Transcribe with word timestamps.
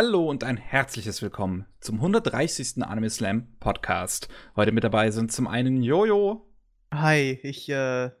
Hallo 0.00 0.30
und 0.30 0.44
ein 0.44 0.56
herzliches 0.58 1.22
Willkommen 1.22 1.66
zum 1.80 1.96
130. 1.96 2.84
Anime 2.84 3.10
Slam 3.10 3.48
Podcast. 3.58 4.28
Heute 4.54 4.70
mit 4.70 4.84
dabei 4.84 5.10
sind 5.10 5.32
zum 5.32 5.48
einen 5.48 5.82
Jojo. 5.82 6.48
Hi, 6.94 7.40
ich 7.42 7.68
äh, 7.68 8.12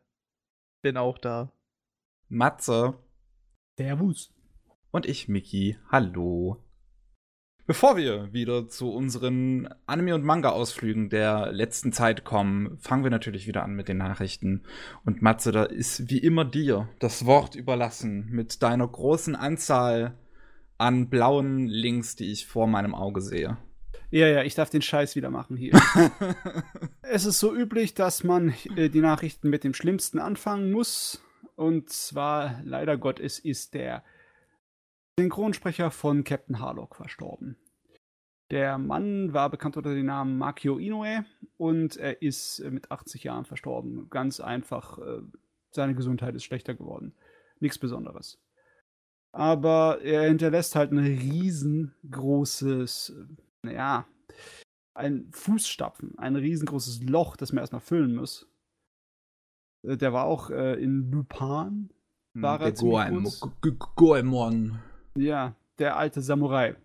bin 0.82 0.96
auch 0.96 1.18
da. 1.18 1.52
Matze. 2.28 2.98
Servus. 3.78 4.34
Und 4.90 5.06
ich, 5.06 5.28
Miki. 5.28 5.78
Hallo. 5.88 6.64
Bevor 7.64 7.96
wir 7.96 8.32
wieder 8.32 8.66
zu 8.66 8.90
unseren 8.90 9.68
Anime- 9.86 10.16
und 10.16 10.24
Manga-Ausflügen 10.24 11.10
der 11.10 11.52
letzten 11.52 11.92
Zeit 11.92 12.24
kommen, 12.24 12.76
fangen 12.78 13.04
wir 13.04 13.12
natürlich 13.12 13.46
wieder 13.46 13.62
an 13.62 13.74
mit 13.74 13.86
den 13.86 13.98
Nachrichten. 13.98 14.64
Und 15.04 15.22
Matze, 15.22 15.52
da 15.52 15.62
ist 15.62 16.10
wie 16.10 16.18
immer 16.18 16.44
dir 16.44 16.88
das 16.98 17.24
Wort 17.24 17.54
überlassen 17.54 18.26
mit 18.32 18.64
deiner 18.64 18.88
großen 18.88 19.36
Anzahl 19.36 20.18
an 20.78 21.10
blauen 21.10 21.66
Links, 21.66 22.16
die 22.16 22.32
ich 22.32 22.46
vor 22.46 22.66
meinem 22.66 22.94
Auge 22.94 23.20
sehe. 23.20 23.58
Ja, 24.10 24.26
ja, 24.26 24.42
ich 24.42 24.54
darf 24.54 24.70
den 24.70 24.80
Scheiß 24.80 25.16
wieder 25.16 25.30
machen 25.30 25.56
hier. 25.56 25.72
es 27.02 27.26
ist 27.26 27.40
so 27.40 27.54
üblich, 27.54 27.92
dass 27.94 28.24
man 28.24 28.54
äh, 28.76 28.88
die 28.88 29.00
Nachrichten 29.00 29.50
mit 29.50 29.64
dem 29.64 29.74
Schlimmsten 29.74 30.18
anfangen 30.18 30.72
muss. 30.72 31.22
Und 31.56 31.90
zwar, 31.90 32.60
leider 32.64 32.96
Gottes, 32.96 33.38
ist 33.38 33.74
der 33.74 34.02
Synchronsprecher 35.18 35.90
von 35.90 36.24
Captain 36.24 36.60
Harlock 36.60 36.96
verstorben. 36.96 37.58
Der 38.50 38.78
Mann 38.78 39.34
war 39.34 39.50
bekannt 39.50 39.76
unter 39.76 39.92
dem 39.92 40.06
Namen 40.06 40.38
Makio 40.38 40.78
Inoue 40.78 41.26
und 41.58 41.98
er 41.98 42.22
ist 42.22 42.60
äh, 42.60 42.70
mit 42.70 42.90
80 42.90 43.24
Jahren 43.24 43.44
verstorben. 43.44 44.08
Ganz 44.08 44.40
einfach, 44.40 44.98
äh, 44.98 45.20
seine 45.70 45.94
Gesundheit 45.94 46.34
ist 46.34 46.44
schlechter 46.44 46.74
geworden. 46.74 47.14
Nichts 47.60 47.78
Besonderes. 47.78 48.40
Aber 49.32 50.00
er 50.02 50.28
hinterlässt 50.28 50.74
halt 50.74 50.92
ein 50.92 50.98
riesengroßes, 50.98 53.16
naja, 53.62 54.06
ein 54.94 55.30
Fußstapfen, 55.32 56.18
ein 56.18 56.36
riesengroßes 56.36 57.02
Loch, 57.04 57.36
das 57.36 57.52
man 57.52 57.62
erstmal 57.62 57.80
füllen 57.80 58.14
muss. 58.14 58.46
Äh, 59.86 59.96
der 59.96 60.12
war 60.12 60.24
auch 60.24 60.50
äh, 60.50 60.74
in 60.82 61.10
Lupin. 61.10 61.90
War 62.34 62.60
er 62.60 62.72
Goemon. 62.72 63.24
Ja, 65.16 65.56
der 65.78 65.96
alte 65.96 66.20
Samurai. 66.20 66.76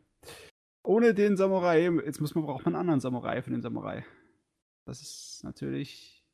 Ohne 0.85 1.13
den 1.13 1.37
Samurai, 1.37 1.89
jetzt 2.05 2.19
muss 2.19 2.35
man, 2.35 2.45
braucht 2.45 2.65
man 2.65 2.75
einen 2.75 2.81
anderen 2.81 2.99
Samurai 2.99 3.41
für 3.41 3.51
den 3.51 3.61
Samurai. 3.61 4.05
Das 4.85 5.01
ist 5.01 5.41
natürlich. 5.43 6.25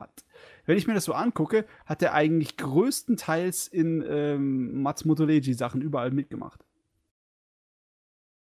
Hat. 0.00 0.24
Wenn 0.64 0.78
ich 0.78 0.86
mir 0.86 0.94
das 0.94 1.04
so 1.04 1.12
angucke, 1.12 1.66
hat 1.86 2.02
er 2.02 2.14
eigentlich 2.14 2.56
größtenteils 2.56 3.66
in 3.66 4.04
ähm, 4.06 4.82
Matsumoto 4.82 5.24
Leiji 5.24 5.54
Sachen 5.54 5.82
überall 5.82 6.10
mitgemacht. 6.10 6.64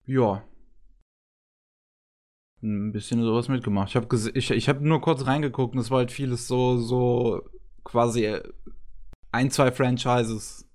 Ja. 0.07 0.45
Ein 2.63 2.93
bisschen 2.93 3.23
sowas 3.23 3.49
mitgemacht. 3.49 3.91
Ich 3.91 3.97
habe 3.97 4.09
ich, 4.35 4.51
ich 4.51 4.69
hab 4.69 4.81
nur 4.81 5.01
kurz 5.01 5.27
reingeguckt 5.27 5.75
und 5.75 5.81
es 5.81 5.91
war 5.91 5.99
halt 5.99 6.13
vieles 6.13 6.47
so, 6.47 6.79
so 6.79 7.43
quasi 7.85 8.39
ein, 9.33 9.51
zwei 9.51 9.73
Franchises, 9.73 10.69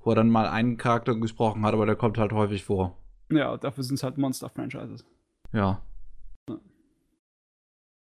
wo 0.00 0.10
er 0.10 0.16
dann 0.16 0.30
mal 0.30 0.48
einen 0.48 0.76
Charakter 0.76 1.14
gesprochen 1.14 1.64
hat, 1.64 1.74
aber 1.74 1.86
der 1.86 1.96
kommt 1.96 2.18
halt 2.18 2.32
häufig 2.32 2.64
vor. 2.64 2.98
Ja, 3.30 3.56
dafür 3.56 3.84
sind 3.84 3.96
es 3.96 4.02
halt 4.02 4.18
Monster-Franchises. 4.18 5.04
Ja. 5.52 5.82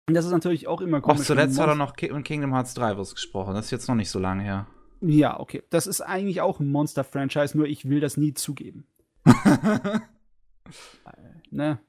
Und 0.07 0.13
das 0.13 0.25
ist 0.25 0.31
natürlich 0.31 0.67
auch 0.67 0.81
immer 0.81 1.01
komisch. 1.01 1.21
Auch 1.21 1.25
zuletzt 1.25 1.59
hat 1.59 1.67
er 1.67 1.75
noch 1.75 1.97
in 1.97 2.23
Kingdom 2.23 2.53
Hearts 2.53 2.75
3 2.75 2.97
was 2.97 3.15
gesprochen. 3.15 3.55
Das 3.55 3.65
ist 3.65 3.71
jetzt 3.71 3.87
noch 3.87 3.95
nicht 3.95 4.11
so 4.11 4.19
lange 4.19 4.43
her. 4.43 4.67
Ja, 5.01 5.39
okay. 5.39 5.63
Das 5.69 5.87
ist 5.87 6.01
eigentlich 6.01 6.41
auch 6.41 6.59
ein 6.59 6.71
Monster-Franchise, 6.71 7.57
nur 7.57 7.67
ich 7.67 7.89
will 7.89 7.99
das 7.99 8.17
nie 8.17 8.33
zugeben. 8.33 8.85
ne? 11.49 11.79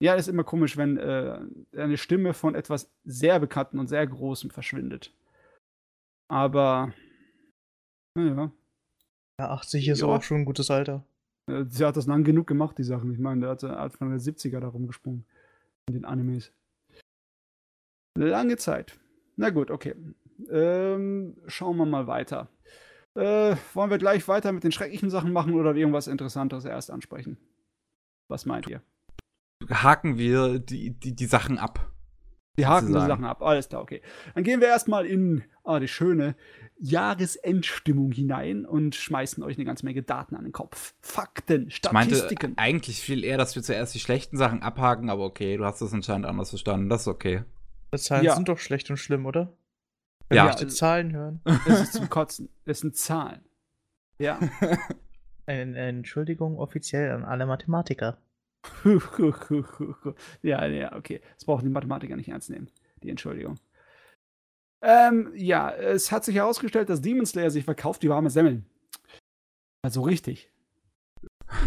Ja, 0.00 0.14
das 0.14 0.26
ist 0.26 0.32
immer 0.32 0.44
komisch, 0.44 0.76
wenn 0.76 0.96
äh, 0.96 1.40
eine 1.76 1.96
Stimme 1.96 2.32
von 2.32 2.54
etwas 2.54 2.90
sehr 3.04 3.40
Bekannten 3.40 3.78
und 3.78 3.88
sehr 3.88 4.06
Großem 4.06 4.50
verschwindet. 4.50 5.12
Aber, 6.28 6.94
naja. 8.14 8.52
Ja, 9.40 9.50
80 9.50 9.88
ist 9.88 10.00
ja. 10.00 10.06
auch 10.06 10.22
schon 10.22 10.38
ein 10.38 10.44
gutes 10.44 10.70
Alter. 10.70 11.04
Sie 11.46 11.84
hat 11.84 11.96
das 11.96 12.06
lang 12.06 12.24
genug 12.24 12.46
gemacht, 12.46 12.76
die 12.78 12.84
Sachen. 12.84 13.12
Ich 13.12 13.18
meine, 13.18 13.40
der 13.40 13.50
hat 13.50 13.64
Anfang 13.64 14.10
der 14.10 14.20
70er 14.20 14.60
da 14.60 14.68
rumgesprungen. 14.68 15.24
In 15.88 15.94
den 15.94 16.04
Animes. 16.04 16.52
Lange 18.14 18.58
Zeit. 18.58 18.98
Na 19.36 19.50
gut, 19.50 19.70
okay. 19.70 19.94
Ähm, 20.50 21.36
schauen 21.46 21.78
wir 21.78 21.86
mal 21.86 22.06
weiter. 22.06 22.50
Äh, 23.14 23.56
wollen 23.72 23.90
wir 23.90 23.98
gleich 23.98 24.28
weiter 24.28 24.52
mit 24.52 24.64
den 24.64 24.72
schrecklichen 24.72 25.08
Sachen 25.10 25.32
machen 25.32 25.54
oder 25.54 25.74
irgendwas 25.74 26.06
Interessantes 26.06 26.64
erst 26.66 26.90
ansprechen? 26.90 27.38
Was 28.28 28.44
meint 28.44 28.68
ihr? 28.68 28.82
Haken 29.70 30.18
wir 30.18 30.58
die, 30.58 30.90
die, 30.90 31.16
die 31.16 31.26
Sachen 31.26 31.58
ab. 31.58 31.90
Die 32.58 32.66
haken 32.66 32.88
die 32.88 32.92
Sachen 32.92 33.24
ab. 33.24 33.42
Alles 33.42 33.68
klar, 33.68 33.82
okay. 33.82 34.02
Dann 34.34 34.44
gehen 34.44 34.60
wir 34.60 34.68
erstmal 34.68 35.06
in 35.06 35.44
ah, 35.64 35.78
die 35.78 35.88
schöne 35.88 36.34
Jahresendstimmung 36.80 38.12
hinein 38.12 38.64
und 38.64 38.94
schmeißen 38.94 39.42
euch 39.42 39.56
eine 39.56 39.64
ganze 39.64 39.84
Menge 39.84 40.02
Daten 40.02 40.36
an 40.36 40.44
den 40.44 40.52
Kopf. 40.52 40.94
Fakten, 41.00 41.70
Statistiken. 41.70 42.32
Ich 42.32 42.42
meinte 42.42 42.58
eigentlich 42.60 43.00
viel 43.00 43.24
eher, 43.24 43.38
dass 43.38 43.54
wir 43.54 43.62
zuerst 43.62 43.94
die 43.94 44.00
schlechten 44.00 44.36
Sachen 44.36 44.62
abhaken, 44.62 45.10
aber 45.10 45.24
okay, 45.24 45.56
du 45.56 45.64
hast 45.64 45.80
das 45.80 45.92
anscheinend 45.92 46.26
anders 46.26 46.50
verstanden. 46.50 46.88
Das 46.88 47.02
ist 47.02 47.08
okay. 47.08 47.42
Die 47.92 47.98
Zahlen 47.98 48.24
ja. 48.24 48.34
sind 48.34 48.48
doch 48.48 48.58
schlecht 48.58 48.90
und 48.90 48.96
schlimm, 48.96 49.26
oder? 49.26 49.56
Wenn 50.28 50.36
ja. 50.36 50.46
wir 50.46 50.54
die 50.54 50.68
Zahlen 50.68 51.12
hören. 51.12 51.40
Das 51.66 51.80
ist 51.80 51.94
zum 51.94 52.08
Kotzen. 52.10 52.48
Das 52.64 52.80
sind 52.80 52.96
Zahlen. 52.96 53.40
Ja. 54.18 54.38
Entschuldigung 55.46 56.58
offiziell 56.58 57.12
an 57.12 57.24
alle 57.24 57.46
Mathematiker. 57.46 58.18
ja, 60.42 60.66
ja, 60.66 60.96
okay. 60.96 61.20
Das 61.34 61.44
brauchen 61.44 61.64
die 61.64 61.70
Mathematiker 61.70 62.16
nicht 62.16 62.28
ernst 62.28 62.50
nehmen. 62.50 62.70
Die 63.02 63.10
Entschuldigung. 63.10 63.58
Ähm, 64.80 65.32
ja, 65.34 65.70
es 65.70 66.12
hat 66.12 66.24
sich 66.24 66.36
herausgestellt, 66.36 66.88
dass 66.88 67.00
Demon 67.00 67.26
Slayer 67.26 67.50
sich 67.50 67.64
verkauft 67.64 68.02
wie 68.02 68.08
warme 68.08 68.30
Semmeln. 68.30 68.66
Also 69.82 70.02
richtig. 70.02 70.50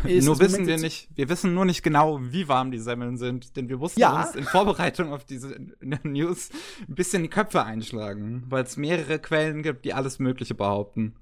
Ist 0.03 0.25
nur 0.25 0.39
wissen 0.39 0.67
wir 0.67 0.77
nicht, 0.77 1.09
wir 1.15 1.27
wissen 1.27 1.55
nur 1.55 1.65
nicht 1.65 1.81
genau, 1.81 2.19
wie 2.21 2.47
warm 2.47 2.71
die 2.71 2.77
Semmeln 2.77 3.17
sind, 3.17 3.55
denn 3.57 3.67
wir 3.67 3.77
mussten 3.77 3.99
ja. 3.99 4.21
uns 4.21 4.35
in 4.35 4.43
Vorbereitung 4.43 5.11
auf 5.11 5.25
diese 5.25 5.55
News 6.03 6.49
ein 6.87 6.95
bisschen 6.95 7.23
die 7.23 7.29
Köpfe 7.29 7.63
einschlagen, 7.63 8.43
weil 8.47 8.63
es 8.63 8.77
mehrere 8.77 9.17
Quellen 9.17 9.63
gibt, 9.63 9.85
die 9.85 9.93
alles 9.93 10.19
Mögliche 10.19 10.53
behaupten. 10.53 11.15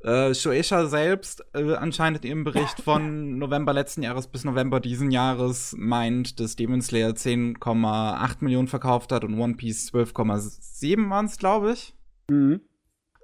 Äh, 0.00 0.32
Shueisha 0.32 0.86
selbst, 0.86 1.44
äh, 1.54 1.74
anscheinend 1.74 2.24
im 2.24 2.44
Bericht 2.44 2.80
von 2.82 3.38
November 3.38 3.72
letzten 3.72 4.02
Jahres 4.02 4.28
bis 4.28 4.44
November 4.44 4.78
diesen 4.78 5.10
Jahres, 5.10 5.74
meint, 5.76 6.38
dass 6.38 6.54
Demon 6.54 6.82
Slayer 6.82 7.10
10,8 7.10 8.36
Millionen 8.40 8.68
verkauft 8.68 9.10
hat 9.10 9.24
und 9.24 9.38
One 9.38 9.54
Piece 9.54 9.92
12,7 9.92 11.10
waren 11.10 11.26
es, 11.26 11.36
glaube 11.36 11.72
ich. 11.72 11.94
Mhm. 12.30 12.60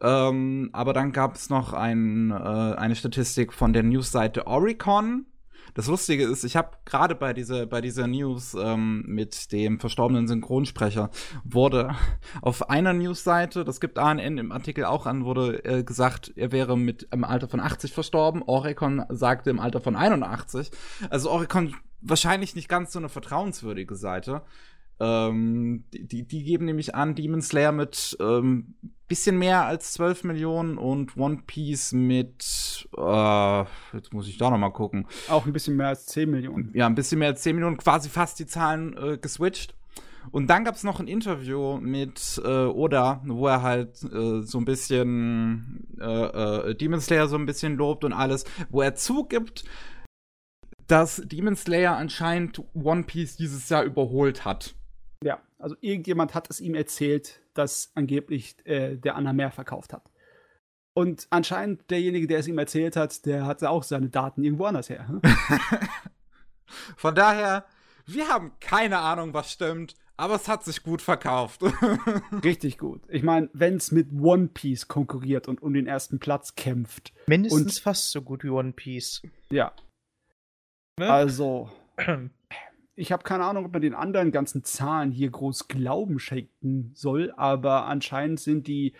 Ähm, 0.02 0.70
aber 0.72 0.92
dann 0.92 1.12
gab 1.12 1.36
es 1.36 1.48
noch 1.48 1.72
ein, 1.72 2.30
äh, 2.30 2.34
eine 2.34 2.96
Statistik 2.96 3.52
von 3.52 3.72
der 3.72 3.84
Newsseite 3.84 4.46
Oricon, 4.46 5.26
das 5.74 5.88
Lustige 5.88 6.24
ist, 6.24 6.44
ich 6.44 6.56
habe 6.56 6.70
gerade 6.84 7.14
bei 7.14 7.32
dieser, 7.32 7.66
bei 7.66 7.80
dieser 7.80 8.06
News 8.06 8.54
ähm, 8.54 9.04
mit 9.06 9.52
dem 9.52 9.80
verstorbenen 9.80 10.28
Synchronsprecher 10.28 11.10
wurde 11.44 11.94
auf 12.42 12.70
einer 12.70 12.92
Newsseite, 12.92 13.64
das 13.64 13.80
gibt 13.80 13.98
ANN 13.98 14.38
im 14.38 14.52
Artikel 14.52 14.84
auch 14.84 15.06
an, 15.06 15.24
wurde 15.24 15.64
äh, 15.64 15.82
gesagt, 15.82 16.32
er 16.36 16.52
wäre 16.52 16.78
mit 16.78 17.08
im 17.10 17.24
Alter 17.24 17.48
von 17.48 17.60
80 17.60 17.92
verstorben. 17.92 18.42
Orecon 18.42 19.04
sagte 19.08 19.50
im 19.50 19.58
Alter 19.58 19.80
von 19.80 19.96
81. 19.96 20.70
Also 21.10 21.30
Orecon 21.30 21.74
wahrscheinlich 22.00 22.54
nicht 22.54 22.68
ganz 22.68 22.92
so 22.92 22.98
eine 22.98 23.08
vertrauenswürdige 23.08 23.96
Seite. 23.96 24.42
Ähm, 25.00 25.84
die, 25.92 26.26
die 26.26 26.44
geben 26.44 26.66
nämlich 26.66 26.94
an, 26.94 27.14
Demon 27.14 27.42
Slayer 27.42 27.72
mit 27.72 28.16
ähm, 28.20 28.74
bisschen 29.08 29.38
mehr 29.38 29.66
als 29.66 29.92
12 29.92 30.24
Millionen 30.24 30.78
und 30.78 31.16
One 31.16 31.42
Piece 31.46 31.92
mit, 31.92 32.88
äh, 32.96 33.64
jetzt 33.92 34.12
muss 34.12 34.28
ich 34.28 34.38
da 34.38 34.50
noch 34.50 34.58
mal 34.58 34.70
gucken. 34.70 35.06
Auch 35.28 35.46
ein 35.46 35.52
bisschen 35.52 35.76
mehr 35.76 35.88
als 35.88 36.06
10 36.06 36.30
Millionen. 36.30 36.70
Ja, 36.74 36.86
ein 36.86 36.94
bisschen 36.94 37.18
mehr 37.18 37.28
als 37.28 37.42
10 37.42 37.56
Millionen, 37.56 37.76
quasi 37.76 38.08
fast 38.08 38.38
die 38.38 38.46
Zahlen 38.46 38.96
äh, 38.96 39.18
geswitcht. 39.18 39.74
Und 40.30 40.48
dann 40.48 40.64
gab 40.64 40.74
es 40.74 40.84
noch 40.84 41.00
ein 41.00 41.06
Interview 41.06 41.76
mit 41.76 42.40
äh, 42.42 42.64
Oda, 42.64 43.20
wo 43.26 43.46
er 43.46 43.62
halt 43.62 44.02
äh, 44.04 44.40
so 44.40 44.58
ein 44.58 44.64
bisschen 44.64 45.86
äh, 46.00 46.70
äh, 46.70 46.74
Demon 46.74 47.00
Slayer 47.00 47.28
so 47.28 47.36
ein 47.36 47.44
bisschen 47.44 47.76
lobt 47.76 48.04
und 48.04 48.14
alles, 48.14 48.44
wo 48.70 48.80
er 48.80 48.94
zugibt, 48.94 49.64
dass 50.86 51.22
Demon 51.26 51.56
Slayer 51.56 51.96
anscheinend 51.96 52.62
One 52.74 53.04
Piece 53.04 53.36
dieses 53.36 53.68
Jahr 53.68 53.84
überholt 53.84 54.46
hat. 54.46 54.74
Ja, 55.22 55.40
also 55.58 55.76
irgendjemand 55.80 56.34
hat 56.34 56.50
es 56.50 56.60
ihm 56.60 56.74
erzählt, 56.74 57.40
dass 57.54 57.92
angeblich 57.94 58.56
äh, 58.66 58.96
der 58.96 59.16
Anna 59.16 59.32
mehr 59.32 59.50
verkauft 59.50 59.92
hat. 59.92 60.10
Und 60.94 61.26
anscheinend 61.30 61.90
derjenige, 61.90 62.26
der 62.26 62.38
es 62.38 62.48
ihm 62.48 62.58
erzählt 62.58 62.96
hat, 62.96 63.26
der 63.26 63.46
hatte 63.46 63.70
auch 63.70 63.82
seine 63.82 64.08
Daten 64.08 64.44
irgendwo 64.44 64.64
anders 64.64 64.88
her. 64.88 65.08
Hm? 65.08 65.20
Von 66.96 67.14
daher, 67.14 67.64
wir 68.06 68.28
haben 68.28 68.52
keine 68.60 68.98
Ahnung, 68.98 69.34
was 69.34 69.50
stimmt, 69.50 69.96
Aber 70.16 70.36
es 70.36 70.46
hat 70.46 70.64
sich 70.64 70.82
gut 70.82 71.02
verkauft. 71.02 71.62
Richtig 72.44 72.78
gut. 72.78 73.02
Ich 73.08 73.24
meine, 73.24 73.50
wenn 73.52 73.76
es 73.76 73.90
mit 73.90 74.12
One 74.12 74.48
Piece 74.48 74.86
konkurriert 74.86 75.48
und 75.48 75.60
um 75.60 75.74
den 75.74 75.88
ersten 75.88 76.20
Platz 76.20 76.54
kämpft. 76.54 77.12
Mindestens 77.26 77.80
fast 77.80 78.12
so 78.12 78.22
gut 78.22 78.44
wie 78.44 78.50
One 78.50 78.72
Piece. 78.72 79.22
Ja. 79.50 79.72
Ne? 81.00 81.10
Also, 81.10 81.68
ich 82.96 83.12
habe 83.12 83.24
keine 83.24 83.44
Ahnung, 83.44 83.66
ob 83.66 83.72
man 83.72 83.82
den 83.82 83.94
anderen 83.94 84.30
ganzen 84.30 84.64
Zahlen 84.64 85.10
hier 85.10 85.30
groß 85.30 85.68
Glauben 85.68 86.18
schenken 86.18 86.92
soll, 86.94 87.32
aber 87.36 87.86
anscheinend 87.86 88.40
sind 88.40 88.66
die 88.66 88.94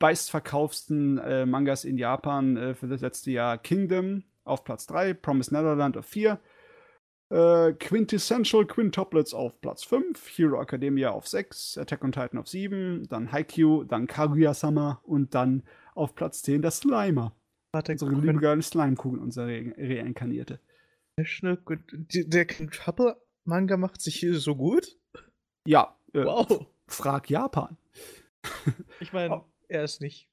meistverkaufsten 0.00 1.18
äh, 1.18 1.46
Mangas 1.46 1.84
in 1.84 1.96
Japan 1.96 2.56
äh, 2.56 2.74
für 2.74 2.88
das 2.88 3.00
letzte 3.00 3.30
Jahr 3.30 3.56
Kingdom 3.56 4.24
auf 4.44 4.64
Platz 4.64 4.86
3, 4.86 5.14
Promise 5.14 5.54
Netherland 5.54 5.96
auf 5.96 6.06
4, 6.06 6.38
äh, 7.30 7.72
Quintessential 7.72 8.66
Quintuplets 8.66 9.32
auf 9.32 9.60
Platz 9.60 9.84
5, 9.84 10.26
Hero 10.36 10.60
Academia 10.60 11.10
auf 11.10 11.26
6, 11.26 11.78
Attack 11.78 12.04
on 12.04 12.12
Titan 12.12 12.38
auf 12.38 12.48
7, 12.48 13.08
dann 13.08 13.32
Haikyuu, 13.32 13.84
dann 13.84 14.06
Kaguya-sama 14.06 15.00
und 15.04 15.34
dann 15.34 15.62
auf 15.94 16.14
Platz 16.14 16.42
10 16.42 16.62
der 16.62 16.70
Slimer. 16.70 17.34
Warte, 17.72 17.92
unsere 17.92 18.12
liebe 18.12 18.40
geile 18.40 18.62
Slime-Kugel, 18.62 19.20
unsere 19.20 19.46
Re 19.46 20.02
reinkarnierte. 20.02 20.60
Der 21.18 21.26
Quintuple-Manga 23.48 23.76
macht 23.76 24.00
sich 24.00 24.16
hier 24.16 24.38
so 24.38 24.54
gut? 24.54 24.96
Ja. 25.66 25.96
Äh, 26.12 26.24
wow. 26.24 26.66
Frag 26.86 27.30
Japan. 27.30 27.76
ich 29.00 29.12
meine, 29.12 29.38
oh. 29.38 29.44
er 29.68 29.84
ist 29.84 30.00
nicht 30.00 30.28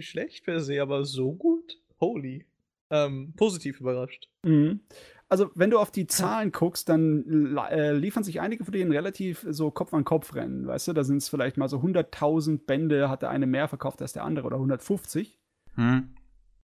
schlecht 0.00 0.44
per 0.44 0.60
se, 0.60 0.82
aber 0.82 1.04
so 1.04 1.32
gut? 1.32 1.80
Holy. 2.00 2.46
Ähm, 2.90 3.32
positiv 3.36 3.80
überrascht. 3.80 4.28
Mhm. 4.44 4.80
Also, 5.28 5.50
wenn 5.56 5.70
du 5.70 5.80
auf 5.80 5.90
die 5.90 6.06
Zahlen 6.06 6.52
guckst, 6.52 6.88
dann 6.88 7.56
äh, 7.56 7.92
liefern 7.92 8.22
sich 8.22 8.40
einige 8.40 8.64
von 8.64 8.70
denen 8.70 8.92
relativ 8.92 9.44
so 9.48 9.72
Kopf 9.72 9.92
an 9.92 10.04
Kopf 10.04 10.34
rennen, 10.36 10.68
weißt 10.68 10.88
du? 10.88 10.92
Da 10.92 11.02
sind 11.02 11.16
es 11.16 11.28
vielleicht 11.28 11.56
mal 11.56 11.68
so 11.68 11.78
100.000 11.78 12.64
Bände, 12.64 13.08
hat 13.08 13.22
der 13.22 13.30
eine 13.30 13.46
mehr 13.46 13.66
verkauft 13.66 14.02
als 14.02 14.12
der 14.12 14.22
andere 14.22 14.46
oder 14.46 14.56
150. 14.56 15.40
Hm. 15.74 16.14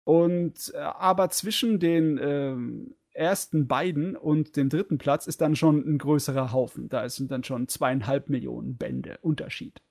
Und 0.05 0.71
äh, 0.73 0.77
aber 0.77 1.29
zwischen 1.29 1.79
den 1.79 2.17
äh, 2.17 2.55
ersten 3.17 3.67
beiden 3.67 4.15
und 4.15 4.55
dem 4.55 4.69
dritten 4.69 4.97
Platz 4.97 5.27
ist 5.27 5.41
dann 5.41 5.55
schon 5.55 5.87
ein 5.87 5.97
größerer 5.97 6.51
Haufen. 6.51 6.87
Da 6.89 7.07
sind 7.09 7.31
dann 7.31 7.43
schon 7.43 7.67
zweieinhalb 7.67 8.29
Millionen 8.29 8.77
Bände 8.77 9.17
Unterschied. 9.21 9.81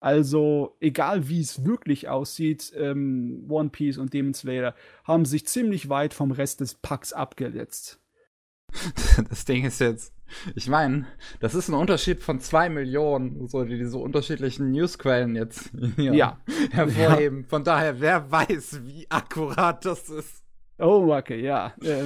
Also, 0.00 0.76
egal 0.78 1.28
wie 1.28 1.40
es 1.40 1.64
wirklich 1.64 2.08
aussieht, 2.08 2.72
ähm, 2.76 3.46
One 3.48 3.70
Piece 3.70 3.98
und 3.98 4.14
Demon 4.14 4.32
Slayer 4.32 4.74
haben 5.02 5.24
sich 5.24 5.46
ziemlich 5.46 5.88
weit 5.88 6.14
vom 6.14 6.30
Rest 6.30 6.60
des 6.60 6.74
Packs 6.74 7.12
abgesetzt. 7.12 8.00
Das 9.28 9.44
Ding 9.44 9.64
ist 9.64 9.80
jetzt, 9.80 10.12
ich 10.54 10.68
meine, 10.68 11.06
das 11.40 11.54
ist 11.54 11.68
ein 11.68 11.74
Unterschied 11.74 12.22
von 12.22 12.38
zwei 12.38 12.68
Millionen, 12.68 13.48
so 13.48 13.64
die 13.64 13.78
diese 13.78 13.98
unterschiedlichen 13.98 14.70
Newsquellen 14.70 15.34
jetzt 15.34 15.70
ja. 15.96 16.38
hervorheben. 16.70 17.42
Ja. 17.42 17.48
Von 17.48 17.64
daher, 17.64 18.00
wer 18.00 18.30
weiß, 18.30 18.82
wie 18.84 19.10
akkurat 19.10 19.84
das 19.84 20.08
ist. 20.10 20.44
Oh, 20.78 21.12
okay, 21.12 21.40
ja. 21.40 21.74
Äh, 21.82 22.04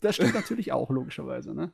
das 0.00 0.16
stimmt 0.16 0.34
natürlich 0.34 0.72
auch, 0.72 0.90
logischerweise, 0.90 1.54
ne? 1.54 1.72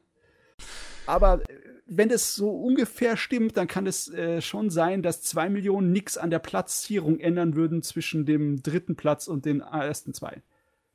Aber 1.06 1.42
äh, 1.48 1.54
wenn 1.86 2.10
es 2.10 2.34
so 2.34 2.50
ungefähr 2.50 3.16
stimmt, 3.16 3.56
dann 3.56 3.66
kann 3.66 3.86
es 3.86 4.08
äh, 4.08 4.40
schon 4.40 4.70
sein, 4.70 5.02
dass 5.02 5.22
zwei 5.22 5.48
Millionen 5.48 5.92
nichts 5.92 6.18
an 6.18 6.30
der 6.30 6.38
Platzierung 6.38 7.18
ändern 7.18 7.56
würden 7.56 7.82
zwischen 7.82 8.26
dem 8.26 8.62
dritten 8.62 8.96
Platz 8.96 9.26
und 9.26 9.44
den 9.44 9.60
ersten 9.60 10.14
zwei. 10.14 10.42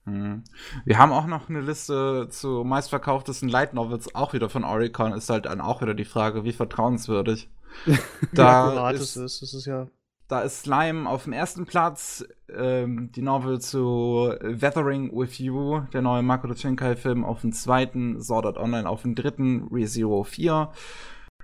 Hm. 0.06 0.44
Wir 0.86 1.00
haben 1.00 1.12
auch 1.12 1.26
noch 1.26 1.50
eine 1.50 1.62
Liste 1.62 2.28
zu 2.30 2.64
meistverkauftesten 2.64 3.50
Light 3.50 3.74
Novels, 3.74 4.14
auch 4.14 4.34
wieder 4.34 4.50
von 4.50 4.64
Oricon. 4.64 5.14
Ist 5.14 5.30
halt 5.30 5.46
dann 5.48 5.62
auch 5.62 5.82
wieder 5.82 5.96
die 5.96 6.06
Frage, 6.06 6.44
wie 6.44 6.54
vertrauenswürdig. 6.54 7.50
da 8.34 8.92
ist, 8.92 9.18
ist, 9.18 9.42
ist 9.42 9.54
es 9.54 9.66
ja. 9.66 9.88
Da 10.28 10.42
ist 10.42 10.62
Slime 10.64 11.08
auf 11.08 11.26
dem 11.26 11.34
ersten 11.34 11.66
Platz, 11.66 12.26
ähm, 12.50 13.12
die 13.12 13.22
Novel 13.22 13.62
zu 13.62 14.34
Weathering 14.42 15.16
with 15.16 15.38
You, 15.38 15.82
der 15.94 16.02
neue 16.02 16.24
Makoto 16.24 16.56
Shinkai-Film, 16.56 17.24
auf 17.24 17.42
dem 17.42 17.52
zweiten, 17.52 18.20
Sword 18.20 18.48
Art 18.48 18.58
Online 18.58 18.90
auf 18.90 19.04
dem 19.04 19.14
dritten, 19.14 19.68
ReZero 19.72 20.24
4, 20.24 20.72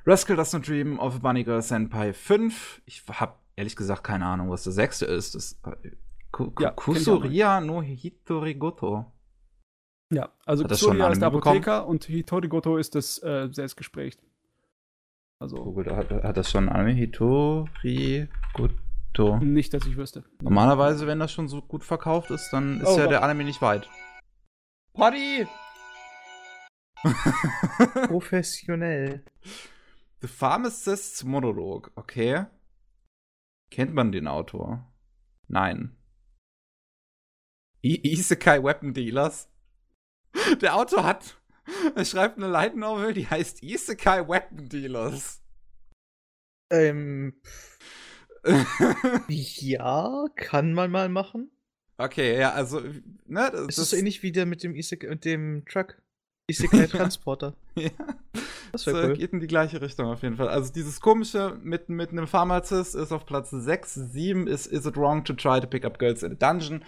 Rascal 0.06 0.36
Does 0.36 0.54
Not 0.54 0.68
Dream 0.68 1.00
of 1.00 1.16
a 1.16 1.19
Bunny 1.19 1.44
Girl 1.44 1.62
Senpai 1.62 2.12
5. 2.12 2.81
Ich 2.86 3.04
hab 3.07 3.39
ehrlich 3.56 3.75
gesagt 3.75 4.04
keine 4.04 4.25
Ahnung, 4.25 4.50
was 4.50 4.63
der 4.63 4.74
sechste 4.74 5.06
ist. 5.06 5.36
Das, 5.36 5.60
äh, 5.63 5.92
ja, 6.60 6.72
Kusuria 6.72 7.62
no 7.62 7.83
Hitorigoto. 7.83 9.06
Ja, 10.12 10.30
also 10.45 10.63
Kusuria 10.63 11.10
ist 11.10 11.19
der 11.19 11.28
Apotheker 11.28 11.81
bekommen? 11.81 11.92
und 11.92 12.06
Hitorigoto 12.06 12.78
ist 12.78 12.95
das 12.95 13.22
äh, 13.22 13.50
Selbstgespräch. 13.51 14.18
Also. 15.41 15.55
Google 15.55 15.95
hat, 15.95 16.11
hat 16.11 16.38
das 16.38 16.51
schon 16.51 16.69
Anime 16.69 16.91
Hitori 16.91 18.29
Goto. 18.53 19.39
Nicht, 19.39 19.73
dass 19.73 19.88
ich 19.88 19.97
wüsste. 19.97 20.23
Normalerweise, 20.39 21.07
wenn 21.07 21.17
das 21.17 21.31
schon 21.31 21.47
so 21.47 21.63
gut 21.63 21.83
verkauft 21.83 22.29
ist, 22.29 22.51
dann 22.51 22.79
ist 22.79 22.88
oh, 22.88 22.99
ja 22.99 23.07
der 23.07 23.23
Anime 23.23 23.43
nicht 23.43 23.59
weit. 23.59 23.89
Potty! 24.93 25.47
Professionell. 28.07 29.23
The 30.21 30.27
Pharmacist's 30.27 31.23
Monolog, 31.23 31.91
okay. 31.95 32.45
Kennt 33.71 33.95
man 33.95 34.11
den 34.11 34.27
Autor? 34.27 34.94
Nein. 35.47 35.97
I 37.83 38.13
Isekai 38.13 38.63
Weapon 38.63 38.94
Dealers? 38.94 39.49
Der 40.61 40.75
Autor 40.75 41.03
hat 41.03 41.40
er 41.95 42.06
schreibt 42.06 42.38
eine 42.38 42.47
Light 42.47 42.75
Novel, 42.75 43.13
die 43.13 43.27
heißt 43.27 43.63
Isekai 43.63 44.27
Weapon 44.27 44.69
Dealers. 44.69 45.41
Ähm. 46.71 47.33
ja, 49.27 50.25
kann 50.35 50.73
man 50.73 50.91
mal 50.91 51.09
machen. 51.09 51.51
Okay, 51.97 52.39
ja, 52.39 52.53
also, 52.53 52.81
ne, 53.27 53.51
das, 53.51 53.77
ist 53.77 53.91
so 53.91 53.95
ähnlich 53.95 54.23
wie 54.23 54.31
der 54.31 54.45
mit 54.45 54.63
dem 54.63 54.75
Isekai, 54.75 55.07
mit 55.07 55.25
dem 55.25 55.63
Truck. 55.65 56.01
Isekai 56.47 56.88
Transporter. 56.88 57.56
ja. 57.75 57.91
Das 58.71 58.83
so, 58.83 58.91
cool. 58.91 59.13
geht 59.13 59.33
in 59.33 59.39
die 59.39 59.47
gleiche 59.47 59.81
Richtung 59.81 60.07
auf 60.07 60.23
jeden 60.23 60.38
Fall. 60.38 60.47
Also 60.47 60.71
dieses 60.71 61.01
komische 61.01 61.57
mit, 61.62 61.89
mit 61.89 62.12
einem 62.12 62.25
Pharmazist 62.25 62.95
ist 62.95 63.12
auf 63.12 63.25
Platz 63.25 63.51
6, 63.51 63.94
7 63.94 64.47
ist 64.47 64.65
Is 64.65 64.85
It 64.85 64.95
Wrong 64.95 65.23
to 65.25 65.33
Try 65.33 65.59
to 65.59 65.68
Pick 65.68 65.85
Up 65.85 66.00
Girls 66.00 66.23
in 66.23 66.31
a 66.31 66.35
Dungeon. 66.35 66.83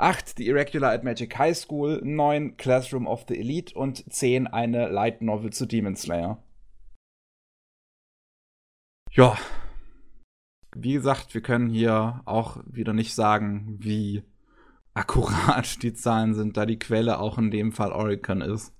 8 0.00 0.38
die 0.38 0.46
Irregular 0.46 0.92
at 0.92 1.04
Magic 1.04 1.36
High 1.38 1.56
School, 1.56 2.00
9 2.02 2.56
Classroom 2.56 3.06
of 3.06 3.26
the 3.28 3.38
Elite 3.38 3.74
und 3.74 4.10
10 4.10 4.46
eine 4.46 4.88
Light 4.88 5.20
Novel 5.20 5.52
zu 5.52 5.66
Demon 5.66 5.94
Slayer. 5.94 6.42
Ja. 9.12 9.36
Wie 10.74 10.94
gesagt, 10.94 11.34
wir 11.34 11.42
können 11.42 11.68
hier 11.68 12.22
auch 12.24 12.62
wieder 12.64 12.92
nicht 12.92 13.14
sagen, 13.14 13.76
wie 13.80 14.22
akkurat 14.94 15.82
die 15.82 15.92
Zahlen 15.92 16.34
sind, 16.34 16.56
da 16.56 16.64
die 16.64 16.78
Quelle 16.78 17.18
auch 17.18 17.36
in 17.36 17.50
dem 17.50 17.72
Fall 17.72 17.92
Oricon 17.92 18.40
ist. 18.40 18.72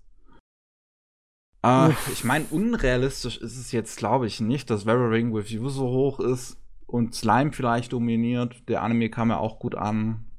Äh, 1.62 1.90
ich 2.12 2.24
meine, 2.24 2.46
unrealistisch 2.50 3.36
ist 3.36 3.58
es 3.58 3.72
jetzt, 3.72 3.98
glaube 3.98 4.26
ich, 4.26 4.40
nicht, 4.40 4.70
dass 4.70 4.86
Weathering 4.86 5.34
with 5.34 5.50
You 5.50 5.68
so 5.68 5.88
hoch 5.88 6.20
ist 6.20 6.58
und 6.86 7.14
Slime 7.14 7.52
vielleicht 7.52 7.92
dominiert. 7.92 8.68
Der 8.68 8.82
Anime 8.82 9.10
kam 9.10 9.28
ja 9.28 9.36
auch 9.36 9.58
gut 9.58 9.74
an. 9.74 10.29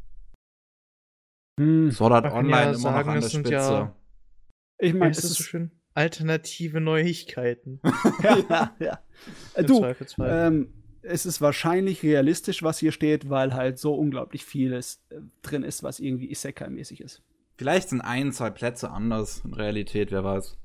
Hm, 1.62 1.91
Sword 1.91 2.13
Art 2.13 2.34
Online 2.34 2.58
ja 2.58 2.63
immer 2.70 2.77
sagen, 2.77 3.08
noch 3.08 3.15
an 3.15 3.22
der 3.22 3.30
Spitze. 3.30 3.51
Ja, 3.51 3.96
ich 4.80 4.94
meine, 4.94 5.12
es 5.12 5.24
ist 5.24 5.36
so 5.36 5.44
schön. 5.44 5.72
Alternative 5.94 6.82
Neuigkeiten. 6.82 7.80
ja, 8.50 8.75
ja. 8.80 9.00
Im 9.56 9.68
du, 9.68 9.86
ähm, 10.24 10.74
es 11.03 11.25
ist 11.25 11.39
wahrscheinlich 11.39 12.01
realistisch, 12.01 12.63
was 12.63 12.80
hier 12.80 12.91
steht, 12.91 13.30
weil 13.30 13.53
halt 13.53 13.77
so 13.77 13.94
unglaublich 13.94 14.44
vieles 14.44 15.03
äh, 15.10 15.20
drin 15.44 15.63
ist, 15.63 15.84
was 15.84 16.00
irgendwie 16.00 16.32
Isekai-mäßig 16.32 17.01
ist. 17.01 17.22
Vielleicht 17.58 17.89
sind 17.89 18.01
ein, 18.01 18.32
zwei 18.32 18.50
Plätze 18.50 18.89
anders 18.89 19.41
in 19.46 19.53
Realität, 19.53 20.12
wer 20.12 20.24
weiß. 20.24 20.58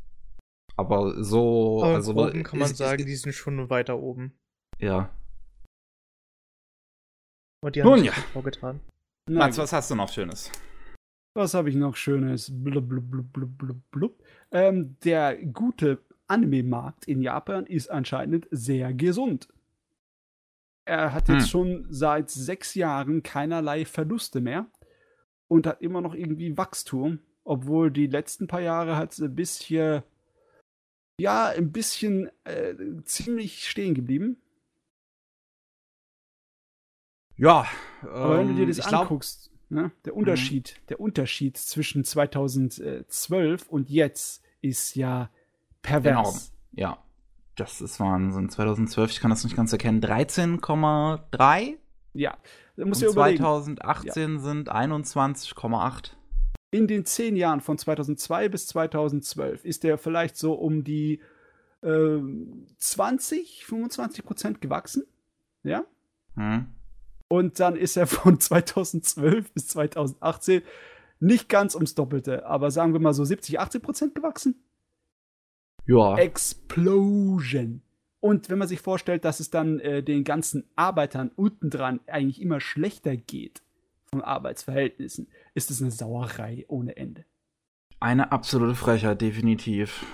Aber 0.77 1.23
so. 1.23 1.83
Aber 1.83 1.97
also, 1.97 2.13
oben 2.13 2.43
kann 2.43 2.59
man 2.59 2.71
ist, 2.71 2.79
sagen, 2.79 3.01
ist, 3.01 3.09
die 3.09 3.17
sind 3.17 3.35
schon 3.35 3.69
weiter 3.69 3.99
oben. 3.99 4.33
Ja. 4.79 5.11
Und 7.61 7.77
die 7.77 7.83
haben 7.83 7.91
Nun, 7.91 8.05
ja. 8.05 8.13
vorgetan. 8.33 8.81
Max, 9.29 9.59
was 9.59 9.73
hast 9.73 9.91
du 9.91 9.95
noch 9.95 10.11
Schönes? 10.11 10.51
Was 11.37 11.53
habe 11.53 11.69
ich 11.69 11.77
noch 11.77 11.97
Schönes? 11.97 12.51
Blub, 12.51 12.89
blub, 12.89 13.11
blub, 13.11 13.31
blub, 13.31 13.59
blub, 13.59 13.91
blub. 13.91 14.25
Ähm, 14.53 14.97
der 15.05 15.37
gute 15.37 15.99
Anime-Markt 16.29 17.07
in 17.07 17.21
Japan 17.21 17.67
ist 17.67 17.91
anscheinend 17.91 18.49
sehr 18.51 18.95
gesund. 18.95 19.47
Er 20.87 21.13
hat 21.13 21.29
jetzt 21.29 21.43
hm. 21.43 21.49
schon 21.49 21.87
seit 21.91 22.31
sechs 22.31 22.75
Jahren 22.75 23.23
keinerlei 23.23 23.85
Verluste 23.85 24.41
mehr 24.41 24.71
und 25.47 25.67
hat 25.67 25.83
immer 25.83 26.01
noch 26.01 26.15
irgendwie 26.15 26.57
Wachstum, 26.57 27.19
obwohl 27.45 27.91
die 27.91 28.07
letzten 28.07 28.47
paar 28.47 28.63
Jahre 28.63 28.97
hat 28.97 29.13
es 29.13 29.21
ein 29.21 29.35
bisschen, 29.35 30.05
ja, 31.21 31.49
ein 31.49 31.71
bisschen 31.71 32.31
äh, 32.45 32.75
ziemlich 33.05 33.69
stehen 33.69 33.93
geblieben. 33.93 34.39
Ja, 37.37 37.67
aber 38.01 38.41
ähm, 38.41 38.49
wenn 38.49 38.49
du 38.49 38.55
dir 38.55 38.63
ähm, 38.63 38.69
das 38.69 38.81
anguckst, 38.81 39.51
Ne? 39.69 39.91
Der 40.05 40.13
mhm. 40.13 40.21
Unterschied, 40.21 40.77
mhm. 40.77 40.87
der 40.89 41.01
Unterschied 41.01 41.57
zwischen 41.57 42.05
2012 42.05 43.69
und 43.69 43.91
jetzt 43.91 44.43
ist 44.61 44.95
ja 44.95 45.31
pervers. 45.83 46.13
Enorm. 46.13 46.39
Ja. 46.73 46.99
Das 47.57 47.81
ist 47.81 47.99
Wahnsinn. 48.01 48.51
2012, 48.51 49.13
ich 49.13 49.21
kann 49.21 49.31
das 49.31 49.43
nicht 49.43 49.57
ganz 49.57 49.73
erkennen. 49.73 50.03
13,3? 50.03 51.75
Ja. 52.13 52.37
Und 52.77 52.95
2018 52.95 54.35
ja. 54.35 54.39
sind 54.39 54.71
21,8. 54.71 56.11
In 56.71 56.87
den 56.87 57.07
zehn 57.07 57.37
Jahren 57.37 57.63
von 57.63 57.79
2002 57.79 58.51
bis 58.51 58.67
2012 58.67 59.65
ist 59.65 59.85
der 59.85 59.97
vielleicht 59.97 60.37
so 60.37 60.53
um 60.53 60.85
die 60.85 61.21
äh, 61.83 62.19
20, 62.77 63.65
25 63.65 64.25
Prozent 64.25 64.61
gewachsen. 64.61 65.05
Ja. 65.63 65.87
Hm. 66.35 66.67
Und 67.29 67.59
dann 67.61 67.77
ist 67.77 67.97
er 67.97 68.07
von 68.07 68.41
2012 68.41 69.53
bis 69.53 69.69
2018 69.69 70.63
nicht 71.19 71.49
ganz 71.49 71.75
ums 71.75 71.95
Doppelte, 71.95 72.47
aber 72.47 72.71
sagen 72.71 72.93
wir 72.93 73.01
mal 73.01 73.15
so 73.15 73.25
70, 73.25 73.59
80 73.59 73.83
Prozent 73.83 74.15
gewachsen. 74.15 74.63
Ja. 75.87 76.17
Explosion. 76.19 77.83
Und 78.21 78.51
wenn 78.51 78.59
man 78.59 78.69
sich 78.69 78.81
vorstellt, 78.81 79.25
dass 79.25 79.41
es 79.41 79.51
dann 79.51 79.79
äh, 79.81 80.03
den 80.03 80.25
ganzen 80.25 80.65
Arbeitern 80.75 81.31
unten 81.37 81.71
dran 81.71 82.01
eigentlich 82.07 82.43
immer 82.43 82.61
schlechter 82.61 83.17
geht 83.17 83.63
von 84.11 84.21
Arbeitsverhältnissen, 84.21 85.29
ist 85.55 85.71
es 85.71 85.81
eine 85.81 85.91
Sauerei 85.91 86.65
ohne 86.69 86.97
Ende. 86.97 87.25
Eine 88.01 88.33
absolute 88.33 88.75
Frechheit, 88.75 89.21
definitiv. 89.21 90.05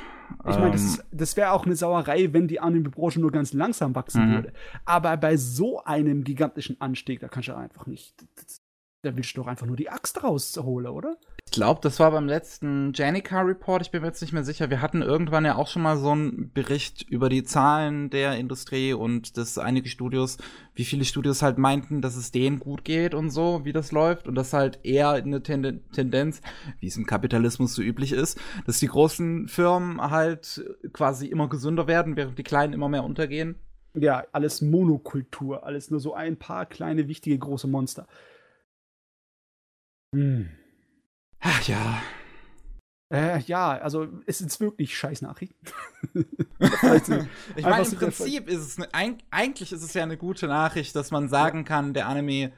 Ich 0.49 0.57
meine, 0.57 0.73
das, 0.73 0.99
ähm. 0.99 1.05
das 1.13 1.37
wäre 1.37 1.53
auch 1.53 1.67
eine 1.67 1.77
Sauerei, 1.77 2.33
wenn 2.33 2.49
die 2.49 2.61
Anime-Branche 2.61 3.21
nur 3.21 3.31
ganz 3.31 3.53
langsam 3.53 3.95
wachsen 3.95 4.29
mhm. 4.29 4.35
würde. 4.35 4.53
Aber 4.85 5.17
bei 5.17 5.37
so 5.37 5.83
einem 5.85 6.25
gigantischen 6.25 6.81
Anstieg, 6.81 7.21
da 7.21 7.29
kannst 7.29 7.49
du 7.49 7.57
einfach 7.57 7.87
nicht. 7.87 8.15
Da 9.03 9.17
willst 9.17 9.37
du 9.37 9.41
doch 9.41 9.49
einfach 9.49 9.67
nur 9.67 9.77
die 9.77 9.91
Axt 9.91 10.23
rausholen, 10.23 10.93
oder? 10.93 11.17
Ich 11.53 11.57
glaube, 11.57 11.81
das 11.83 12.01
war 12.01 12.11
beim 12.11 12.29
letzten 12.29 12.95
Janica 12.95 13.43
Report, 13.43 13.83
ich 13.83 13.91
bin 13.91 14.01
mir 14.01 14.09
jetzt 14.09 14.23
nicht 14.23 14.33
mehr 14.33 14.43
sicher. 14.43 14.71
Wir 14.71 14.81
hatten 14.81 15.03
irgendwann 15.03 15.45
ja 15.45 15.57
auch 15.57 15.69
schon 15.69 15.83
mal 15.83 15.99
so 15.99 16.13
einen 16.13 16.51
Bericht 16.51 17.03
über 17.11 17.29
die 17.29 17.45
Zahlen 17.45 18.09
der 18.09 18.39
Industrie 18.39 18.95
und 18.95 19.37
dass 19.37 19.59
einige 19.59 19.91
Studios, 19.91 20.39
wie 20.75 20.87
viele 20.87 21.05
Studios 21.05 21.43
halt 21.43 21.59
meinten, 21.59 22.01
dass 22.01 22.17
es 22.17 22.31
denen 22.33 22.59
gut 22.59 22.85
geht 22.85 23.13
und 23.13 23.29
so, 23.29 23.67
wie 23.67 23.75
das 23.75 23.93
läuft. 23.93 24.29
Und 24.29 24.35
das 24.35 24.55
halt 24.55 24.79
eher 24.83 25.11
eine 25.11 25.43
Tenden 25.43 25.83
Tendenz, 25.93 26.41
wie 26.81 26.87
es 26.87 26.97
im 26.97 27.05
Kapitalismus 27.05 27.75
so 27.75 27.83
üblich 27.83 28.13
ist, 28.13 28.41
dass 28.65 28.79
die 28.79 28.89
großen 28.89 29.47
Firmen 29.47 30.01
halt 30.01 30.65
quasi 30.95 31.27
immer 31.27 31.51
gesünder 31.51 31.87
werden, 31.87 32.17
während 32.17 32.39
die 32.39 32.45
kleinen 32.45 32.73
immer 32.73 32.89
mehr 32.89 33.05
untergehen. 33.05 33.57
Ja, 33.93 34.25
alles 34.33 34.63
Monokultur, 34.63 35.67
alles 35.67 35.91
nur 35.91 36.01
so 36.01 36.15
ein 36.15 36.39
paar 36.39 36.65
kleine, 36.65 37.09
wichtige, 37.09 37.39
große 37.39 37.69
Monster. 37.69 38.07
Hm. 40.15 40.49
Ach 41.43 41.63
ja. 41.67 42.01
Äh, 43.13 43.41
ja, 43.41 43.73
also 43.73 44.09
es 44.27 44.41
ist 44.41 44.61
wirklich 44.61 44.97
scheiß 44.97 45.21
Nachrichten. 45.21 45.67
ich 46.15 47.63
meine, 47.63 47.85
im 47.85 47.97
Prinzip 47.97 48.49
ist 48.49 48.61
es, 48.61 48.79
ne, 48.79 48.89
eigentlich 49.31 49.73
ist 49.73 49.83
es 49.83 49.93
ja 49.93 50.03
eine 50.03 50.17
gute 50.17 50.47
Nachricht, 50.47 50.97
dass 50.97 51.11
man 51.11 51.29
sagen 51.29 51.65
kann, 51.65 51.93
der 51.93 52.09
Anime, 52.09 52.53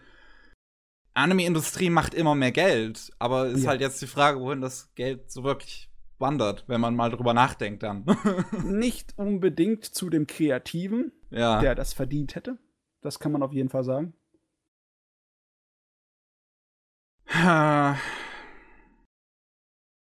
Anime-Industrie 1.15 1.91
macht 1.91 2.15
immer 2.15 2.37
mehr 2.37 2.53
Geld. 2.53 3.11
Aber 3.19 3.47
ist 3.47 3.65
ja. 3.65 3.71
halt 3.71 3.81
jetzt 3.81 4.01
die 4.01 4.07
Frage, 4.07 4.39
wohin 4.39 4.61
das 4.61 4.95
Geld 4.95 5.33
so 5.33 5.43
wirklich 5.43 5.91
wandert, 6.19 6.65
wenn 6.69 6.81
man 6.81 6.95
mal 6.95 7.11
drüber 7.11 7.35
nachdenkt 7.35 7.83
dann. 7.83 8.05
Nicht 8.63 9.15
unbedingt 9.17 9.85
zu 9.85 10.09
dem 10.09 10.29
Kreativen, 10.29 11.11
ja. 11.31 11.61
der 11.61 11.75
das 11.75 11.95
verdient 11.95 12.37
hätte. 12.37 12.59
Das 13.01 13.19
kann 13.19 13.33
man 13.33 13.43
auf 13.43 13.53
jeden 13.53 13.71
Fall 13.71 13.83
sagen. 13.83 14.15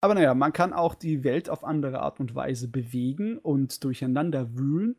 Aber 0.04 0.12
naja, 0.12 0.34
man 0.34 0.52
kann 0.52 0.74
auch 0.74 0.94
die 0.94 1.24
Welt 1.24 1.48
auf 1.48 1.64
andere 1.64 2.00
Art 2.00 2.20
und 2.20 2.34
Weise 2.34 2.68
bewegen 2.68 3.38
und 3.38 3.82
durcheinander 3.84 4.54
wühlen, 4.54 4.96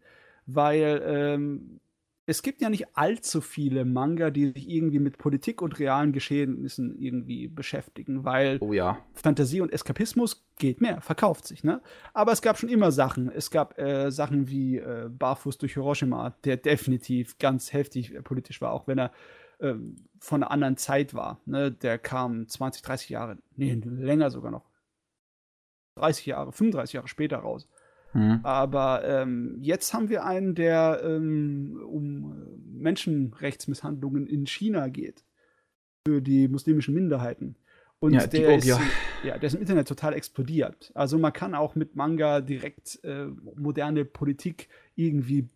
weil 0.47 0.99
ähm, 1.05 1.79
es 2.25 2.41
gibt 2.41 2.59
ja 2.59 2.71
nicht 2.71 2.97
allzu 2.97 3.39
viele 3.41 3.85
Manga, 3.85 4.31
die 4.31 4.47
sich 4.47 4.67
irgendwie 4.67 4.97
mit 4.97 5.19
Politik 5.19 5.61
und 5.61 5.77
realen 5.77 6.11
Geschehnissen 6.11 6.97
irgendwie 6.97 7.47
beschäftigen, 7.47 8.25
weil 8.25 8.57
oh 8.61 8.73
ja. 8.73 8.97
Fantasie 9.13 9.61
und 9.61 9.71
Eskapismus 9.71 10.43
geht 10.57 10.81
mehr, 10.81 11.01
verkauft 11.01 11.45
sich, 11.45 11.63
ne? 11.63 11.83
Aber 12.15 12.31
es 12.31 12.41
gab 12.41 12.57
schon 12.57 12.69
immer 12.69 12.91
Sachen. 12.91 13.29
Es 13.29 13.51
gab 13.51 13.77
äh, 13.77 14.09
Sachen 14.09 14.49
wie 14.49 14.79
äh, 14.79 15.07
Barfuß 15.07 15.59
durch 15.59 15.75
Hiroshima, 15.75 16.31
der 16.45 16.57
definitiv 16.57 17.37
ganz 17.37 17.73
heftig 17.73 18.15
politisch 18.23 18.59
war, 18.59 18.71
auch 18.71 18.87
wenn 18.87 18.97
er 18.97 19.11
äh, 19.59 19.75
von 20.17 20.41
einer 20.41 20.49
anderen 20.49 20.77
Zeit 20.77 21.13
war. 21.13 21.41
Ne? 21.45 21.71
Der 21.71 21.99
kam 21.99 22.47
20, 22.47 22.81
30 22.81 23.09
Jahre, 23.09 23.37
nee, 23.55 23.79
länger 23.83 24.31
sogar 24.31 24.49
noch 24.49 24.65
30 25.95 26.25
Jahre, 26.25 26.51
35 26.51 26.93
Jahre 26.93 27.07
später 27.07 27.37
raus. 27.37 27.67
Mhm. 28.13 28.39
Aber 28.43 29.03
ähm, 29.05 29.57
jetzt 29.61 29.93
haben 29.93 30.09
wir 30.09 30.25
einen, 30.25 30.55
der 30.55 31.01
ähm, 31.03 31.81
um 31.85 32.33
Menschenrechtsmisshandlungen 32.65 34.27
in 34.27 34.45
China 34.45 34.87
geht. 34.87 35.23
Für 36.07 36.21
die 36.21 36.47
muslimischen 36.47 36.93
Minderheiten. 36.93 37.55
Und 37.99 38.13
ja, 38.13 38.27
der, 38.27 38.57
ist, 38.57 38.67
ja, 38.67 38.79
der 39.23 39.43
ist 39.43 39.55
im 39.55 39.61
Internet 39.61 39.87
total 39.87 40.13
explodiert. 40.13 40.91
Also 40.93 41.17
man 41.17 41.33
kann 41.33 41.55
auch 41.55 41.75
mit 41.75 41.95
Manga 41.95 42.41
direkt 42.41 43.03
äh, 43.03 43.25
moderne 43.55 44.05
Politik 44.05 44.69
irgendwie 44.95 45.49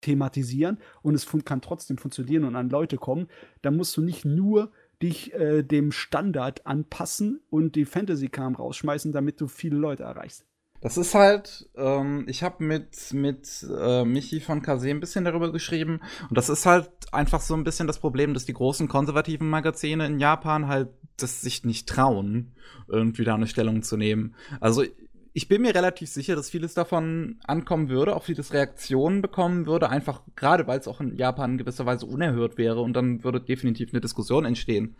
thematisieren 0.00 0.78
und 1.02 1.14
es 1.14 1.26
kann 1.44 1.60
trotzdem 1.60 1.98
funktionieren 1.98 2.44
und 2.44 2.56
an 2.56 2.70
Leute 2.70 2.96
kommen. 2.96 3.28
Da 3.60 3.70
musst 3.70 3.96
du 3.96 4.02
nicht 4.02 4.24
nur 4.24 4.72
dich 5.02 5.32
äh, 5.34 5.62
dem 5.62 5.92
Standard 5.92 6.66
anpassen 6.66 7.40
und 7.50 7.74
die 7.74 7.84
Fantasy-Kram 7.84 8.54
rausschmeißen, 8.54 9.12
damit 9.12 9.40
du 9.40 9.48
viele 9.48 9.76
Leute 9.76 10.04
erreichst. 10.04 10.46
Das 10.82 10.96
ist 10.96 11.14
halt, 11.14 11.70
ähm, 11.76 12.24
ich 12.26 12.42
habe 12.42 12.64
mit, 12.64 13.12
mit 13.12 13.64
äh, 13.70 14.04
Michi 14.04 14.40
von 14.40 14.62
Kase 14.62 14.90
ein 14.90 14.98
bisschen 14.98 15.24
darüber 15.24 15.52
geschrieben. 15.52 16.00
Und 16.28 16.36
das 16.36 16.48
ist 16.48 16.66
halt 16.66 16.90
einfach 17.12 17.40
so 17.40 17.54
ein 17.54 17.62
bisschen 17.62 17.86
das 17.86 18.00
Problem, 18.00 18.34
dass 18.34 18.46
die 18.46 18.52
großen 18.52 18.88
konservativen 18.88 19.48
Magazine 19.48 20.04
in 20.04 20.18
Japan 20.18 20.66
halt 20.66 20.88
das 21.18 21.40
sich 21.40 21.64
nicht 21.64 21.88
trauen, 21.88 22.52
irgendwie 22.88 23.22
da 23.22 23.34
eine 23.34 23.46
Stellung 23.46 23.82
zu 23.82 23.96
nehmen. 23.96 24.34
Also 24.60 24.82
ich 25.34 25.48
bin 25.48 25.62
mir 25.62 25.74
relativ 25.74 26.10
sicher, 26.10 26.36
dass 26.36 26.50
vieles 26.50 26.74
davon 26.74 27.40
ankommen 27.44 27.88
würde, 27.88 28.14
auch 28.14 28.24
vieles 28.24 28.52
Reaktionen 28.52 29.22
bekommen 29.22 29.66
würde, 29.66 29.88
einfach 29.88 30.22
gerade 30.36 30.66
weil 30.66 30.78
es 30.78 30.88
auch 30.88 31.00
in 31.00 31.16
Japan 31.16 31.52
in 31.52 31.58
gewisser 31.58 31.86
Weise 31.86 32.06
unerhört 32.06 32.58
wäre 32.58 32.80
und 32.80 32.92
dann 32.94 33.24
würde 33.24 33.40
definitiv 33.40 33.92
eine 33.92 34.00
Diskussion 34.00 34.44
entstehen. 34.44 34.96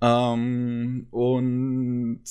Ähm, 0.00 1.08
und 1.10 2.22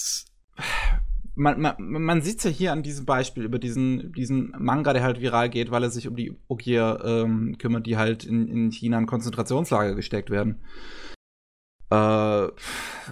man, 1.35 1.61
man, 1.61 1.75
man 1.77 2.21
sieht 2.21 2.39
es 2.39 2.43
ja 2.45 2.49
hier 2.51 2.71
an 2.71 2.83
diesem 2.83 3.05
Beispiel 3.05 3.43
über 3.43 3.59
diesen, 3.59 4.11
diesen 4.13 4.53
Manga, 4.57 4.93
der 4.93 5.03
halt 5.03 5.21
viral 5.21 5.49
geht, 5.49 5.71
weil 5.71 5.83
er 5.83 5.89
sich 5.89 6.07
um 6.07 6.15
die 6.15 6.35
Ogier 6.47 6.99
ähm, 7.03 7.57
kümmert, 7.57 7.85
die 7.85 7.97
halt 7.97 8.23
in, 8.23 8.47
in 8.47 8.71
China 8.71 8.97
in 8.97 9.05
Konzentrationslager 9.05 9.95
gesteckt 9.95 10.29
werden. 10.29 10.61
Äh, 11.89 12.47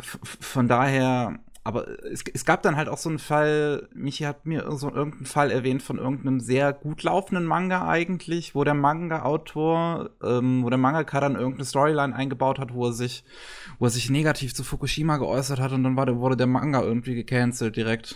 von 0.03 0.67
daher 0.67 1.39
aber 1.67 2.01
es, 2.05 2.23
es, 2.33 2.45
gab 2.45 2.61
dann 2.61 2.77
halt 2.77 2.87
auch 2.87 2.97
so 2.97 3.09
einen 3.09 3.19
Fall, 3.19 3.89
Michi 3.93 4.23
hat 4.23 4.45
mir 4.45 4.71
so 4.77 4.89
irgendeinen 4.89 5.25
Fall 5.25 5.51
erwähnt 5.51 5.83
von 5.83 5.97
irgendeinem 5.97 6.39
sehr 6.39 6.71
gut 6.71 7.03
laufenden 7.03 7.45
Manga 7.45 7.89
eigentlich, 7.89 8.55
wo 8.55 8.63
der 8.63 8.73
Manga-Autor, 8.73 10.11
ähm, 10.23 10.63
wo 10.63 10.69
der 10.69 10.77
Mangaka 10.77 11.19
dann 11.19 11.35
irgendeine 11.35 11.65
Storyline 11.65 12.15
eingebaut 12.15 12.57
hat, 12.57 12.73
wo 12.73 12.85
er 12.85 12.93
sich, 12.93 13.25
wo 13.79 13.85
er 13.85 13.89
sich 13.89 14.09
negativ 14.09 14.55
zu 14.55 14.63
Fukushima 14.63 15.17
geäußert 15.17 15.59
hat 15.59 15.73
und 15.73 15.83
dann 15.83 15.97
der, 15.97 16.19
wurde 16.19 16.37
der 16.37 16.47
Manga 16.47 16.81
irgendwie 16.81 17.15
gecancelt 17.15 17.75
direkt. 17.75 18.15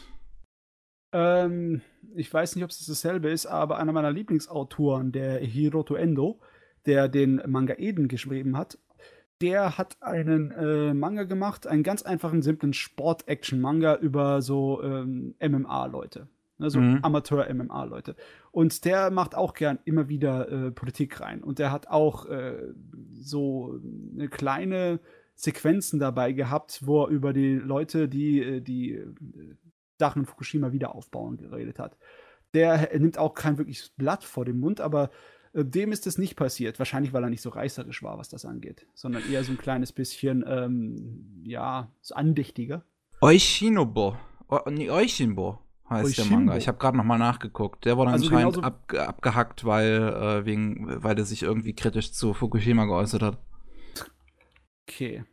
Ähm, 1.11 1.81
ich 2.15 2.33
weiß 2.33 2.55
nicht, 2.55 2.63
ob 2.63 2.69
es 2.69 2.85
dasselbe 2.85 3.31
ist, 3.31 3.47
aber 3.47 3.79
einer 3.79 3.91
meiner 3.91 4.13
Lieblingsautoren, 4.13 5.11
der 5.11 5.39
Hiroto 5.39 5.95
Endo, 5.95 6.39
der 6.85 7.09
den 7.09 7.41
Manga 7.47 7.73
Eden 7.77 8.07
geschrieben 8.07 8.57
hat, 8.57 8.77
der 9.41 9.77
hat 9.77 9.97
einen 10.01 10.51
äh, 10.51 10.93
Manga 10.93 11.23
gemacht, 11.23 11.67
einen 11.67 11.83
ganz 11.83 12.03
einfachen, 12.03 12.41
simplen 12.41 12.73
Sport-Action-Manga 12.73 13.95
über 13.95 14.41
so 14.41 14.81
ähm, 14.83 15.35
MMA-Leute. 15.41 16.27
Ne, 16.57 16.69
so 16.69 16.79
mhm. 16.79 16.99
Amateur-MMA-Leute. 17.01 18.15
Und 18.51 18.85
der 18.85 19.09
macht 19.09 19.35
auch 19.35 19.53
gern 19.53 19.79
immer 19.83 20.09
wieder 20.09 20.49
äh, 20.49 20.71
Politik 20.71 21.19
rein. 21.19 21.43
Und 21.43 21.57
der 21.57 21.71
hat 21.71 21.87
auch 21.87 22.27
äh, 22.27 22.73
so 23.19 23.79
eine 24.13 24.29
kleine 24.29 24.99
Sequenzen 25.33 25.99
dabei 25.99 26.33
gehabt, 26.33 26.85
wo 26.85 27.03
er 27.03 27.07
über 27.09 27.33
die 27.33 27.55
Leute, 27.55 28.07
die 28.07 28.41
äh, 28.41 28.61
die 28.61 28.93
äh, 28.93 29.07
Sachen 29.97 30.21
in 30.21 30.25
Fukushima 30.27 30.71
wieder 30.71 30.93
aufbauen, 30.93 31.37
geredet 31.37 31.79
hat. 31.79 31.97
Der 32.53 32.89
nimmt 32.97 33.17
auch 33.17 33.33
kein 33.33 33.57
wirkliches 33.57 33.89
Blatt 33.89 34.23
vor 34.23 34.45
dem 34.45 34.59
Mund, 34.59 34.81
aber 34.81 35.05
äh, 35.05 35.09
dem 35.53 35.91
ist 35.91 36.07
es 36.07 36.17
nicht 36.17 36.35
passiert. 36.35 36.79
Wahrscheinlich, 36.79 37.13
weil 37.13 37.23
er 37.23 37.29
nicht 37.29 37.41
so 37.41 37.49
reißerisch 37.49 38.03
war, 38.03 38.17
was 38.17 38.29
das 38.29 38.45
angeht, 38.45 38.85
sondern 38.93 39.23
eher 39.29 39.43
so 39.43 39.51
ein 39.51 39.57
kleines 39.57 39.91
bisschen, 39.91 40.43
ähm, 40.47 41.43
ja, 41.43 41.91
so 42.01 42.15
andächtiger. 42.15 42.83
Oishinobo. 43.21 44.17
O 44.47 44.59
nee, 44.69 44.89
Oishinbo 44.89 45.59
heißt 45.89 46.05
Oishimbo. 46.05 46.29
der 46.29 46.37
Manga. 46.37 46.57
Ich 46.57 46.67
habe 46.67 46.77
gerade 46.77 46.97
noch 46.97 47.03
mal 47.03 47.17
nachgeguckt. 47.17 47.85
Der 47.85 47.97
wurde 47.97 48.11
also 48.11 48.25
anscheinend 48.25 48.63
ab, 48.63 48.93
abgehackt, 48.95 49.65
weil, 49.65 50.01
äh, 50.01 50.45
wegen, 50.45 51.03
weil 51.03 51.17
er 51.17 51.25
sich 51.25 51.43
irgendwie 51.43 51.73
kritisch 51.73 52.13
zu 52.13 52.33
Fukushima 52.33 52.85
geäußert 52.85 53.21
hat. 53.21 53.37
Okay. 54.87 55.23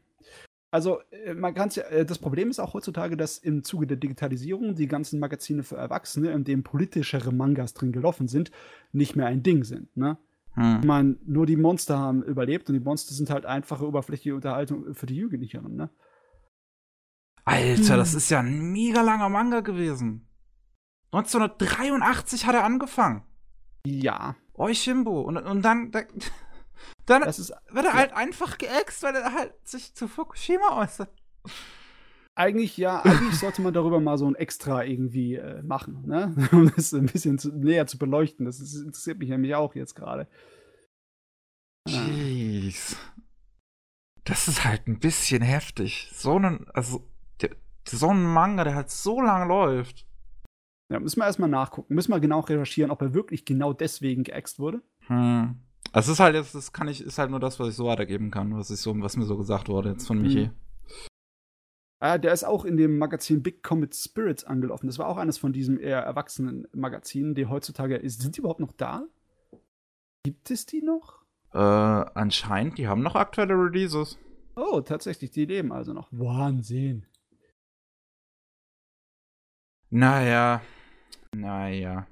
Also, 0.70 1.00
äh, 1.10 1.34
man 1.34 1.54
kann 1.54 1.70
ja, 1.70 1.84
äh, 1.84 2.04
das 2.04 2.18
Problem 2.18 2.50
ist 2.50 2.58
auch 2.58 2.74
heutzutage, 2.74 3.16
dass 3.16 3.38
im 3.38 3.64
Zuge 3.64 3.86
der 3.86 3.96
Digitalisierung 3.96 4.74
die 4.74 4.86
ganzen 4.86 5.18
Magazine 5.18 5.62
für 5.62 5.76
Erwachsene, 5.76 6.30
in 6.32 6.44
denen 6.44 6.62
politischere 6.62 7.32
Mangas 7.32 7.74
drin 7.74 7.92
gelaufen 7.92 8.28
sind, 8.28 8.50
nicht 8.92 9.16
mehr 9.16 9.26
ein 9.26 9.42
Ding 9.42 9.64
sind, 9.64 9.96
ne? 9.96 10.18
Hm. 10.54 10.78
Ich 10.80 10.86
meine, 10.86 11.16
nur 11.24 11.46
die 11.46 11.56
Monster 11.56 11.98
haben 11.98 12.22
überlebt 12.22 12.68
und 12.68 12.74
die 12.74 12.84
Monster 12.84 13.14
sind 13.14 13.30
halt 13.30 13.46
einfache, 13.46 13.86
oberflächliche 13.86 14.34
Unterhaltung 14.34 14.94
für 14.94 15.06
die 15.06 15.16
Jugendlichen, 15.16 15.74
ne? 15.74 15.90
Alter, 17.44 17.94
hm. 17.94 17.96
das 17.96 18.14
ist 18.14 18.28
ja 18.28 18.40
ein 18.40 18.72
mega 18.72 19.00
langer 19.00 19.30
Manga 19.30 19.60
gewesen. 19.60 20.28
1983 21.12 22.44
hat 22.44 22.54
er 22.54 22.64
angefangen. 22.64 23.22
Ja. 23.86 24.36
Oishimbo. 24.52 25.22
Und, 25.22 25.38
und 25.38 25.62
dann, 25.62 25.90
dann 27.06 27.22
ist, 27.22 27.50
wird 27.70 27.84
er 27.86 27.92
ja. 27.92 27.94
halt 27.94 28.12
einfach 28.12 28.58
geäxt, 28.58 29.02
weil 29.02 29.14
er 29.14 29.32
halt 29.32 29.54
sich 29.66 29.94
zu 29.94 30.08
Fukushima 30.08 30.80
äußert. 30.80 31.10
Eigentlich, 32.38 32.76
ja, 32.76 33.00
eigentlich 33.02 33.36
sollte 33.38 33.62
man 33.62 33.74
darüber 33.74 33.98
mal 33.98 34.16
so 34.16 34.26
ein 34.26 34.36
Extra 34.36 34.84
irgendwie 34.84 35.34
äh, 35.34 35.60
machen, 35.62 36.06
ne? 36.06 36.34
Um 36.52 36.70
das 36.74 36.94
ein 36.94 37.06
bisschen 37.06 37.38
zu, 37.38 37.48
näher 37.48 37.88
zu 37.88 37.98
beleuchten. 37.98 38.46
Das 38.46 38.60
ist, 38.60 38.76
interessiert 38.76 39.18
mich 39.18 39.28
nämlich 39.28 39.56
auch 39.56 39.74
jetzt 39.74 39.94
gerade. 39.94 40.28
Jeez. 41.88 42.96
Das 44.22 44.46
ist 44.46 44.64
halt 44.64 44.86
ein 44.86 45.00
bisschen 45.00 45.42
heftig. 45.42 46.10
So 46.12 46.36
einen, 46.36 46.68
also, 46.74 47.10
der, 47.40 47.56
so 47.88 48.10
ein 48.10 48.22
Manga, 48.22 48.62
der 48.62 48.76
halt 48.76 48.90
so 48.90 49.20
lange 49.20 49.46
läuft. 49.46 50.06
Ja, 50.92 51.00
müssen 51.00 51.20
wir 51.20 51.26
erstmal 51.26 51.50
nachgucken. 51.50 51.94
Müssen 51.94 52.12
wir 52.12 52.20
genau 52.20 52.40
recherchieren, 52.40 52.90
ob 52.90 53.02
er 53.02 53.14
wirklich 53.14 53.46
genau 53.46 53.72
deswegen 53.72 54.22
geäxt 54.22 54.58
wurde. 54.58 54.82
Hm. 55.06 55.60
Also 55.92 56.12
es 56.12 56.18
ist 56.18 56.20
halt 56.20 56.34
jetzt, 56.34 56.54
das 56.54 56.72
kann 56.72 56.88
ich, 56.88 57.02
ist 57.02 57.18
halt 57.18 57.30
nur 57.30 57.40
das, 57.40 57.58
was 57.58 57.68
ich 57.68 57.74
so 57.74 57.86
weitergeben 57.86 58.30
kann, 58.30 58.56
was 58.56 58.70
ich 58.70 58.80
so, 58.80 58.94
was 59.00 59.16
mir 59.16 59.24
so 59.24 59.36
gesagt 59.36 59.68
wurde 59.68 59.90
jetzt 59.90 60.06
von 60.06 60.20
Michi. 60.20 60.46
Mhm. 60.46 60.54
Ah, 62.00 62.16
der 62.18 62.32
ist 62.32 62.44
auch 62.44 62.64
in 62.64 62.76
dem 62.76 62.98
Magazin 62.98 63.42
Big 63.42 63.62
Comet 63.62 63.94
Spirits 63.94 64.44
angelaufen. 64.44 64.86
Das 64.86 64.98
war 64.98 65.08
auch 65.08 65.16
eines 65.16 65.36
von 65.36 65.52
diesen 65.52 65.80
eher 65.80 65.98
erwachsenen 65.98 66.68
Magazinen, 66.72 67.34
die 67.34 67.46
heutzutage 67.46 67.96
ist. 67.96 68.22
Sind 68.22 68.36
die 68.36 68.40
überhaupt 68.40 68.60
noch 68.60 68.72
da? 68.72 69.04
Gibt 70.22 70.50
es 70.50 70.64
die 70.64 70.82
noch? 70.82 71.24
Äh, 71.52 71.58
anscheinend, 71.58 72.78
die 72.78 72.86
haben 72.86 73.02
noch 73.02 73.16
aktuelle 73.16 73.54
Releases. 73.54 74.16
Oh, 74.54 74.80
tatsächlich, 74.80 75.30
die 75.32 75.46
leben 75.46 75.72
also 75.72 75.92
noch. 75.92 76.08
Wahnsinn. 76.12 77.04
Naja, 79.90 80.60
naja. 81.34 82.06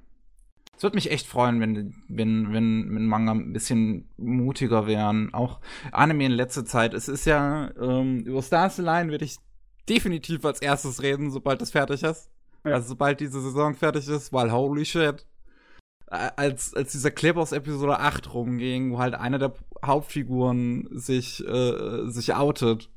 Es 0.76 0.82
würde 0.82 0.96
mich 0.96 1.10
echt 1.10 1.26
freuen, 1.26 1.60
wenn, 1.60 1.94
wenn, 2.08 2.52
wenn, 2.52 2.94
wenn 2.94 3.06
Manga 3.06 3.32
ein 3.32 3.52
bisschen 3.54 4.10
mutiger 4.18 4.86
wären. 4.86 5.32
Auch 5.32 5.60
Anime 5.90 6.26
in 6.26 6.32
letzter 6.32 6.66
Zeit. 6.66 6.92
Es 6.92 7.08
ist 7.08 7.24
ja, 7.24 7.70
ähm, 7.80 8.20
über 8.20 8.42
Stars 8.42 8.76
Line 8.76 9.10
werde 9.10 9.24
ich 9.24 9.36
definitiv 9.88 10.44
als 10.44 10.60
erstes 10.60 11.02
reden, 11.02 11.30
sobald 11.30 11.62
das 11.62 11.70
fertig 11.70 12.02
ist. 12.02 12.30
Ja. 12.64 12.74
Also 12.74 12.88
sobald 12.88 13.20
diese 13.20 13.40
Saison 13.40 13.74
fertig 13.74 14.06
ist, 14.08 14.32
weil 14.32 14.52
holy 14.52 14.84
shit. 14.84 15.26
Als, 16.08 16.72
als 16.74 16.92
dieser 16.92 17.10
Clip 17.10 17.36
aus 17.36 17.52
Episode 17.52 17.98
8 17.98 18.32
rumging, 18.32 18.92
wo 18.92 18.98
halt 18.98 19.14
eine 19.14 19.38
der 19.38 19.54
Hauptfiguren 19.84 20.88
sich, 20.92 21.44
äh, 21.48 22.08
sich 22.08 22.34
outet. 22.34 22.90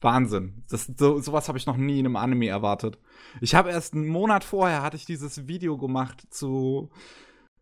Wahnsinn. 0.00 0.64
Das, 0.70 0.86
so, 0.96 1.20
sowas 1.20 1.48
habe 1.48 1.58
ich 1.58 1.66
noch 1.66 1.76
nie 1.76 1.98
in 1.98 2.06
einem 2.06 2.16
Anime 2.16 2.48
erwartet. 2.48 2.98
Ich 3.40 3.54
habe 3.54 3.70
erst 3.70 3.94
einen 3.94 4.08
Monat 4.08 4.44
vorher 4.44 4.82
hatte 4.82 4.96
ich 4.96 5.04
dieses 5.04 5.46
Video 5.46 5.78
gemacht 5.78 6.22
zu 6.30 6.90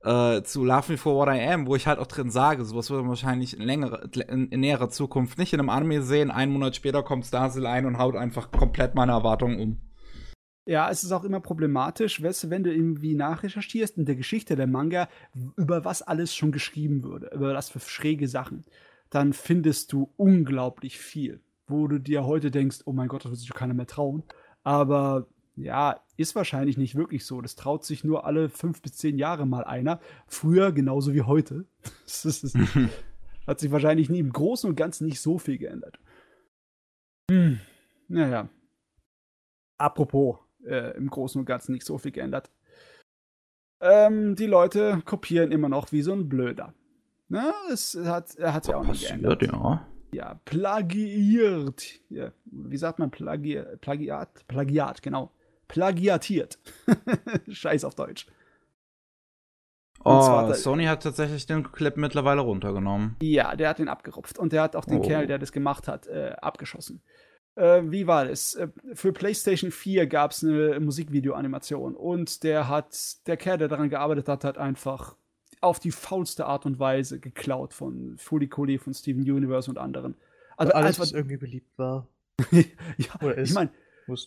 äh, 0.04 0.42
zu 0.42 0.64
Love 0.64 0.92
Me 0.92 0.98
For 0.98 1.14
What 1.14 1.34
I 1.34 1.40
Am, 1.40 1.66
wo 1.66 1.76
ich 1.76 1.86
halt 1.86 1.98
auch 1.98 2.06
drin 2.06 2.30
sage, 2.30 2.64
sowas 2.64 2.90
wird 2.90 3.00
man 3.00 3.08
wahrscheinlich 3.08 3.56
in, 3.56 3.62
längere, 3.62 4.08
in, 4.28 4.48
in 4.48 4.60
näherer 4.60 4.90
Zukunft 4.90 5.38
nicht 5.38 5.52
in 5.52 5.60
einem 5.60 5.70
Anime 5.70 6.02
sehen. 6.02 6.30
Einen 6.30 6.52
Monat 6.52 6.76
später 6.76 7.02
kommt 7.02 7.24
Starsel 7.24 7.66
ein 7.66 7.86
und 7.86 7.98
haut 7.98 8.14
einfach 8.14 8.50
komplett 8.50 8.94
meine 8.94 9.12
Erwartungen 9.12 9.58
um. 9.58 9.80
Ja, 10.66 10.90
es 10.90 11.04
ist 11.04 11.12
auch 11.12 11.24
immer 11.24 11.40
problematisch, 11.40 12.22
weißt 12.22 12.44
du, 12.44 12.50
wenn 12.50 12.64
du 12.64 12.72
irgendwie 12.72 13.14
nachrecherchierst 13.14 13.98
in 13.98 14.06
der 14.06 14.16
Geschichte 14.16 14.56
der 14.56 14.66
Manga, 14.66 15.08
über 15.56 15.84
was 15.84 16.00
alles 16.00 16.34
schon 16.34 16.52
geschrieben 16.52 17.04
wurde, 17.04 17.30
über 17.34 17.52
was 17.52 17.68
für 17.68 17.80
schräge 17.80 18.28
Sachen, 18.28 18.64
dann 19.10 19.34
findest 19.34 19.92
du 19.92 20.10
unglaublich 20.16 20.98
viel, 20.98 21.40
wo 21.66 21.88
du 21.88 21.98
dir 21.98 22.24
heute 22.24 22.50
denkst, 22.50 22.80
oh 22.84 22.92
mein 22.92 23.08
Gott, 23.08 23.24
das 23.24 23.30
wird 23.30 23.40
sich 23.40 23.54
keiner 23.54 23.74
mehr 23.74 23.86
trauen. 23.86 24.22
Aber 24.62 25.26
ja, 25.56 26.00
ist 26.16 26.34
wahrscheinlich 26.34 26.76
nicht 26.76 26.94
wirklich 26.94 27.24
so. 27.24 27.40
Das 27.40 27.54
traut 27.54 27.84
sich 27.84 28.04
nur 28.04 28.26
alle 28.26 28.48
fünf 28.48 28.82
bis 28.82 28.96
zehn 28.96 29.18
Jahre 29.18 29.46
mal 29.46 29.64
einer. 29.64 30.00
Früher 30.26 30.72
genauso 30.72 31.14
wie 31.14 31.22
heute. 31.22 31.66
Das 32.04 32.24
ist, 32.24 32.56
hat 33.46 33.60
sich 33.60 33.70
wahrscheinlich 33.70 34.08
nie 34.08 34.18
im 34.18 34.32
Großen 34.32 34.68
und 34.68 34.76
Ganzen 34.76 35.06
nicht 35.06 35.20
so 35.20 35.38
viel 35.38 35.58
geändert. 35.58 35.98
Hm. 37.30 37.60
Naja. 38.08 38.48
Apropos, 39.78 40.38
äh, 40.64 40.96
im 40.96 41.08
Großen 41.08 41.38
und 41.38 41.46
Ganzen 41.46 41.72
nicht 41.72 41.84
so 41.84 41.98
viel 41.98 42.12
geändert. 42.12 42.50
Ähm, 43.80 44.36
die 44.36 44.46
Leute 44.46 45.02
kopieren 45.04 45.52
immer 45.52 45.68
noch 45.68 45.92
wie 45.92 46.02
so 46.02 46.12
ein 46.12 46.28
Blöder. 46.28 46.74
Na, 47.28 47.52
es 47.72 47.96
hat, 47.96 48.36
er 48.36 48.54
hat 48.54 48.66
ja 48.66 48.76
auch 48.76 48.86
nicht 48.86 49.06
geändert. 49.06 49.42
Ja. 49.42 49.86
Ja, 50.14 50.40
plagiiert. 50.44 52.00
Ja, 52.08 52.32
wie 52.44 52.76
sagt 52.76 52.98
man 52.98 53.10
Plagi 53.10 53.62
Plagiat? 53.80 54.46
Plagiat, 54.48 55.02
genau 55.02 55.32
plagiatiert. 55.68 56.58
Scheiß 57.48 57.84
auf 57.84 57.94
Deutsch. 57.94 58.26
Oh, 60.04 60.52
Sony 60.52 60.84
hat 60.84 61.02
tatsächlich 61.02 61.46
den 61.46 61.72
Clip 61.72 61.96
mittlerweile 61.96 62.42
runtergenommen. 62.42 63.16
Ja, 63.22 63.56
der 63.56 63.70
hat 63.70 63.78
den 63.78 63.88
abgerupft 63.88 64.38
und 64.38 64.52
der 64.52 64.62
hat 64.62 64.76
auch 64.76 64.84
den 64.84 64.98
oh. 64.98 65.02
Kerl, 65.02 65.26
der 65.26 65.38
das 65.38 65.50
gemacht 65.50 65.88
hat, 65.88 66.06
äh, 66.06 66.34
abgeschossen. 66.42 67.02
Äh, 67.54 67.82
wie 67.86 68.06
war 68.06 68.28
es? 68.28 68.54
Äh, 68.54 68.68
für 68.92 69.12
PlayStation 69.12 69.70
4 69.70 70.06
gab 70.06 70.32
es 70.32 70.44
eine 70.44 70.78
Musikvideo-Animation 70.80 71.96
und 71.96 72.42
der 72.42 72.68
hat, 72.68 73.26
der 73.26 73.38
Kerl, 73.38 73.56
der 73.56 73.68
daran 73.68 73.88
gearbeitet 73.88 74.28
hat, 74.28 74.44
hat 74.44 74.58
einfach 74.58 75.16
auf 75.64 75.80
die 75.80 75.90
faulste 75.90 76.46
Art 76.46 76.66
und 76.66 76.78
Weise 76.78 77.18
geklaut 77.18 77.74
von 77.74 78.16
Fully 78.18 78.48
Cooley, 78.48 78.78
von 78.78 78.94
Steven 78.94 79.22
Universe 79.22 79.70
und 79.70 79.78
anderen. 79.78 80.14
Also 80.56 80.72
alles, 80.72 80.88
einfach, 80.88 81.02
was 81.02 81.12
irgendwie 81.12 81.36
beliebt 81.36 81.78
war. 81.78 82.06
ja, 82.50 83.36
ich 83.36 83.52
meine, 83.54 83.70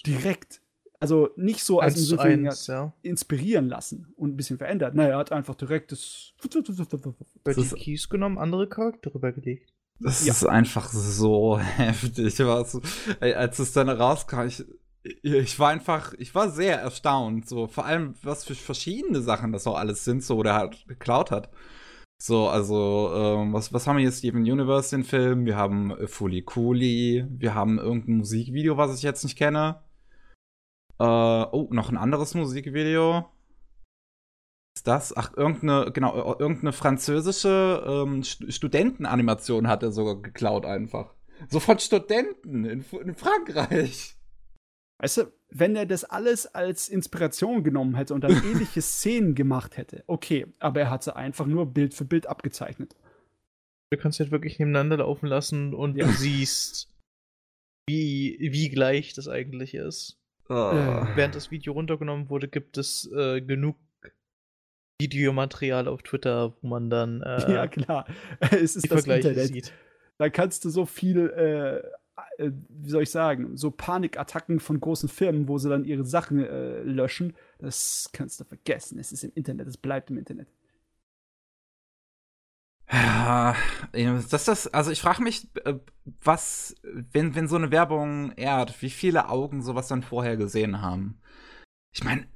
direkt 0.05 0.61
also 0.99 1.29
nicht 1.35 1.63
so 1.63 1.79
als 1.79 1.95
eins 2.11 2.19
eins, 2.19 2.67
ja. 2.67 2.93
inspirieren 3.03 3.69
lassen 3.69 4.13
und 4.15 4.33
ein 4.33 4.37
bisschen 4.37 4.57
verändert. 4.57 4.95
Naja, 4.95 5.11
er 5.11 5.17
hat 5.17 5.31
einfach 5.31 5.55
direkt 5.55 5.91
das. 5.91 6.33
Die 7.45 7.63
Keys 7.75 8.09
genommen, 8.09 8.37
andere 8.37 8.67
Charaktere 8.67 9.33
gelegt. 9.33 9.73
Das 9.99 10.25
ja. 10.25 10.33
ist 10.33 10.45
einfach 10.45 10.89
so 10.89 11.59
heftig. 11.77 12.39
Was, 12.39 12.79
als 13.19 13.59
es 13.59 13.73
dann 13.73 13.89
rauskam, 13.89 14.47
ich, 14.47 14.65
ich 15.23 15.59
war 15.59 15.69
einfach, 15.69 16.13
ich 16.17 16.33
war 16.35 16.49
sehr 16.49 16.79
erstaunt. 16.79 17.47
So, 17.47 17.67
vor 17.67 17.85
allem, 17.85 18.15
was 18.23 18.45
für 18.45 18.55
verschiedene 18.55 19.21
Sachen 19.21 19.51
das 19.51 19.67
auch 19.67 19.77
alles 19.77 20.03
sind, 20.03 20.23
so, 20.23 20.43
der 20.43 20.55
halt 20.55 20.87
geklaut 20.87 21.31
hat. 21.31 21.49
So, 22.19 22.49
also, 22.49 23.11
ähm, 23.13 23.53
was, 23.53 23.73
was 23.73 23.85
haben 23.85 23.97
wir 23.97 24.01
hier? 24.01 24.11
Steven 24.11 24.41
Universe, 24.41 24.95
den 24.95 25.03
Film. 25.03 25.45
Wir 25.45 25.55
haben 25.55 25.95
Fully 26.07 26.41
Cooley. 26.41 27.25
Wir 27.29 27.53
haben 27.53 27.77
irgendein 27.77 28.17
Musikvideo, 28.17 28.77
was 28.77 28.95
ich 28.95 29.03
jetzt 29.03 29.23
nicht 29.23 29.37
kenne. 29.37 29.83
Äh, 30.99 31.03
oh, 31.03 31.67
noch 31.71 31.89
ein 31.89 31.97
anderes 31.97 32.33
Musikvideo. 32.33 33.29
Ist 34.75 34.87
das? 34.87 35.15
Ach, 35.15 35.35
irgendeine, 35.35 35.91
genau, 35.91 36.37
irgendeine 36.39 36.73
französische 36.73 37.83
ähm, 37.87 38.23
Studentenanimation 38.23 39.67
hat 39.67 39.83
er 39.83 39.91
sogar 39.91 40.21
geklaut 40.21 40.65
einfach. 40.65 41.13
So 41.49 41.59
von 41.59 41.77
Studenten 41.77 42.65
in, 42.65 42.81
in 42.81 43.15
Frankreich. 43.15 44.16
Weißt 44.99 45.17
du, 45.17 45.33
wenn 45.49 45.75
er 45.75 45.85
das 45.85 46.03
alles 46.03 46.47
als 46.47 46.89
Inspiration 46.89 47.63
genommen 47.63 47.95
hätte 47.95 48.13
und 48.13 48.21
dann 48.21 48.31
ähnliche 48.43 48.81
Szenen 48.81 49.35
gemacht 49.35 49.77
hätte, 49.77 50.03
okay, 50.07 50.47
aber 50.59 50.81
er 50.81 50.89
hat 50.89 51.03
sie 51.03 51.15
einfach 51.15 51.45
nur 51.45 51.67
Bild 51.67 51.93
für 51.93 52.05
Bild 52.05 52.27
abgezeichnet. 52.27 52.95
Du 53.91 53.97
kannst 53.97 54.19
halt 54.19 54.31
wirklich 54.31 54.59
nebeneinander 54.59 54.97
laufen 54.97 55.27
lassen 55.27 55.73
und 55.73 55.95
ja. 55.95 56.05
du 56.05 56.11
siehst, 56.11 56.91
wie, 57.87 58.37
wie 58.39 58.69
gleich 58.69 59.13
das 59.13 59.27
eigentlich 59.27 59.75
ist. 59.75 60.19
Oh. 60.49 60.53
Während 60.53 61.35
das 61.35 61.51
Video 61.51 61.73
runtergenommen 61.73 62.29
wurde, 62.29 62.47
gibt 62.47 62.77
es 62.77 63.09
äh, 63.15 63.41
genug 63.41 63.77
Videomaterial 64.99 65.87
auf 65.87 66.01
Twitter, 66.01 66.55
wo 66.61 66.67
man 66.67 66.89
dann 66.89 67.21
äh, 67.21 67.53
ja 67.53 67.67
klar, 67.67 68.07
es 68.39 68.75
ist 68.75 68.91
das 68.91 69.05
Internet. 69.05 69.47
Sieht. 69.47 69.73
Da 70.17 70.29
kannst 70.29 70.65
du 70.65 70.69
so 70.69 70.85
viel, 70.85 71.29
äh, 72.37 72.51
wie 72.69 72.89
soll 72.89 73.03
ich 73.03 73.11
sagen, 73.11 73.57
so 73.57 73.71
Panikattacken 73.71 74.59
von 74.59 74.79
großen 74.79 75.09
Firmen, 75.09 75.47
wo 75.47 75.57
sie 75.57 75.69
dann 75.69 75.85
ihre 75.85 76.05
Sachen 76.05 76.43
äh, 76.43 76.81
löschen, 76.83 77.35
das 77.59 78.09
kannst 78.13 78.39
du 78.39 78.43
vergessen. 78.43 78.99
Es 78.99 79.11
ist 79.11 79.23
im 79.23 79.31
Internet, 79.35 79.67
es 79.67 79.77
bleibt 79.77 80.09
im 80.09 80.17
Internet. 80.17 80.47
Ja, 82.89 83.55
das 83.93 84.45
das, 84.45 84.67
also 84.67 84.91
ich 84.91 85.01
frage 85.01 85.21
mich, 85.21 85.49
äh, 85.65 85.75
was, 86.23 86.75
wenn, 86.83 87.35
wenn 87.35 87.47
so 87.49 87.57
eine 87.57 87.71
Werbung 87.71 88.31
ehrt, 88.31 88.81
wie 88.81 88.89
viele 88.89 89.29
Augen 89.29 89.61
sowas 89.61 89.87
dann 89.89 90.03
vorher 90.03 90.37
gesehen 90.37 90.81
haben. 90.81 91.19
Ich 91.91 92.03
meine, 92.03 92.27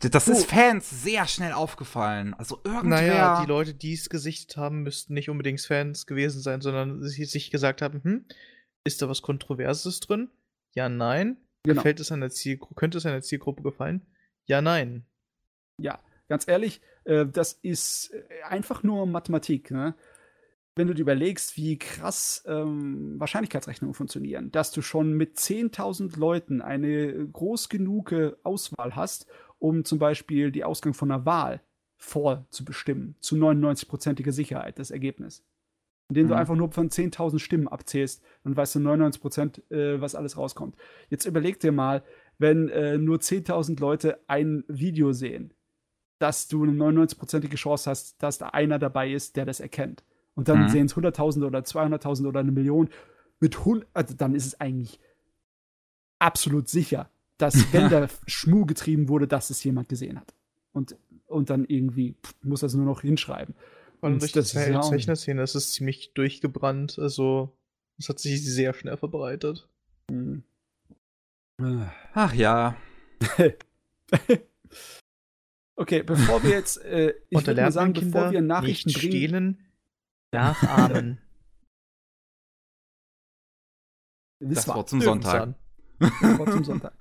das 0.00 0.28
ist 0.28 0.50
Fans 0.50 1.02
sehr 1.02 1.26
schnell 1.26 1.52
aufgefallen. 1.52 2.34
Also 2.34 2.60
irgendwer. 2.64 3.00
Naja, 3.00 3.40
die 3.40 3.48
Leute, 3.48 3.74
die 3.74 3.92
es 3.92 4.08
gesichtet 4.08 4.56
haben, 4.56 4.82
müssten 4.82 5.14
nicht 5.14 5.30
unbedingt 5.30 5.60
Fans 5.60 6.06
gewesen 6.06 6.40
sein, 6.40 6.60
sondern 6.60 7.02
sich 7.02 7.50
gesagt 7.50 7.82
haben, 7.82 8.02
hm, 8.02 8.24
Ist 8.84 9.02
da 9.02 9.08
was 9.08 9.22
Kontroverses 9.22 10.00
drin? 10.00 10.30
Ja, 10.74 10.88
nein. 10.88 11.38
Genau. 11.64 11.80
Gefällt 11.80 12.00
es 12.00 12.12
einer 12.12 12.30
Zielgruppe, 12.30 12.74
könnte 12.74 12.98
es 12.98 13.06
einer 13.06 13.22
Zielgruppe 13.22 13.62
gefallen? 13.62 14.06
Ja, 14.46 14.62
nein. 14.62 15.04
Ja, 15.80 15.98
ganz 16.28 16.46
ehrlich, 16.46 16.80
äh, 17.04 17.26
das 17.26 17.54
ist 17.54 18.12
äh, 18.12 18.42
einfach 18.44 18.84
nur 18.84 19.06
Mathematik. 19.06 19.72
Ne? 19.72 19.94
Wenn 20.76 20.86
du 20.86 20.94
dir 20.94 21.02
überlegst, 21.02 21.56
wie 21.56 21.78
krass 21.78 22.44
ähm, 22.46 23.18
Wahrscheinlichkeitsrechnungen 23.18 23.94
funktionieren, 23.94 24.52
dass 24.52 24.70
du 24.70 24.82
schon 24.82 25.14
mit 25.14 25.38
10.000 25.38 26.18
Leuten 26.18 26.60
eine 26.62 27.26
groß 27.26 27.68
genug 27.68 28.14
Auswahl 28.44 28.94
hast, 28.94 29.26
um 29.58 29.84
zum 29.84 29.98
Beispiel 29.98 30.50
die 30.50 30.64
Ausgang 30.64 30.94
von 30.94 31.10
einer 31.10 31.26
Wahl 31.26 31.60
vorzubestimmen, 31.96 33.16
zu 33.20 33.36
99%iger 33.36 34.32
Sicherheit, 34.32 34.78
das 34.78 34.90
Ergebnis. 34.90 35.44
Indem 36.08 36.26
mhm. 36.26 36.30
du 36.30 36.36
einfach 36.36 36.54
nur 36.54 36.70
von 36.70 36.88
10.000 36.88 37.38
Stimmen 37.38 37.68
abzählst, 37.68 38.22
dann 38.44 38.56
weißt 38.56 38.76
du 38.76 38.78
99%, 38.80 39.70
äh, 39.72 40.00
was 40.00 40.14
alles 40.14 40.36
rauskommt. 40.36 40.76
Jetzt 41.08 41.24
überleg 41.24 41.58
dir 41.58 41.72
mal, 41.72 42.02
wenn 42.38 42.68
äh, 42.68 42.98
nur 42.98 43.18
10.000 43.18 43.80
Leute 43.80 44.20
ein 44.28 44.64
Video 44.68 45.12
sehen, 45.12 45.52
dass 46.18 46.48
du 46.48 46.62
eine 46.62 46.72
99%ige 46.72 47.56
Chance 47.56 47.90
hast, 47.90 48.22
dass 48.22 48.38
da 48.38 48.48
einer 48.48 48.78
dabei 48.78 49.10
ist, 49.10 49.36
der 49.36 49.46
das 49.46 49.60
erkennt. 49.60 50.04
Und 50.34 50.48
dann 50.48 50.64
mhm. 50.64 50.68
sehen 50.68 50.86
es 50.86 50.94
100.000 50.94 51.44
oder 51.44 51.60
200.000 51.60 52.28
oder 52.28 52.40
eine 52.40 52.52
Million. 52.52 52.88
Mit 53.40 53.58
100, 53.58 53.88
also 53.92 54.14
dann 54.14 54.34
ist 54.34 54.46
es 54.46 54.60
eigentlich 54.60 55.00
absolut 56.18 56.68
sicher, 56.68 57.10
dass 57.38 57.54
wenn 57.72 57.90
da 57.90 58.08
Schmu 58.26 58.66
getrieben 58.66 59.08
wurde, 59.08 59.26
dass 59.28 59.50
es 59.50 59.62
jemand 59.64 59.88
gesehen 59.88 60.18
hat. 60.18 60.34
Und, 60.72 60.96
und 61.26 61.50
dann 61.50 61.64
irgendwie 61.64 62.14
pff, 62.22 62.34
muss 62.42 62.60
das 62.60 62.74
nur 62.74 62.84
noch 62.84 63.02
hinschreiben. 63.02 63.54
Und 64.00 64.20
durch 64.20 64.32
das 64.32 64.52
ja 64.52 64.80
Zeichnerszene 64.82 65.42
ist 65.42 65.54
es 65.54 65.72
ziemlich 65.72 66.12
durchgebrannt. 66.14 66.98
Also 66.98 67.56
es 67.98 68.08
hat 68.08 68.18
sich 68.18 68.44
sehr 68.44 68.74
schnell 68.74 68.96
verbreitet. 68.96 69.68
Mhm. 70.10 70.42
Ach 72.12 72.34
ja. 72.34 72.76
okay, 75.76 76.02
bevor 76.02 76.42
wir 76.42 76.50
jetzt, 76.50 76.84
äh, 76.84 77.14
ich 77.30 77.46
würde 77.46 77.62
mal 77.62 77.72
sagen, 77.72 77.94
bevor 77.94 78.30
wir 78.30 78.42
Nachrichten 78.42 78.90
nicht 78.90 78.98
bringen, 79.00 79.12
stehlen, 79.12 79.64
nachahmen. 80.32 81.18
das, 84.40 84.54
das 84.54 84.68
war 84.68 84.86
zum 84.86 85.00
Sonntag. 85.00 85.54
Das 85.98 86.38
war 86.38 86.50
zum 86.50 86.64
Sonntag. 86.64 86.92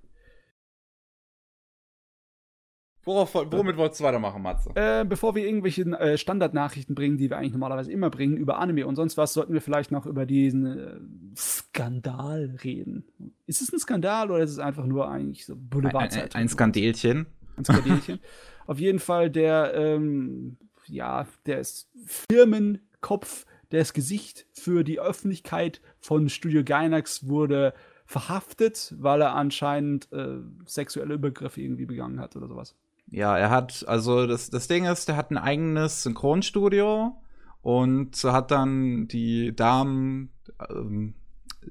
Worauf, 3.06 3.36
womit 3.36 3.78
wolltest 3.78 4.02
du 4.02 4.04
weitermachen, 4.04 4.42
Matze? 4.42 4.72
Äh, 4.74 5.06
bevor 5.06 5.36
wir 5.36 5.46
irgendwelche 5.46 5.84
äh, 5.84 6.18
Standardnachrichten 6.18 6.96
bringen, 6.96 7.18
die 7.18 7.30
wir 7.30 7.38
eigentlich 7.38 7.52
normalerweise 7.52 7.92
immer 7.92 8.10
bringen, 8.10 8.36
über 8.36 8.58
Anime 8.58 8.88
und 8.88 8.96
sonst 8.96 9.16
was, 9.16 9.34
sollten 9.34 9.54
wir 9.54 9.62
vielleicht 9.62 9.92
noch 9.92 10.08
über 10.08 10.26
diesen 10.26 10.66
äh, 10.66 11.00
Skandal 11.38 12.58
reden. 12.64 13.06
Ist 13.46 13.62
es 13.62 13.72
ein 13.72 13.80
Skandal 13.80 14.32
oder 14.32 14.44
ist 14.44 14.52
es 14.52 14.60
einfach 14.60 14.88
nur 14.88 15.10
eigentlich 15.10 15.46
so 15.46 15.56
Boulevardzeit? 15.56 16.36
Ein, 16.36 16.40
ein, 16.40 16.46
ein 16.46 16.50
Skandelchen. 16.50 17.28
Ein 17.58 17.66
Skandelchen. 17.66 18.20
Auf 18.68 18.80
jeden 18.80 19.00
Fall 19.00 19.30
der, 19.30 19.74
ähm, 19.76 20.58
ja, 20.88 21.28
der 21.46 21.60
ist 21.60 21.92
Firmenkopf, 22.06 23.46
das 23.70 23.94
Gesicht 23.94 24.48
für 24.52 24.84
die 24.84 25.00
Öffentlichkeit 25.00 25.82
von 26.00 26.30
Studio 26.30 26.64
Gainax 26.64 27.28
wurde 27.28 27.74
verhaftet, 28.08 28.96
weil 28.98 29.22
er 29.22 29.36
anscheinend 29.36 30.12
äh, 30.12 30.38
sexuelle 30.66 31.14
Übergriffe 31.14 31.62
irgendwie 31.62 31.86
begangen 31.86 32.20
hat 32.20 32.36
oder 32.36 32.48
sowas. 32.48 32.76
Ja, 33.08 33.38
er 33.38 33.50
hat, 33.50 33.86
also 33.88 34.26
das, 34.28 34.50
das 34.50 34.68
Ding 34.68 34.86
ist, 34.86 35.08
der 35.08 35.16
hat 35.16 35.32
ein 35.32 35.38
eigenes 35.38 36.04
Synchronstudio 36.04 37.16
und 37.62 38.24
hat 38.24 38.52
dann 38.52 39.08
die 39.08 39.56
Damen, 39.56 40.32
ähm, 40.70 41.14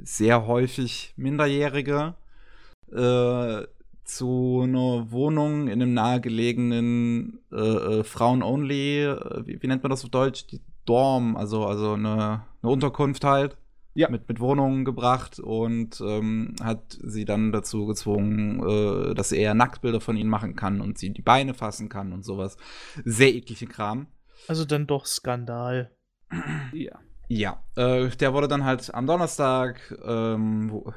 sehr 0.02 0.46
häufig 0.46 1.14
Minderjährige, 1.16 2.14
äh, 2.92 3.62
zu 4.04 4.60
einer 4.62 5.10
Wohnung 5.10 5.68
in 5.68 5.80
einem 5.80 5.94
nahegelegenen 5.94 7.40
äh, 7.50 7.56
äh, 7.56 8.04
Frauen-Only, 8.04 9.04
äh, 9.04 9.46
wie, 9.46 9.62
wie, 9.62 9.66
nennt 9.66 9.82
man 9.82 9.90
das 9.90 10.04
auf 10.04 10.10
Deutsch? 10.10 10.46
Die 10.48 10.60
Dorm, 10.84 11.36
also, 11.36 11.64
also 11.64 11.94
eine, 11.94 12.42
eine 12.62 12.72
Unterkunft 12.72 13.24
halt 13.24 13.56
ja. 13.94 14.10
mit, 14.10 14.28
mit 14.28 14.40
Wohnungen 14.40 14.84
gebracht 14.84 15.38
und 15.38 16.00
ähm, 16.00 16.54
hat 16.62 16.98
sie 17.02 17.24
dann 17.24 17.52
dazu 17.52 17.86
gezwungen, 17.86 18.60
äh, 18.62 19.14
dass 19.14 19.32
er 19.32 19.54
Nacktbilder 19.54 20.00
von 20.00 20.16
ihnen 20.16 20.30
machen 20.30 20.56
kann 20.56 20.80
und 20.80 20.98
sie 20.98 21.10
die 21.10 21.22
Beine 21.22 21.54
fassen 21.54 21.88
kann 21.88 22.12
und 22.12 22.24
sowas. 22.24 22.56
Sehr 23.04 23.34
eklige 23.34 23.66
Kram. 23.66 24.08
Also 24.48 24.64
dann 24.64 24.86
doch 24.86 25.06
Skandal. 25.06 25.90
Ja. 26.72 26.98
Ja, 27.28 27.62
äh, 27.76 28.08
der 28.10 28.34
wurde 28.34 28.48
dann 28.48 28.64
halt 28.64 28.94
am 28.94 29.06
Donnerstag 29.06 29.96
ähm, 30.04 30.70
wo, 30.70 30.92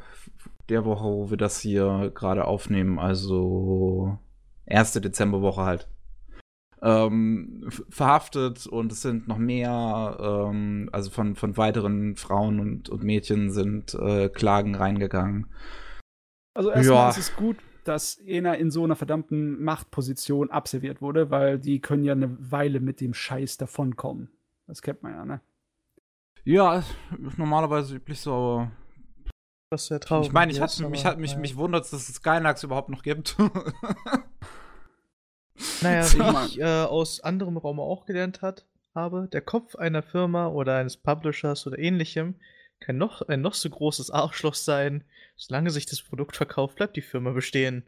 der 0.69 0.83
Woche, 0.83 1.05
wo 1.05 1.29
wir 1.29 1.37
das 1.37 1.59
hier 1.59 2.11
gerade 2.13 2.45
aufnehmen, 2.45 2.99
also 2.99 4.19
erste 4.65 4.99
Dezemberwoche 4.99 5.61
halt, 5.61 5.87
ähm, 6.81 7.67
verhaftet 7.89 8.67
und 8.67 8.91
es 8.91 9.01
sind 9.01 9.27
noch 9.27 9.37
mehr, 9.37 10.17
ähm, 10.19 10.89
also 10.91 11.09
von, 11.09 11.35
von 11.35 11.57
weiteren 11.57 12.15
Frauen 12.15 12.59
und, 12.59 12.89
und 12.89 13.03
Mädchen 13.03 13.51
sind 13.51 13.93
äh, 13.95 14.29
Klagen 14.29 14.75
reingegangen. 14.75 15.47
Also 16.53 16.71
erstmal 16.71 16.97
ja. 16.97 17.09
ist 17.09 17.17
es 17.17 17.35
gut, 17.35 17.57
dass 17.83 18.17
Ena 18.17 18.53
in 18.53 18.71
so 18.71 18.83
einer 18.83 18.95
verdammten 18.95 19.63
Machtposition 19.63 20.51
abserviert 20.51 21.01
wurde, 21.01 21.31
weil 21.31 21.59
die 21.59 21.79
können 21.79 22.03
ja 22.03 22.13
eine 22.13 22.35
Weile 22.51 22.79
mit 22.79 23.01
dem 23.01 23.13
Scheiß 23.13 23.57
davonkommen. 23.57 24.29
Das 24.67 24.81
kennt 24.81 25.03
man 25.03 25.13
ja, 25.13 25.25
ne? 25.25 25.41
Ja, 26.43 26.83
normalerweise 27.37 27.95
üblich 27.95 28.21
so, 28.21 28.33
aber 28.33 28.71
das 29.69 29.83
ist 29.83 29.89
ja 29.89 29.99
traurig. 29.99 30.27
Ich 30.27 30.33
meine, 30.33 30.51
ich 30.51 30.59
mich, 30.59 31.05
hat, 31.05 31.19
mich, 31.19 31.35
mich 31.35 31.57
wundert, 31.57 31.83
dass 31.83 31.93
es 31.93 32.15
Skynax 32.15 32.63
überhaupt 32.63 32.89
noch 32.89 33.03
gibt. 33.03 33.35
Naja, 35.81 36.05
wie 36.13 36.45
ich 36.47 36.59
äh, 36.59 36.83
aus 36.83 37.21
anderem 37.21 37.57
Raum 37.57 37.79
auch 37.79 38.05
gelernt 38.05 38.41
hat, 38.41 38.65
habe, 38.93 39.27
der 39.31 39.41
Kopf 39.41 39.75
einer 39.75 40.01
Firma 40.01 40.47
oder 40.47 40.75
eines 40.77 40.97
Publishers 40.97 41.67
oder 41.67 41.79
ähnlichem 41.79 42.35
kann 42.79 42.97
noch 42.97 43.21
ein 43.23 43.41
noch 43.41 43.53
so 43.53 43.69
großes 43.69 44.11
Arschloch 44.11 44.53
sein. 44.53 45.03
Solange 45.35 45.69
sich 45.71 45.85
das 45.85 46.01
Produkt 46.01 46.35
verkauft, 46.35 46.75
bleibt 46.75 46.95
die 46.95 47.01
Firma 47.01 47.31
bestehen. 47.31 47.83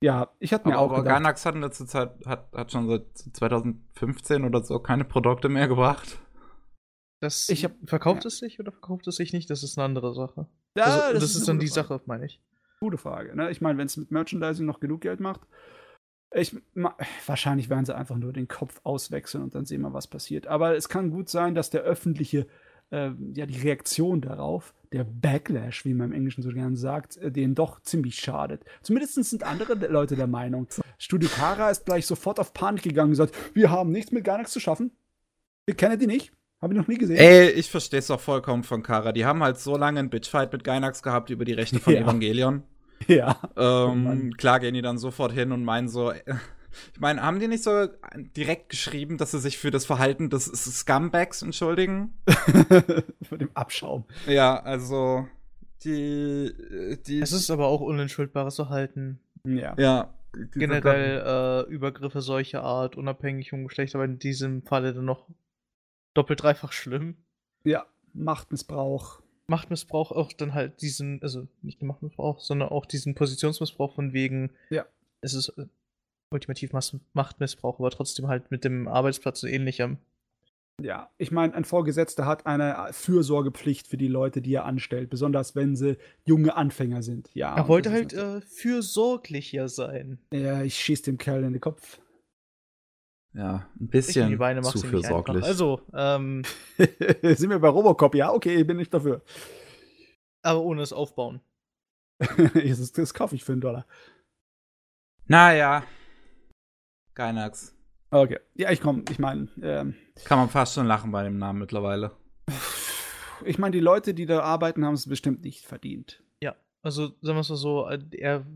Ja, 0.00 0.30
ich 0.38 0.52
hatte 0.52 0.68
mir 0.68 0.74
aber, 0.74 0.82
auch 0.82 0.90
aber 0.90 1.02
gedacht. 1.02 1.16
Gainax 1.16 1.46
hat 1.46 1.54
in 1.54 1.62
letzter 1.62 1.86
Zeit 1.86 2.10
hat, 2.26 2.52
hat 2.52 2.72
schon 2.72 2.88
seit 2.88 3.16
2015 3.16 4.44
oder 4.44 4.62
so 4.62 4.78
keine 4.78 5.04
Produkte 5.04 5.48
mehr 5.48 5.68
gebracht. 5.68 6.18
Das 7.20 7.48
ich 7.48 7.64
hab, 7.64 7.72
verkauft 7.86 8.24
ja. 8.24 8.28
es 8.28 8.38
sich 8.38 8.60
oder 8.60 8.70
verkauft 8.70 9.06
es 9.06 9.16
sich 9.16 9.32
nicht? 9.32 9.48
Das 9.48 9.62
ist 9.62 9.78
eine 9.78 9.86
andere 9.86 10.14
Sache. 10.14 10.46
Ja, 10.76 10.84
also, 10.84 11.12
das, 11.14 11.22
das, 11.22 11.30
ist, 11.30 11.36
ist 11.36 11.48
dann 11.48 11.58
die 11.58 11.68
Frage. 11.68 11.88
Sache, 11.88 12.00
meine 12.04 12.26
ich. 12.26 12.42
Gute 12.80 12.98
Frage. 12.98 13.34
Ne? 13.34 13.50
Ich 13.50 13.62
meine, 13.62 13.78
wenn 13.78 13.86
es 13.86 13.96
mit 13.96 14.10
Merchandising 14.10 14.66
noch 14.66 14.80
genug 14.80 15.00
Geld 15.00 15.20
macht, 15.20 15.40
ich, 16.34 16.56
wahrscheinlich 17.26 17.70
werden 17.70 17.84
sie 17.84 17.94
einfach 17.94 18.16
nur 18.16 18.32
den 18.32 18.48
Kopf 18.48 18.80
auswechseln 18.84 19.44
und 19.44 19.54
dann 19.54 19.64
sehen 19.64 19.82
wir, 19.82 19.92
was 19.92 20.06
passiert. 20.06 20.46
Aber 20.46 20.76
es 20.76 20.88
kann 20.88 21.10
gut 21.10 21.28
sein, 21.28 21.54
dass 21.54 21.70
der 21.70 21.82
öffentliche, 21.82 22.46
äh, 22.90 23.10
ja, 23.34 23.46
die 23.46 23.60
Reaktion 23.60 24.20
darauf, 24.20 24.74
der 24.92 25.04
Backlash, 25.04 25.84
wie 25.84 25.94
man 25.94 26.10
im 26.10 26.16
Englischen 26.16 26.42
so 26.42 26.50
gerne 26.50 26.76
sagt, 26.76 27.16
äh, 27.16 27.30
denen 27.30 27.54
doch 27.54 27.80
ziemlich 27.82 28.16
schadet. 28.16 28.64
Zumindest 28.82 29.14
sind 29.14 29.42
andere 29.42 29.74
Leute 29.88 30.16
der 30.16 30.26
Meinung. 30.26 30.68
Studio 30.98 31.28
Kara 31.28 31.70
ist 31.70 31.86
gleich 31.86 32.06
sofort 32.06 32.40
auf 32.40 32.52
Panik 32.52 32.82
gegangen 32.82 33.08
und 33.08 33.12
gesagt, 33.12 33.34
wir 33.54 33.70
haben 33.70 33.90
nichts 33.90 34.12
mit 34.12 34.24
gar 34.24 34.38
nichts 34.38 34.52
zu 34.52 34.60
schaffen. 34.60 34.92
Wir 35.66 35.74
kennen 35.74 35.98
die 35.98 36.06
nicht. 36.06 36.32
Habe 36.60 36.72
ich 36.72 36.80
noch 36.80 36.88
nie 36.88 36.96
gesehen. 36.96 37.16
Ey, 37.16 37.50
ich 37.50 37.70
verstehe 37.70 37.98
es 37.98 38.06
doch 38.06 38.20
vollkommen 38.20 38.62
von 38.62 38.82
Kara. 38.82 39.12
Die 39.12 39.26
haben 39.26 39.42
halt 39.42 39.58
so 39.58 39.76
lange 39.76 39.98
einen 39.98 40.10
Bitchfight 40.10 40.52
mit 40.52 40.64
Gainax 40.64 41.02
gehabt 41.02 41.28
über 41.30 41.44
die 41.44 41.52
Rechte 41.52 41.78
von 41.78 41.92
ja. 41.92 42.00
Evangelion. 42.00 42.62
Ja. 43.06 43.38
Ähm, 43.56 44.30
oh 44.32 44.36
klar 44.36 44.60
gehen 44.60 44.72
die 44.72 44.80
dann 44.80 44.96
sofort 44.96 45.32
hin 45.32 45.52
und 45.52 45.62
meinen 45.62 45.88
so, 45.88 46.12
ich 46.12 47.00
meine, 47.00 47.22
haben 47.22 47.38
die 47.38 47.48
nicht 47.48 47.62
so 47.62 47.86
direkt 48.36 48.70
geschrieben, 48.70 49.18
dass 49.18 49.32
sie 49.32 49.40
sich 49.40 49.58
für 49.58 49.70
das 49.70 49.84
Verhalten 49.84 50.30
des 50.30 50.46
Scumbags 50.46 51.42
entschuldigen? 51.42 52.14
Für 53.22 53.38
den 53.38 53.54
Abschaum. 53.54 54.04
Ja, 54.26 54.60
also 54.60 55.26
die, 55.84 56.52
die. 57.06 57.20
Es 57.20 57.32
ist 57.32 57.50
aber 57.50 57.66
auch 57.66 57.80
unentschuldbares 57.80 58.56
Verhalten. 58.56 59.20
Ja. 59.44 59.74
Ja. 59.78 60.14
Generell 60.52 61.66
äh, 61.68 61.70
Übergriffe 61.70 62.20
solcher 62.20 62.64
Art, 62.64 62.96
unabhängig 62.96 63.50
vom 63.50 63.68
Geschlecht, 63.68 63.94
aber 63.94 64.04
in 64.04 64.18
diesem 64.18 64.62
Falle 64.62 64.92
dann 64.92 65.04
noch 65.04 65.28
doppelt 66.14 66.42
dreifach 66.42 66.72
schlimm. 66.72 67.16
Ja, 67.62 67.86
Machtmissbrauch. 68.12 69.20
Machtmissbrauch 69.46 70.12
auch 70.12 70.32
dann 70.32 70.54
halt 70.54 70.80
diesen, 70.80 71.22
also 71.22 71.46
nicht 71.62 71.80
nur 71.80 71.88
Machtmissbrauch, 71.88 72.40
sondern 72.40 72.70
auch 72.70 72.86
diesen 72.86 73.14
Positionsmissbrauch 73.14 73.94
von 73.94 74.12
wegen, 74.12 74.50
ja. 74.70 74.86
es 75.20 75.34
ist 75.34 75.50
äh, 75.50 75.66
ultimativ 76.30 76.72
Machtmissbrauch, 77.12 77.78
aber 77.78 77.90
trotzdem 77.90 78.28
halt 78.28 78.50
mit 78.50 78.64
dem 78.64 78.88
Arbeitsplatz 78.88 79.42
und 79.42 79.50
ähnlichem. 79.50 79.98
Ja, 80.82 81.10
ich 81.18 81.30
meine, 81.30 81.54
ein 81.54 81.64
Vorgesetzter 81.64 82.26
hat 82.26 82.46
eine 82.46 82.88
Fürsorgepflicht 82.90 83.86
für 83.86 83.96
die 83.96 84.08
Leute, 84.08 84.42
die 84.42 84.54
er 84.54 84.64
anstellt, 84.64 85.08
besonders 85.08 85.54
wenn 85.54 85.76
sie 85.76 85.96
junge 86.24 86.56
Anfänger 86.56 87.02
sind. 87.02 87.30
Ja. 87.34 87.54
Er 87.54 87.68
wollte 87.68 87.92
halt 87.92 88.12
äh, 88.12 88.40
fürsorglicher 88.40 89.68
sein. 89.68 90.18
Ja, 90.32 90.62
ich 90.62 90.74
schieß 90.76 91.02
dem 91.02 91.16
Kerl 91.16 91.44
in 91.44 91.52
den 91.52 91.60
Kopf. 91.60 92.00
Ja, 93.34 93.68
ein 93.80 93.88
bisschen 93.88 94.28
die 94.28 94.36
Beine 94.36 94.62
zu 94.62 94.78
fürsorglich. 94.78 95.44
Also, 95.44 95.80
ähm. 95.92 96.42
sind 97.22 97.50
wir 97.50 97.58
bei 97.58 97.68
Robocop? 97.68 98.14
Ja, 98.14 98.32
okay, 98.32 98.54
ich 98.54 98.66
bin 98.66 98.76
nicht 98.76 98.94
dafür. 98.94 99.22
Aber 100.42 100.60
ohne 100.60 100.82
es 100.82 100.92
aufbauen. 100.92 101.40
das, 102.18 102.92
das 102.92 103.12
kaufe 103.12 103.34
ich 103.34 103.42
für 103.42 103.52
einen 103.52 103.60
Dollar. 103.60 103.86
Naja. 105.26 105.82
Gainax. 107.14 107.74
Okay. 108.10 108.38
Ja, 108.54 108.70
ich 108.70 108.80
komme. 108.80 109.02
Ich 109.10 109.18
meine. 109.18 109.48
Ähm, 109.60 109.96
Kann 110.24 110.38
man 110.38 110.48
fast 110.48 110.74
schon 110.74 110.86
lachen 110.86 111.10
bei 111.10 111.24
dem 111.24 111.38
Namen 111.38 111.58
mittlerweile. 111.58 112.12
Ich 113.44 113.58
meine, 113.58 113.72
die 113.72 113.80
Leute, 113.80 114.14
die 114.14 114.26
da 114.26 114.40
arbeiten, 114.40 114.84
haben 114.84 114.94
es 114.94 115.08
bestimmt 115.08 115.42
nicht 115.42 115.66
verdient. 115.66 116.22
Ja, 116.40 116.54
also 116.82 117.08
sagen 117.20 117.36
wir 117.36 117.40
es 117.40 117.48
mal 117.48 117.56
so, 117.56 117.88
äh, 117.88 117.98
er, 118.12 118.46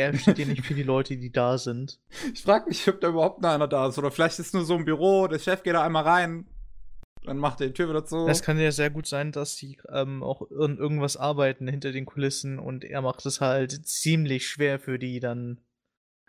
er 0.00 0.18
steht 0.18 0.38
ja 0.38 0.46
nicht 0.46 0.64
für 0.64 0.74
die 0.74 0.82
Leute, 0.82 1.16
die 1.16 1.32
da 1.32 1.58
sind. 1.58 2.00
Ich 2.34 2.42
frage 2.42 2.68
mich, 2.68 2.86
ob 2.88 3.00
da 3.00 3.08
überhaupt 3.08 3.42
noch 3.42 3.50
einer 3.50 3.68
da 3.68 3.88
ist. 3.88 3.98
Oder 3.98 4.10
vielleicht 4.10 4.38
ist 4.38 4.54
nur 4.54 4.64
so 4.64 4.74
ein 4.74 4.84
Büro, 4.84 5.26
der 5.26 5.38
Chef 5.38 5.62
geht 5.62 5.74
da 5.74 5.84
einmal 5.84 6.04
rein, 6.04 6.46
dann 7.24 7.38
macht 7.38 7.60
er 7.60 7.68
die 7.68 7.72
Tür 7.74 7.88
wieder 7.88 8.04
zu. 8.04 8.26
Das 8.26 8.42
kann 8.42 8.58
ja 8.58 8.72
sehr 8.72 8.90
gut 8.90 9.06
sein, 9.06 9.32
dass 9.32 9.56
die 9.56 9.78
ähm, 9.92 10.22
auch 10.22 10.42
in 10.50 10.78
irgendwas 10.78 11.16
arbeiten 11.16 11.68
hinter 11.68 11.92
den 11.92 12.06
Kulissen 12.06 12.58
und 12.58 12.84
er 12.84 13.02
macht 13.02 13.26
es 13.26 13.40
halt 13.40 13.86
ziemlich 13.86 14.46
schwer 14.48 14.78
für 14.78 14.98
die 14.98 15.20
dann. 15.20 15.60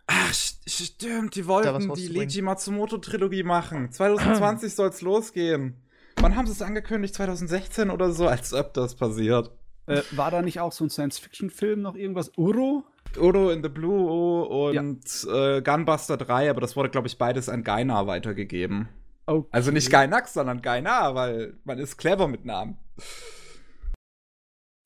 Ach, 0.07 0.33
stimmt, 0.33 1.35
die 1.35 1.47
wollten 1.47 1.93
die 1.93 2.07
Leiji 2.07 2.41
Matsumoto-Trilogie 2.41 3.43
machen. 3.43 3.91
2020 3.91 4.73
soll 4.73 4.89
es 4.89 5.01
losgehen. 5.01 5.75
Wann 6.17 6.35
haben 6.35 6.45
sie 6.45 6.51
es 6.51 6.61
angekündigt? 6.61 7.15
2016 7.15 7.89
oder 7.89 8.11
so? 8.11 8.27
Als 8.27 8.53
ob 8.53 8.73
das 8.73 8.95
passiert. 8.95 9.51
Äh, 9.87 10.01
war 10.11 10.29
da 10.29 10.41
nicht 10.41 10.59
auch 10.59 10.73
so 10.73 10.83
ein 10.83 10.89
Science-Fiction-Film 10.89 11.81
noch 11.81 11.95
irgendwas? 11.95 12.31
Uro? 12.37 12.83
Uro 13.17 13.51
in 13.51 13.63
the 13.63 13.69
Blue 13.69 14.45
und 14.45 15.23
ja. 15.23 15.57
äh, 15.57 15.61
Gunbuster 15.61 16.17
3, 16.17 16.49
aber 16.49 16.61
das 16.61 16.75
wurde, 16.75 16.89
glaube 16.89 17.07
ich, 17.07 17.17
beides 17.17 17.49
an 17.49 17.63
Gaina 17.63 18.07
weitergegeben. 18.07 18.89
Okay. 19.25 19.47
Also 19.51 19.71
nicht 19.71 19.89
Gainax, 19.89 20.33
sondern 20.33 20.61
Gaina, 20.61 21.15
weil 21.15 21.57
man 21.63 21.79
ist 21.79 21.97
clever 21.97 22.27
mit 22.27 22.45
Namen. 22.45 22.77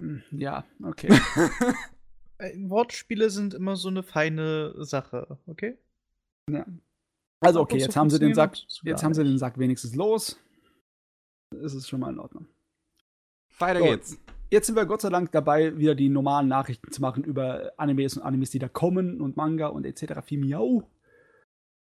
Hm, 0.01 0.23
ja, 0.31 0.65
okay. 0.83 1.09
Äh, 2.37 2.51
Wortspiele 2.69 3.29
sind 3.29 3.53
immer 3.53 3.77
so 3.77 3.87
eine 3.87 4.03
feine 4.03 4.73
Sache, 4.83 5.37
okay? 5.47 5.77
Ja. 6.49 6.65
Also 7.39 7.61
okay, 7.61 7.77
jetzt 7.77 7.95
haben 7.95 8.09
sie 8.09 8.19
den 8.19 8.33
Sack, 8.33 8.57
jetzt 8.83 9.03
haben 9.03 9.13
sie 9.13 9.23
den 9.23 9.37
Sack 9.37 9.57
wenigstens 9.57 9.95
los. 9.95 10.37
Ist 11.51 11.87
schon 11.87 12.01
mal 12.01 12.11
in 12.11 12.19
Ordnung. 12.19 12.47
Weiter 13.57 13.79
so, 13.79 13.85
geht's. 13.85 14.17
Jetzt 14.55 14.67
sind 14.67 14.77
wir 14.77 14.85
Gott 14.85 15.01
sei 15.01 15.09
Dank 15.09 15.33
dabei, 15.33 15.77
wieder 15.77 15.95
die 15.95 16.07
normalen 16.07 16.47
Nachrichten 16.47 16.89
zu 16.89 17.01
machen 17.01 17.25
über 17.25 17.73
Animes 17.75 18.15
und 18.15 18.23
Animes, 18.23 18.51
die 18.51 18.59
da 18.59 18.69
kommen 18.69 19.19
und 19.19 19.35
Manga 19.35 19.67
und 19.67 19.85
etc. 19.85 20.21
Viel 20.23 20.39
Miau. 20.39 20.89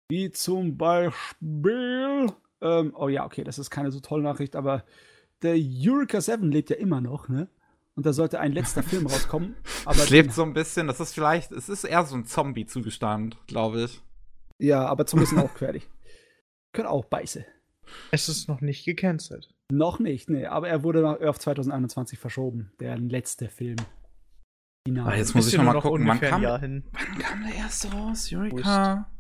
Wie 0.09 0.31
zum 0.31 0.79
Beispiel. 0.79 2.33
Ähm, 2.61 2.95
oh 2.95 3.09
ja, 3.09 3.27
okay, 3.27 3.43
das 3.43 3.59
ist 3.59 3.71
keine 3.71 3.91
so 3.91 3.99
tolle 3.99 4.23
Nachricht, 4.23 4.55
aber 4.55 4.85
der 5.43 5.57
Eureka 5.57 6.21
7 6.21 6.53
lebt 6.53 6.71
ja 6.71 6.77
immer 6.77 7.01
noch, 7.01 7.29
ne? 7.29 7.49
Und 7.97 8.07
da 8.07 8.13
sollte 8.13 8.39
ein 8.39 8.53
letzter 8.53 8.85
Film 8.85 9.07
rauskommen. 9.09 9.57
Aber 9.85 9.97
es 9.97 10.11
lebt 10.11 10.33
so 10.33 10.45
ein 10.45 10.53
bisschen, 10.53 10.87
das 10.87 11.01
ist 11.01 11.13
vielleicht, 11.13 11.51
es 11.51 11.69
ist 11.69 11.83
eher 11.83 12.05
so 12.05 12.15
ein 12.15 12.25
Zombie-Zugestand, 12.25 13.37
glaube 13.49 13.83
ich. 13.83 14.01
Ja, 14.59 14.87
aber 14.87 15.07
zumindest 15.07 15.37
auch 15.37 15.53
querlich. 15.55 15.89
Können 16.73 16.87
auch 16.87 17.07
beiße. 17.07 17.45
Es 18.13 18.29
ist 18.29 18.47
noch 18.47 18.61
nicht 18.61 18.85
gecancelt. 18.85 19.53
Noch 19.71 19.99
nicht, 19.99 20.31
nee, 20.31 20.47
aber 20.47 20.69
er 20.69 20.83
wurde 20.83 21.29
auf 21.29 21.39
2021 21.39 22.19
verschoben, 22.19 22.73
der 22.81 22.99
letzte 22.99 23.49
Film. 23.49 23.77
Ah, 24.99 25.15
jetzt 25.15 25.35
muss 25.35 25.49
ich 25.49 25.57
noch 25.57 25.65
mal 25.65 25.81
gucken, 25.81 26.07
wann 26.07 26.21
kam, 26.21 26.43
wann 26.43 27.19
kam 27.19 27.43
der 27.47 27.55
erste 27.55 27.93
raus? 27.93 28.31
Eureka? 28.33 29.11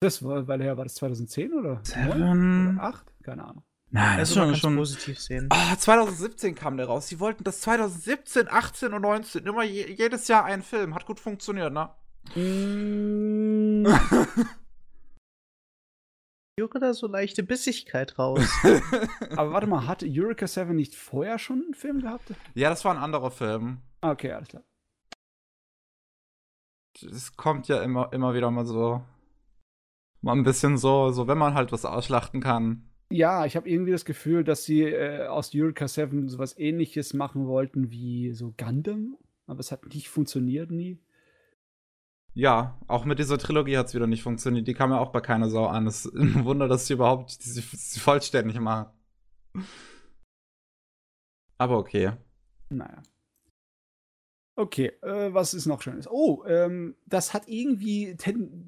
Das 0.00 0.22
war, 0.22 0.48
weil 0.48 0.60
er 0.60 0.76
war 0.76 0.84
das 0.84 0.94
2010 0.96 1.52
oder? 1.52 1.80
Seven. 1.82 2.76
Oder 2.76 2.82
8? 2.82 3.14
Keine 3.22 3.44
Ahnung. 3.44 3.64
Nein, 3.90 4.18
das 4.18 4.30
also 4.30 4.40
ist 4.40 4.46
schon, 4.48 4.56
schon 4.56 4.76
positiv 4.76 5.20
sehen. 5.20 5.48
Oh, 5.52 5.76
2017 5.76 6.54
kam 6.54 6.76
der 6.76 6.86
raus. 6.86 7.06
Sie 7.06 7.20
wollten 7.20 7.44
das 7.44 7.60
2017, 7.60 8.48
18 8.50 8.92
und 8.92 9.02
19 9.02 9.46
immer 9.46 9.62
je, 9.62 9.88
jedes 9.92 10.26
Jahr 10.28 10.44
einen 10.44 10.62
Film. 10.62 10.94
Hat 10.94 11.06
gut 11.06 11.20
funktioniert, 11.20 11.72
ne? 11.72 11.90
Mm. 12.34 13.86
Höre 16.58 16.78
da 16.78 16.94
so 16.94 17.08
leichte 17.08 17.42
Bissigkeit 17.42 18.16
raus. 18.16 18.48
Aber 19.36 19.52
warte 19.52 19.66
mal, 19.66 19.88
hat 19.88 20.04
Eureka 20.06 20.46
7 20.46 20.74
nicht 20.76 20.94
vorher 20.94 21.40
schon 21.40 21.62
einen 21.64 21.74
Film 21.74 22.02
gehabt? 22.02 22.32
Ja, 22.54 22.70
das 22.70 22.84
war 22.84 22.94
ein 22.94 23.02
anderer 23.02 23.32
Film. 23.32 23.78
Okay, 24.00 24.30
alles 24.30 24.48
klar. 24.48 24.62
Es 27.10 27.36
kommt 27.36 27.66
ja 27.66 27.82
immer, 27.82 28.12
immer 28.12 28.34
wieder 28.34 28.52
mal 28.52 28.64
so 28.66 29.02
mal 30.20 30.32
ein 30.32 30.44
bisschen 30.44 30.78
so, 30.78 31.10
so 31.10 31.26
wenn 31.26 31.38
man 31.38 31.54
halt 31.54 31.72
was 31.72 31.84
ausschlachten 31.84 32.40
kann. 32.40 32.88
Ja, 33.10 33.44
ich 33.46 33.56
habe 33.56 33.68
irgendwie 33.68 33.90
das 33.90 34.04
Gefühl, 34.04 34.44
dass 34.44 34.64
sie 34.64 34.82
äh, 34.82 35.26
aus 35.26 35.50
Eureka 35.54 35.88
7 35.88 36.28
sowas 36.28 36.56
ähnliches 36.56 37.14
machen 37.14 37.48
wollten 37.48 37.90
wie 37.90 38.32
so 38.32 38.54
Gundam, 38.56 39.16
aber 39.46 39.58
es 39.58 39.72
hat 39.72 39.86
nicht 39.92 40.08
funktioniert 40.08 40.70
nie. 40.70 41.00
Ja, 42.34 42.80
auch 42.88 43.04
mit 43.04 43.20
dieser 43.20 43.38
Trilogie 43.38 43.76
hat 43.76 43.86
es 43.86 43.94
wieder 43.94 44.08
nicht 44.08 44.24
funktioniert. 44.24 44.66
Die 44.66 44.74
kam 44.74 44.90
ja 44.90 44.98
auch 44.98 45.12
bei 45.12 45.20
keiner 45.20 45.48
Sau 45.48 45.66
an. 45.66 45.86
Es 45.86 46.04
ist 46.04 46.14
ein 46.14 46.44
Wunder, 46.44 46.68
dass 46.68 46.86
sie 46.86 46.94
überhaupt 46.94 47.30
sie, 47.30 47.62
vollständig 47.62 48.58
machen. 48.58 48.90
Aber 51.58 51.78
okay. 51.78 52.12
Naja. 52.70 53.02
Okay, 54.56 54.92
äh, 55.02 55.32
was 55.32 55.54
ist 55.54 55.66
noch 55.66 55.82
Schönes? 55.82 56.08
Oh, 56.08 56.44
ähm, 56.46 56.94
das 57.06 57.34
hat 57.34 57.48
irgendwie 57.48 58.16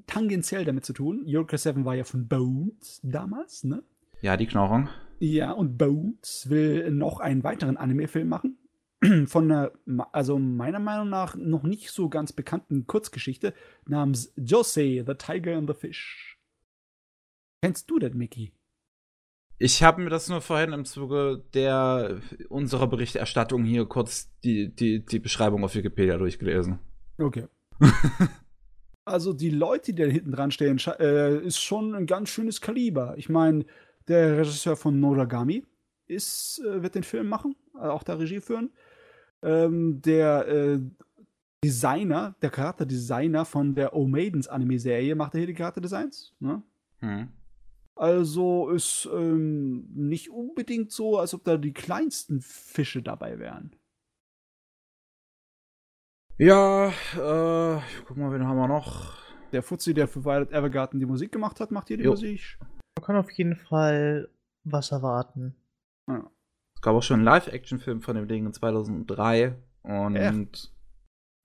tangentiell 0.05 0.65
damit 0.65 0.85
zu 0.85 0.93
tun. 0.93 1.23
Eureka 1.25 1.57
7 1.57 1.85
war 1.85 1.95
ja 1.95 2.03
von 2.03 2.27
Bones 2.27 2.99
damals, 3.03 3.63
ne? 3.63 3.83
Ja, 4.21 4.35
die 4.35 4.47
Knochen. 4.47 4.89
Ja, 5.19 5.51
und 5.51 5.77
Bones 5.77 6.49
will 6.49 6.91
noch 6.91 7.19
einen 7.19 7.43
weiteren 7.43 7.77
Anime-Film 7.77 8.27
machen. 8.27 8.57
Von 9.27 9.51
einer, 9.51 9.71
also 10.11 10.39
meiner 10.39 10.79
Meinung 10.79 11.09
nach 11.09 11.35
noch 11.35 11.63
nicht 11.63 11.91
so 11.91 12.09
ganz 12.09 12.33
bekannten 12.33 12.87
Kurzgeschichte 12.87 13.53
namens 13.85 14.33
Jose, 14.35 15.03
The 15.05 15.13
Tiger 15.13 15.55
and 15.55 15.69
the 15.69 15.75
Fish. 15.75 16.39
Kennst 17.61 17.89
du 17.89 17.99
das, 17.99 18.13
Mickey? 18.13 18.53
Ich 19.59 19.81
habe 19.81 20.01
mir 20.03 20.09
das 20.09 20.29
nur 20.29 20.41
vorhin 20.41 20.73
im 20.73 20.85
Zuge 20.85 21.43
der 21.53 22.21
unserer 22.49 22.87
Berichterstattung 22.87 23.65
hier 23.65 23.85
kurz 23.85 24.31
die, 24.43 24.73
die, 24.73 25.03
die 25.03 25.19
Beschreibung 25.19 25.63
auf 25.63 25.73
Wikipedia 25.73 26.17
durchgelesen. 26.17 26.79
Okay. 27.17 27.47
also 29.05 29.33
die 29.33 29.49
Leute, 29.49 29.93
die 29.93 30.03
da 30.03 30.07
hinten 30.07 30.31
dran 30.31 30.51
stehen, 30.51 30.79
äh, 30.99 31.37
ist 31.39 31.59
schon 31.59 31.95
ein 31.95 32.05
ganz 32.05 32.29
schönes 32.29 32.61
Kaliber. 32.61 33.15
Ich 33.17 33.29
meine, 33.29 33.65
der 34.07 34.37
Regisseur 34.37 34.75
von 34.75 34.99
Noragami 34.99 35.65
ist, 36.05 36.61
äh, 36.63 36.83
wird 36.83 36.93
den 36.93 37.03
Film 37.03 37.27
machen, 37.27 37.55
äh, 37.75 37.87
auch 37.87 38.03
da 38.03 38.13
Regie 38.13 38.41
führen. 38.41 38.71
Ähm, 39.43 40.01
der 40.01 40.47
äh, 40.47 40.79
Designer, 41.63 42.35
der 42.41 42.49
Charakterdesigner 42.49 43.45
von 43.45 43.75
der 43.75 43.95
O-Maidens 43.95 44.47
Anime-Serie 44.47 45.15
macht 45.15 45.33
er 45.33 45.39
hier 45.39 45.47
die 45.47 45.53
Charakterdesigns. 45.53 46.35
Ne? 46.39 46.61
Hm. 46.99 47.29
Also 47.95 48.69
ist 48.69 49.09
ähm, 49.11 49.87
nicht 49.93 50.29
unbedingt 50.29 50.91
so, 50.91 51.17
als 51.17 51.33
ob 51.33 51.43
da 51.43 51.57
die 51.57 51.73
kleinsten 51.73 52.41
Fische 52.41 53.01
dabei 53.01 53.39
wären. 53.39 53.75
Ja, 56.37 56.89
äh, 56.89 57.81
guck 58.05 58.17
mal, 58.17 58.31
wen 58.31 58.45
haben 58.45 58.57
wir 58.57 58.67
noch? 58.67 59.17
Der 59.51 59.63
Fuzzi, 59.63 59.95
der 59.95 60.07
für 60.07 60.23
Violet 60.23 60.51
Evergarden 60.51 60.99
die 60.99 61.07
Musik 61.07 61.31
gemacht 61.31 61.59
hat, 61.59 61.71
macht 61.71 61.87
hier 61.87 61.97
die 61.97 62.03
jo. 62.03 62.11
Musik. 62.11 62.59
Man 62.59 63.05
kann 63.05 63.15
auf 63.15 63.31
jeden 63.31 63.55
Fall 63.55 64.29
was 64.63 64.91
erwarten. 64.91 65.55
Ja. 66.07 66.29
Es 66.87 66.89
gab 66.89 66.95
auch 66.95 67.03
schon 67.03 67.15
einen 67.15 67.25
Live-Action-Film 67.25 68.01
von 68.01 68.15
dem 68.15 68.29
Ding 68.29 68.45
in 68.45 68.53
2003 68.53 69.57
und 69.83 70.15
Echt? 70.15 70.71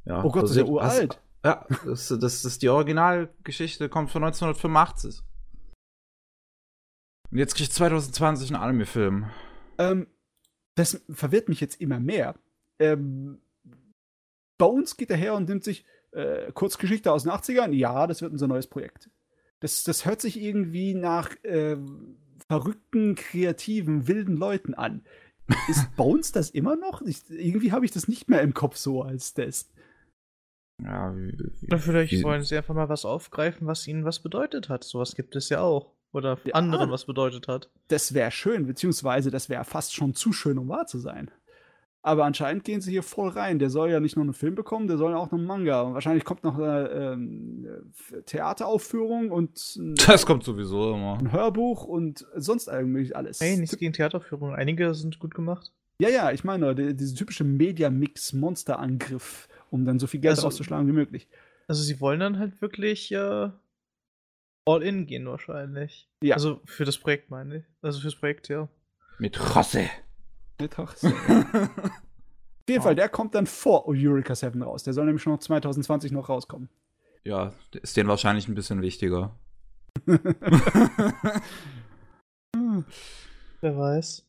ja. 0.04 0.22
Oh 0.22 0.30
Gott, 0.30 0.44
das 0.44 0.52
ist 0.52 0.56
ja 0.58 0.64
uralt. 0.66 1.20
Ja, 1.44 1.66
das, 1.84 2.06
das, 2.06 2.20
das 2.20 2.44
ist 2.44 2.62
die 2.62 2.68
Originalgeschichte, 2.68 3.88
kommt 3.88 4.12
von 4.12 4.22
1985. 4.22 5.20
Und 7.32 7.38
jetzt 7.38 7.56
kriegt 7.56 7.72
2020 7.72 8.54
einen 8.54 8.62
Anime-Film. 8.62 9.30
Ähm, 9.78 10.06
das 10.76 11.02
verwirrt 11.10 11.48
mich 11.48 11.60
jetzt 11.60 11.80
immer 11.80 11.98
mehr. 11.98 12.36
Ähm, 12.78 13.42
Bones 14.58 14.96
geht 14.96 15.10
daher 15.10 15.34
und 15.34 15.48
nimmt 15.48 15.64
sich 15.64 15.84
äh, 16.12 16.52
Kurzgeschichte 16.52 17.10
aus 17.10 17.24
den 17.24 17.32
80ern. 17.32 17.72
Ja, 17.72 18.06
das 18.06 18.22
wird 18.22 18.30
unser 18.30 18.46
neues 18.46 18.68
Projekt. 18.68 19.10
Das, 19.58 19.82
das 19.82 20.06
hört 20.06 20.20
sich 20.20 20.40
irgendwie 20.40 20.94
nach 20.94 21.34
äh, 21.42 21.78
verrückten, 22.46 23.14
kreativen, 23.14 24.06
wilden 24.06 24.36
Leuten 24.36 24.74
an. 24.74 25.04
Ist 25.68 25.88
Bones 25.96 26.32
das 26.32 26.50
immer 26.50 26.76
noch? 26.76 27.02
Ich, 27.02 27.22
irgendwie 27.28 27.72
habe 27.72 27.84
ich 27.84 27.90
das 27.90 28.08
nicht 28.08 28.28
mehr 28.28 28.42
im 28.42 28.54
Kopf 28.54 28.76
so 28.76 29.02
als 29.02 29.34
das. 29.34 29.70
Ja, 30.82 31.14
wie, 31.14 31.38
wie, 31.60 31.78
vielleicht 31.78 32.12
wie, 32.12 32.22
wollen 32.22 32.42
sie 32.42 32.56
einfach 32.56 32.74
mal 32.74 32.88
was 32.88 33.04
aufgreifen, 33.04 33.66
was 33.66 33.86
ihnen 33.86 34.04
was 34.04 34.20
bedeutet 34.20 34.68
hat. 34.68 34.84
Sowas 34.84 35.14
gibt 35.14 35.36
es 35.36 35.48
ja 35.48 35.60
auch. 35.60 35.92
Oder 36.12 36.38
ja, 36.44 36.54
anderen 36.54 36.90
was 36.90 37.06
bedeutet 37.06 37.48
hat. 37.48 37.70
Das 37.88 38.12
wäre 38.12 38.30
schön, 38.30 38.66
beziehungsweise 38.66 39.30
das 39.30 39.48
wäre 39.48 39.64
fast 39.64 39.94
schon 39.94 40.14
zu 40.14 40.32
schön, 40.32 40.58
um 40.58 40.68
wahr 40.68 40.86
zu 40.86 40.98
sein. 40.98 41.30
Aber 42.04 42.24
anscheinend 42.24 42.64
gehen 42.64 42.80
sie 42.80 42.90
hier 42.90 43.04
voll 43.04 43.28
rein. 43.28 43.60
Der 43.60 43.70
soll 43.70 43.88
ja 43.90 44.00
nicht 44.00 44.16
nur 44.16 44.24
einen 44.24 44.34
Film 44.34 44.56
bekommen, 44.56 44.88
der 44.88 44.98
soll 44.98 45.12
ja 45.12 45.18
auch 45.18 45.30
noch 45.30 45.38
einen 45.38 45.46
Manga. 45.46 45.82
Und 45.82 45.94
wahrscheinlich 45.94 46.24
kommt 46.24 46.42
noch 46.42 46.58
eine 46.58 46.90
ähm, 46.90 47.68
Theateraufführung 48.26 49.30
und. 49.30 49.76
Ein, 49.76 49.94
das 49.94 50.26
kommt 50.26 50.42
sowieso 50.42 50.94
immer. 50.94 51.16
Ein 51.18 51.30
Hörbuch 51.30 51.84
und 51.84 52.26
sonst 52.34 52.66
irgendwie 52.66 53.14
alles. 53.14 53.40
Hey, 53.40 53.56
nichts 53.56 53.78
gegen 53.78 53.92
Theateraufführungen. 53.92 54.56
Einige 54.56 54.94
sind 54.94 55.20
gut 55.20 55.32
gemacht. 55.34 55.70
Ja, 55.98 56.08
ja, 56.08 56.32
ich 56.32 56.42
meine, 56.42 56.74
die, 56.74 56.96
diese 56.96 57.14
typische 57.14 57.44
Media-Mix-Monster-Angriff, 57.44 59.46
um 59.70 59.84
dann 59.84 60.00
so 60.00 60.08
viel 60.08 60.18
Geld 60.18 60.32
also, 60.32 60.48
rauszuschlagen 60.48 60.88
wie 60.88 60.92
möglich. 60.92 61.28
Also 61.68 61.84
sie 61.84 62.00
wollen 62.00 62.18
dann 62.18 62.40
halt 62.40 62.60
wirklich 62.60 63.12
äh, 63.12 63.48
all 64.64 64.82
in 64.82 65.06
gehen 65.06 65.26
wahrscheinlich. 65.26 66.08
Ja. 66.20 66.34
Also 66.34 66.60
für 66.64 66.84
das 66.84 66.98
Projekt 66.98 67.30
meine 67.30 67.58
ich. 67.58 67.64
Also 67.80 68.00
fürs 68.00 68.16
Projekt, 68.16 68.48
ja. 68.48 68.68
Mit 69.20 69.54
Rosse. 69.54 69.88
Rosse. 70.78 71.08
Auf 72.62 72.68
jeden 72.68 72.82
Fall, 72.82 72.94
der 72.94 73.08
kommt 73.08 73.34
dann 73.34 73.46
vor 73.46 73.88
Eureka 73.88 74.34
7 74.34 74.62
raus. 74.62 74.84
Der 74.84 74.92
soll 74.92 75.06
nämlich 75.06 75.22
schon 75.22 75.32
noch 75.32 75.40
2020 75.40 76.12
noch 76.12 76.28
rauskommen. 76.28 76.68
Ja, 77.24 77.52
ist 77.72 77.96
den 77.96 78.08
wahrscheinlich 78.08 78.48
ein 78.48 78.54
bisschen 78.54 78.82
wichtiger. 78.82 79.34
Wer 83.60 83.76
weiß. 83.76 84.26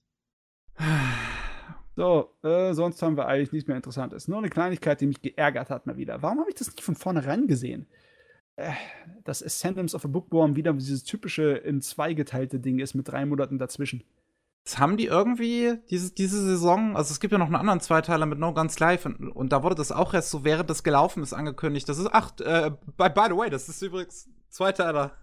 So, 1.96 2.34
äh, 2.42 2.74
sonst 2.74 3.00
haben 3.04 3.18
wir 3.18 3.28
eigentlich 3.28 3.52
nichts 3.52 3.68
mehr 3.68 3.78
Interessantes. 3.78 4.28
Nur 4.28 4.40
eine 4.40 4.50
Kleinigkeit, 4.50 5.00
die 5.00 5.06
mich 5.06 5.22
geärgert 5.22 5.70
hat 5.70 5.86
mal 5.86 5.96
wieder. 5.96 6.24
Warum 6.24 6.40
habe 6.40 6.50
ich 6.50 6.56
das 6.56 6.72
nicht 6.72 6.82
von 6.82 6.96
vornherein 6.96 7.46
gesehen? 7.46 7.86
Äh, 8.56 8.72
dass 9.24 9.44
Ascendance 9.44 9.96
of 9.96 10.04
a 10.06 10.08
Bookworm 10.08 10.56
wieder 10.56 10.74
dieses 10.74 11.04
typische 11.04 11.52
in 11.52 11.82
zwei 11.82 12.16
geteilte 12.16 12.60
Ding 12.60 12.80
ist 12.80 12.96
mit 12.96 13.08
drei 13.08 13.28
Monaten 13.28 13.60
dazwischen. 13.60 14.04
Das 14.64 14.78
haben 14.78 14.96
die 14.96 15.08
irgendwie 15.08 15.78
diese, 15.90 16.14
diese 16.14 16.42
Saison, 16.42 16.96
also 16.96 17.12
es 17.12 17.20
gibt 17.20 17.34
ja 17.34 17.38
noch 17.38 17.48
einen 17.48 17.56
anderen 17.56 17.82
Zweiteiler 17.82 18.26
mit 18.26 18.40
No 18.40 18.54
Guns 18.54 18.80
Live 18.80 19.06
und, 19.06 19.30
und 19.30 19.50
da 19.52 19.62
wurde 19.62 19.76
das 19.76 19.92
auch 19.92 20.14
erst 20.14 20.30
so, 20.30 20.46
während 20.46 20.70
das 20.70 20.84
gelaufen 20.84 21.22
ist, 21.22 21.34
angekündigt. 21.34 21.90
Das 21.90 21.98
ist, 21.98 22.08
ach, 22.12 22.32
äh, 22.40 22.72
by, 22.98 23.10
by 23.10 23.26
the 23.30 23.36
way, 23.36 23.50
das 23.50 23.68
ist 23.68 23.82
übrigens 23.82 24.30
Zweiteiler. 24.50 25.18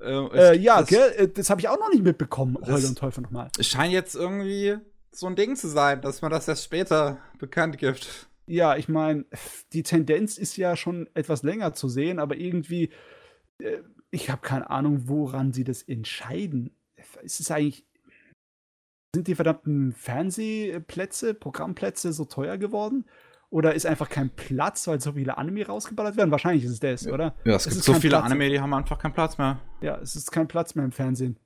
Äh, 0.00 0.54
äh, 0.54 0.58
ja, 0.58 0.80
das, 0.80 0.88
gell? 0.88 1.12
Äh, 1.16 1.28
das 1.28 1.50
habe 1.50 1.60
ich 1.60 1.68
auch 1.68 1.78
noch 1.78 1.90
nicht 1.90 2.04
mitbekommen, 2.04 2.56
Heul 2.64 2.84
und 2.84 2.96
Teufel 2.96 3.22
nochmal. 3.22 3.50
Es 3.58 3.66
scheint 3.66 3.92
jetzt 3.92 4.14
irgendwie 4.14 4.76
so 5.10 5.26
ein 5.26 5.36
Ding 5.36 5.56
zu 5.56 5.68
sein, 5.68 6.00
dass 6.00 6.22
man 6.22 6.30
das 6.30 6.46
erst 6.46 6.64
später 6.64 7.18
bekannt 7.38 7.78
gibt. 7.78 8.28
Ja, 8.46 8.76
ich 8.76 8.88
meine, 8.88 9.24
die 9.72 9.82
Tendenz 9.82 10.38
ist 10.38 10.56
ja 10.56 10.76
schon 10.76 11.08
etwas 11.14 11.42
länger 11.42 11.74
zu 11.74 11.88
sehen, 11.88 12.18
aber 12.18 12.36
irgendwie, 12.36 12.90
äh, 13.58 13.78
ich 14.10 14.30
habe 14.30 14.42
keine 14.42 14.70
Ahnung, 14.70 15.08
woran 15.08 15.52
sie 15.52 15.64
das 15.64 15.82
entscheiden. 15.82 16.76
Es 17.24 17.40
ist 17.40 17.50
eigentlich, 17.50 17.86
sind 19.14 19.28
die 19.28 19.34
verdammten 19.34 19.92
Fernsehplätze, 19.92 21.34
Programmplätze 21.34 22.12
so 22.12 22.24
teuer 22.24 22.56
geworden? 22.56 23.04
Oder 23.50 23.74
ist 23.74 23.84
einfach 23.84 24.08
kein 24.08 24.30
Platz, 24.30 24.88
weil 24.88 24.98
so 25.02 25.12
viele 25.12 25.36
Anime 25.36 25.66
rausgeballert 25.66 26.16
werden? 26.16 26.30
Wahrscheinlich 26.30 26.64
ist 26.64 26.70
es 26.70 26.80
das, 26.80 27.06
oder? 27.06 27.34
Ja, 27.44 27.56
es, 27.56 27.66
es 27.66 27.74
gibt 27.74 27.84
so 27.84 27.94
viele 27.94 28.16
Platz. 28.16 28.24
Anime, 28.24 28.48
die 28.48 28.58
haben 28.58 28.72
einfach 28.72 28.98
keinen 28.98 29.12
Platz 29.12 29.36
mehr. 29.36 29.58
Ja, 29.82 29.98
es 29.98 30.16
ist 30.16 30.32
kein 30.32 30.48
Platz 30.48 30.74
mehr 30.74 30.86
im 30.86 30.92
Fernsehen. 30.92 31.38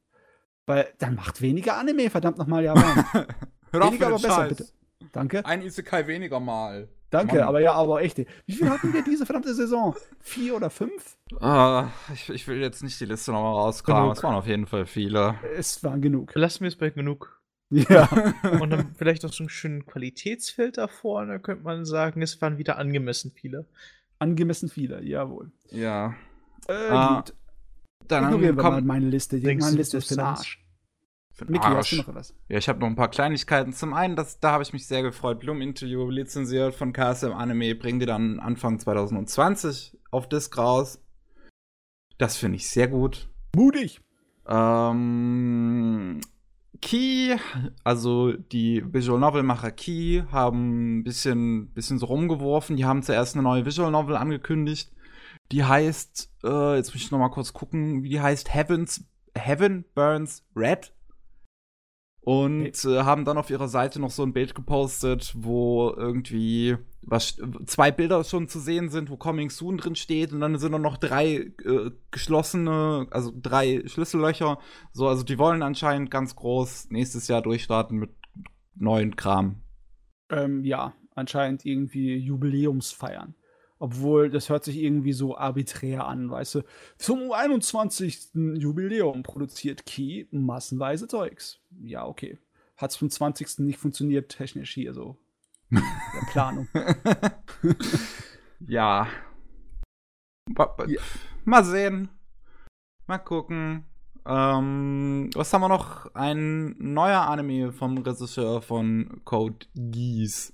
Weil 0.67 0.87
dann 0.99 1.17
macht 1.17 1.43
weniger 1.43 1.77
Anime, 1.77 2.09
verdammt 2.09 2.39
nochmal, 2.39 2.63
ja, 2.63 2.75
Mann. 2.75 3.05
Hör 3.73 3.87
weniger, 3.89 4.07
aber 4.07 4.17
besser, 4.17 4.29
Scheiß. 4.29 4.49
bitte. 4.51 4.67
Danke. 5.11 5.45
Ein 5.45 5.63
Isekai 5.63 6.07
weniger 6.07 6.39
mal. 6.39 6.89
Danke, 7.11 7.37
Mann. 7.37 7.49
aber 7.49 7.61
ja, 7.61 7.73
aber 7.73 8.01
echte. 8.01 8.27
Wie 8.47 8.53
viel 8.53 8.71
hatten 8.71 8.93
wir 8.93 9.03
diese 9.03 9.27
verdammte 9.27 9.53
Saison? 9.55 9.97
Vier 10.21 10.55
oder 10.55 10.71
fünf? 10.71 11.17
Ah, 11.41 11.89
ich, 12.15 12.31
ich 12.31 12.47
will 12.47 12.61
jetzt 12.61 12.85
nicht 12.85 13.01
die 13.01 13.07
Liste 13.07 13.33
nochmal 13.33 13.55
rauskramen. 13.55 14.13
Es 14.13 14.23
waren 14.23 14.35
auf 14.37 14.47
jeden 14.47 14.67
Fall 14.67 14.87
viele. 14.87 15.35
Es 15.57 15.83
waren 15.83 16.01
genug. 16.01 16.33
Lassen 16.37 16.61
wir 16.61 16.69
es 16.69 16.77
bei 16.77 16.91
genug. 16.91 17.37
Ja. 17.71 18.09
und 18.61 18.71
dann 18.71 18.95
vielleicht 18.99 19.23
noch 19.23 19.33
so 19.33 19.43
einen 19.45 19.49
schönen 19.49 19.87
Qualitätsfilter 19.87 20.89
vor, 20.89 21.23
und 21.23 21.29
dann 21.29 21.43
könnte 21.43 21.65
man 21.65 21.85
sagen, 21.85 22.23
es 22.23 22.41
waren 22.41 22.59
wieder 22.59 22.79
angemessen 22.79 23.33
viele. 23.35 23.67
Angemessen 24.19 24.69
viele, 24.69 25.03
jawohl. 25.03 25.51
Ja. 25.71 26.15
Äh, 26.69 26.73
ah, 26.73 27.17
gut. 27.17 27.35
Dann 28.09 28.25
Ignorieren 28.25 28.57
wir 28.57 28.63
mal 28.63 28.83
meine 28.83 29.09
Liste. 29.09 29.39
Die, 29.39 29.55
meine 29.55 29.77
Liste 29.77 29.99
ist 29.99 30.09
für 30.09 30.15
den 30.15 30.25
Arsch. 30.25 30.65
Für 31.33 31.45
den 31.45 31.53
Mickey, 31.53 31.67
Arsch. 31.67 31.77
hast 31.77 31.93
du 31.93 31.97
noch 31.97 32.15
was? 32.15 32.35
Ja, 32.49 32.57
ich 32.59 32.69
habe 32.69 32.79
noch 32.79 32.87
ein 32.87 32.97
paar 32.97 33.11
Kleinigkeiten. 33.11 33.73
Zum 33.73 33.93
einen, 33.93 34.17
das, 34.17 34.41
da 34.41 34.53
habe 34.53 34.63
ich 34.63 34.73
mich 34.73 34.87
sehr 34.87 35.03
gefreut. 35.03 35.41
Bloom 35.41 35.61
Interview, 35.61 36.09
lizenziert 36.09 36.75
von 36.75 36.93
KSM 36.93 37.33
Anime, 37.33 37.75
bringen 37.75 38.01
die 38.01 38.07
dann 38.07 38.41
Anfang 38.41 38.79
2020 38.79 39.99
auf 40.11 40.29
Disc 40.29 40.57
raus. 40.57 41.03
Das 42.17 42.37
finde 42.37 42.57
ich 42.57 42.71
sehr 42.71 42.89
gut. 42.89 43.29
Mutig! 43.55 44.01
Ähm, 44.49 46.21
Key, 46.81 47.37
also 47.85 48.33
die 48.33 48.83
Visual 48.93 49.19
Novel 49.19 49.43
Macher 49.43 49.71
Key, 49.71 50.23
haben 50.31 50.99
ein 50.99 51.05
bisschen, 51.05 51.69
bisschen 51.73 51.99
so 51.99 52.07
rumgeworfen. 52.07 52.77
Die 52.77 52.85
haben 52.85 53.03
zuerst 53.03 53.35
eine 53.35 53.43
neue 53.43 53.67
Visual 53.67 53.91
Novel 53.91 54.17
angekündigt. 54.17 54.93
Die 55.53 55.65
heißt, 55.65 56.33
äh, 56.45 56.77
jetzt 56.77 56.93
muss 56.93 57.03
ich 57.03 57.11
noch 57.11 57.19
mal 57.19 57.29
kurz 57.29 57.53
gucken, 57.53 58.03
wie 58.03 58.09
die 58.09 58.21
heißt, 58.21 58.53
Heavens, 58.53 59.05
Heaven 59.37 59.85
Burns 59.95 60.45
Red. 60.55 60.93
Und 62.21 62.85
äh, 62.85 63.03
haben 63.03 63.25
dann 63.25 63.39
auf 63.39 63.51
ihrer 63.51 63.69
Seite 63.69 64.01
noch 64.01 64.11
so 64.11 64.25
ein 64.25 64.33
Bild 64.33 64.55
gepostet, 64.55 65.33
wo 65.37 65.95
irgendwie 65.97 66.77
was, 67.07 67.37
zwei 67.67 67.91
Bilder 67.93 68.23
schon 68.25 68.49
zu 68.49 68.59
sehen 68.59 68.91
sind, 68.91 69.11
wo 69.11 69.17
Coming 69.17 69.49
Soon 69.51 69.79
drin 69.79 69.95
steht. 69.95 70.33
Und 70.33 70.41
dann 70.41 70.59
sind 70.59 70.73
noch 70.73 70.99
drei 70.99 71.53
äh, 71.65 71.91
geschlossene, 72.11 73.07
also 73.11 73.33
drei 73.35 73.83
Schlüssellöcher. 73.87 74.59
So, 74.93 75.09
also 75.09 75.23
die 75.23 75.39
wollen 75.39 75.63
anscheinend 75.63 76.11
ganz 76.11 76.35
groß 76.35 76.91
nächstes 76.91 77.29
Jahr 77.29 77.43
durchstarten 77.43 77.99
mit 77.99 78.11
neuen 78.75 79.15
Kram. 79.17 79.63
Ähm, 80.31 80.65
ja, 80.65 80.95
anscheinend 81.15 81.65
irgendwie 81.65 82.17
Jubiläumsfeiern. 82.17 83.35
Obwohl, 83.79 84.31
das 84.31 84.49
hört 84.49 84.65
sich 84.65 84.79
irgendwie 84.79 85.13
so 85.13 85.37
arbiträr 85.37 86.07
an, 86.07 86.31
weißt 86.31 86.57
du. 86.57 86.63
Zum 86.97 87.31
21. 87.31 88.31
Jubiläum 88.35 89.23
produziert 89.23 89.85
Key 89.87 90.25
massenweise 90.31 91.09
Zeugs. 91.09 91.61
Ja, 91.83 92.07
okay. 92.07 92.39
Hat 92.77 92.91
es 92.91 92.97
vom 92.97 93.11
20. 93.11 93.59
nicht 93.61 93.79
funktioniert, 93.79 94.31
technisch 94.31 94.73
hier 94.75 94.93
so. 94.93 95.19
Der 95.71 96.27
Planung. 96.31 96.69
ja. 98.67 99.07
ja. 100.87 101.01
Mal 101.45 101.65
sehen. 101.65 102.09
Mal 103.07 103.19
gucken. 103.19 103.85
Ähm, 104.27 105.31
was 105.35 105.53
haben 105.53 105.61
wir 105.61 105.69
noch? 105.69 106.13
Ein 106.15 106.75
neuer 106.79 107.21
Anime 107.21 107.73
vom 107.73 107.99
Regisseur 107.99 108.61
von 108.63 109.21
Code 109.25 109.67
Geese. 109.75 110.53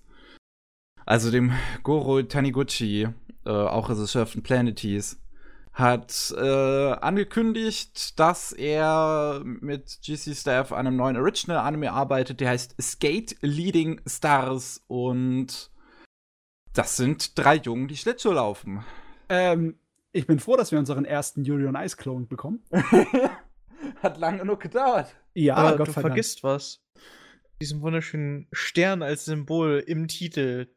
Also 1.06 1.30
dem 1.30 1.52
Goro 1.82 2.22
Taniguchi, 2.22 3.08
äh, 3.44 3.50
auch 3.50 3.88
Regisseur 3.88 4.26
von 4.26 4.42
Planeties, 4.42 5.21
hat 5.72 6.34
äh, 6.36 6.92
angekündigt, 6.92 8.18
dass 8.18 8.52
er 8.52 9.42
mit 9.44 10.00
GC 10.04 10.36
Staff 10.36 10.72
an 10.72 10.86
einem 10.86 10.96
neuen 10.96 11.16
Original 11.16 11.58
Anime 11.58 11.92
arbeitet, 11.92 12.40
der 12.40 12.50
heißt 12.50 12.76
Skate 12.80 13.36
Leading 13.40 14.00
Stars 14.06 14.82
und 14.86 15.70
das 16.74 16.96
sind 16.96 17.38
drei 17.38 17.56
Jungen, 17.56 17.88
die 17.88 17.96
Schlittschuh 17.96 18.32
laufen. 18.32 18.84
Ähm, 19.28 19.78
ich 20.12 20.26
bin 20.26 20.40
froh, 20.40 20.56
dass 20.56 20.72
wir 20.72 20.78
unseren 20.78 21.06
ersten 21.06 21.44
Yuri 21.44 21.66
on 21.66 21.76
Ice 21.76 21.96
Clone 21.96 22.26
bekommen. 22.26 22.62
Hat 24.02 24.18
lange 24.18 24.38
genug 24.38 24.60
gedauert. 24.60 25.14
Ja, 25.34 25.56
Aber 25.56 25.78
Gott 25.78 25.88
du 25.88 25.92
vergisst 25.92 26.42
was. 26.42 26.82
Diesen 27.60 27.80
wunderschönen 27.80 28.46
Stern 28.52 29.02
als 29.02 29.24
Symbol 29.24 29.82
im 29.86 30.08
Titel. 30.08 30.68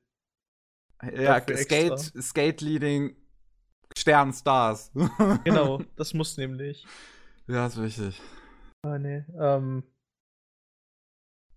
Ja, 1.13 1.41
Skate, 1.41 2.13
Skate 2.21 2.61
Leading 2.61 3.15
Sternstars. 3.97 4.91
genau, 5.43 5.81
das 5.95 6.13
muss 6.13 6.37
nämlich. 6.37 6.85
Ja, 7.47 7.67
ist 7.67 7.81
wichtig. 7.81 8.21
Ah, 8.83 8.97
nee. 8.97 9.23
Ähm, 9.39 9.83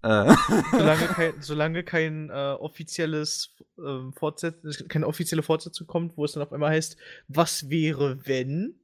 äh. 0.03 0.33
solange 0.71 1.07
kein, 1.09 1.43
solange 1.43 1.85
kein 1.85 2.31
äh, 2.31 2.57
offizielles 2.59 3.57
äh, 3.79 4.13
Fortsetz 4.13 4.89
keine 4.89 5.07
offizielle 5.07 5.43
Fortsetzung 5.43 5.87
kommt, 5.87 6.17
wo 6.17 6.25
es 6.25 6.33
dann 6.33 6.43
auf 6.43 6.53
einmal 6.53 6.71
heißt, 6.71 6.97
was 7.27 7.69
wäre, 7.69 8.27
wenn? 8.27 8.81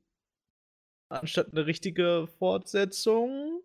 Anstatt 1.11 1.53
eine 1.53 1.67
richtige 1.67 2.27
Fortsetzung, 2.39 3.63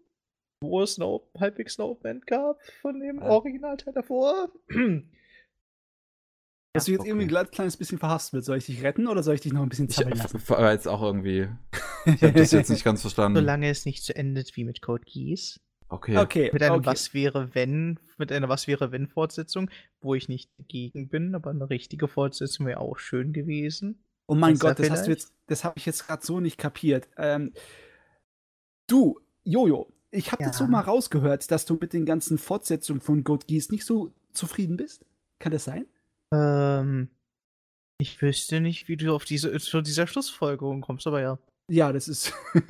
wo 0.61 0.81
es 0.81 0.99
eine 0.99 1.19
halbwegs 1.39 1.73
Snowband 1.73 2.27
gab 2.27 2.61
von 2.81 2.99
dem 2.99 3.21
Originalteil 3.21 3.93
davor. 3.93 4.51
Dass 6.79 6.85
du 6.85 6.91
jetzt 6.91 7.01
okay. 7.01 7.09
irgendwie 7.09 7.35
ein 7.35 7.51
kleines 7.51 7.77
bisschen 7.77 7.97
verhasst 7.97 8.31
Soll 8.31 8.57
ich 8.57 8.65
dich 8.65 8.83
retten 8.83 9.07
oder 9.07 9.23
soll 9.23 9.35
ich 9.35 9.41
dich 9.41 9.53
noch 9.53 9.61
ein 9.61 9.69
bisschen 9.69 9.89
zappeln 9.89 10.17
lassen? 10.17 10.37
Ich 10.37 10.49
war 10.49 10.71
jetzt 10.71 10.87
auch 10.87 11.01
irgendwie. 11.01 11.47
Ich 12.05 12.23
habe 12.23 12.33
das 12.33 12.51
jetzt 12.51 12.69
nicht 12.69 12.83
ganz 12.83 13.01
verstanden. 13.01 13.37
Solange 13.37 13.69
es 13.69 13.85
nicht 13.85 14.03
so 14.03 14.13
endet 14.13 14.55
wie 14.55 14.63
mit 14.63 14.81
Code 14.81 15.03
Geass. 15.05 15.59
Okay. 15.89 16.17
okay. 16.17 16.49
Mit 16.53 16.61
einer 16.61 16.75
okay. 16.75 16.85
Was 16.85 17.13
wäre 17.13 17.53
wenn, 17.53 17.99
mit 18.17 18.31
einer 18.31 18.47
Was 18.47 18.67
wäre 18.67 18.91
wenn 18.91 19.07
Fortsetzung, 19.07 19.69
wo 20.01 20.13
ich 20.15 20.29
nicht 20.29 20.51
dagegen 20.57 21.09
bin, 21.09 21.33
aber 21.35 21.49
eine 21.49 21.69
richtige 21.69 22.07
Fortsetzung 22.07 22.67
wäre 22.67 22.79
auch 22.79 22.99
schön 22.99 23.33
gewesen. 23.33 24.03
Oh 24.27 24.35
mein 24.35 24.53
das 24.53 24.59
Gott, 24.59 24.79
das 24.79 24.89
hast 24.91 25.07
du 25.07 25.11
jetzt, 25.11 25.33
das 25.47 25.63
habe 25.63 25.77
ich 25.77 25.87
jetzt 25.87 26.05
gerade 26.05 26.23
so 26.23 26.39
nicht 26.39 26.59
kapiert. 26.59 27.09
Ähm, 27.17 27.53
du, 28.85 29.19
Jojo, 29.43 29.91
ich 30.11 30.31
habe 30.31 30.43
ja. 30.43 30.49
jetzt 30.49 30.59
so 30.59 30.67
mal 30.67 30.81
rausgehört, 30.81 31.49
dass 31.49 31.65
du 31.65 31.77
mit 31.81 31.93
den 31.93 32.05
ganzen 32.05 32.37
Fortsetzungen 32.37 33.01
von 33.01 33.23
Code 33.23 33.47
Geass 33.47 33.69
nicht 33.71 33.85
so 33.85 34.13
zufrieden 34.31 34.77
bist. 34.77 35.05
Kann 35.39 35.51
das 35.51 35.63
sein? 35.63 35.87
Ähm, 36.33 37.09
ich 38.01 38.21
wüsste 38.21 38.61
nicht, 38.61 38.87
wie 38.87 38.97
du 38.97 39.13
auf 39.15 39.25
diese, 39.25 39.57
zu 39.59 39.81
dieser 39.81 40.07
Schlussfolgerung 40.07 40.81
kommst, 40.81 41.07
aber 41.07 41.21
ja. 41.21 41.39
Ja, 41.71 41.91
das 41.93 42.07
ist. 42.07 42.33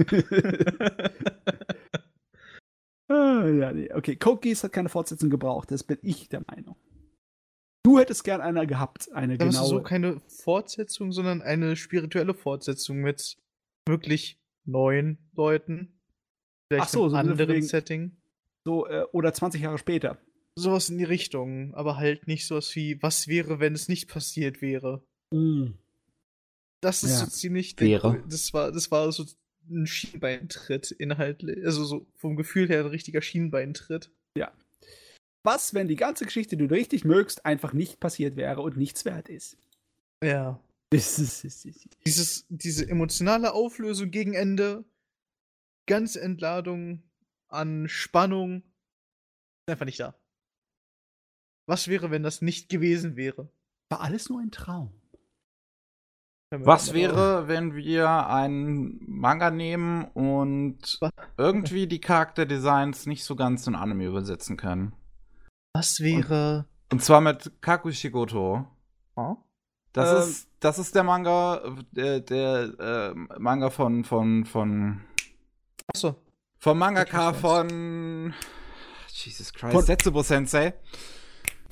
ja, 3.09 3.71
nee. 3.73 3.91
Okay, 3.93 4.15
Code 4.15 4.41
Geass 4.41 4.63
hat 4.63 4.73
keine 4.73 4.89
Fortsetzung 4.89 5.29
gebraucht, 5.29 5.71
das 5.71 5.83
bin 5.83 5.97
ich 6.01 6.29
der 6.29 6.41
Meinung. 6.47 6.75
Du 7.85 7.97
hättest 7.97 8.23
gern 8.23 8.41
einer 8.41 8.65
gehabt, 8.65 9.09
eine 9.13 9.37
Dann 9.37 9.49
genaue. 9.49 9.67
so 9.67 9.81
keine 9.81 10.19
Fortsetzung, 10.27 11.11
sondern 11.11 11.41
eine 11.41 11.75
spirituelle 11.75 12.33
Fortsetzung 12.33 12.97
mit 12.97 13.37
wirklich 13.87 14.37
neuen 14.65 15.17
Leuten. 15.33 15.99
Vielleicht 16.71 16.87
Ach 16.87 16.89
so, 16.89 17.01
einem 17.03 17.09
so 17.11 17.17
anderen 17.17 17.49
wegen- 17.49 17.65
Setting. 17.65 18.17
so, 18.65 18.85
äh, 18.87 19.05
oder 19.13 19.33
20 19.33 19.61
Jahre 19.61 19.77
später. 19.77 20.17
Sowas 20.59 20.89
in 20.89 20.97
die 20.97 21.03
Richtung, 21.05 21.73
aber 21.73 21.97
halt 21.97 22.27
nicht 22.27 22.45
sowas 22.47 22.75
wie, 22.75 23.01
was 23.01 23.27
wäre, 23.27 23.59
wenn 23.59 23.73
es 23.73 23.87
nicht 23.87 24.07
passiert 24.09 24.61
wäre. 24.61 25.01
Das 26.81 27.03
ist 27.03 27.11
Ja. 27.11 27.17
so 27.25 27.27
ziemlich. 27.27 27.79
Wäre. 27.79 28.23
Das 28.29 28.53
war, 28.53 28.71
das 28.71 28.91
war 28.91 29.11
so 29.11 29.25
ein 29.69 29.85
Schienbeintritt 29.87 30.91
inhaltlich. 30.91 31.63
Also 31.65 31.85
so 31.85 32.05
vom 32.15 32.35
Gefühl 32.35 32.67
her 32.67 32.81
ein 32.81 32.87
richtiger 32.87 33.21
Schienbeintritt. 33.21 34.11
Was, 35.43 35.73
wenn 35.73 35.87
die 35.87 35.95
ganze 35.95 36.25
Geschichte, 36.25 36.57
die 36.57 36.67
du 36.67 36.75
richtig 36.75 37.05
mögst, 37.05 37.45
einfach 37.45 37.71
nicht 37.71 38.01
passiert 38.01 38.35
wäre 38.35 38.61
und 38.61 38.75
nichts 38.75 39.05
wert 39.05 39.29
ist? 39.29 39.55
Ja. 40.21 40.59
Dieses, 42.05 42.45
diese 42.49 42.89
emotionale 42.89 43.53
Auflösung 43.53 44.11
gegen 44.11 44.33
Ende, 44.33 44.83
ganze 45.87 46.19
Entladung 46.19 47.03
an 47.47 47.87
Spannung, 47.87 48.63
ist 49.65 49.71
einfach 49.71 49.85
nicht 49.85 50.01
da. 50.01 50.13
Was 51.69 51.87
wäre, 51.87 52.09
wenn 52.09 52.23
das 52.23 52.41
nicht 52.41 52.67
gewesen 52.69 53.15
wäre? 53.15 53.47
war 53.91 54.01
alles 54.01 54.29
nur 54.29 54.39
ein 54.39 54.51
Traum. 54.51 54.91
Was 56.51 56.93
wäre, 56.93 57.47
wenn 57.47 57.75
wir 57.75 58.27
einen 58.27 58.99
Manga 59.07 59.51
nehmen 59.51 60.05
und 60.05 60.99
irgendwie 61.37 61.85
die 61.87 62.01
Charakterdesigns 62.01 63.05
nicht 63.05 63.23
so 63.23 63.35
ganz 63.35 63.67
in 63.67 63.75
Anime 63.75 64.05
übersetzen 64.05 64.57
können? 64.57 64.93
Was 65.73 65.99
wäre. 65.99 66.65
Und 66.91 67.03
zwar 67.03 67.21
mit 67.21 67.51
Kakushigoto. 67.61 68.65
Huh? 69.15 69.37
Das, 69.93 70.11
Ähm. 70.11 70.29
ist, 70.31 70.49
das 70.59 70.79
ist 70.79 70.95
der 70.95 71.03
Manga, 71.03 71.61
der, 71.91 72.19
der 72.19 72.79
äh, 72.79 73.13
Manga 73.39 73.69
von, 73.69 74.03
von, 74.03 74.45
von, 74.45 75.01
Achso. 75.87 76.15
vom 76.59 76.79
Mangaka 76.79 77.33
von 77.33 78.33
Jesus 79.07 79.53
Christ, 79.53 79.73
Von- 79.73 79.83
Setsubo 79.85 80.23
Sensei. 80.23 80.73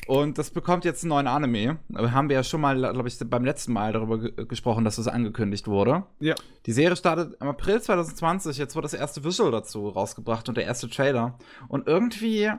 Und 0.07 0.37
das 0.37 0.49
bekommt 0.49 0.85
jetzt 0.85 1.03
einen 1.03 1.09
neuen 1.09 1.27
Anime. 1.27 1.79
Haben 1.93 2.29
wir 2.29 2.37
ja 2.37 2.43
schon 2.43 2.61
mal, 2.61 2.77
glaube 2.77 3.07
ich, 3.07 3.19
beim 3.25 3.43
letzten 3.43 3.73
Mal 3.73 3.91
darüber 3.91 4.19
ge 4.19 4.45
gesprochen, 4.45 4.85
dass 4.85 4.95
das 4.95 5.07
angekündigt 5.07 5.67
wurde. 5.67 6.05
Ja. 6.19 6.35
Die 6.65 6.71
Serie 6.71 6.95
startet 6.95 7.35
im 7.41 7.47
April 7.47 7.81
2020. 7.81 8.57
Jetzt 8.57 8.75
wurde 8.75 8.85
das 8.85 8.93
erste 8.93 9.23
Visual 9.23 9.51
dazu 9.51 9.89
rausgebracht 9.89 10.47
und 10.47 10.55
der 10.55 10.63
erste 10.63 10.89
Trailer. 10.89 11.37
Und 11.67 11.87
irgendwie, 11.87 12.49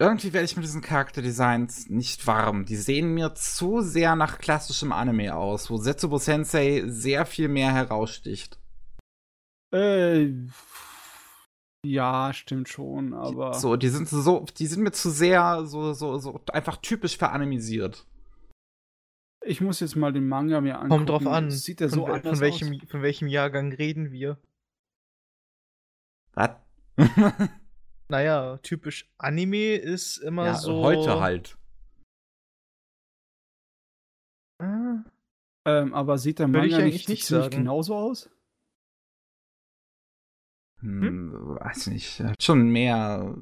irgendwie 0.00 0.32
werde 0.32 0.44
ich 0.44 0.56
mit 0.56 0.64
diesen 0.64 0.82
Charakterdesigns 0.82 1.88
nicht 1.88 2.26
warm. 2.26 2.64
Die 2.64 2.76
sehen 2.76 3.14
mir 3.14 3.34
zu 3.34 3.80
sehr 3.80 4.16
nach 4.16 4.38
klassischem 4.38 4.90
Anime 4.90 5.36
aus, 5.36 5.70
wo 5.70 5.76
Setsubo 5.76 6.18
Sensei 6.18 6.82
sehr 6.86 7.26
viel 7.26 7.46
mehr 7.46 7.72
heraussticht. 7.72 8.58
Äh, 9.72 10.32
ja, 11.84 12.32
stimmt 12.32 12.68
schon, 12.68 13.14
aber. 13.14 13.54
So, 13.54 13.76
die 13.76 13.88
sind 13.88 14.08
so, 14.08 14.46
die 14.56 14.66
sind 14.66 14.82
mir 14.82 14.92
zu 14.92 15.10
sehr 15.10 15.64
so, 15.66 15.92
so, 15.92 16.18
so 16.18 16.40
einfach 16.52 16.76
typisch 16.76 17.16
veranimisiert. 17.16 18.06
Ich 19.44 19.60
muss 19.60 19.80
jetzt 19.80 19.96
mal 19.96 20.12
den 20.12 20.28
Manga 20.28 20.60
mir 20.60 20.76
angucken. 20.76 20.90
Kommt 20.90 21.08
drauf 21.08 21.26
an. 21.26 21.50
Sieht 21.50 21.80
von, 21.80 21.88
so 21.88 22.06
anders 22.06 22.38
von, 22.38 22.40
welchem, 22.40 22.74
aus? 22.74 22.88
von 22.88 23.02
welchem 23.02 23.26
Jahrgang 23.26 23.72
reden 23.72 24.12
wir? 24.12 24.38
Was? 26.34 26.50
Naja, 28.12 28.58
typisch 28.58 29.10
Anime 29.16 29.76
ist 29.76 30.18
immer 30.18 30.44
ja, 30.44 30.54
so. 30.54 30.82
heute 30.82 31.18
halt. 31.18 31.56
Ah, 34.58 35.02
Ähm, 35.64 35.94
aber 35.94 36.18
sieht 36.18 36.38
der 36.38 36.46
Manga 36.46 36.76
eigentlich 36.76 37.08
nicht, 37.08 37.08
nicht 37.08 37.24
sagen. 37.24 37.56
genauso 37.56 37.96
aus? 37.96 38.28
Hm, 40.82 41.32
weiß 41.60 41.86
nicht. 41.88 42.20
Hat 42.20 42.42
schon 42.42 42.68
mehr 42.68 43.36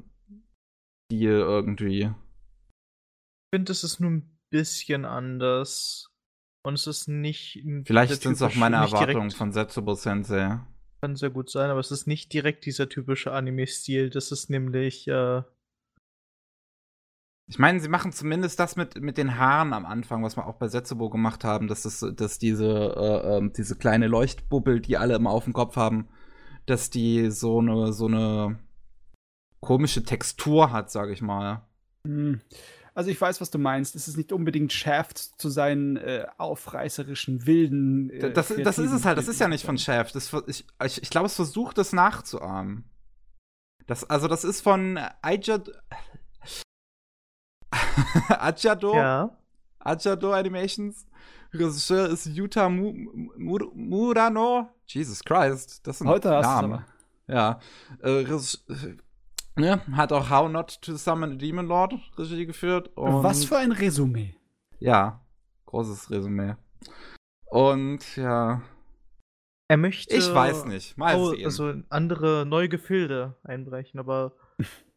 Stil 1.11 1.31
irgendwie. 1.31 2.03
Ich 2.03 3.55
finde, 3.55 3.71
es 3.71 3.83
ist 3.83 3.99
nur 3.99 4.11
ein 4.11 4.39
bisschen 4.49 5.05
anders. 5.05 6.07
Und 6.63 6.75
es 6.75 6.85
ist 6.85 7.07
nicht. 7.07 7.65
Vielleicht 7.85 8.21
sind 8.21 8.33
es 8.33 8.41
auch 8.41 8.55
meine 8.55 8.75
Erwartungen 8.77 9.31
von 9.31 9.51
Setsubo 9.51 9.95
Sensei. 9.95 10.59
Kann 11.01 11.15
sehr 11.15 11.31
gut 11.31 11.49
sein, 11.49 11.71
aber 11.71 11.79
es 11.79 11.89
ist 11.89 12.05
nicht 12.05 12.31
direkt 12.31 12.65
dieser 12.65 12.87
typische 12.87 13.31
Anime-Stil. 13.31 14.11
Das 14.11 14.31
ist 14.31 14.51
nämlich. 14.51 15.07
Äh, 15.07 15.41
Ich 17.49 17.57
meine, 17.57 17.79
sie 17.79 17.89
machen 17.89 18.11
zumindest 18.11 18.59
das 18.59 18.75
mit, 18.75 19.01
mit 19.01 19.17
den 19.17 19.37
Haaren 19.37 19.73
am 19.73 19.87
Anfang, 19.87 20.23
was 20.23 20.37
wir 20.37 20.45
auch 20.45 20.57
bei 20.57 20.67
Setsubo 20.67 21.09
gemacht 21.09 21.43
haben, 21.43 21.67
dass, 21.67 21.81
das, 21.81 22.05
dass 22.15 22.37
diese, 22.37 22.93
äh, 22.95 23.37
ähm, 23.37 23.51
diese 23.51 23.75
kleine 23.75 24.07
Leuchtbubbel, 24.07 24.79
die 24.79 24.97
alle 24.97 25.15
immer 25.15 25.31
auf 25.31 25.45
dem 25.45 25.53
Kopf 25.53 25.75
haben, 25.75 26.07
dass 26.65 26.89
die 26.89 27.31
so 27.31 27.59
eine, 27.59 27.93
so 27.93 28.07
eine 28.07 28.59
komische 29.59 30.03
Textur 30.03 30.71
hat, 30.71 30.91
sag 30.91 31.09
ich 31.09 31.21
mal. 31.21 31.61
Hm. 32.05 32.41
Also 32.93 33.09
ich 33.09 33.21
weiß, 33.21 33.39
was 33.39 33.51
du 33.51 33.57
meinst. 33.57 33.95
Es 33.95 34.07
ist 34.07 34.17
nicht 34.17 34.33
unbedingt 34.33 34.73
Shaft 34.73 35.17
zu 35.17 35.49
seinen 35.49 35.95
äh, 35.95 36.25
aufreißerischen, 36.37 37.45
wilden. 37.45 38.09
Äh, 38.09 38.33
Das, 38.33 38.49
das 38.49 38.79
ist 38.79 38.91
es 38.91 39.05
halt, 39.05 39.17
das 39.17 39.29
ist 39.29 39.39
ja 39.39 39.47
nicht 39.47 39.65
von. 39.65 39.77
Shaft. 39.77 40.15
Das, 40.15 40.33
ich 40.47 40.65
ich, 40.83 41.01
ich 41.01 41.09
glaube, 41.09 41.27
es 41.27 41.35
versucht, 41.35 41.77
das 41.77 41.93
nachzuahmen. 41.93 42.83
Das, 43.87 44.09
also, 44.09 44.27
das 44.27 44.43
ist 44.43 44.61
von 44.61 44.99
Ajado. 45.21 45.71
Ajado? 48.27 48.95
ja. 48.95 49.37
Ajado 49.79 50.33
Animations. 50.33 51.07
Regisseur 51.53 52.09
ist 52.09 52.25
Yuta 52.27 52.69
Mu 52.69 52.93
Mu 53.37 53.59
Murano. 53.73 54.69
Jesus 54.93 55.23
Christ. 55.23 55.85
Das 55.87 55.97
sind 55.99 56.07
Heute 56.07 56.29
hast 56.35 56.43
Namen. 56.45 56.85
Ja. 57.27 57.59
Äh, 58.01 58.25
ne, 59.55 59.81
hat 59.93 60.11
auch 60.11 60.29
How 60.29 60.49
Not 60.51 60.81
to 60.81 60.95
Summon 60.95 61.33
a 61.33 61.35
Demon 61.35 61.67
Lord 61.67 61.93
Regie 62.17 62.45
geführt. 62.45 62.89
Und 62.97 63.23
Was 63.23 63.45
für 63.45 63.57
ein 63.57 63.71
Resümee. 63.71 64.35
Ja, 64.79 65.21
großes 65.65 66.09
Resümee. 66.09 66.55
Und 67.45 68.15
ja, 68.15 68.61
Er 69.67 69.77
möchte. 69.77 70.15
ich 70.15 70.33
weiß 70.33 70.65
nicht. 70.65 70.97
Mal 70.97 71.15
au- 71.15 71.31
sehen. 71.31 71.45
also 71.45 71.73
andere 71.89 72.45
neue 72.45 72.69
Gefilde 72.69 73.35
einbrechen, 73.43 73.99
aber 73.99 74.33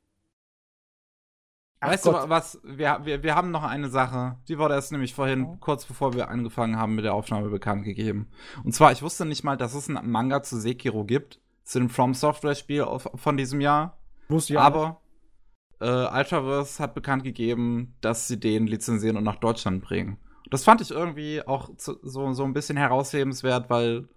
Ach 1.84 1.90
weißt 1.92 2.04
Gott. 2.04 2.24
du 2.24 2.28
was? 2.28 2.60
Wir, 2.64 3.00
wir, 3.04 3.22
wir 3.22 3.34
haben 3.34 3.50
noch 3.50 3.62
eine 3.62 3.88
Sache. 3.88 4.36
Die 4.48 4.58
wurde 4.58 4.74
erst 4.74 4.92
nämlich 4.92 5.14
vorhin, 5.14 5.44
Oh. 5.44 5.56
kurz 5.60 5.84
bevor 5.84 6.14
wir 6.14 6.28
angefangen 6.28 6.76
haben 6.76 6.94
mit 6.94 7.04
der 7.04 7.14
Aufnahme, 7.14 7.48
bekannt 7.48 7.84
gegeben. 7.84 8.28
Und 8.64 8.72
zwar, 8.74 8.92
ich 8.92 9.02
wusste 9.02 9.24
nicht 9.24 9.44
mal, 9.44 9.56
dass 9.56 9.74
es 9.74 9.88
einen 9.88 10.10
Manga 10.10 10.42
zu 10.42 10.58
Sekiro 10.60 11.04
gibt. 11.04 11.40
Zu 11.64 11.78
dem 11.78 11.88
From 11.88 12.12
Software 12.14 12.54
Spiel 12.54 12.82
auf- 12.82 13.08
von 13.14 13.36
diesem 13.36 13.60
Jahr. 13.60 13.98
Wusste 14.28 14.54
ja. 14.54 14.60
Aber 14.60 15.00
äh, 15.80 15.86
Ultraverse 15.86 16.82
hat 16.82 16.94
bekannt 16.94 17.24
gegeben, 17.24 17.96
dass 18.00 18.28
sie 18.28 18.38
den 18.38 18.66
lizenzieren 18.66 19.16
und 19.16 19.24
nach 19.24 19.36
Deutschland 19.36 19.82
bringen. 19.82 20.18
Das 20.50 20.64
fand 20.64 20.80
ich 20.82 20.90
irgendwie 20.90 21.40
auch 21.46 21.70
so, 21.78 21.96
so 22.02 22.44
ein 22.44 22.52
bisschen 22.52 22.76
heraushebenswert, 22.76 23.70
weil 23.70 24.08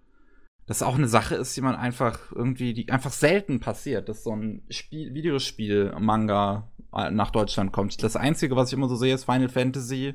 das 0.66 0.82
auch 0.82 0.96
eine 0.96 1.08
Sache 1.08 1.34
ist, 1.36 1.56
die 1.56 1.62
man 1.62 1.74
einfach 1.74 2.30
irgendwie, 2.32 2.74
die 2.74 2.90
einfach 2.90 3.10
selten 3.12 3.60
passiert, 3.60 4.10
dass 4.10 4.22
so 4.24 4.36
ein 4.36 4.62
Spiel, 4.68 5.14
Videospiel-Manga 5.14 6.68
äh, 6.77 6.77
nach 6.92 7.30
Deutschland 7.30 7.72
kommt. 7.72 8.02
Das 8.02 8.16
Einzige, 8.16 8.56
was 8.56 8.68
ich 8.70 8.74
immer 8.74 8.88
so 8.88 8.96
sehe, 8.96 9.14
ist 9.14 9.24
Final 9.24 9.48
Fantasy. 9.48 10.14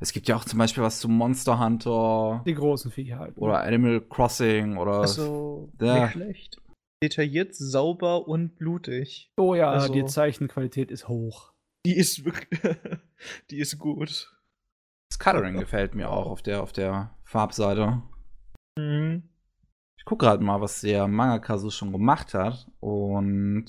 Es 0.00 0.12
gibt 0.12 0.28
ja 0.28 0.36
auch 0.36 0.44
zum 0.44 0.58
Beispiel 0.58 0.82
was 0.82 1.00
zu 1.00 1.08
Monster 1.08 1.58
Hunter 1.58 2.42
Die 2.46 2.54
großen 2.54 2.90
Viecher 2.90 3.18
halt. 3.18 3.38
oder 3.38 3.62
Animal 3.62 4.00
Crossing 4.02 4.76
oder 4.76 5.00
also 5.00 5.70
ja. 5.80 6.04
nicht 6.04 6.12
schlecht. 6.12 6.60
Detailliert, 7.02 7.54
sauber 7.54 8.26
und 8.28 8.56
blutig. 8.58 9.30
Oh 9.36 9.54
ja, 9.54 9.70
Also- 9.70 9.92
die 9.92 10.04
Zeichenqualität 10.04 10.90
ist 10.90 11.08
hoch. 11.08 11.52
Die 11.86 11.96
ist 11.96 12.24
wirklich. 12.24 12.60
die 13.50 13.58
ist 13.58 13.78
gut. 13.78 14.34
das 15.10 15.18
Coloring 15.18 15.58
gefällt 15.58 15.94
mir 15.94 16.10
auch 16.10 16.26
auf 16.26 16.42
der, 16.42 16.62
auf 16.62 16.72
der 16.72 17.14
Farbseite. 17.24 18.02
Mhm. 18.78 19.22
Ich 19.98 20.04
gucke 20.04 20.26
gerade 20.26 20.42
mal, 20.42 20.60
was 20.60 20.80
der 20.80 21.06
Mangaka 21.08 21.58
so 21.58 21.70
schon 21.70 21.92
gemacht 21.92 22.34
hat. 22.34 22.66
Und 22.80 23.66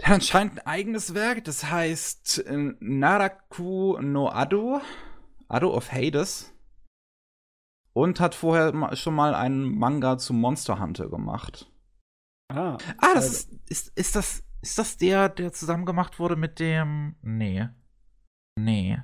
der 0.00 0.08
hat 0.08 0.14
anscheinend 0.14 0.58
ein 0.58 0.66
eigenes 0.66 1.14
Werk, 1.14 1.44
das 1.44 1.70
heißt 1.70 2.46
äh, 2.46 2.74
Naraku 2.80 3.98
no 4.00 4.28
Ado. 4.28 4.80
Ado 5.48 5.74
of 5.74 5.92
Hades. 5.92 6.52
Und 7.92 8.20
hat 8.20 8.34
vorher 8.34 8.96
schon 8.96 9.14
mal 9.14 9.34
einen 9.34 9.76
Manga 9.78 10.16
zu 10.16 10.32
Monster 10.32 10.78
Hunter 10.80 11.08
gemacht. 11.08 11.70
Ah. 12.48 12.78
Ah, 12.98 13.14
das 13.14 13.28
ist, 13.30 13.52
ist, 13.68 13.92
ist 13.96 14.16
das, 14.16 14.44
ist 14.62 14.78
das 14.78 14.96
der, 14.96 15.28
der 15.28 15.52
zusammen 15.52 15.86
gemacht 15.86 16.18
wurde 16.18 16.36
mit 16.36 16.60
dem. 16.60 17.16
Nee. 17.22 17.68
Nee. 18.56 18.98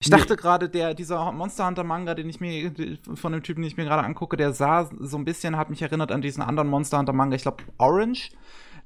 Ich 0.00 0.08
Nee. 0.08 0.16
dachte 0.16 0.36
gerade, 0.36 0.68
der, 0.68 0.94
dieser 0.94 1.30
Monster 1.32 1.66
Hunter 1.66 1.84
Manga, 1.84 2.14
den 2.14 2.28
ich 2.28 2.40
mir, 2.40 2.72
von 3.14 3.32
dem 3.32 3.42
Typen, 3.42 3.62
den 3.62 3.68
ich 3.68 3.76
mir 3.76 3.84
gerade 3.84 4.04
angucke, 4.04 4.36
der 4.36 4.52
sah 4.52 4.90
so 4.98 5.16
ein 5.16 5.24
bisschen, 5.24 5.56
hat 5.56 5.70
mich 5.70 5.82
erinnert 5.82 6.12
an 6.12 6.22
diesen 6.22 6.42
anderen 6.42 6.68
Monster 6.68 6.98
Hunter 6.98 7.12
Manga, 7.12 7.36
ich 7.36 7.42
glaube 7.42 7.64
Orange. 7.78 8.30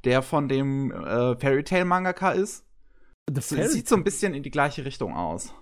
Der 0.07 0.23
von 0.23 0.49
dem 0.49 0.93
äh, 0.93 1.37
Fairy 1.37 1.65
Tail 1.65 1.85
Mangaka 1.85 2.31
ist. 2.31 2.65
Das 3.27 3.49
sieht 3.49 3.89
so 3.89 3.97
ein 3.97 4.05
bisschen 4.05 4.35
in 4.35 4.45
die 4.45 4.53
gleiche 4.53 4.85
Richtung 4.85 5.15
aus. 5.15 5.53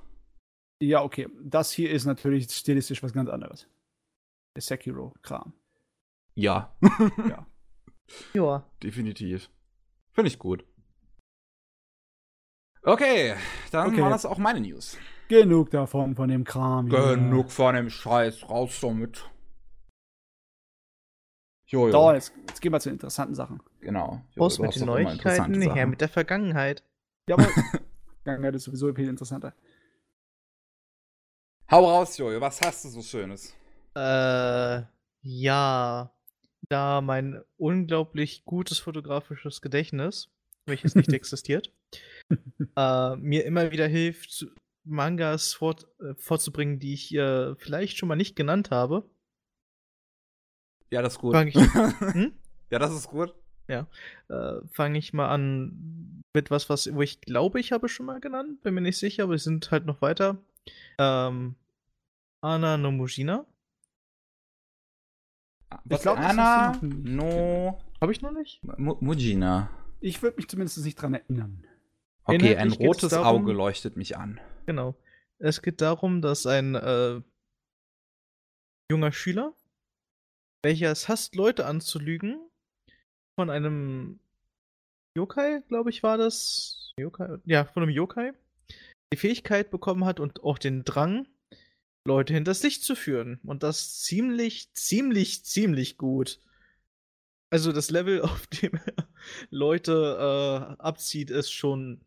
Ja, 0.80 1.03
okay. 1.03 1.28
Das 1.42 1.72
hier 1.72 1.90
ist 1.90 2.05
natürlich 2.05 2.51
stilistisch 2.51 3.03
was 3.03 3.14
ganz 3.14 3.30
anderes. 3.30 3.66
Der 4.55 4.62
Sekiro-Kram. 4.62 5.55
Ja. 6.34 6.76
ja. 7.28 7.47
Ja. 8.34 8.70
Definitiv. 8.82 9.51
Finde 10.12 10.28
ich 10.28 10.38
gut. 10.38 10.64
Okay, 12.82 13.34
dann 13.70 13.88
okay. 13.88 14.03
war 14.03 14.11
das 14.11 14.26
auch 14.26 14.36
meine 14.36 14.61
News. 14.61 14.99
Genug 15.28 15.70
davon, 15.70 16.14
von 16.14 16.28
dem 16.28 16.45
Kram. 16.45 16.90
Genug 16.90 17.47
ja. 17.47 17.51
von 17.51 17.74
dem 17.74 17.88
Scheiß, 17.88 18.47
raus 18.51 18.78
damit. 18.82 19.24
Jojo. 21.67 21.93
So, 21.93 22.12
jetzt, 22.12 22.33
jetzt, 22.49 22.61
gehen 22.61 22.73
wir 22.73 22.81
zu 22.81 22.91
interessanten 22.91 23.35
Sachen. 23.35 23.61
Genau. 23.81 24.23
Raus 24.39 24.59
mit 24.59 24.75
den 24.77 24.87
Neuigkeiten, 24.87 25.61
her 25.61 25.87
mit 25.87 26.01
der 26.01 26.09
Vergangenheit. 26.09 26.83
Ja, 27.29 27.37
aber 27.37 27.47
Vergangenheit 28.23 28.55
ist 28.55 28.65
sowieso 28.65 28.93
viel 28.95 29.09
interessanter. 29.09 29.55
Hau 31.71 31.85
raus, 31.85 32.19
Jojo, 32.19 32.41
was 32.41 32.61
hast 32.61 32.85
du 32.85 32.89
so 32.89 33.03
Schönes? 33.03 33.55
Äh, 33.95 34.83
ja. 35.23 36.11
Da 36.69 37.01
mein 37.03 37.43
unglaublich 37.57 38.45
gutes 38.45 38.79
fotografisches 38.79 39.61
Gedächtnis, 39.61 40.31
welches 40.67 40.95
nicht 40.95 41.12
existiert, 41.12 41.73
äh, 42.77 43.17
mir 43.17 43.45
immer 43.45 43.71
wieder 43.71 43.87
hilft, 43.87 44.47
Mangas 44.85 45.55
fort, 45.55 45.87
äh, 46.01 46.15
vorzubringen, 46.17 46.79
die 46.79 46.95
ich 46.95 47.15
äh, 47.15 47.55
vielleicht 47.57 47.99
schon 47.99 48.09
mal 48.09 48.17
nicht 48.17 48.37
genannt 48.37 48.71
habe. 48.71 49.09
Ja, 50.95 51.03
das 51.03 51.14
ist 51.14 51.18
gut. 51.18 51.34
Ich, 51.34 51.55
hm? 52.01 52.32
Ja, 52.70 52.78
das 52.78 52.95
ist 52.95 53.09
gut. 53.09 53.34
Ja. 53.66 53.88
Äh, 54.28 54.61
Fange 54.70 54.97
ich 54.97 55.12
mal 55.12 55.28
an 55.28 56.22
mit 56.32 56.53
was, 56.53 56.70
was, 56.70 56.95
wo 56.95 57.03
ich 57.03 57.20
glaube, 57.20 57.59
ich 57.59 57.72
habe 57.72 57.88
schon 57.88 58.07
mal 58.07 58.20
genannt. 58.20 58.62
Bin 58.62 58.74
mir 58.74 58.80
nicht 58.80 58.99
sicher, 58.99 59.24
aber 59.24 59.34
es 59.34 59.42
sind 59.42 59.72
halt 59.72 59.86
noch 59.86 60.03
weiter. 60.03 60.38
Ähm, 60.99 61.57
Anna 62.42 62.76
no 62.76 62.92
Mujina. 62.92 63.45
Was 65.84 65.99
ich 65.99 66.03
glaube, 66.03 66.20
Anna 66.20 66.78
no. 66.80 67.80
Habe 68.01 68.12
ich 68.12 68.22
noch 68.22 68.30
nicht? 68.30 68.62
M 68.62 68.97
Mujina. 69.01 69.70
Ich 70.01 70.22
würde 70.22 70.36
mich 70.36 70.49
zumindest 70.49 70.84
nicht 70.84 70.95
dran 70.95 71.14
erinnern. 71.14 71.66
Okay, 72.24 72.57
ein 72.57 72.70
rotes 72.70 73.11
darum, 73.11 73.42
Auge 73.42 73.53
leuchtet 73.53 73.97
mich 73.97 74.16
an. 74.16 74.40
Genau. 74.66 74.95
Es 75.38 75.61
geht 75.61 75.80
darum, 75.80 76.22
dass 76.22 76.47
ein 76.47 76.76
äh, 76.76 77.20
junger 78.88 79.11
Schüler, 79.11 79.55
welcher 80.65 80.91
es 80.91 81.09
hasst, 81.09 81.35
Leute 81.35 81.67
anzulügen, 81.67 82.41
von 83.39 83.51
einem 83.51 84.21
Yokai, 85.17 85.62
glaube 85.69 85.91
ich, 85.91 86.03
war 86.03 86.19
das. 86.19 86.93
Yokai? 86.99 87.39
Ja, 87.45 87.65
von 87.65 87.83
einem 87.83 87.93
Yokai, 87.93 88.33
die 89.12 89.19
Fähigkeit 89.19 89.71
bekommen 89.71 90.05
hat 90.05 90.21
und 90.21 90.43
auch 90.43 90.59
den 90.59 90.85
Drang, 90.85 91.29
Leute 92.07 92.35
hinters 92.35 92.62
Licht 92.62 92.83
zu 92.83 92.97
führen. 92.97 93.41
Und 93.45 93.62
das 93.62 94.03
ziemlich, 94.03 94.73
ziemlich, 94.75 95.45
ziemlich 95.45 95.97
gut. 95.97 96.41
Also 97.53 97.73
das 97.73 97.91
Level, 97.91 98.23
auf 98.23 98.47
dem 98.49 98.75
er 98.75 99.09
Leute 99.51 100.77
äh, 100.79 100.83
abzieht, 100.83 101.31
ist 101.31 101.53
schon 101.53 102.05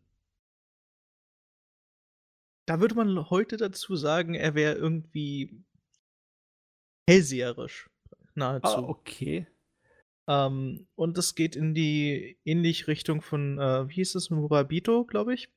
da 2.68 2.80
würde 2.80 2.94
man 2.94 3.30
heute 3.30 3.56
dazu 3.56 3.96
sagen, 3.96 4.34
er 4.34 4.54
wäre 4.54 4.74
irgendwie 4.74 5.64
hellseherisch. 7.08 7.88
Nahezu. 8.38 8.68
Ah, 8.68 8.88
okay. 8.88 9.46
Ähm, 10.28 10.86
und 10.94 11.16
es 11.18 11.34
geht 11.34 11.56
in 11.56 11.74
die 11.74 12.38
ähnliche 12.44 12.88
Richtung 12.88 13.22
von, 13.22 13.58
äh, 13.58 13.88
wie 13.88 13.94
hieß 13.94 14.14
es, 14.14 14.30
Murabito, 14.30 15.04
glaube 15.04 15.34
ich, 15.34 15.48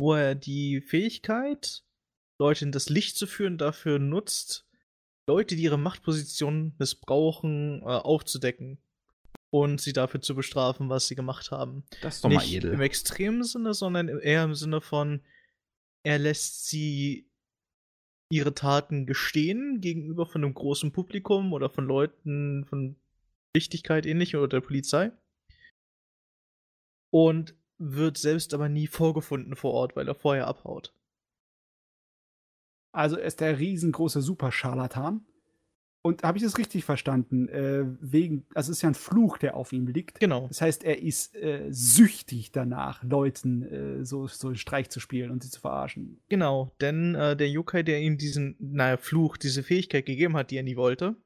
wo 0.00 0.14
er 0.14 0.34
die 0.34 0.80
Fähigkeit, 0.80 1.84
Leute 2.38 2.64
in 2.64 2.72
das 2.72 2.88
Licht 2.88 3.16
zu 3.16 3.26
führen, 3.26 3.58
dafür 3.58 3.98
nutzt, 3.98 4.66
Leute, 5.28 5.56
die 5.56 5.62
ihre 5.62 5.78
Machtposition 5.78 6.74
missbrauchen, 6.78 7.82
äh, 7.82 7.86
aufzudecken 7.86 8.78
und 9.50 9.80
sie 9.80 9.92
dafür 9.92 10.20
zu 10.20 10.34
bestrafen, 10.34 10.88
was 10.88 11.08
sie 11.08 11.14
gemacht 11.14 11.50
haben. 11.50 11.84
Das 12.00 12.16
ist 12.16 12.24
doch 12.24 12.28
Nicht 12.28 12.38
mal 12.38 12.56
edel. 12.56 12.72
Im 12.74 12.80
extremen 12.80 13.42
Sinne, 13.42 13.74
sondern 13.74 14.08
eher 14.08 14.44
im 14.44 14.54
Sinne 14.54 14.80
von, 14.80 15.22
er 16.04 16.18
lässt 16.18 16.66
sie 16.68 17.28
ihre 18.30 18.54
Taten 18.54 19.06
gestehen 19.06 19.80
gegenüber 19.80 20.26
von 20.26 20.44
einem 20.44 20.54
großen 20.54 20.92
Publikum 20.92 21.52
oder 21.52 21.70
von 21.70 21.86
Leuten 21.86 22.64
von 22.64 22.96
Wichtigkeit 23.54 24.06
ähnlich 24.06 24.36
oder 24.36 24.48
der 24.48 24.60
Polizei. 24.60 25.12
Und 27.10 27.54
wird 27.78 28.18
selbst 28.18 28.52
aber 28.54 28.68
nie 28.68 28.86
vorgefunden 28.86 29.54
vor 29.54 29.72
Ort, 29.72 29.96
weil 29.96 30.08
er 30.08 30.14
vorher 30.14 30.46
abhaut. 30.46 30.94
Also 32.92 33.16
ist 33.16 33.40
der 33.40 33.58
riesengroße 33.58 34.22
Superscharlatan. 34.22 35.26
Und 36.06 36.22
habe 36.22 36.38
ich 36.38 36.44
das 36.44 36.56
richtig 36.56 36.84
verstanden? 36.84 37.48
Äh, 37.48 37.84
wegen, 38.00 38.46
also 38.54 38.70
es 38.70 38.78
ist 38.78 38.82
ja 38.82 38.90
ein 38.90 38.94
Fluch, 38.94 39.38
der 39.38 39.56
auf 39.56 39.72
ihm 39.72 39.88
liegt. 39.88 40.20
Genau. 40.20 40.46
Das 40.48 40.60
heißt, 40.60 40.84
er 40.84 41.02
ist 41.02 41.34
äh, 41.34 41.66
süchtig 41.70 42.52
danach, 42.52 43.02
Leuten 43.02 43.62
äh, 43.62 44.04
so, 44.04 44.26
so 44.28 44.48
einen 44.48 44.56
Streich 44.56 44.88
zu 44.88 45.00
spielen 45.00 45.30
und 45.30 45.42
sie 45.42 45.50
zu 45.50 45.60
verarschen. 45.60 46.20
Genau, 46.28 46.72
denn 46.80 47.14
äh, 47.14 47.36
der 47.36 47.50
Yokai, 47.50 47.82
der 47.82 48.00
ihm 48.00 48.18
diesen, 48.18 48.54
naja, 48.58 48.96
Fluch, 48.96 49.36
diese 49.36 49.62
Fähigkeit 49.62 50.06
gegeben 50.06 50.36
hat, 50.36 50.50
die 50.50 50.56
er 50.56 50.62
nie 50.62 50.76
wollte, 50.76 51.16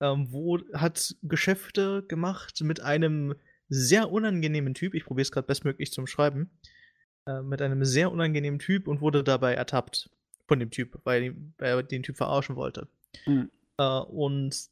ähm, 0.00 0.26
wo, 0.30 0.58
hat 0.72 1.16
Geschäfte 1.22 2.04
gemacht 2.06 2.60
mit 2.62 2.80
einem 2.80 3.34
sehr 3.68 4.10
unangenehmen 4.10 4.74
Typ. 4.74 4.94
Ich 4.94 5.04
probiere 5.04 5.22
es 5.22 5.32
gerade 5.32 5.46
bestmöglich 5.46 5.92
zum 5.92 6.06
Schreiben. 6.06 6.50
Äh, 7.28 7.42
mit 7.42 7.60
einem 7.60 7.84
sehr 7.84 8.10
unangenehmen 8.10 8.58
Typ 8.58 8.88
und 8.88 9.00
wurde 9.02 9.22
dabei 9.22 9.54
ertappt 9.54 10.10
von 10.46 10.58
dem 10.58 10.70
Typ, 10.70 10.98
weil 11.04 11.36
er 11.58 11.82
den 11.82 12.02
Typ 12.02 12.16
verarschen 12.16 12.56
wollte. 12.56 12.88
Mhm. 13.26 13.50
Äh, 13.80 14.00
und 14.00 14.68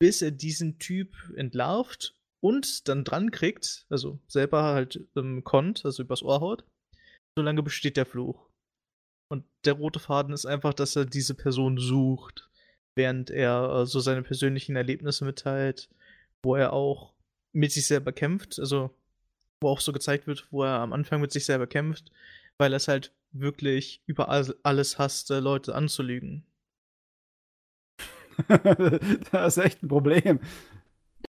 bis 0.00 0.22
er 0.22 0.30
diesen 0.30 0.78
Typ 0.78 1.14
entlarvt 1.36 2.14
und 2.40 2.88
dann 2.88 3.04
dran 3.04 3.30
kriegt, 3.30 3.86
also 3.88 4.20
selber 4.28 4.62
halt 4.62 5.06
ähm, 5.16 5.42
konnt, 5.42 5.84
also 5.84 6.02
übers 6.02 6.22
Ohr 6.22 6.40
haut, 6.40 6.64
solange 7.36 7.62
besteht 7.62 7.96
der 7.96 8.06
Fluch. 8.06 8.48
Und 9.30 9.44
der 9.64 9.74
rote 9.74 9.98
Faden 9.98 10.32
ist 10.32 10.46
einfach, 10.46 10.72
dass 10.72 10.96
er 10.96 11.04
diese 11.04 11.34
Person 11.34 11.78
sucht, 11.78 12.48
während 12.96 13.30
er 13.30 13.82
äh, 13.82 13.86
so 13.86 14.00
seine 14.00 14.22
persönlichen 14.22 14.76
Erlebnisse 14.76 15.24
mitteilt, 15.24 15.90
wo 16.44 16.54
er 16.54 16.72
auch 16.72 17.14
mit 17.52 17.72
sich 17.72 17.86
selber 17.86 18.12
kämpft, 18.12 18.58
also 18.58 18.94
wo 19.60 19.68
auch 19.68 19.80
so 19.80 19.92
gezeigt 19.92 20.26
wird, 20.26 20.46
wo 20.52 20.62
er 20.62 20.78
am 20.80 20.92
Anfang 20.92 21.20
mit 21.20 21.32
sich 21.32 21.44
selber 21.44 21.66
kämpft, 21.66 22.12
weil 22.58 22.72
er 22.72 22.76
es 22.76 22.88
halt 22.88 23.12
wirklich 23.32 24.02
über 24.06 24.28
alles 24.28 24.98
hasst, 24.98 25.30
äh, 25.30 25.40
Leute 25.40 25.74
anzulügen. 25.74 26.47
das 29.32 29.56
ist 29.56 29.64
echt 29.64 29.82
ein 29.82 29.88
Problem. 29.88 30.40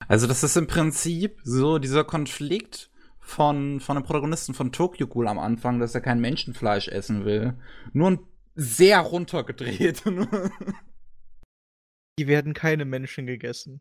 Also, 0.08 0.26
das 0.26 0.42
ist 0.42 0.56
im 0.56 0.66
Prinzip 0.66 1.40
so 1.44 1.78
dieser 1.78 2.04
Konflikt 2.04 2.90
von, 3.18 3.80
von 3.80 3.96
dem 3.96 4.04
Protagonisten 4.04 4.54
von 4.54 4.72
Tokyo 4.72 5.06
Ghoul 5.06 5.28
am 5.28 5.38
Anfang, 5.38 5.78
dass 5.78 5.94
er 5.94 6.00
kein 6.00 6.20
Menschenfleisch 6.20 6.88
essen 6.88 7.24
will. 7.24 7.54
Nur 7.92 8.10
ein 8.10 8.18
sehr 8.54 9.00
runtergedreht. 9.00 10.02
Die 12.18 12.26
werden 12.26 12.52
keine 12.52 12.84
Menschen 12.84 13.26
gegessen. 13.26 13.80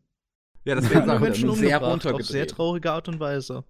Ja, 0.64 0.76
das 0.76 0.88
werden 0.90 1.20
Menschen 1.20 1.52
sehr 1.54 1.78
runtergedreht. 1.78 2.24
Auf 2.24 2.30
sehr 2.30 2.46
traurige 2.46 2.92
Art 2.92 3.08
und 3.08 3.20
Weise. 3.20 3.64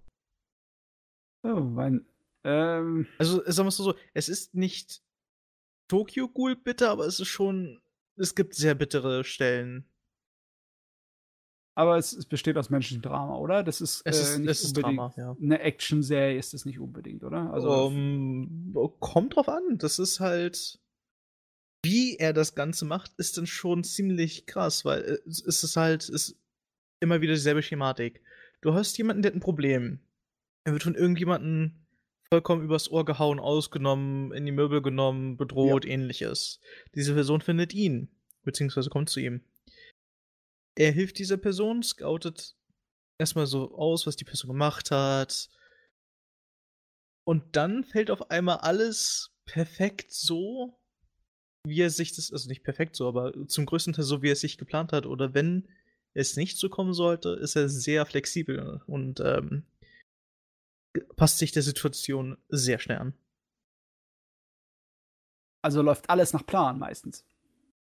Oh, 1.43 1.59
mein. 1.59 2.05
Ähm. 2.43 3.07
Also, 3.17 3.41
sagen 3.45 3.65
wir 3.65 3.69
es 3.69 3.77
so, 3.77 3.95
es 4.13 4.29
ist 4.29 4.55
nicht 4.55 5.01
Tokyo 5.87 6.29
Ghoul 6.29 6.55
bitte, 6.55 6.89
aber 6.89 7.05
es 7.05 7.19
ist 7.19 7.27
schon 7.27 7.81
es 8.17 8.35
gibt 8.35 8.55
sehr 8.55 8.75
bittere 8.75 9.23
Stellen. 9.23 9.85
Aber 11.75 11.97
es, 11.97 12.13
es 12.13 12.25
besteht 12.25 12.55
aus 12.57 12.69
menschlichem 12.69 13.01
Drama, 13.01 13.35
oder? 13.37 13.63
Das 13.63 13.81
ist, 13.81 14.03
es 14.05 14.19
ist, 14.19 14.35
äh, 14.35 14.39
nicht 14.39 14.49
es 14.49 14.63
ist 14.63 14.73
Drama, 14.73 15.11
ja. 15.17 15.35
Eine 15.41 15.59
Action-Serie 15.59 16.37
ist 16.37 16.53
es 16.53 16.65
nicht 16.65 16.79
unbedingt, 16.79 17.23
oder? 17.23 17.51
Also 17.51 17.87
um, 17.87 18.73
kommt 18.99 19.35
drauf 19.35 19.49
an. 19.49 19.77
Das 19.77 19.99
ist 19.99 20.19
halt. 20.19 20.79
Wie 21.85 22.15
er 22.15 22.31
das 22.31 22.55
Ganze 22.55 22.85
macht, 22.85 23.11
ist 23.17 23.37
dann 23.37 23.45
schon 23.45 23.83
ziemlich 23.83 24.45
krass, 24.45 24.85
weil 24.85 25.01
äh, 25.01 25.29
es 25.29 25.63
ist 25.63 25.75
halt 25.75 26.07
ist 26.07 26.39
immer 27.01 27.19
wieder 27.19 27.33
dieselbe 27.33 27.61
Schematik. 27.61 28.21
Du 28.61 28.73
hast 28.73 28.97
jemanden, 28.97 29.21
der 29.21 29.31
hat 29.31 29.35
ein 29.35 29.41
Problem. 29.41 29.99
Er 30.63 30.71
wird 30.71 30.83
von 30.83 30.95
irgendjemandem 30.95 31.82
vollkommen 32.33 32.63
übers 32.63 32.89
Ohr 32.89 33.05
gehauen, 33.05 33.39
ausgenommen, 33.39 34.33
in 34.33 34.43
die 34.47 34.51
Möbel 34.51 34.81
genommen, 34.81 35.37
bedroht, 35.37 35.85
ja. 35.85 35.91
ähnliches. 35.91 36.59
Diese 36.95 37.13
Person 37.13 37.41
findet 37.41 37.75
ihn, 37.75 38.09
beziehungsweise 38.41 38.89
kommt 38.89 39.11
zu 39.11 39.19
ihm. 39.19 39.43
Er 40.73 40.91
hilft 40.91 41.19
dieser 41.19 41.37
Person, 41.37 41.83
scoutet 41.83 42.55
erstmal 43.19 43.45
so 43.45 43.75
aus, 43.75 44.07
was 44.07 44.15
die 44.15 44.25
Person 44.25 44.47
gemacht 44.47 44.89
hat. 44.89 45.47
Und 47.23 47.55
dann 47.55 47.83
fällt 47.83 48.09
auf 48.09 48.31
einmal 48.31 48.57
alles 48.57 49.29
perfekt 49.45 50.11
so, 50.11 50.81
wie 51.67 51.81
er 51.81 51.91
sich 51.91 52.15
das, 52.15 52.33
also 52.33 52.49
nicht 52.49 52.63
perfekt 52.63 52.95
so, 52.95 53.07
aber 53.07 53.47
zum 53.47 53.67
größten 53.67 53.93
Teil 53.93 54.05
so, 54.05 54.23
wie 54.23 54.29
er 54.29 54.33
es 54.33 54.41
sich 54.41 54.57
geplant 54.57 54.91
hat. 54.91 55.05
Oder 55.05 55.35
wenn 55.35 55.67
es 56.15 56.35
nicht 56.35 56.57
so 56.57 56.67
kommen 56.67 56.95
sollte, 56.95 57.29
ist 57.29 57.55
er 57.55 57.69
sehr 57.69 58.07
flexibel 58.07 58.81
und 58.87 59.19
ähm, 59.19 59.67
passt 61.15 61.37
sich 61.37 61.51
der 61.51 61.63
Situation 61.63 62.37
sehr 62.49 62.79
schnell 62.79 62.99
an. 62.99 63.13
Also 65.63 65.81
läuft 65.81 66.09
alles 66.09 66.33
nach 66.33 66.45
Plan 66.45 66.77
meistens. 66.77 67.25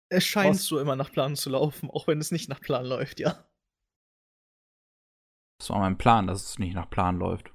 Es 0.10 0.26
scheint 0.26 0.56
Was? 0.56 0.66
so 0.66 0.80
immer 0.80 0.96
nach 0.96 1.12
Plan 1.12 1.36
zu 1.36 1.50
laufen, 1.50 1.90
auch 1.90 2.08
wenn 2.08 2.20
es 2.20 2.32
nicht 2.32 2.50
nach 2.50 2.60
Plan 2.60 2.86
läuft, 2.86 3.20
ja. 3.20 3.48
Das 5.60 5.70
war 5.70 5.80
mein 5.80 5.98
Plan, 5.98 6.28
dass 6.28 6.44
es 6.44 6.60
nicht 6.60 6.76
nach 6.76 6.90
Plan 6.90 7.18
läuft. 7.18 7.54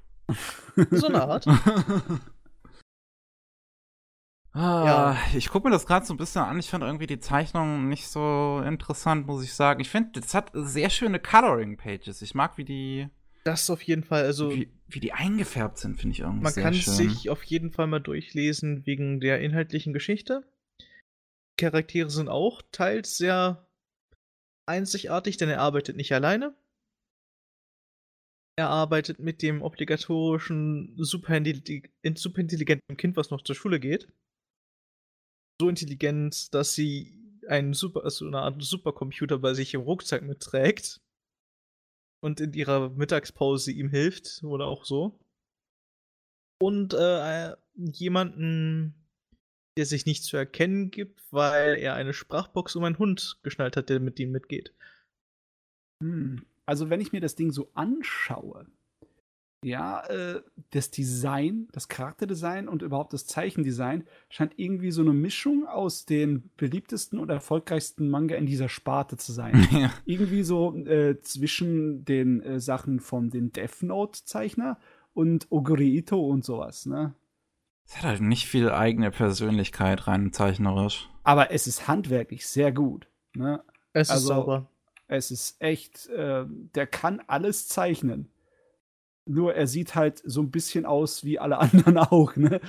so 0.90 1.06
eine 1.06 1.22
Art. 1.22 1.46
Ah, 4.54 4.84
ja. 4.84 5.36
Ich 5.36 5.50
gucke 5.50 5.68
mir 5.68 5.72
das 5.72 5.86
gerade 5.86 6.04
so 6.04 6.12
ein 6.12 6.16
bisschen 6.16 6.42
an. 6.42 6.58
Ich 6.58 6.68
finde 6.68 6.86
irgendwie 6.86 7.06
die 7.06 7.20
Zeichnung 7.20 7.88
nicht 7.88 8.08
so 8.08 8.60
interessant, 8.66 9.26
muss 9.26 9.44
ich 9.44 9.54
sagen. 9.54 9.80
Ich 9.80 9.88
finde, 9.88 10.18
es 10.18 10.34
hat 10.34 10.50
sehr 10.52 10.90
schöne 10.90 11.20
Coloring-Pages. 11.20 12.22
Ich 12.22 12.34
mag, 12.34 12.58
wie 12.58 12.64
die. 12.64 13.08
Das 13.48 13.70
auf 13.70 13.80
jeden 13.82 14.04
Fall. 14.04 14.24
Also 14.24 14.54
wie, 14.54 14.68
wie 14.88 15.00
die 15.00 15.12
eingefärbt 15.12 15.78
sind, 15.78 15.96
finde 15.96 16.12
ich 16.12 16.20
irgendwie 16.20 16.42
Man 16.42 16.52
kann 16.52 16.74
schön. 16.74 16.92
sich 16.92 17.30
auf 17.30 17.42
jeden 17.44 17.70
Fall 17.70 17.86
mal 17.86 17.98
durchlesen 17.98 18.84
wegen 18.84 19.20
der 19.20 19.40
inhaltlichen 19.40 19.94
Geschichte. 19.94 20.44
Charaktere 21.56 22.10
sind 22.10 22.28
auch 22.28 22.60
teils 22.72 23.16
sehr 23.16 23.66
einzigartig, 24.66 25.38
denn 25.38 25.48
er 25.48 25.60
arbeitet 25.60 25.96
nicht 25.96 26.12
alleine. 26.12 26.54
Er 28.58 28.68
arbeitet 28.68 29.18
mit 29.18 29.40
dem 29.40 29.62
obligatorischen 29.62 30.94
superintelligenten 30.98 32.96
Kind, 32.96 33.16
was 33.16 33.30
noch 33.30 33.42
zur 33.42 33.54
Schule 33.54 33.80
geht 33.80 34.08
so 35.60 35.68
intelligent, 35.68 36.54
dass 36.54 36.74
sie 36.74 37.14
einen 37.48 37.74
Super, 37.74 38.04
also 38.04 38.26
eine 38.26 38.38
Art 38.38 38.62
Supercomputer 38.62 39.38
bei 39.38 39.54
sich 39.54 39.74
im 39.74 39.80
Rucksack 39.80 40.22
mitträgt 40.22 41.00
und 42.20 42.40
in 42.40 42.52
ihrer 42.52 42.90
Mittagspause 42.90 43.72
ihm 43.72 43.88
hilft 43.88 44.42
oder 44.44 44.66
auch 44.66 44.84
so. 44.84 45.18
Und 46.60 46.94
äh, 46.94 47.54
jemanden, 47.74 48.94
der 49.76 49.86
sich 49.86 50.06
nicht 50.06 50.24
zu 50.24 50.36
erkennen 50.36 50.90
gibt, 50.90 51.22
weil 51.30 51.76
er 51.76 51.94
eine 51.94 52.12
Sprachbox 52.12 52.74
um 52.74 52.84
einen 52.84 52.98
Hund 52.98 53.38
geschnallt 53.42 53.76
hat, 53.76 53.88
der 53.88 54.00
mit 54.00 54.18
ihm 54.18 54.32
mitgeht. 54.32 54.74
Hm. 56.02 56.44
Also 56.66 56.90
wenn 56.90 57.00
ich 57.00 57.12
mir 57.12 57.20
das 57.20 57.36
Ding 57.36 57.52
so 57.52 57.70
anschaue, 57.74 58.66
ja, 59.64 60.04
äh, 60.06 60.40
das 60.70 60.90
Design, 60.90 61.68
das 61.72 61.88
Charakterdesign 61.88 62.68
und 62.68 62.82
überhaupt 62.82 63.12
das 63.12 63.26
Zeichendesign 63.26 64.04
scheint 64.28 64.52
irgendwie 64.56 64.90
so 64.90 65.02
eine 65.02 65.12
Mischung 65.12 65.66
aus 65.66 66.04
den 66.04 66.50
beliebtesten 66.56 67.18
und 67.18 67.28
erfolgreichsten 67.30 68.08
Manga 68.08 68.36
in 68.36 68.46
dieser 68.46 68.68
Sparte 68.68 69.16
zu 69.16 69.32
sein. 69.32 69.66
Ja. 69.78 69.92
Irgendwie 70.06 70.42
so 70.42 70.74
äh, 70.74 71.20
zwischen 71.20 72.04
den 72.04 72.42
äh, 72.42 72.58
Sachen 72.58 73.00
von 73.00 73.30
den 73.30 73.52
Death 73.52 73.82
Note-Zeichner 73.82 74.78
und 75.12 75.46
Oguri 75.50 75.96
Ito 75.98 76.18
und 76.18 76.44
sowas, 76.44 76.86
ne? 76.86 77.14
Es 77.86 77.96
hat 77.96 78.04
halt 78.04 78.20
nicht 78.20 78.46
viel 78.46 78.70
eigene 78.70 79.10
Persönlichkeit 79.10 80.06
rein 80.06 80.32
zeichnerisch. 80.32 81.08
Aber 81.22 81.50
es 81.52 81.66
ist 81.66 81.88
handwerklich 81.88 82.46
sehr 82.46 82.70
gut. 82.72 83.08
Ne? 83.34 83.62
Es 83.92 84.10
also, 84.10 84.22
ist 84.22 84.28
sauber. 84.28 84.66
Es 85.06 85.30
ist 85.30 85.60
echt, 85.60 86.06
äh, 86.08 86.44
der 86.46 86.86
kann 86.86 87.22
alles 87.26 87.66
zeichnen. 87.66 88.28
Nur 89.28 89.54
er 89.54 89.66
sieht 89.66 89.94
halt 89.94 90.22
so 90.24 90.40
ein 90.40 90.50
bisschen 90.50 90.86
aus 90.86 91.24
wie 91.24 91.38
alle 91.38 91.58
anderen 91.60 91.98
auch, 91.98 92.34
ne? 92.36 92.60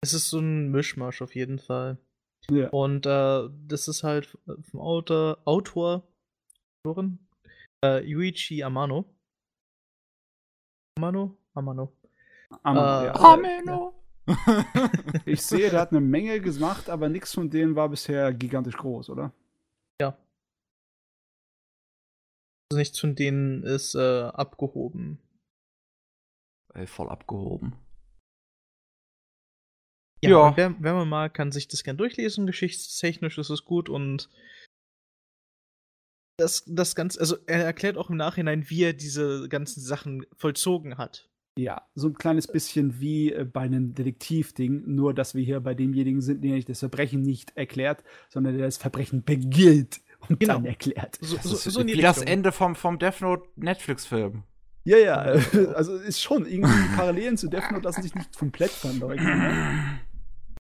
Es 0.00 0.12
ist 0.12 0.30
so 0.30 0.38
ein 0.38 0.70
Mischmasch 0.70 1.22
auf 1.22 1.34
jeden 1.34 1.58
Fall. 1.58 1.98
Ja. 2.50 2.68
Und 2.70 3.06
äh, 3.06 3.48
das 3.66 3.88
ist 3.88 4.04
halt 4.04 4.38
vom 4.70 4.80
Autor, 4.80 5.38
Autor 5.44 6.04
Autorin, 6.84 7.18
äh, 7.84 8.02
Yuichi 8.04 8.62
Amano. 8.62 9.04
Amano? 10.96 11.36
Amano. 11.54 11.92
Amano, 12.62 13.02
äh, 13.02 13.06
ja. 13.06 13.14
Amano. 13.14 13.94
ich 15.26 15.42
sehe, 15.42 15.70
der 15.70 15.80
hat 15.80 15.90
eine 15.90 16.00
Menge 16.16 16.40
gemacht, 16.40 16.88
aber 16.88 17.08
nichts 17.08 17.34
von 17.34 17.50
denen 17.50 17.76
war 17.76 17.88
bisher 17.88 18.32
gigantisch 18.32 18.76
groß, 18.76 19.10
oder? 19.10 19.32
Ja. 20.00 20.16
Also 22.70 22.78
nichts 22.78 22.98
von 22.98 23.14
denen 23.14 23.62
ist 23.64 23.94
äh, 23.94 24.22
abgehoben. 24.24 25.18
Ey, 26.74 26.86
voll 26.86 27.08
abgehoben. 27.08 27.76
Ja, 30.22 30.30
ja. 30.30 30.56
Wer, 30.56 30.74
wer 30.78 30.94
man 30.94 31.08
mal 31.08 31.30
kann 31.30 31.52
sich 31.52 31.68
das 31.68 31.84
gern 31.84 31.96
durchlesen, 31.96 32.46
geschichtstechnisch 32.46 33.38
ist 33.38 33.50
es 33.50 33.64
gut 33.64 33.88
und 33.88 34.28
das, 36.38 36.64
das 36.66 36.94
Ganze, 36.94 37.20
also 37.20 37.36
er 37.46 37.64
erklärt 37.64 37.96
auch 37.96 38.10
im 38.10 38.16
Nachhinein, 38.16 38.68
wie 38.68 38.84
er 38.84 38.92
diese 38.92 39.48
ganzen 39.48 39.80
Sachen 39.80 40.24
vollzogen 40.36 40.96
hat. 40.96 41.28
Ja, 41.58 41.82
so 41.96 42.06
ein 42.06 42.14
kleines 42.14 42.46
bisschen 42.46 43.00
wie 43.00 43.32
äh, 43.32 43.44
bei 43.44 43.62
einem 43.62 43.92
Detektivding, 43.92 44.84
nur 44.86 45.12
dass 45.12 45.34
wir 45.34 45.44
hier 45.44 45.58
bei 45.60 45.74
demjenigen 45.74 46.20
sind, 46.20 46.44
der 46.44 46.52
nicht 46.52 46.68
das 46.68 46.78
Verbrechen 46.78 47.22
nicht 47.22 47.56
erklärt, 47.56 48.04
sondern 48.28 48.56
der 48.56 48.66
das 48.66 48.76
Verbrechen 48.76 49.24
begilt 49.24 50.00
und 50.28 50.38
genau. 50.38 50.54
dann 50.54 50.66
erklärt. 50.66 51.18
So, 51.20 51.36
so, 51.36 51.70
so 51.70 51.84
wie 51.84 52.00
das 52.00 52.22
Ende 52.22 52.52
vom, 52.52 52.76
vom 52.76 53.00
Death 53.00 53.20
Note 53.20 53.48
Netflix-Film. 53.56 54.44
Ja, 54.88 54.96
ja, 54.96 55.16
also 55.74 55.96
ist 55.96 56.22
schon 56.22 56.46
irgendwie 56.46 56.72
die 56.72 56.96
Parallelen 56.96 57.36
zu 57.36 57.48
Death 57.48 57.70
Note 57.72 57.84
lassen 57.84 58.00
sich 58.00 58.14
nicht 58.14 58.38
komplett 58.38 58.70
verleugnen. 58.70 59.38
Ne? 59.38 60.00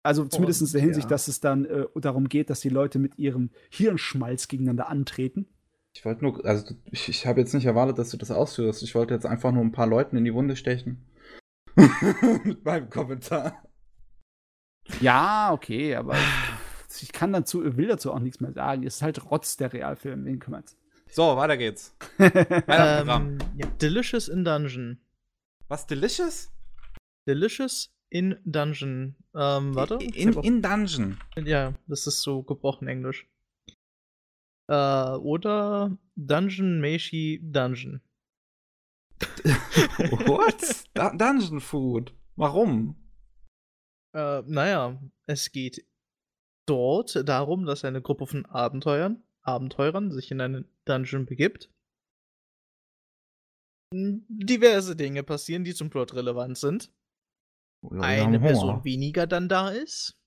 Also 0.02 0.24
zumindest 0.24 0.62
in 0.62 0.72
der 0.72 0.80
Hinsicht, 0.80 1.04
ja. 1.04 1.10
dass 1.10 1.28
es 1.28 1.40
dann 1.40 1.66
äh, 1.66 1.84
darum 1.96 2.30
geht, 2.30 2.48
dass 2.48 2.60
die 2.60 2.70
Leute 2.70 2.98
mit 2.98 3.18
ihrem 3.18 3.50
Hirnschmalz 3.68 4.48
gegeneinander 4.48 4.88
antreten. 4.88 5.46
Ich 5.94 6.02
wollte 6.06 6.24
nur, 6.24 6.42
also 6.46 6.74
ich, 6.90 7.10
ich 7.10 7.26
habe 7.26 7.40
jetzt 7.40 7.52
nicht 7.52 7.66
erwartet, 7.66 7.98
dass 7.98 8.08
du 8.08 8.16
das 8.16 8.30
ausführst. 8.30 8.82
Ich 8.82 8.94
wollte 8.94 9.12
jetzt 9.12 9.26
einfach 9.26 9.52
nur 9.52 9.62
ein 9.62 9.72
paar 9.72 9.86
Leuten 9.86 10.16
in 10.16 10.24
die 10.24 10.32
Wunde 10.32 10.56
stechen. 10.56 11.04
mit 12.44 12.64
meinem 12.64 12.88
Kommentar. 12.88 13.64
Ja, 15.02 15.52
okay, 15.52 15.94
aber 15.94 16.16
ich 17.02 17.12
kann 17.12 17.34
dazu, 17.34 17.76
will 17.76 17.88
dazu 17.88 18.14
auch 18.14 18.20
nichts 18.20 18.40
mehr 18.40 18.52
sagen. 18.52 18.82
Es 18.86 18.96
ist 18.96 19.02
halt 19.02 19.30
Rotz 19.30 19.58
der 19.58 19.74
Realfilm, 19.74 20.24
wen 20.24 20.38
kümmert's. 20.38 20.78
So, 21.08 21.36
weiter 21.36 21.56
geht's. 21.56 21.94
weiter 22.18 23.06
ähm, 23.08 23.38
ja, 23.56 23.66
Delicious 23.80 24.28
in 24.28 24.44
Dungeon. 24.44 25.00
Was, 25.68 25.86
Delicious? 25.86 26.52
Delicious 27.26 27.92
in 28.10 28.36
Dungeon. 28.44 29.16
Ähm, 29.34 29.74
warte. 29.74 29.94
In, 29.94 30.32
in 30.42 30.62
Dungeon. 30.62 31.18
Ja, 31.36 31.74
das 31.86 32.06
ist 32.06 32.22
so 32.22 32.42
gebrochen 32.42 32.88
Englisch. 32.88 33.26
Äh, 34.68 34.74
oder 34.74 35.96
Dungeon 36.16 36.80
Meishi 36.80 37.40
Dungeon. 37.42 38.00
What? 40.26 40.84
Dungeon 40.94 41.60
Food. 41.60 42.12
Warum? 42.36 42.96
Äh, 44.14 44.42
naja, 44.46 45.00
es 45.26 45.50
geht 45.52 45.86
dort 46.66 47.28
darum, 47.28 47.64
dass 47.64 47.84
eine 47.84 48.02
Gruppe 48.02 48.26
von 48.26 48.44
Abenteuern 48.46 49.22
Abenteurern 49.46 50.10
sich 50.10 50.30
in 50.30 50.40
einen 50.40 50.68
Dungeon 50.84 51.26
begibt. 51.26 51.70
Diverse 53.94 54.96
Dinge 54.96 55.22
passieren, 55.22 55.64
die 55.64 55.74
zum 55.74 55.90
Plot 55.90 56.14
relevant 56.14 56.58
sind. 56.58 56.92
Ja, 57.82 58.00
eine 58.00 58.40
Person 58.40 58.84
weniger 58.84 59.26
dann 59.26 59.48
da 59.48 59.70
ist. 59.70 60.18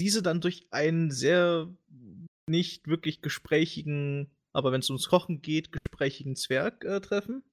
Diese 0.00 0.22
dann 0.22 0.40
durch 0.40 0.66
einen 0.72 1.10
sehr 1.12 1.72
nicht 2.50 2.88
wirklich 2.88 3.22
gesprächigen, 3.22 4.30
aber 4.52 4.72
wenn 4.72 4.80
es 4.80 4.90
ums 4.90 5.08
Kochen 5.08 5.42
geht, 5.42 5.70
gesprächigen 5.70 6.34
Zwerg 6.34 6.84
äh, 6.84 7.00
treffen, 7.00 7.44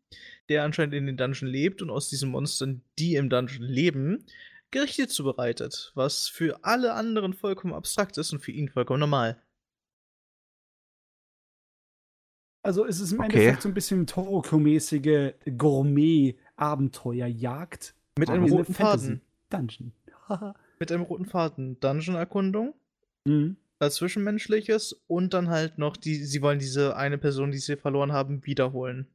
der 0.49 0.63
anscheinend 0.63 0.95
in 0.95 1.05
den 1.05 1.17
Dungeon 1.17 1.47
lebt 1.47 1.83
und 1.83 1.91
aus 1.91 2.09
diesen 2.09 2.31
Monstern, 2.31 2.81
die 2.97 3.15
im 3.15 3.29
Dungeon 3.29 3.63
leben, 3.63 4.25
Gerichte 4.71 5.07
zubereitet, 5.07 5.91
was 5.95 6.27
für 6.27 6.63
alle 6.63 6.93
anderen 6.93 7.33
vollkommen 7.33 7.73
abstrakt 7.73 8.17
ist 8.17 8.33
und 8.33 8.39
für 8.39 8.51
ihn 8.51 8.69
vollkommen 8.69 8.99
normal. 8.99 9.41
Also 12.69 12.85
es 12.85 12.99
ist 12.99 13.13
im 13.13 13.19
okay. 13.19 13.29
Endeffekt 13.29 13.63
so 13.63 13.69
ein 13.69 13.73
bisschen 13.73 14.05
Toroko-mäßige 14.05 15.33
Gourmet-Abenteuerjagd. 15.57 17.95
Mit 18.19 18.29
einem 18.29 18.43
roten 18.43 18.75
Faden. 18.75 19.21
Dungeon. 19.49 19.91
Mit 20.77 20.91
einem 20.91 21.01
roten 21.01 21.25
Faden. 21.25 21.79
Dungeon-Erkundung. 21.79 22.75
Mhm. 23.25 23.55
Als 23.79 23.95
Zwischenmenschliches 23.95 25.01
und 25.07 25.33
dann 25.33 25.49
halt 25.49 25.79
noch, 25.79 25.97
die, 25.97 26.23
sie 26.23 26.43
wollen 26.43 26.59
diese 26.59 26.95
eine 26.95 27.17
Person, 27.17 27.49
die 27.49 27.57
sie 27.57 27.75
verloren 27.75 28.11
haben, 28.11 28.45
wiederholen. 28.45 29.07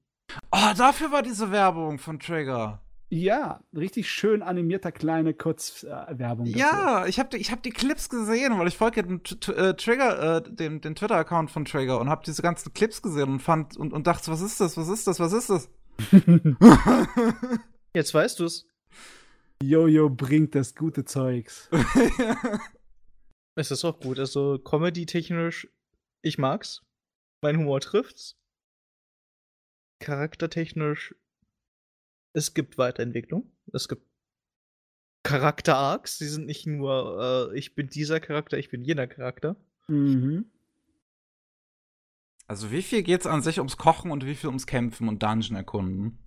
Oh, 0.51 0.73
dafür 0.77 1.13
war 1.13 1.23
diese 1.23 1.53
Werbung 1.53 2.01
von 2.01 2.19
Trigger. 2.19 2.83
Ja, 3.11 3.63
richtig 3.77 4.11
schön 4.11 4.43
animierter 4.43 4.91
kleine 4.91 5.35
Kurzwerbung. 5.35 6.47
Äh, 6.47 6.59
ja, 6.59 7.07
ich 7.07 7.19
habe 7.19 7.37
die, 7.37 7.45
hab 7.45 7.63
die 7.63 7.71
Clips 7.71 8.09
gesehen, 8.09 8.59
weil 8.59 8.67
ich 8.67 8.77
folge 8.77 9.03
den 9.03 9.21
äh, 9.55 9.75
Trigger, 9.75 10.39
äh, 10.39 10.43
den, 10.43 10.81
den 10.81 10.95
Twitter-Account 10.95 11.51
von 11.51 11.65
Trigger 11.65 12.01
und 12.01 12.09
habe 12.09 12.23
diese 12.25 12.43
ganzen 12.43 12.73
Clips 12.73 13.03
gesehen 13.03 13.35
und 13.35 13.41
fand 13.41 13.77
und, 13.77 13.93
und 13.93 14.07
dachte, 14.07 14.31
was 14.31 14.41
ist 14.41 14.61
das, 14.61 14.77
was 14.77 14.89
ist 14.89 15.07
das, 15.07 15.21
was 15.21 15.33
ist 15.33 15.51
das? 15.51 15.69
Jetzt 17.95 18.13
weißt 18.13 18.41
du's. 18.41 18.67
Jojo 19.63 20.11
bringt 20.11 20.55
das 20.55 20.75
gute 20.75 21.05
Zeugs. 21.05 21.71
es 23.55 23.71
ist 23.71 23.85
auch 23.85 24.01
gut, 24.01 24.19
also 24.19 24.59
Comedy-technisch, 24.59 25.69
ich 26.23 26.39
mag's. 26.39 26.83
mein 27.43 27.59
Humor 27.59 27.81
trifft's. 27.81 28.37
Charaktertechnisch, 30.01 31.15
es 32.35 32.53
gibt 32.53 32.77
Weiterentwicklung. 32.77 33.51
Es 33.73 33.89
gibt 33.89 34.07
Charakter-Arcs. 35.23 36.19
Die 36.19 36.27
sind 36.27 36.47
nicht 36.47 36.67
nur, 36.67 37.51
äh, 37.53 37.59
ich 37.59 37.75
bin 37.75 37.89
dieser 37.89 38.21
Charakter, 38.21 38.59
ich 38.59 38.71
bin 38.71 38.83
jener 38.83 39.07
Charakter. 39.07 39.57
Mhm. 39.89 40.51
Also 42.47 42.71
wie 42.71 42.83
viel 42.83 43.03
geht's 43.03 43.27
an 43.27 43.41
sich 43.41 43.59
ums 43.59 43.79
Kochen 43.79 44.11
und 44.11 44.27
wie 44.27 44.35
viel 44.35 44.49
ums 44.49 44.67
Kämpfen 44.67 45.09
und 45.09 45.23
Dungeon 45.23 45.57
erkunden? 45.57 46.19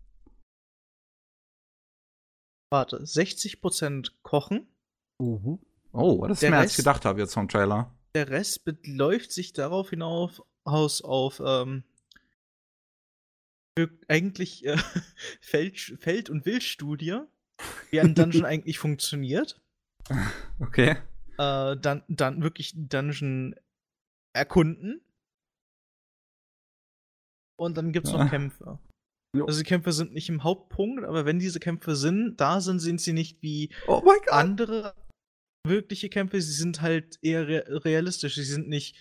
Warte, 2.72 2.97
60% 2.97 4.12
Kochen. 4.24 4.68
Uh 5.20 5.60
Oh, 5.93 6.26
das 6.28 6.38
ist 6.38 6.41
der 6.43 6.49
mehr 6.51 6.60
Rest, 6.60 6.66
als 6.66 6.72
ich 6.74 6.78
gedacht 6.78 7.05
habe 7.05 7.20
jetzt 7.20 7.34
vom 7.34 7.47
Trailer. 7.47 7.95
Der 8.14 8.30
Rest 8.30 8.66
beläuft 8.66 9.32
sich 9.32 9.53
darauf 9.53 9.89
hinauf 9.89 10.43
aus 10.64 11.01
auf 11.01 11.41
ähm, 11.43 11.84
eigentlich 14.08 14.66
äh, 14.66 14.78
Feld, 15.42 15.80
Feld- 16.00 16.30
und 16.30 16.46
Wildstudie, 16.46 17.20
wie 17.90 18.00
ein 18.00 18.16
Dungeon 18.16 18.46
eigentlich 18.46 18.80
funktioniert. 18.80 19.62
Okay. 20.60 20.98
Äh, 21.38 21.78
dann, 21.78 22.04
dann 22.08 22.42
wirklich 22.42 22.74
Dungeon 22.76 23.56
erkunden. 24.34 25.02
Und 27.60 27.78
dann 27.78 27.92
gibt 27.92 28.08
es 28.08 28.14
noch 28.14 28.20
ja. 28.20 28.28
Kämpfe. 28.28 28.80
Jo. 29.36 29.46
Also 29.46 29.60
die 29.60 29.68
Kämpfe 29.68 29.92
sind 29.92 30.14
nicht 30.14 30.30
im 30.30 30.44
Hauptpunkt, 30.44 31.04
aber 31.04 31.26
wenn 31.26 31.40
diese 31.40 31.60
Kämpfe 31.60 31.96
sind, 31.96 32.38
da 32.38 32.62
sind, 32.62 32.80
sind 32.80 33.02
sie 33.02 33.14
nicht 33.14 33.42
wie 33.42 33.72
oh 33.88 34.04
andere 34.30 34.96
wirkliche 35.66 36.10
Kämpfe. 36.10 36.42
Sie 36.42 36.54
sind 36.54 36.82
halt 36.82 37.20
eher 37.22 37.48
re 37.48 37.86
realistisch. 37.86 38.36
Sie 38.36 38.44
sind 38.44 38.70
nicht 38.70 38.96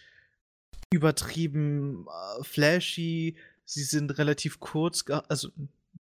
übertrieben 0.92 2.06
äh, 2.08 2.44
flashy. 2.44 3.36
Sie 3.66 3.82
sind 3.82 4.16
relativ 4.18 4.60
kurz, 4.60 5.04
also 5.28 5.50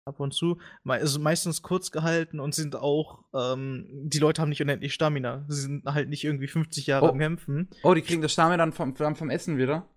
ab 0.04 0.20
und 0.20 0.34
zu, 0.34 0.58
also 0.84 1.20
meistens 1.20 1.62
kurz 1.62 1.92
gehalten 1.92 2.40
und 2.40 2.56
sind 2.56 2.76
auch, 2.76 3.24
ähm, 3.34 3.88
die 4.04 4.20
Leute 4.20 4.42
haben 4.42 4.50
nicht 4.50 4.62
unendlich 4.62 4.94
Stamina. 4.94 5.46
Sie 5.48 5.62
sind 5.62 5.86
halt 5.86 6.10
nicht 6.10 6.24
irgendwie 6.24 6.48
50 6.48 6.88
Jahre 6.88 7.06
oh. 7.06 7.10
am 7.10 7.20
Kämpfen. 7.20 7.70
Oh, 7.84 7.94
die 7.94 8.02
kriegen 8.02 8.22
das 8.22 8.34
Stamina 8.34 8.58
dann 8.58 8.74
vom, 8.74 8.96
vom 8.96 9.30
Essen 9.30 9.58
wieder? 9.58 9.88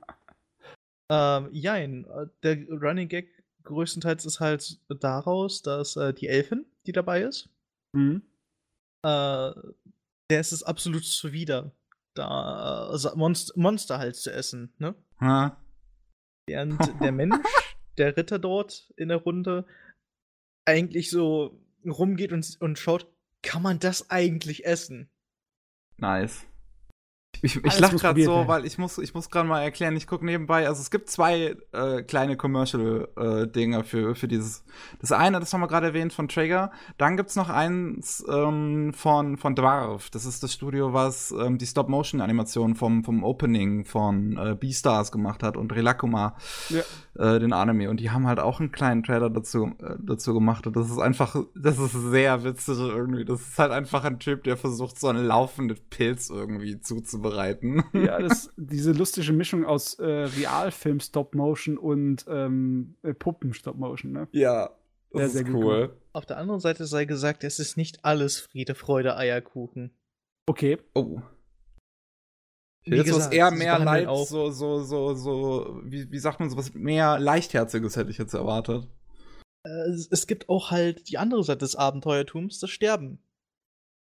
ähm, 1.09 1.49
jein. 1.51 2.05
Der 2.43 2.67
Running 2.69 3.07
Gag 3.07 3.30
größtenteils 3.63 4.26
ist 4.26 4.39
halt 4.39 4.80
daraus, 4.89 5.61
dass 5.61 5.95
äh, 5.95 6.13
die 6.13 6.28
Elfin, 6.28 6.65
die 6.86 6.91
dabei 6.91 7.21
ist, 7.21 7.49
mhm. 7.93 8.21
äh, 9.01 9.51
der 10.30 10.39
ist 10.39 10.51
es 10.51 10.63
absolut 10.63 11.05
zuwider, 11.05 11.71
da 12.13 12.91
äh, 12.93 13.15
Monster, 13.15 13.53
Monster 13.55 13.97
halt 13.97 14.15
zu 14.15 14.32
essen, 14.32 14.73
ne? 14.78 14.93
Ha. 15.19 15.57
Während 16.48 16.80
der 17.02 17.12
Mensch, 17.12 17.36
der 17.98 18.16
Ritter 18.18 18.39
dort 18.39 18.93
in 18.98 19.10
der 19.10 19.18
Runde, 19.18 19.66
eigentlich 20.66 21.10
so 21.10 21.60
rumgeht 21.86 22.32
und, 22.32 22.58
und 22.60 22.80
schaut, 22.80 23.08
kann 23.41 23.62
man 23.62 23.80
das 23.80 24.10
eigentlich 24.10 24.66
essen? 24.66 25.10
Nice. 25.98 26.46
Ich, 27.42 27.64
ich 27.64 27.80
lache 27.80 27.96
gerade 27.96 28.24
so, 28.24 28.32
werden. 28.32 28.48
weil 28.48 28.66
ich 28.66 28.78
muss, 28.78 28.98
ich 28.98 29.14
muss 29.14 29.30
gerade 29.30 29.48
mal 29.48 29.62
erklären, 29.62 29.96
ich 29.96 30.08
gucke 30.08 30.26
nebenbei, 30.26 30.68
also 30.68 30.82
es 30.82 30.92
gibt 30.92 31.10
zwei 31.10 31.56
äh, 31.72 32.04
kleine 32.04 32.38
Commercial-Dinger 32.38 33.80
äh, 33.80 33.84
für, 33.84 34.16
für 34.16 34.28
dieses. 34.28 34.64
Das 35.00 35.12
eine, 35.12 35.40
das 35.40 35.54
haben 35.54 35.62
wir 35.62 35.68
gerade 35.68 35.88
erwähnt, 35.88 36.14
von 36.14 36.28
Traeger. 36.28 36.72
Dann 36.98 37.18
gibt's 37.18 37.36
noch 37.36 37.50
eins 37.50 38.24
ähm, 38.30 38.94
von, 38.94 39.38
von 39.38 39.56
Dwarf. 39.56 40.10
Das 40.10 40.26
ist 40.26 40.44
das 40.44 40.54
Studio, 40.54 40.94
was 40.94 41.32
ähm, 41.32 41.58
die 41.58 41.66
Stop-Motion-Animation 41.66 42.76
vom, 42.76 43.04
vom 43.04 43.24
Opening 43.24 43.86
von 43.86 44.38
äh, 44.38 44.56
Beastars 44.56 45.12
gemacht 45.12 45.44
hat 45.44 45.58
und 45.58 45.74
Relakuma, 45.74 46.36
ja. 46.70 46.82
äh, 47.36 47.40
den 47.40 47.54
Anime. 47.54 47.90
Und 47.90 48.00
die 48.00 48.12
haben 48.12 48.28
halt 48.28 48.40
auch 48.40 48.60
einen 48.60 48.72
kleinen 48.72 49.04
Trailer 49.04 49.30
dazu, 49.30 49.72
äh, 49.82 49.96
dazu 50.00 50.34
gemacht. 50.34 50.68
Und 50.68 50.76
das 50.76 50.90
ist 50.90 51.00
einfach, 51.00 51.36
das 51.56 51.80
ist 51.80 51.94
sehr 51.94 52.44
witzig 52.44 52.78
irgendwie. 52.80 53.26
Das 53.26 53.42
ist 53.42 53.60
halt 53.60 53.72
einfach 53.72 54.04
ein 54.04 54.20
Typ, 54.20 54.44
der 54.44 54.58
versucht, 54.58 55.00
so 55.00 55.08
einen 55.08 55.26
laufenden 55.26 55.78
Pilz 55.90 56.30
irgendwie 56.30 56.80
zuzubereiten. 57.26 57.84
Ja, 57.93 58.19
das, 58.19 58.51
diese 58.57 58.91
lustige 58.91 59.34
Mischung 59.34 59.65
aus 59.65 59.95
äh, 59.95 60.05
Realfilm 60.05 60.99
Stop-Motion 60.99 61.78
und 61.78 62.26
ähm, 62.28 62.95
äh, 63.03 63.13
Puppen 63.13 63.53
Stop-Motion, 63.53 64.11
ne? 64.11 64.28
Ja, 64.32 64.69
das 65.11 65.34
sehr, 65.34 65.41
ist 65.41 65.47
sehr 65.47 65.55
cool. 65.55 65.88
Gut. 65.89 65.97
Auf 66.13 66.26
der 66.26 66.38
anderen 66.38 66.59
Seite 66.59 66.86
sei 66.86 67.05
gesagt, 67.05 67.43
es 67.43 67.59
ist 67.59 67.78
nicht 67.78 68.05
alles 68.05 68.39
Friede, 68.39 68.76
Freude, 68.76 69.17
Eierkuchen. 69.17 69.91
Okay. 70.47 70.78
Oh. 70.93 71.21
Wie 72.84 72.97
jetzt 72.97 73.07
gesagt, 73.07 73.26
was 73.26 73.34
eher 73.34 73.51
mehr 73.51 73.80
Leid, 73.80 74.07
so, 74.28 74.51
so, 74.51 74.84
so, 74.84 75.15
so, 75.15 75.82
wie, 75.84 76.11
wie 76.11 76.19
sagt 76.19 76.39
man 76.39 76.51
so 76.51 76.57
was 76.57 76.73
mehr 76.76 77.19
Leichtherziges 77.19 77.95
hätte 77.95 78.11
ich 78.11 78.19
jetzt 78.19 78.36
erwartet. 78.36 78.88
Äh, 79.63 79.89
es, 79.89 80.07
es 80.11 80.28
gibt 80.28 80.49
auch 80.49 80.69
halt 80.69 81.09
die 81.09 81.17
andere 81.17 81.43
Seite 81.43 81.59
des 81.59 81.76
Abenteuertums, 81.76 82.59
das 82.59 82.69
Sterben. 82.69 83.19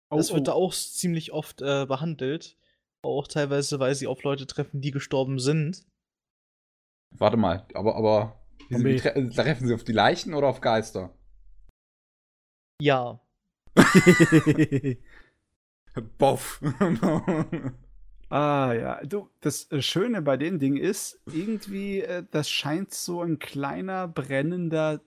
Oh, 0.09 0.17
das 0.17 0.31
wird 0.31 0.41
oh. 0.41 0.45
da 0.45 0.53
auch 0.53 0.73
ziemlich 0.73 1.33
oft 1.33 1.61
äh, 1.63 1.87
behandelt. 1.87 2.57
Auch 3.03 3.27
teilweise, 3.27 3.81
weil 3.81 3.95
sie 3.95 4.07
auf 4.07 4.23
Leute 4.23 4.47
treffen, 4.47 4.81
die 4.81 4.91
gestorben 4.91 5.39
sind. 5.39 5.87
Warte 7.17 7.37
mal, 7.37 7.67
aber, 7.75 7.97
aber 7.97 8.41
wie 8.69 8.97
tre 8.97 9.29
treffen 9.31 9.67
sie 9.67 9.75
auf 9.75 9.85
die 9.85 9.93
Leichen 9.93 10.35
oder 10.35 10.49
auf 10.49 10.61
Geister? 10.61 11.15
Ja. 12.81 13.21
Boff. 16.19 16.61
ah 18.29 18.73
ja, 18.73 19.05
du, 19.05 19.29
das 19.41 19.71
äh, 19.73 19.83
Schöne 19.83 20.23
bei 20.23 20.37
den 20.37 20.59
Dingen 20.59 20.77
ist, 20.77 21.21
irgendwie, 21.27 22.01
äh, 22.01 22.25
das 22.31 22.49
scheint 22.49 22.95
so 22.95 23.23
ein 23.23 23.39
kleiner 23.39 24.09
brennender 24.09 25.01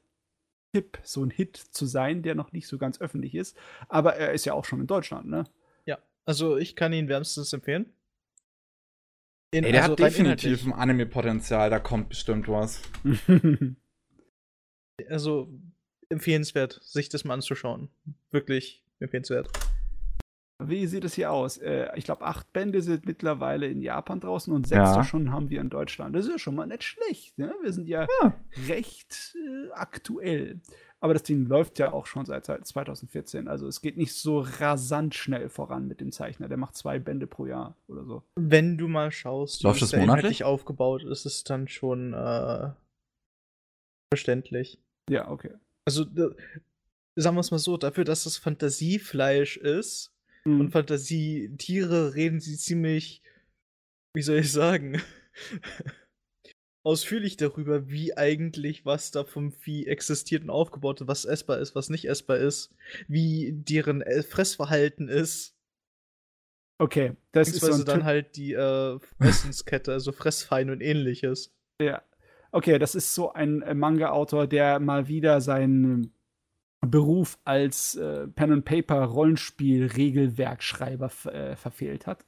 Tipp, 0.73 0.99
so 1.03 1.23
ein 1.23 1.29
Hit 1.29 1.57
zu 1.57 1.85
sein, 1.85 2.23
der 2.23 2.35
noch 2.35 2.51
nicht 2.51 2.67
so 2.67 2.77
ganz 2.77 2.99
öffentlich 2.99 3.35
ist. 3.35 3.57
Aber 3.87 4.15
er 4.15 4.33
ist 4.33 4.45
ja 4.45 4.53
auch 4.53 4.65
schon 4.65 4.81
in 4.81 4.87
Deutschland, 4.87 5.27
ne? 5.27 5.45
Also 6.25 6.57
ich 6.57 6.75
kann 6.75 6.93
ihn 6.93 7.07
wärmstens 7.07 7.51
empfehlen. 7.53 7.93
In, 9.51 9.63
Ey, 9.63 9.71
der 9.71 9.83
also 9.83 9.91
hat 9.93 9.99
definitiv 9.99 10.65
ein 10.65 10.73
Anime-Potenzial, 10.73 11.69
da 11.69 11.79
kommt 11.79 12.09
bestimmt 12.09 12.47
was. 12.47 12.81
also 15.09 15.47
empfehlenswert, 16.09 16.79
sich 16.81 17.09
das 17.09 17.23
mal 17.23 17.35
anzuschauen. 17.35 17.89
Wirklich 18.31 18.83
empfehlenswert. 18.99 19.49
Wie 20.59 20.87
sieht 20.87 21.03
es 21.03 21.13
hier 21.13 21.31
aus? 21.31 21.57
Äh, 21.57 21.89
ich 21.95 22.05
glaube, 22.05 22.25
acht 22.25 22.51
Bände 22.53 22.81
sind 22.81 23.05
mittlerweile 23.05 23.67
in 23.67 23.81
Japan 23.81 24.19
draußen 24.19 24.53
und 24.53 24.67
sechs 24.67 24.95
ja. 24.95 25.03
schon 25.03 25.31
haben 25.31 25.49
wir 25.49 25.59
in 25.61 25.69
Deutschland. 25.69 26.15
Das 26.15 26.25
ist 26.25 26.31
ja 26.31 26.39
schon 26.39 26.55
mal 26.55 26.67
nicht 26.67 26.83
schlecht. 26.83 27.37
Ne? 27.37 27.53
Wir 27.61 27.73
sind 27.73 27.87
ja, 27.87 28.07
ja. 28.21 28.33
recht 28.67 29.35
äh, 29.35 29.71
aktuell. 29.73 30.61
Aber 31.03 31.13
das 31.13 31.23
Ding 31.23 31.45
läuft 31.47 31.79
ja 31.79 31.91
auch 31.91 32.05
schon 32.05 32.25
seit 32.25 32.45
2014. 32.45 33.49
Also 33.49 33.67
es 33.67 33.81
geht 33.81 33.97
nicht 33.97 34.13
so 34.13 34.39
rasant 34.39 35.13
schnell 35.13 35.49
voran 35.49 35.85
mit 35.85 35.99
dem 35.99 36.13
Zeichner. 36.13 36.47
Der 36.47 36.55
macht 36.55 36.77
zwei 36.77 36.97
Bände 36.97 37.27
pro 37.27 37.45
Jahr 37.45 37.75
oder 37.87 38.05
so. 38.05 38.23
Wenn 38.39 38.77
du 38.77 38.87
mal 38.87 39.11
schaust, 39.11 39.65
wie 39.65 39.67
es 39.67 39.93
monatlich 39.93 40.45
aufgebaut 40.45 41.03
ist, 41.03 41.25
ist 41.25 41.35
es 41.35 41.43
dann 41.43 41.67
schon 41.67 42.13
äh, 42.13 42.69
verständlich. 44.13 44.79
Ja, 45.09 45.29
okay. 45.29 45.51
Also 45.85 46.05
sagen 46.05 47.35
wir 47.35 47.41
es 47.41 47.51
mal 47.51 47.59
so, 47.59 47.75
dafür, 47.75 48.05
dass 48.05 48.23
das 48.23 48.37
Fantasiefleisch 48.37 49.57
ist 49.57 50.15
mhm. 50.45 50.61
und 50.61 50.71
Fantasietiere, 50.71 52.15
reden 52.15 52.39
sie 52.39 52.57
ziemlich, 52.57 53.21
wie 54.15 54.21
soll 54.21 54.37
ich 54.37 54.53
sagen, 54.53 55.01
ausführlich 56.83 57.37
darüber, 57.37 57.89
wie 57.89 58.15
eigentlich 58.15 58.85
was 58.85 59.11
da 59.11 59.23
vom 59.23 59.51
Vieh 59.51 59.87
existiert 59.87 60.43
und 60.43 60.49
aufgebaut 60.49 61.01
ist, 61.01 61.07
was 61.07 61.25
essbar 61.25 61.59
ist, 61.59 61.75
was 61.75 61.89
nicht 61.89 62.05
essbar 62.05 62.37
ist, 62.37 62.73
wie 63.07 63.53
deren 63.53 64.03
Fressverhalten 64.27 65.07
ist. 65.07 65.55
Okay, 66.79 67.15
das 67.31 67.49
ist 67.49 67.61
so 67.61 67.83
dann 67.83 68.03
halt 68.03 68.35
die 68.35 68.53
äh, 68.53 68.99
Essenskette, 69.19 69.93
also 69.93 70.11
Fressfein 70.11 70.69
und 70.69 70.81
ähnliches. 70.81 71.53
Ja. 71.79 72.01
Okay, 72.51 72.77
das 72.77 72.93
ist 72.93 73.15
so 73.15 73.31
ein 73.33 73.61
äh, 73.61 73.73
Manga-Autor, 73.73 74.47
der 74.47 74.79
mal 74.79 75.07
wieder 75.07 75.39
seinen 75.41 76.13
Beruf 76.81 77.39
als 77.45 77.95
äh, 77.95 78.27
Pen 78.27 78.51
and 78.51 78.65
Paper 78.65 79.05
Rollenspiel 79.05 79.87
Regelwerkschreiber 79.87 81.11
äh, 81.31 81.55
verfehlt 81.55 82.05
hat. 82.05 82.25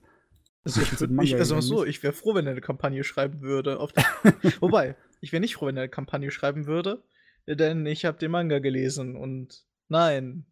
Also 0.66 0.82
ich 0.82 1.00
würde 1.00 1.14
mich, 1.14 1.36
also 1.36 1.62
so, 1.62 1.86
ich 1.86 2.02
wäre 2.02 2.14
froh, 2.14 2.34
wenn 2.34 2.48
er 2.48 2.52
eine 2.52 2.62
Kampagne 2.62 3.04
schreiben 3.04 3.42
würde. 3.42 3.78
Wobei, 4.60 4.96
ich 5.22 5.32
wäre 5.32 5.40
nicht 5.40 5.56
froh, 5.56 5.68
wenn 5.68 5.78
er 5.78 5.84
eine 5.84 5.90
Kampagne 5.90 6.32
schreiben 6.32 6.66
würde, 6.66 7.04
denn 7.48 7.86
ich 7.86 8.04
habe 8.04 8.18
den 8.18 8.32
Manga 8.32 8.58
gelesen 8.58 9.16
und 9.16 9.64
nein. 9.90 10.46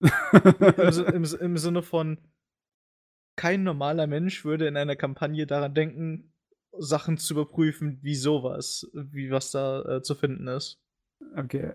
Im, 0.00 0.92
im, 1.12 1.24
Im 1.24 1.56
Sinne 1.56 1.82
von, 1.82 2.18
kein 3.36 3.64
normaler 3.64 4.06
Mensch 4.06 4.44
würde 4.44 4.68
in 4.68 4.76
einer 4.76 4.96
Kampagne 4.96 5.46
daran 5.46 5.74
denken, 5.74 6.32
Sachen 6.78 7.18
zu 7.18 7.34
überprüfen, 7.34 7.98
wie 8.02 8.14
sowas, 8.14 8.88
wie 8.94 9.30
was 9.30 9.50
da 9.50 9.82
äh, 9.82 10.02
zu 10.02 10.14
finden 10.14 10.46
ist. 10.48 10.80
Okay. 11.36 11.74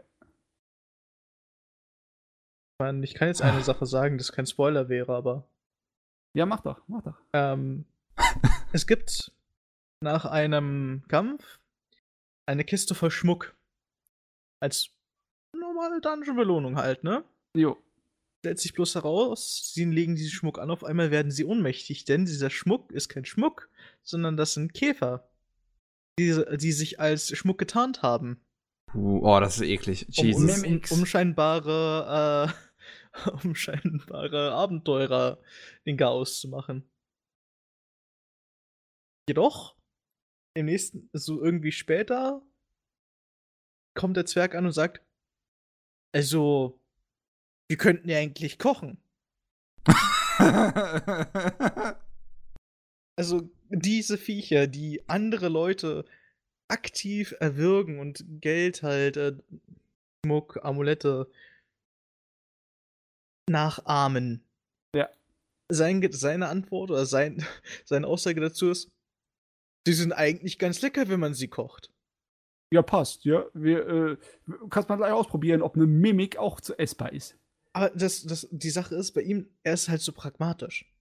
Ich, 2.72 2.80
meine, 2.80 3.04
ich 3.04 3.14
kann 3.14 3.28
jetzt 3.28 3.42
eine 3.42 3.62
Sache 3.62 3.86
sagen, 3.86 4.18
das 4.18 4.32
kein 4.32 4.46
Spoiler 4.46 4.88
wäre, 4.88 5.16
aber 5.16 5.50
ja, 6.38 6.46
mach 6.46 6.62
doch, 6.62 6.82
mach 6.88 7.02
doch. 7.02 7.20
Ähm, 7.34 7.86
es 8.72 8.86
gibt 8.86 9.32
nach 10.02 10.26
einem 10.26 11.04
Kampf 11.08 11.60
eine 12.46 12.64
Kiste 12.64 12.94
voll 12.94 13.10
Schmuck. 13.10 13.56
Als 14.60 14.92
normale 15.52 16.00
Dungeon-Belohnung 16.00 16.78
halt, 16.78 17.04
ne? 17.04 17.24
Jo. 17.56 17.76
Stellt 18.40 18.60
sich 18.60 18.74
bloß 18.74 18.94
heraus, 18.94 19.72
sie 19.74 19.86
legen 19.86 20.16
diesen 20.16 20.32
Schmuck 20.32 20.60
an, 20.60 20.70
auf 20.70 20.84
einmal 20.84 21.10
werden 21.10 21.32
sie 21.32 21.44
ohnmächtig, 21.44 22.06
denn 22.06 22.26
dieser 22.26 22.52
Schmuck 22.52 22.92
ist 22.92 23.10
kein 23.10 23.26
Schmuck, 23.26 23.68
sondern 24.04 24.38
das 24.38 24.54
sind 24.54 24.76
Käfer, 24.76 25.28
die, 26.20 26.40
die 26.58 26.72
sich 26.72 27.00
als 27.00 27.36
Schmuck 27.36 27.58
getarnt 27.58 28.04
haben. 28.04 28.40
Uh, 28.94 29.22
oh, 29.24 29.40
das 29.40 29.58
ist 29.58 29.68
eklig. 29.68 30.06
Jesus. 30.12 30.64
Um, 30.64 30.72
um, 30.72 30.82
umscheinbare, 30.92 32.54
äh, 32.54 32.67
umscheinbare 33.44 34.54
Abenteurer 34.54 35.40
in 35.84 35.98
Chaos 35.98 36.40
zu 36.40 36.50
machen. 36.50 36.90
Jedoch, 39.30 39.76
im 40.56 40.68
nächsten, 40.68 41.10
so 41.14 41.44
irgendwie 41.44 41.72
später, 41.72 42.42
kommt 43.96 44.18
der 44.18 44.26
Zwerg 44.26 44.56
an 44.56 44.66
und 44.66 44.72
sagt, 44.72 45.04
also, 46.14 46.80
wir 47.68 47.78
könnten 47.78 48.10
ja 48.10 48.18
eigentlich 48.18 48.58
kochen. 48.58 48.98
also, 53.18 53.50
diese 53.70 54.18
Viecher, 54.18 54.68
die 54.68 55.08
andere 55.10 55.50
Leute 55.50 56.06
aktiv 56.70 57.36
erwürgen 57.40 58.00
und 58.00 58.24
Geld 58.42 58.84
halt, 58.84 59.18
äh, 59.18 59.38
Schmuck, 60.26 60.60
Amulette 60.64 61.30
nachahmen. 63.50 64.44
Ja. 64.96 65.10
Sein, 65.70 66.08
seine 66.12 66.48
Antwort 66.48 66.92
oder 66.92 67.06
sein, 67.06 67.46
seine 67.86 68.08
Aussage 68.08 68.42
dazu 68.42 68.70
ist, 68.70 68.92
sie 69.86 69.94
sind 69.94 70.14
eigentlich 70.14 70.60
ganz 70.60 70.82
lecker, 70.82 71.10
wenn 71.10 71.20
man 71.20 71.34
sie 71.34 71.48
kocht. 71.48 71.92
Ja, 72.72 72.82
passt, 72.82 73.24
ja. 73.24 73.46
Wir, 73.54 73.88
äh, 73.88 74.18
kannst 74.70 74.90
mal 74.90 74.98
gleich 74.98 75.14
ausprobieren, 75.14 75.62
ob 75.62 75.76
eine 75.76 75.86
Mimik 75.86 76.38
auch 76.38 76.60
zu 76.60 76.78
essbar 76.78 77.14
ist. 77.14 77.38
Aber 77.72 77.90
das, 77.92 78.24
das, 78.24 78.48
die 78.52 78.70
Sache 78.70 78.96
ist, 78.96 79.14
bei 79.14 79.22
ihm, 79.22 79.50
er 79.64 79.74
ist 79.74 79.88
halt 79.88 80.02
so 80.02 80.12
pragmatisch. 80.12 80.92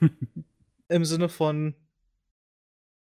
Im 0.88 1.04
Sinne 1.04 1.28
von, 1.28 1.74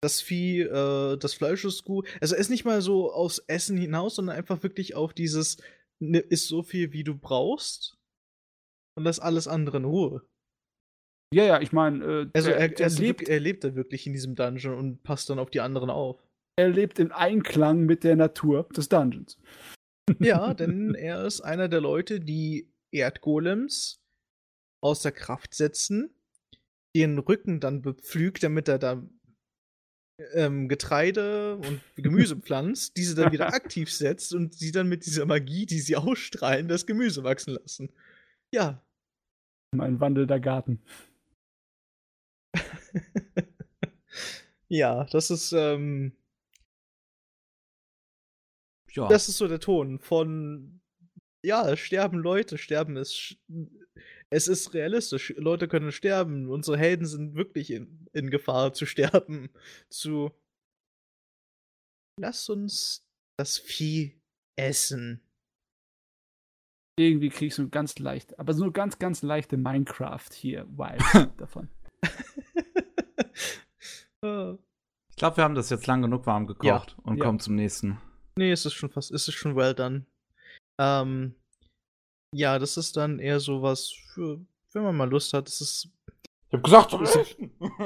das 0.04 0.22
Vieh, 0.22 0.62
äh, 0.62 1.18
das 1.18 1.34
Fleisch 1.34 1.64
ist 1.66 1.84
gut. 1.86 2.08
Also 2.20 2.36
er 2.36 2.42
ist 2.42 2.50
nicht 2.50 2.66
mal 2.66 2.82
so 2.82 3.12
aufs 3.12 3.40
Essen 3.40 3.78
hinaus, 3.78 4.16
sondern 4.16 4.36
einfach 4.36 4.62
wirklich 4.64 4.96
auf 4.96 5.14
dieses, 5.14 5.58
ne, 6.00 6.20
ist 6.20 6.48
so 6.48 6.62
viel, 6.62 6.92
wie 6.92 7.04
du 7.04 7.16
brauchst. 7.16 7.98
Und 8.96 9.06
das 9.06 9.20
alles 9.20 9.48
andere 9.48 9.78
in 9.78 9.86
Ruhe. 9.86 10.26
Ja, 11.34 11.46
ja, 11.46 11.62
ich 11.62 11.72
meine, 11.72 12.06
äh, 12.06 12.30
also 12.34 12.52
er, 12.52 12.80
er, 12.80 12.90
lebt, 12.90 13.28
er 13.28 13.40
lebt 13.40 13.64
da 13.64 13.76
wirklich 13.76 14.06
in 14.06 14.14
diesem 14.14 14.36
Dungeon 14.36 14.78
und 14.78 15.04
passt 15.04 15.30
dann 15.30 15.40
auf 15.40 15.50
die 15.50 15.62
anderen 15.62 15.90
auf. 15.90 16.22
Er 16.60 16.70
lebt 16.70 17.00
in 17.00 17.12
Einklang 17.12 17.86
mit 17.86 18.04
der 18.04 18.16
Natur 18.16 18.70
des 18.76 18.90
Dungeons. 18.90 19.40
Ja, 20.20 20.54
denn 20.54 20.94
er 20.94 21.26
ist 21.26 21.42
einer 21.42 21.70
der 21.70 21.82
Leute, 21.82 22.20
die 22.20 22.72
Erdgolems 22.92 24.04
außer 24.84 25.12
Kraft 25.12 25.56
setzen, 25.56 26.14
ihren 26.96 27.18
Rücken 27.18 27.60
dann 27.60 27.82
bepflügt, 27.82 28.44
damit 28.44 28.68
er 28.68 28.78
da 28.78 29.04
ähm, 30.34 30.68
Getreide 30.68 31.56
und 31.56 31.82
Gemüse 31.96 32.36
pflanzt, 32.42 32.98
diese 32.98 33.16
dann 33.16 33.32
wieder 33.32 33.48
aktiv 33.54 33.92
setzt 33.92 34.34
und 34.34 34.54
sie 34.54 34.72
dann 34.72 34.88
mit 34.88 35.06
dieser 35.06 35.26
Magie, 35.26 35.66
die 35.66 35.80
sie 35.80 35.96
ausstrahlen, 35.96 36.68
das 36.68 36.86
Gemüse 36.86 37.24
wachsen 37.24 37.56
lassen. 37.56 37.92
Ja. 38.54 38.86
Mein 39.76 40.00
wandelnder 40.00 40.40
Garten. 40.40 40.84
ja, 44.70 45.06
das 45.06 45.32
ist, 45.32 45.54
ähm, 45.54 46.16
ja. 48.92 49.08
Das 49.08 49.28
ist 49.28 49.38
so 49.38 49.48
der 49.48 49.60
Ton 49.60 49.98
von, 49.98 50.82
ja, 51.44 51.76
sterben 51.76 52.20
Leute, 52.20 52.60
sterben 52.60 52.96
ist, 52.96 53.38
es 54.30 54.48
ist 54.48 54.76
realistisch. 54.76 55.34
Leute 55.38 55.68
können 55.68 55.92
sterben. 55.92 56.48
Unsere 56.48 56.78
Helden 56.78 57.08
sind 57.08 57.34
wirklich 57.34 57.72
in, 57.72 58.08
in 58.14 58.30
Gefahr 58.30 58.74
zu 58.74 58.86
sterben. 58.86 59.50
Zu, 59.90 60.32
lass 62.20 62.50
uns 62.50 63.04
das 63.40 63.58
Vieh 63.58 64.22
essen. 64.56 65.22
Irgendwie 66.96 67.30
kriegst 67.30 67.58
du 67.58 67.70
ganz 67.70 67.98
leicht, 67.98 68.38
aber 68.40 68.54
so 68.54 68.72
ganz, 68.72 69.00
ganz 69.00 69.24
leichte 69.24 69.58
Minecraft 69.58 70.30
hier, 70.32 70.68
Wild 70.78 71.02
davon. 71.38 71.70
ich 75.10 75.16
glaube, 75.16 75.38
wir 75.38 75.44
haben 75.44 75.56
das 75.56 75.70
jetzt 75.72 75.88
lang 75.88 76.04
genug 76.04 76.28
warm 76.28 76.46
gekocht 76.46 76.66
ja, 76.66 77.04
und 77.04 77.18
ja. 77.18 77.26
kommen 77.26 77.40
zum 77.40 77.56
nächsten. 77.56 78.00
Nee, 78.36 78.52
es 78.52 78.66
ist 78.66 78.74
schon 78.74 78.90
fast, 78.90 79.12
es 79.12 79.28
ist 79.28 79.34
schon 79.34 79.56
well 79.56 79.74
done. 79.74 80.06
Ähm, 80.80 81.36
ja, 82.34 82.60
das 82.60 82.78
ist 82.78 82.98
dann 82.98 83.20
eher 83.20 83.40
sowas 83.40 83.92
für, 84.14 84.40
wenn 84.72 84.84
man 84.84 84.98
mal 84.98 85.10
Lust 85.10 85.34
hat. 85.34 85.48
Das 85.48 85.62
ist. 85.62 85.90
Ich 86.48 86.54
hab 86.54 86.64
gesagt, 86.64 86.92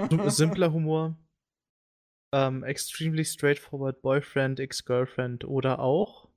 zum 0.10 0.30
simpler 0.30 0.72
Humor. 0.74 1.18
Ähm, 2.34 2.64
extremely 2.64 3.24
straightforward 3.24 4.02
Boyfriend, 4.02 4.60
Ex-Girlfriend 4.60 5.46
oder 5.46 5.80
auch. 5.80 6.28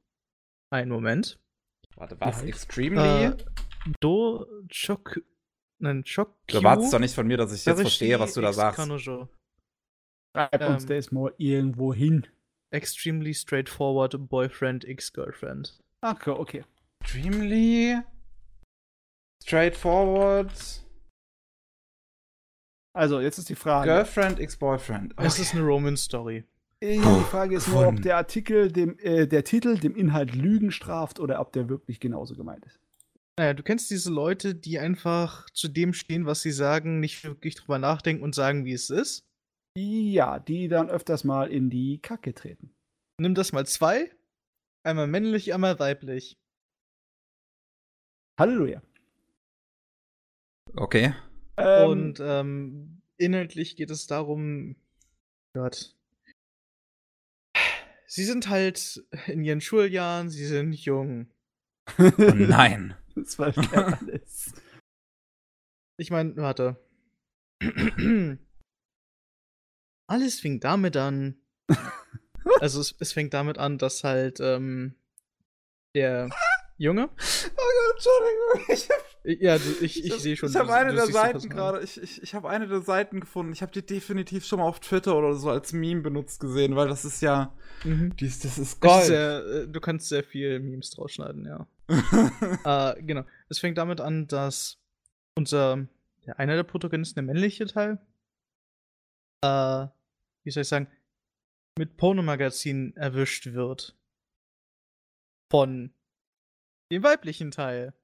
Einen 0.73 0.91
Moment. 0.91 1.41
Warte, 1.97 2.21
was? 2.21 2.43
Extremely? 2.43 3.27
Äh, 3.27 3.37
Do 4.01 4.47
Chok. 4.69 5.21
Nein, 5.79 6.05
Chok. 6.05 6.35
Du 6.47 6.57
erwartest 6.57 6.93
doch 6.93 6.99
nicht 6.99 7.15
von 7.15 7.27
mir, 7.27 7.37
dass 7.37 7.53
ich 7.53 7.65
jetzt 7.65 7.81
verstehe, 7.81 8.21
was 8.21 8.35
du 8.35 8.41
da 8.41 8.53
sagst. 8.53 8.81
Schreib 8.81 10.69
uns 10.69 10.83
ähm, 10.85 10.89
das 10.89 11.11
mal 11.11 11.35
irgendwo 11.39 11.93
hin. 11.93 12.27
Extremely 12.71 13.35
straightforward 13.35 14.29
Boyfriend, 14.29 14.85
Ex-Girlfriend. 14.85 15.83
Ach, 16.03 16.27
okay. 16.27 16.65
Extremely 17.01 18.01
straightforward. 19.43 20.53
Also, 22.93 23.21
jetzt 23.21 23.39
ist 23.39 23.49
die 23.49 23.55
Frage. 23.57 23.91
Girlfriend, 23.91 24.39
Ex-Boyfriend. 24.39 25.15
Okay. 25.15 25.27
Es 25.27 25.39
ist 25.39 25.55
eine 25.55 25.63
Roman-Story. 25.65 26.45
Ja, 26.83 27.19
die 27.19 27.25
Frage 27.25 27.57
ist 27.57 27.69
nur, 27.69 27.87
ob 27.87 28.01
der 28.01 28.17
Artikel, 28.17 28.73
dem, 28.73 28.99
äh, 29.01 29.27
der 29.27 29.45
Titel 29.45 29.79
dem 29.79 29.95
Inhalt 29.95 30.35
Lügen 30.35 30.71
straft 30.71 31.21
oder 31.21 31.41
ob 31.41 31.53
der 31.53 31.69
wirklich 31.69 32.01
genauso 32.01 32.35
gemeint 32.35 32.65
ist. 32.65 32.81
Naja, 33.39 33.53
du 33.53 33.63
kennst 33.63 33.91
diese 33.91 34.11
Leute, 34.11 34.55
die 34.55 34.79
einfach 34.79 35.49
zu 35.51 35.69
dem 35.69 35.93
stehen, 35.93 36.25
was 36.25 36.41
sie 36.41 36.53
sagen, 36.53 36.99
nicht 37.01 37.23
wirklich 37.23 37.55
drüber 37.55 37.79
nachdenken 37.79 38.23
und 38.23 38.35
sagen, 38.35 38.65
wie 38.65 38.73
es 38.73 38.89
ist? 38.89 39.27
Ja, 39.77 40.39
die 40.39 40.69
dann 40.69 40.89
öfters 40.91 41.25
mal 41.25 41.51
in 41.51 41.71
die 41.71 42.01
Kacke 42.01 42.35
treten. 42.35 42.75
Nimm 43.21 43.35
das 43.35 43.53
mal 43.53 43.67
zwei. 43.67 44.11
Einmal 44.83 45.07
männlich, 45.07 45.53
einmal 45.53 45.79
weiblich. 45.79 46.39
Halleluja. 48.39 48.83
Okay. 50.75 51.15
Ähm, 51.59 51.89
und 51.91 52.21
ähm, 52.21 53.03
inhaltlich 53.19 53.77
geht 53.77 53.91
es 53.91 54.07
darum, 54.07 54.77
Gott. 55.55 55.95
Sie 58.11 58.25
sind 58.25 58.49
halt 58.49 59.07
in 59.29 59.45
ihren 59.45 59.61
Schuljahren, 59.61 60.31
sie 60.31 60.47
sind 60.47 60.73
jung. 60.73 61.31
Oh 61.99 62.13
nein. 62.35 62.97
das 63.15 63.39
war 63.39 63.57
alles. 63.73 64.53
Ich 65.97 66.11
meine, 66.11 66.37
warte. 66.37 66.77
Alles 70.09 70.41
fing 70.41 70.61
damit 70.61 70.97
an. 70.97 71.41
also 72.61 72.81
es, 72.81 72.95
es, 72.99 73.13
fängt 73.13 73.35
damit 73.35 73.59
an, 73.59 73.79
dass 73.79 74.03
halt 74.03 74.41
ähm, 74.41 74.97
der 75.95 76.31
Junge. 76.79 77.11
Oh 77.11 77.17
Gott, 77.17 77.95
Entschuldigung. 77.95 78.75
Ich 78.75 78.89
hab, 78.89 79.10
ja, 79.25 79.57
ich, 79.57 80.05
ich 80.05 80.15
sehe 80.15 80.37
schon. 80.37 80.49
Ich 80.49 80.57
habe 80.57 80.73
eine 80.73 80.95
der 80.95 81.07
Seiten 81.07 81.49
gerade. 81.49 81.83
Ich, 81.83 82.01
ich, 82.01 82.23
ich 82.23 82.35
habe 82.35 82.49
eine 82.49 82.67
der 82.67 82.81
Seiten 82.81 83.21
gefunden. 83.21 83.53
Ich 83.53 83.61
habe 83.61 83.73
die 83.73 83.85
definitiv 83.85 84.47
schon 84.47 84.61
mal 84.61 84.65
auf 84.65 84.81
Twitter 84.81 85.17
oder 85.17 85.35
so 85.35 85.51
als 85.51 85.73
Meme 85.73 86.01
benutzt 86.01 86.41
gesehen, 86.41 86.75
weil 86.75 86.89
das 86.89 87.05
ist 87.05 87.21
ja. 87.21 87.55
Mhm. 87.85 88.17
Dies, 88.17 88.39
das 88.41 88.59
ist 88.59 88.81
Gold. 88.81 89.05
Sehr, 89.05 89.45
äh, 89.45 89.69
du 89.69 89.81
kannst 89.81 90.09
sehr 90.09 90.25
viel 90.25 90.59
Memes 90.61 90.91
draus 90.91 91.13
schneiden, 91.13 91.45
ja. 91.45 91.67
äh, 92.95 93.03
genau. 93.03 93.25
Es 93.49 93.59
fängt 93.59 93.77
damit 93.79 94.01
an, 94.01 94.27
dass 94.27 94.79
unser. 95.35 95.87
Ja, 96.27 96.35
einer 96.35 96.55
der 96.55 96.65
Protagonisten, 96.65 97.15
der 97.17 97.25
männliche 97.25 97.67
Teil, 97.67 97.99
äh, 99.43 99.87
wie 100.45 100.51
soll 100.51 100.63
ich 100.63 100.69
sagen, 100.69 100.89
mit 101.79 101.97
Pornomagazinen 101.97 102.97
erwischt 102.97 103.53
wird. 103.53 103.97
Von 105.51 105.93
dem 106.91 107.03
weiblichen 107.03 107.51
Teil. 107.51 107.95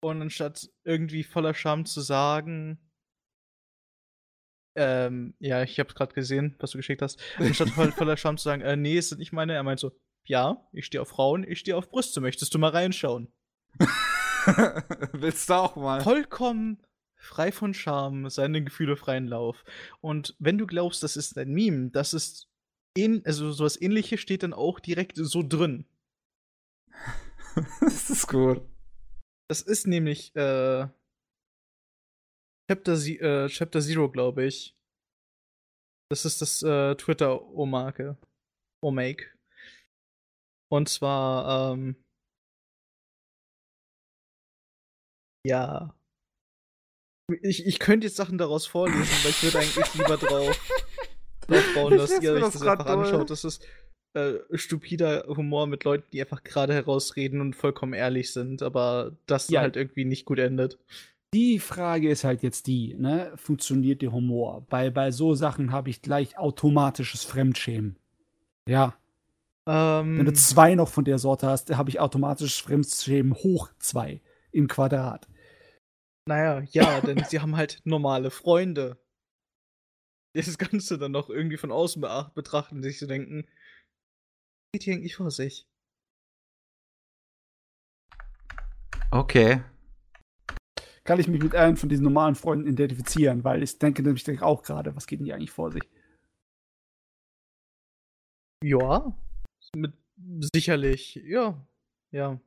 Und 0.00 0.22
anstatt 0.22 0.68
irgendwie 0.84 1.22
voller 1.22 1.54
Scham 1.54 1.84
zu 1.84 2.00
sagen, 2.00 2.78
ähm, 4.76 5.34
ja, 5.38 5.62
ich 5.62 5.78
hab's 5.78 5.94
gerade 5.94 6.14
gesehen, 6.14 6.56
was 6.58 6.70
du 6.70 6.78
geschickt 6.78 7.02
hast, 7.02 7.20
anstatt 7.38 7.70
voll, 7.70 7.92
voller 7.92 8.16
Scham 8.16 8.38
zu 8.38 8.44
sagen, 8.44 8.62
äh, 8.62 8.76
nee, 8.76 8.96
es 8.96 9.10
sind 9.10 9.18
nicht 9.18 9.32
meine, 9.32 9.52
er 9.54 9.62
meint 9.62 9.80
so, 9.80 9.92
ja, 10.24 10.66
ich 10.72 10.86
stehe 10.86 11.02
auf 11.02 11.08
Frauen, 11.08 11.44
ich 11.44 11.58
stehe 11.58 11.76
auf 11.76 11.90
Brüste, 11.90 12.20
möchtest 12.20 12.54
du 12.54 12.58
mal 12.58 12.70
reinschauen? 12.70 13.32
Willst 15.12 15.50
du 15.50 15.54
auch 15.54 15.76
mal? 15.76 16.00
Vollkommen 16.00 16.82
frei 17.16 17.52
von 17.52 17.74
Scham, 17.74 18.30
seine 18.30 18.64
Gefühle 18.64 18.96
freien 18.96 19.26
Lauf. 19.26 19.64
Und 20.00 20.34
wenn 20.38 20.56
du 20.56 20.66
glaubst, 20.66 21.02
das 21.02 21.16
ist 21.16 21.36
ein 21.36 21.52
Meme, 21.52 21.90
das 21.90 22.14
ist 22.14 22.48
ähn 22.96 23.22
also 23.24 23.52
sowas 23.52 23.80
ähnliches 23.80 24.20
steht 24.20 24.42
dann 24.42 24.54
auch 24.54 24.80
direkt 24.80 25.16
so 25.16 25.42
drin. 25.42 25.84
das 27.80 28.10
ist 28.10 28.26
gut. 28.26 28.62
Das 29.50 29.62
ist 29.62 29.88
nämlich 29.88 30.32
äh, 30.36 30.86
Chapter, 32.70 32.92
äh, 32.92 33.48
Chapter 33.48 33.80
Zero, 33.80 34.08
glaube 34.08 34.44
ich. 34.44 34.76
Das 36.08 36.24
ist 36.24 36.40
das 36.40 36.62
äh, 36.62 36.94
Twitter-O-Marke. 36.94 38.16
O-Make. 38.80 39.26
Und 40.70 40.88
zwar, 40.88 41.72
ähm, 41.72 41.96
ja. 45.44 45.96
Ich, 47.42 47.66
ich 47.66 47.80
könnte 47.80 48.06
jetzt 48.06 48.16
Sachen 48.18 48.38
daraus 48.38 48.68
vorlesen, 48.68 49.12
aber 49.20 49.30
ich 49.30 49.42
würde 49.42 49.58
eigentlich 49.58 49.94
lieber 49.94 50.16
drauf, 50.16 50.70
drauf 51.48 51.74
bauen, 51.74 51.98
dass 51.98 52.20
ihr 52.20 52.34
euch 52.34 52.40
das, 52.40 52.52
das 52.52 52.62
einfach 52.62 52.86
anschaut. 52.86 53.30
Das 53.30 53.42
ist 53.42 53.66
äh, 54.14 54.38
stupider 54.54 55.24
Humor 55.28 55.66
mit 55.66 55.84
Leuten, 55.84 56.06
die 56.12 56.20
einfach 56.20 56.42
gerade 56.42 56.74
herausreden 56.74 57.40
und 57.40 57.54
vollkommen 57.54 57.92
ehrlich 57.92 58.32
sind, 58.32 58.62
aber 58.62 59.16
das 59.26 59.48
ja. 59.48 59.60
halt 59.60 59.76
irgendwie 59.76 60.04
nicht 60.04 60.24
gut 60.24 60.38
endet. 60.38 60.78
Die 61.32 61.60
Frage 61.60 62.10
ist 62.10 62.24
halt 62.24 62.42
jetzt 62.42 62.66
die, 62.66 62.94
ne? 62.94 63.32
Funktioniert 63.36 64.02
der 64.02 64.10
Humor? 64.10 64.66
Bei, 64.68 64.90
bei 64.90 65.12
so 65.12 65.34
Sachen 65.34 65.70
habe 65.70 65.88
ich 65.88 66.02
gleich 66.02 66.36
automatisches 66.36 67.22
Fremdschämen. 67.22 67.96
Ja. 68.68 68.96
Ähm, 69.66 70.18
Wenn 70.18 70.26
du 70.26 70.32
zwei 70.32 70.74
noch 70.74 70.88
von 70.88 71.04
der 71.04 71.18
Sorte 71.18 71.46
hast, 71.46 71.70
habe 71.76 71.90
ich 71.90 72.00
automatisches 72.00 72.58
Fremdschämen 72.58 73.34
hoch 73.34 73.70
zwei 73.78 74.20
im 74.50 74.66
Quadrat. 74.66 75.28
Naja, 76.26 76.62
ja, 76.72 77.00
denn 77.00 77.22
sie 77.28 77.40
haben 77.40 77.56
halt 77.56 77.80
normale 77.84 78.30
Freunde. 78.30 78.98
Das 80.32 80.58
Ganze 80.58 80.98
dann 80.98 81.12
noch 81.12 81.30
irgendwie 81.30 81.56
von 81.56 81.70
außen 81.72 82.04
betrachten 82.34 82.82
sich 82.82 82.98
so 82.98 83.06
denken, 83.06 83.46
geht 84.72 84.84
hier 84.84 84.94
eigentlich 84.94 85.16
vor 85.16 85.30
sich? 85.30 85.66
Okay 89.10 89.62
kann 91.10 91.18
ich 91.18 91.26
mich 91.26 91.42
mit 91.42 91.56
einem 91.56 91.76
von 91.76 91.88
diesen 91.88 92.04
normalen 92.04 92.36
Freunden 92.36 92.68
identifizieren, 92.68 93.42
weil 93.42 93.64
ich 93.64 93.76
denke 93.80 94.00
nämlich 94.00 94.42
auch 94.42 94.62
gerade, 94.62 94.94
was 94.94 95.08
geht 95.08 95.18
denn 95.18 95.26
hier 95.26 95.34
eigentlich 95.34 95.50
vor 95.50 95.72
sich? 95.72 95.82
Ja, 98.62 99.12
mit 99.74 99.92
sicherlich, 100.54 101.16
ja, 101.16 101.66
ja. 102.12 102.38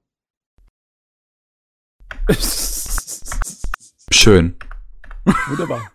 Schön. 4.11 4.57
Wunderbar. 5.49 5.91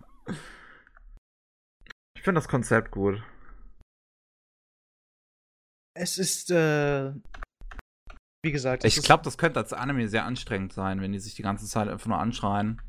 Ich 2.14 2.22
finde 2.22 2.40
das 2.40 2.48
Konzept 2.48 2.90
gut. 2.90 3.22
Es 6.00 6.16
ist, 6.16 6.52
äh, 6.52 7.12
wie 8.44 8.52
gesagt. 8.52 8.84
Ich 8.84 9.02
glaube, 9.02 9.24
das 9.24 9.36
könnte 9.36 9.58
als 9.58 9.72
Anime 9.72 10.08
sehr 10.08 10.24
anstrengend 10.24 10.72
sein, 10.72 11.00
wenn 11.00 11.10
die 11.10 11.18
sich 11.18 11.34
die 11.34 11.42
ganze 11.42 11.66
Zeit 11.66 11.88
einfach 11.88 12.06
nur 12.06 12.18
anschreien. 12.18 12.80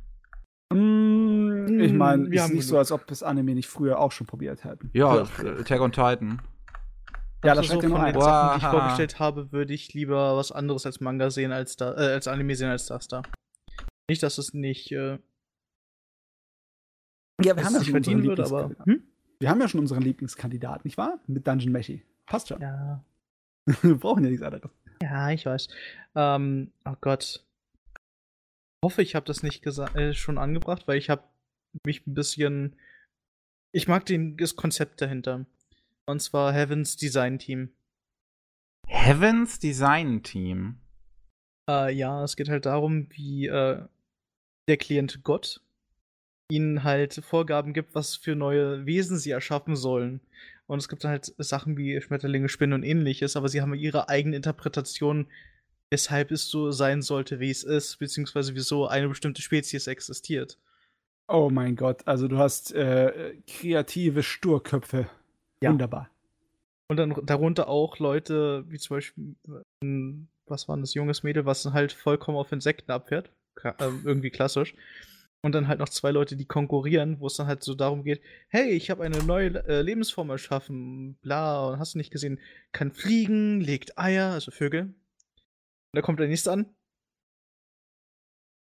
Mm, 0.72 1.80
ich 1.80 1.92
meine, 1.92 2.30
mm, 2.30 2.34
ist 2.34 2.54
nicht 2.54 2.68
so, 2.68 2.78
als 2.78 2.92
ob 2.92 3.08
das 3.08 3.24
Anime 3.24 3.56
nicht 3.56 3.68
früher 3.68 4.00
auch 4.00 4.12
schon 4.12 4.28
probiert 4.28 4.64
hätten. 4.64 4.92
Ja, 4.94 5.24
Attack 5.24 5.82
on 5.82 5.92
Titan. 5.92 6.40
Ja, 7.44 7.56
das 7.56 7.68
so, 7.68 7.82
ja 7.82 7.90
von 7.90 8.06
den 8.06 8.22
Sachen, 8.22 8.60
die 8.60 8.66
ich 8.66 8.72
vorgestellt 8.72 9.20
habe, 9.20 9.52
würde 9.52 9.74
ich 9.74 9.94
lieber 9.94 10.38
was 10.38 10.52
anderes 10.52 10.86
als 10.86 11.00
Manga 11.00 11.32
sehen 11.32 11.52
als 11.52 11.78
da, 11.78 11.96
äh, 11.96 12.14
als 12.14 12.28
Anime 12.28 12.56
sehen 12.56 12.70
als 12.70 12.86
das 12.86 13.08
da. 13.08 13.24
Nicht, 14.08 14.22
dass 14.22 14.38
es 14.38 14.54
nicht. 14.54 14.92
Äh, 14.92 15.18
ja, 17.42 17.56
wir 17.56 17.64
haben 17.64 17.74
ja 17.74 17.84
schon 17.84 17.92
verdienen 17.92 18.24
würde, 18.24 18.46
aber. 18.46 18.72
Hm? 18.86 19.02
Wir 19.40 19.50
haben 19.50 19.62
ja 19.62 19.70
schon 19.70 19.80
unseren 19.80 20.02
Lieblingskandidaten, 20.02 20.82
nicht 20.84 20.98
wahr? 20.98 21.20
Mit 21.26 21.48
Dungeon 21.48 21.72
Meshi. 21.72 22.04
Passt 22.30 22.48
schon. 22.48 22.62
Ja. 22.62 23.04
wir 23.82 23.96
brauchen 23.96 24.24
ja 24.24 24.30
nichts 24.30 24.46
anderes. 24.46 24.72
Ja, 25.02 25.32
ich 25.32 25.46
weiß. 25.46 25.68
Ähm, 26.16 26.72
oh 26.86 26.96
Gott. 27.02 27.44
Ich 28.82 28.86
hoffe, 28.86 29.02
ich 29.02 29.16
habe 29.16 29.26
das 29.26 29.44
nicht 29.44 29.66
äh, 29.66 30.14
schon 30.14 30.38
angebracht, 30.38 30.88
weil 30.88 30.98
ich 30.98 31.10
habe 31.10 31.24
mich 31.86 32.06
ein 32.08 32.14
bisschen. 32.14 32.76
Ich 33.74 33.88
mag 33.88 34.06
den, 34.06 34.38
das 34.38 34.56
Konzept 34.56 35.02
dahinter. 35.02 35.46
Und 36.06 36.22
zwar 36.22 36.54
Heavens 36.54 36.96
Design 36.96 37.40
Team. 37.40 37.72
Heavens 38.88 39.60
Design 39.60 40.24
Team? 40.24 40.80
Äh, 41.70 41.94
ja, 41.94 42.24
es 42.24 42.36
geht 42.36 42.50
halt 42.50 42.66
darum, 42.66 43.08
wie 43.12 43.48
äh, 43.48 43.86
der 44.68 44.78
Klient 44.78 45.24
Gott 45.24 45.62
ihnen 46.52 46.84
halt 46.84 47.14
Vorgaben 47.24 47.74
gibt, 47.74 47.94
was 47.94 48.16
für 48.16 48.36
neue 48.36 48.86
Wesen 48.88 49.20
sie 49.20 49.30
erschaffen 49.30 49.76
sollen. 49.76 50.20
Und 50.70 50.78
es 50.78 50.88
gibt 50.88 51.04
halt 51.04 51.34
Sachen 51.40 51.78
wie 51.78 52.00
Schmetterlinge, 52.00 52.48
Spinnen 52.48 52.76
und 52.76 52.84
ähnliches, 52.84 53.36
aber 53.36 53.50
sie 53.50 53.60
haben 53.60 53.74
ihre 53.74 54.08
eigene 54.08 54.36
Interpretation, 54.36 55.26
weshalb 55.90 56.30
es 56.30 56.48
so 56.48 56.70
sein 56.70 57.02
sollte, 57.02 57.40
wie 57.40 57.50
es 57.50 57.64
ist, 57.64 57.98
beziehungsweise 57.98 58.54
wieso 58.54 58.88
eine 58.88 59.10
bestimmte 59.10 59.42
Spezies 59.42 59.88
existiert. 59.88 60.60
Oh 61.28 61.50
mein 61.50 61.76
Gott, 61.76 62.08
also 62.08 62.28
du 62.28 62.38
hast 62.38 62.72
äh, 62.76 63.34
kreative 63.48 64.22
Sturköpfe. 64.22 65.10
Ja. 65.64 65.72
Wunderbar. 65.72 66.12
Und 66.88 66.98
dann 66.98 67.16
darunter 67.24 67.68
auch 67.68 67.98
Leute, 67.98 68.64
wie 68.68 68.78
zum 68.78 68.98
Beispiel, 68.98 69.36
was 70.46 70.68
war 70.68 70.78
das, 70.78 70.94
junges 70.94 71.24
Mädel, 71.24 71.48
was 71.48 71.66
halt 71.66 71.94
vollkommen 71.94 72.38
auf 72.38 72.52
Insekten 72.52 72.92
abfährt. 72.92 73.32
Äh, 73.64 73.74
irgendwie 74.04 74.30
klassisch 74.30 74.76
und 75.42 75.54
dann 75.54 75.68
halt 75.68 75.80
noch 75.80 75.90
zwei 75.90 76.12
Leute, 76.12 76.36
die 76.36 76.46
konkurrieren, 76.46 77.20
wo 77.20 77.28
es 77.28 77.36
dann 77.36 77.48
halt 77.48 77.64
so 77.64 77.74
darum 77.74 78.04
geht, 78.04 78.22
hey, 78.50 78.72
ich 78.72 78.90
habe 78.90 79.04
eine 79.04 79.24
neue 79.24 79.66
äh, 79.68 79.82
Lebensform 79.82 80.30
erschaffen, 80.30 81.16
bla, 81.22 81.68
und 81.68 81.80
hast 81.80 81.94
du 81.94 81.98
nicht 81.98 82.12
gesehen, 82.12 82.40
kann 82.72 82.92
fliegen, 82.92 83.62
legt 83.62 83.98
Eier, 83.98 84.32
also 84.32 84.52
Vögel. 84.52 84.82
Und 84.82 84.96
da 85.94 86.02
kommt 86.02 86.20
der 86.20 86.28
nächste 86.28 86.52
an. 86.52 86.76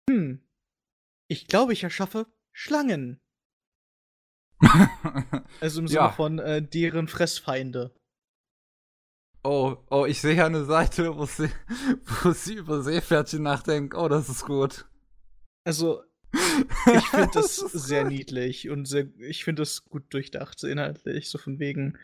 Hm, 0.09 0.41
ich 1.29 1.47
glaube, 1.47 1.73
ich 1.73 1.83
erschaffe 1.83 2.27
Schlangen. 2.51 3.19
also 5.61 5.81
im 5.81 5.87
Sinne 5.87 5.99
ja. 5.99 6.11
von 6.11 6.39
äh, 6.39 6.61
deren 6.61 7.07
Fressfeinde. 7.07 7.95
Oh, 9.43 9.77
oh, 9.89 10.05
ich 10.05 10.21
sehe 10.21 10.43
eine 10.43 10.63
Seite, 10.63 11.17
wo 11.17 11.25
sie, 11.25 11.49
wo 12.23 12.31
sie 12.31 12.55
über 12.55 12.81
Seepferdchen 12.81 13.43
nachdenkt. 13.43 13.93
Oh, 13.93 14.07
das 14.07 14.29
ist 14.29 14.45
gut. 14.45 14.85
Also, 15.65 16.03
ich 16.33 17.07
finde 17.07 17.29
das, 17.33 17.57
das 17.57 17.71
sehr 17.71 18.05
niedlich 18.05 18.69
und 18.69 18.85
sehr, 18.85 19.07
ich 19.19 19.43
finde 19.43 19.61
das 19.61 19.85
gut 19.85 20.13
durchdacht, 20.13 20.59
so 20.59 20.67
inhaltlich, 20.67 21.29
so 21.29 21.37
von 21.37 21.59
wegen, 21.59 21.97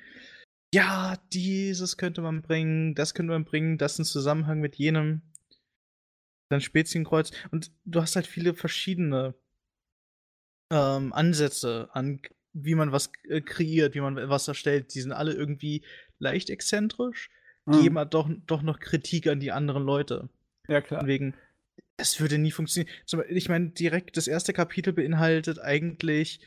ja, 0.73 1.17
dieses 1.33 1.97
könnte 1.97 2.21
man 2.21 2.41
bringen, 2.41 2.93
das 2.93 3.13
könnte 3.13 3.33
man 3.33 3.45
bringen, 3.45 3.77
das 3.77 3.97
in 3.97 4.05
Zusammenhang 4.05 4.59
mit 4.59 4.75
jenem. 4.75 5.21
Dann 6.51 6.61
Spezienkreuz. 6.61 7.31
Und 7.51 7.71
du 7.85 8.01
hast 8.01 8.15
halt 8.15 8.27
viele 8.27 8.53
verschiedene 8.53 9.35
ähm, 10.71 11.13
Ansätze 11.13 11.89
an, 11.93 12.21
wie 12.53 12.75
man 12.75 12.91
was 12.91 13.11
äh, 13.27 13.41
kreiert, 13.41 13.95
wie 13.95 14.01
man 14.01 14.15
was 14.29 14.47
erstellt. 14.47 14.93
Die 14.93 15.01
sind 15.01 15.11
alle 15.11 15.33
irgendwie 15.33 15.83
leicht 16.19 16.49
exzentrisch, 16.49 17.29
mhm. 17.65 17.81
geben 17.81 17.97
halt 17.97 18.13
doch, 18.13 18.29
doch 18.45 18.61
noch 18.61 18.79
Kritik 18.79 19.27
an 19.27 19.39
die 19.39 19.51
anderen 19.51 19.83
Leute. 19.83 20.29
Ja, 20.67 20.81
klar. 20.81 21.05
Wegen, 21.07 21.35
es 21.99 22.19
würde 22.19 22.37
nie 22.37 22.51
funktionieren. 22.51 22.91
Ich 23.29 23.49
meine, 23.49 23.69
direkt 23.69 24.17
das 24.17 24.27
erste 24.27 24.53
Kapitel 24.53 24.93
beinhaltet 24.93 25.59
eigentlich, 25.59 26.39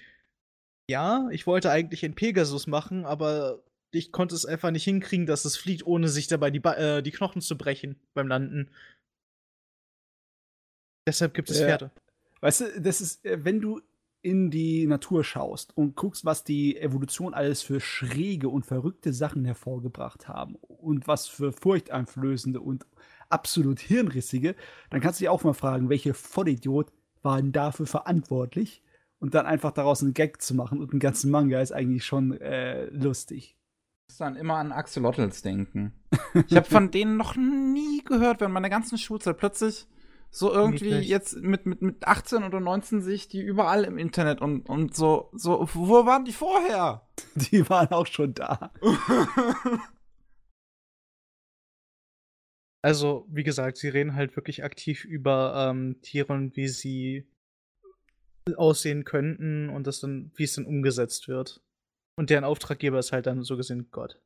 ja, 0.88 1.28
ich 1.30 1.46
wollte 1.46 1.70
eigentlich 1.70 2.04
ein 2.04 2.14
Pegasus 2.14 2.66
machen, 2.66 3.04
aber 3.04 3.62
ich 3.92 4.10
konnte 4.10 4.34
es 4.34 4.46
einfach 4.46 4.70
nicht 4.70 4.84
hinkriegen, 4.84 5.26
dass 5.26 5.44
es 5.44 5.56
fliegt, 5.56 5.86
ohne 5.86 6.08
sich 6.08 6.26
dabei 6.26 6.50
die, 6.50 6.64
äh, 6.64 7.02
die 7.02 7.10
Knochen 7.10 7.42
zu 7.42 7.56
brechen 7.56 7.96
beim 8.14 8.28
Landen. 8.28 8.70
Deshalb 11.06 11.34
gibt 11.34 11.50
es 11.50 11.60
ja. 11.60 11.66
Pferde. 11.66 11.90
Weißt 12.40 12.60
du, 12.62 12.80
das 12.80 13.00
ist, 13.00 13.24
äh, 13.24 13.44
wenn 13.44 13.60
du 13.60 13.80
in 14.22 14.50
die 14.50 14.86
Natur 14.86 15.24
schaust 15.24 15.76
und 15.76 15.96
guckst, 15.96 16.24
was 16.24 16.44
die 16.44 16.78
Evolution 16.78 17.34
alles 17.34 17.62
für 17.62 17.80
schräge 17.80 18.48
und 18.48 18.64
verrückte 18.64 19.12
Sachen 19.12 19.44
hervorgebracht 19.44 20.28
haben 20.28 20.54
und 20.54 21.08
was 21.08 21.26
für 21.26 21.52
furchteinflößende 21.52 22.60
und 22.60 22.86
absolut 23.32 23.80
Hirnrissige, 23.80 24.54
dann 24.90 25.00
kannst 25.00 25.20
du 25.20 25.24
dich 25.24 25.28
auch 25.28 25.44
mal 25.44 25.54
fragen, 25.54 25.88
welche 25.88 26.14
Vollidiot 26.14 26.92
war 27.22 27.40
denn 27.40 27.52
dafür 27.52 27.86
verantwortlich? 27.86 28.82
Und 29.18 29.34
dann 29.34 29.46
einfach 29.46 29.70
daraus 29.70 30.02
einen 30.02 30.14
Gag 30.14 30.42
zu 30.42 30.54
machen 30.54 30.80
und 30.80 30.90
einen 30.90 30.98
ganzen 30.98 31.30
Manga 31.30 31.60
ist 31.60 31.70
eigentlich 31.72 32.04
schon 32.04 32.40
äh, 32.40 32.86
lustig. 32.86 33.56
Ich 34.08 34.14
muss 34.14 34.18
dann 34.18 34.34
immer 34.34 34.56
an 34.56 34.72
Axolotls 34.72 35.42
denken. 35.42 35.92
Ich 36.48 36.56
habe 36.56 36.66
von 36.68 36.90
denen 36.90 37.16
noch 37.16 37.36
nie 37.36 38.02
gehört, 38.04 38.40
wenn 38.40 38.50
meine 38.50 38.68
ganzen 38.68 38.98
Schulzeit 38.98 39.38
plötzlich 39.38 39.86
so 40.34 40.50
irgendwie 40.50 40.88
jetzt 40.88 41.36
mit, 41.36 41.66
mit, 41.66 41.82
mit 41.82 42.08
18 42.08 42.42
oder 42.42 42.58
19 42.58 43.02
sehe 43.02 43.14
ich 43.14 43.28
die 43.28 43.42
überall 43.42 43.84
im 43.84 43.98
Internet 43.98 44.40
und, 44.40 44.68
und 44.68 44.96
so, 44.96 45.30
so, 45.34 45.68
wo 45.74 46.06
waren 46.06 46.24
die 46.24 46.32
vorher? 46.32 47.06
Die 47.36 47.68
waren 47.68 47.92
auch 47.92 48.06
schon 48.06 48.34
da. 48.34 48.72
Also, 52.82 53.26
wie 53.30 53.44
gesagt, 53.44 53.76
sie 53.76 53.88
reden 53.88 54.14
halt 54.14 54.34
wirklich 54.36 54.64
aktiv 54.64 55.04
über 55.04 55.70
ähm, 55.70 56.00
Tiere 56.02 56.32
und 56.32 56.56
wie 56.56 56.68
sie 56.68 57.26
aussehen 58.56 59.04
könnten 59.04 59.68
und 59.68 59.86
das 59.86 60.00
dann, 60.00 60.32
wie 60.34 60.44
es 60.44 60.54
dann 60.54 60.66
umgesetzt 60.66 61.28
wird. 61.28 61.62
Und 62.16 62.30
deren 62.30 62.44
Auftraggeber 62.44 62.98
ist 62.98 63.12
halt 63.12 63.26
dann 63.26 63.44
so 63.44 63.56
gesehen 63.56 63.88
Gott. 63.92 64.20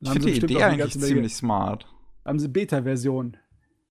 Ich 0.00 0.10
finde 0.10 0.32
die 0.32 0.38
Idee 0.38 0.62
eigentlich 0.62 0.98
ziemlich 0.98 1.34
smart. 1.34 1.86
Haben 2.24 2.38
sie 2.38 2.48
Beta-Version. 2.48 3.38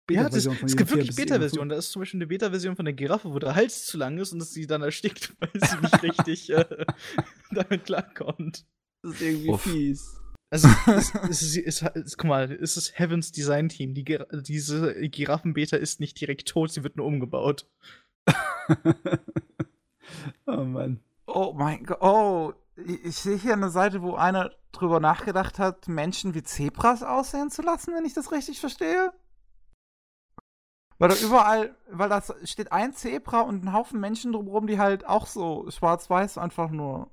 Beta 0.06 0.22
ja, 0.22 0.28
das, 0.28 0.44
es 0.46 0.76
gibt 0.76 0.90
wirklich 0.90 1.16
Beta-Versionen. 1.16 1.70
Da 1.70 1.76
ist 1.76 1.90
zum 1.90 2.00
Beispiel 2.00 2.18
eine 2.18 2.26
Beta-Version 2.26 2.76
von 2.76 2.84
der 2.84 2.94
Giraffe, 2.94 3.32
wo 3.32 3.38
der 3.38 3.54
Hals 3.54 3.86
zu 3.86 3.96
lang 3.96 4.18
ist 4.18 4.32
und 4.32 4.38
dass 4.38 4.50
sie 4.50 4.66
dann 4.66 4.82
erstickt, 4.82 5.34
weil 5.40 5.50
sie 5.54 5.76
nicht 5.80 6.02
richtig 6.02 6.50
äh, 6.50 6.84
damit 7.50 7.84
klarkommt. 7.84 8.66
Das 9.02 9.14
ist 9.14 9.22
irgendwie 9.22 9.50
Uff. 9.50 9.62
fies. 9.62 10.20
Also, 10.54 10.68
es, 10.86 11.12
es, 11.12 11.42
ist, 11.42 11.56
es, 11.56 11.82
es, 11.82 12.16
guck 12.16 12.28
mal, 12.28 12.52
es 12.52 12.76
ist 12.76 12.96
Heavens 12.96 13.32
Design 13.32 13.68
Team. 13.68 13.92
Die, 13.92 14.04
diese 14.30 14.94
Giraffen-Beta 15.08 15.76
ist 15.76 15.98
nicht 15.98 16.20
direkt 16.20 16.46
tot, 16.46 16.70
sie 16.70 16.84
wird 16.84 16.96
nur 16.96 17.06
umgebaut. 17.06 17.68
oh 20.46 20.62
Mann. 20.64 21.00
Oh 21.26 21.52
mein 21.56 21.82
Gott. 21.82 22.00
Oh, 22.00 22.52
ich, 22.76 23.04
ich 23.04 23.16
sehe 23.16 23.36
hier 23.36 23.54
eine 23.54 23.70
Seite, 23.70 24.00
wo 24.02 24.14
einer 24.14 24.52
drüber 24.70 25.00
nachgedacht 25.00 25.58
hat, 25.58 25.88
Menschen 25.88 26.34
wie 26.34 26.44
Zebras 26.44 27.02
aussehen 27.02 27.50
zu 27.50 27.62
lassen, 27.62 27.92
wenn 27.92 28.04
ich 28.04 28.14
das 28.14 28.30
richtig 28.30 28.60
verstehe. 28.60 29.12
Weil 30.98 31.08
da 31.08 31.16
überall, 31.16 31.74
weil 31.90 32.08
da 32.08 32.22
steht 32.44 32.70
ein 32.70 32.92
Zebra 32.92 33.40
und 33.40 33.64
ein 33.64 33.72
Haufen 33.72 33.98
Menschen 33.98 34.30
drumherum, 34.30 34.68
die 34.68 34.78
halt 34.78 35.04
auch 35.04 35.26
so 35.26 35.68
schwarz-weiß 35.68 36.38
einfach 36.38 36.70
nur. 36.70 37.10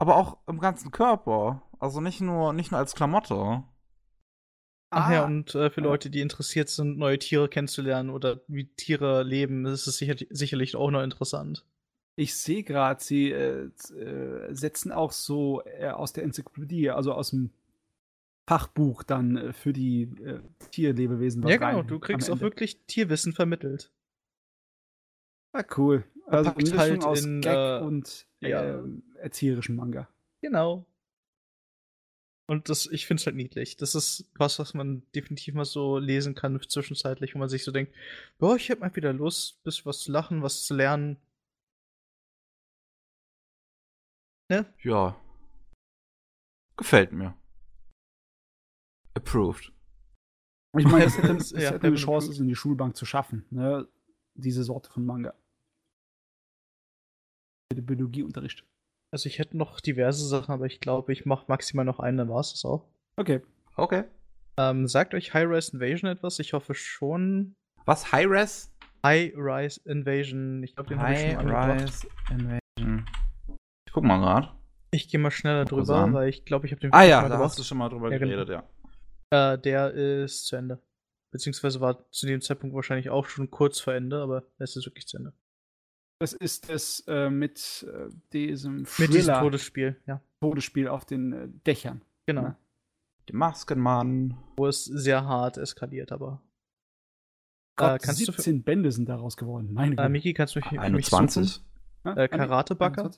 Aber 0.00 0.16
auch 0.16 0.38
im 0.46 0.60
ganzen 0.60 0.90
Körper. 0.90 1.62
Also 1.78 2.00
nicht 2.00 2.22
nur, 2.22 2.54
nicht 2.54 2.70
nur 2.70 2.80
als 2.80 2.94
Klamotte. 2.94 3.62
Ach 4.92 5.08
ah, 5.08 5.12
ja, 5.12 5.24
und 5.26 5.54
äh, 5.54 5.70
für 5.70 5.82
Leute, 5.82 6.08
die 6.08 6.20
interessiert 6.20 6.70
sind, 6.70 6.98
neue 6.98 7.18
Tiere 7.18 7.48
kennenzulernen 7.48 8.08
oder 8.08 8.40
wie 8.48 8.64
Tiere 8.64 9.22
leben, 9.22 9.66
ist 9.66 9.86
es 9.86 9.98
sicher, 9.98 10.16
sicherlich 10.30 10.74
auch 10.74 10.90
noch 10.90 11.02
interessant. 11.02 11.66
Ich 12.16 12.34
sehe 12.34 12.64
gerade, 12.64 13.02
sie 13.02 13.30
äh, 13.30 13.66
äh, 13.94 14.54
setzen 14.54 14.90
auch 14.90 15.12
so 15.12 15.62
äh, 15.64 15.90
aus 15.90 16.14
der 16.14 16.24
Enzyklopädie, 16.24 16.90
also 16.90 17.12
aus 17.12 17.30
dem 17.30 17.50
Fachbuch 18.48 19.02
dann 19.02 19.36
äh, 19.36 19.52
für 19.52 19.74
die 19.74 20.04
äh, 20.24 20.40
Tierlebewesen 20.70 21.44
was 21.44 21.50
Ja, 21.50 21.58
genau, 21.58 21.78
rein, 21.80 21.86
du 21.86 22.00
kriegst 22.00 22.30
auch 22.30 22.40
wirklich 22.40 22.84
Tierwissen 22.86 23.34
vermittelt. 23.34 23.92
Ah, 25.52 25.64
cool. 25.76 26.04
Also 26.26 26.54
eine 26.54 26.78
halt 26.78 27.04
aus 27.04 27.24
in, 27.24 27.42
Gag 27.42 27.80
äh, 27.80 27.84
und 27.84 28.26
ja. 28.40 28.82
Erzieherischen 29.20 29.76
Manga. 29.76 30.08
Genau. 30.40 30.86
Und 32.50 32.68
das, 32.68 32.86
ich 32.86 33.06
finde 33.06 33.20
es 33.20 33.26
halt 33.26 33.36
niedlich. 33.36 33.76
Das 33.76 33.94
ist 33.94 34.28
was, 34.34 34.58
was 34.58 34.74
man 34.74 35.04
definitiv 35.14 35.54
mal 35.54 35.64
so 35.64 35.98
lesen 35.98 36.34
kann 36.34 36.60
zwischenzeitlich, 36.60 37.36
wo 37.36 37.38
man 37.38 37.48
sich 37.48 37.62
so 37.62 37.70
denkt, 37.70 37.94
boah, 38.38 38.56
ich 38.56 38.70
hab 38.72 38.80
mal 38.80 38.94
wieder 38.96 39.12
Lust, 39.12 39.62
bisschen 39.62 39.86
was 39.86 40.00
zu 40.00 40.10
lachen, 40.10 40.42
was 40.42 40.64
zu 40.64 40.74
lernen. 40.74 41.16
Ne? 44.48 44.66
Ja. 44.82 45.16
Gefällt 46.76 47.12
mir. 47.12 47.36
Approved. 49.14 49.72
Ich 50.76 50.86
meine, 50.86 51.04
es 51.04 51.18
hätte, 51.22 51.36
es 51.36 51.50
ja, 51.52 51.70
hätte 51.70 51.86
eine 51.86 51.94
Chance, 51.94 52.32
es 52.32 52.40
in 52.40 52.48
die 52.48 52.56
Schulbank 52.56 52.96
zu 52.96 53.06
schaffen, 53.06 53.44
ne? 53.50 53.86
Diese 54.34 54.64
Sorte 54.64 54.90
von 54.90 55.06
Manga. 55.06 55.34
Der 57.72 57.82
Biologieunterricht. 57.82 58.64
Also 59.12 59.28
ich 59.28 59.38
hätte 59.38 59.56
noch 59.56 59.80
diverse 59.80 60.26
Sachen, 60.26 60.52
aber 60.52 60.66
ich 60.66 60.80
glaube, 60.80 61.12
ich 61.12 61.26
mache 61.26 61.46
maximal 61.48 61.84
noch 61.84 61.98
einen, 61.98 62.18
dann 62.18 62.28
war 62.28 62.40
es 62.40 62.52
das 62.52 62.64
auch. 62.64 62.86
Okay. 63.16 63.42
Okay. 63.76 64.04
Ähm, 64.56 64.86
sagt 64.86 65.14
euch 65.14 65.34
High-Rise 65.34 65.72
Invasion 65.74 66.10
etwas? 66.10 66.38
Ich 66.38 66.52
hoffe 66.52 66.74
schon. 66.74 67.54
Was? 67.86 68.12
High-Rise? 68.12 68.68
High-Rise 69.04 69.80
Invasion. 69.84 70.62
Ich 70.62 70.74
glaube, 70.74 70.90
den 70.90 71.00
habe 71.00 71.14
ich 71.14 71.32
schon 71.32 71.52
High-Rise 71.52 72.06
Invasion. 72.30 73.06
Ich 73.86 73.92
guck 73.92 74.04
mal 74.04 74.18
gerade. 74.18 74.50
Ich 74.92 75.08
gehe 75.08 75.18
mal 75.18 75.30
schneller 75.30 75.64
drüber, 75.64 76.12
weil 76.12 76.28
ich 76.28 76.44
glaube, 76.44 76.66
ich 76.66 76.72
habe 76.72 76.80
den 76.80 76.92
Ah 76.92 77.04
ja, 77.04 77.28
da 77.28 77.38
hast 77.38 77.58
du 77.58 77.62
schon 77.62 77.78
mal 77.78 77.88
drüber 77.88 78.10
ja, 78.10 78.18
genau. 78.18 78.30
geredet, 78.30 78.48
ja. 79.30 79.54
Äh, 79.54 79.58
der 79.58 79.92
ist 79.92 80.46
zu 80.46 80.56
Ende. 80.56 80.80
Beziehungsweise 81.32 81.80
war 81.80 82.10
zu 82.10 82.26
dem 82.26 82.40
Zeitpunkt 82.40 82.74
wahrscheinlich 82.74 83.08
auch 83.10 83.26
schon 83.26 83.50
kurz 83.50 83.80
vor 83.80 83.94
Ende, 83.94 84.20
aber 84.20 84.44
es 84.58 84.76
ist 84.76 84.86
wirklich 84.86 85.06
zu 85.06 85.16
Ende. 85.16 85.32
Das 86.20 86.34
ist 86.34 86.68
es 86.68 87.00
äh, 87.08 87.30
mit 87.30 87.86
äh, 87.90 88.10
diesem 88.34 88.86
Mit 88.98 89.14
diesem 89.14 89.34
Todesspiel, 89.36 89.96
ja. 90.06 90.20
Todesspiel 90.40 90.86
auf 90.86 91.06
den 91.06 91.32
äh, 91.32 91.48
Dächern. 91.66 92.02
Genau. 92.26 92.42
Ne? 92.42 92.56
Die 93.30 93.32
Maskenmann. 93.32 94.36
Wo 94.58 94.66
es 94.66 94.84
sehr 94.84 95.24
hart 95.24 95.56
eskaliert, 95.56 96.12
aber. 96.12 96.42
Gott, 97.76 97.94
äh, 97.94 97.98
kannst 98.04 98.18
17 98.18 98.58
du 98.58 98.62
Bände 98.62 98.92
sind 98.92 99.08
daraus 99.08 99.38
geworden. 99.38 99.72
Meine 99.72 99.92
äh, 99.92 99.96
Güte. 99.96 100.08
Miki, 100.10 100.34
kannst 100.34 100.56
du 100.56 100.58
mich, 100.58 100.78
21. 100.78 101.62
Mich 102.04 102.16
äh, 102.16 102.28
Karatebacker? 102.28 103.12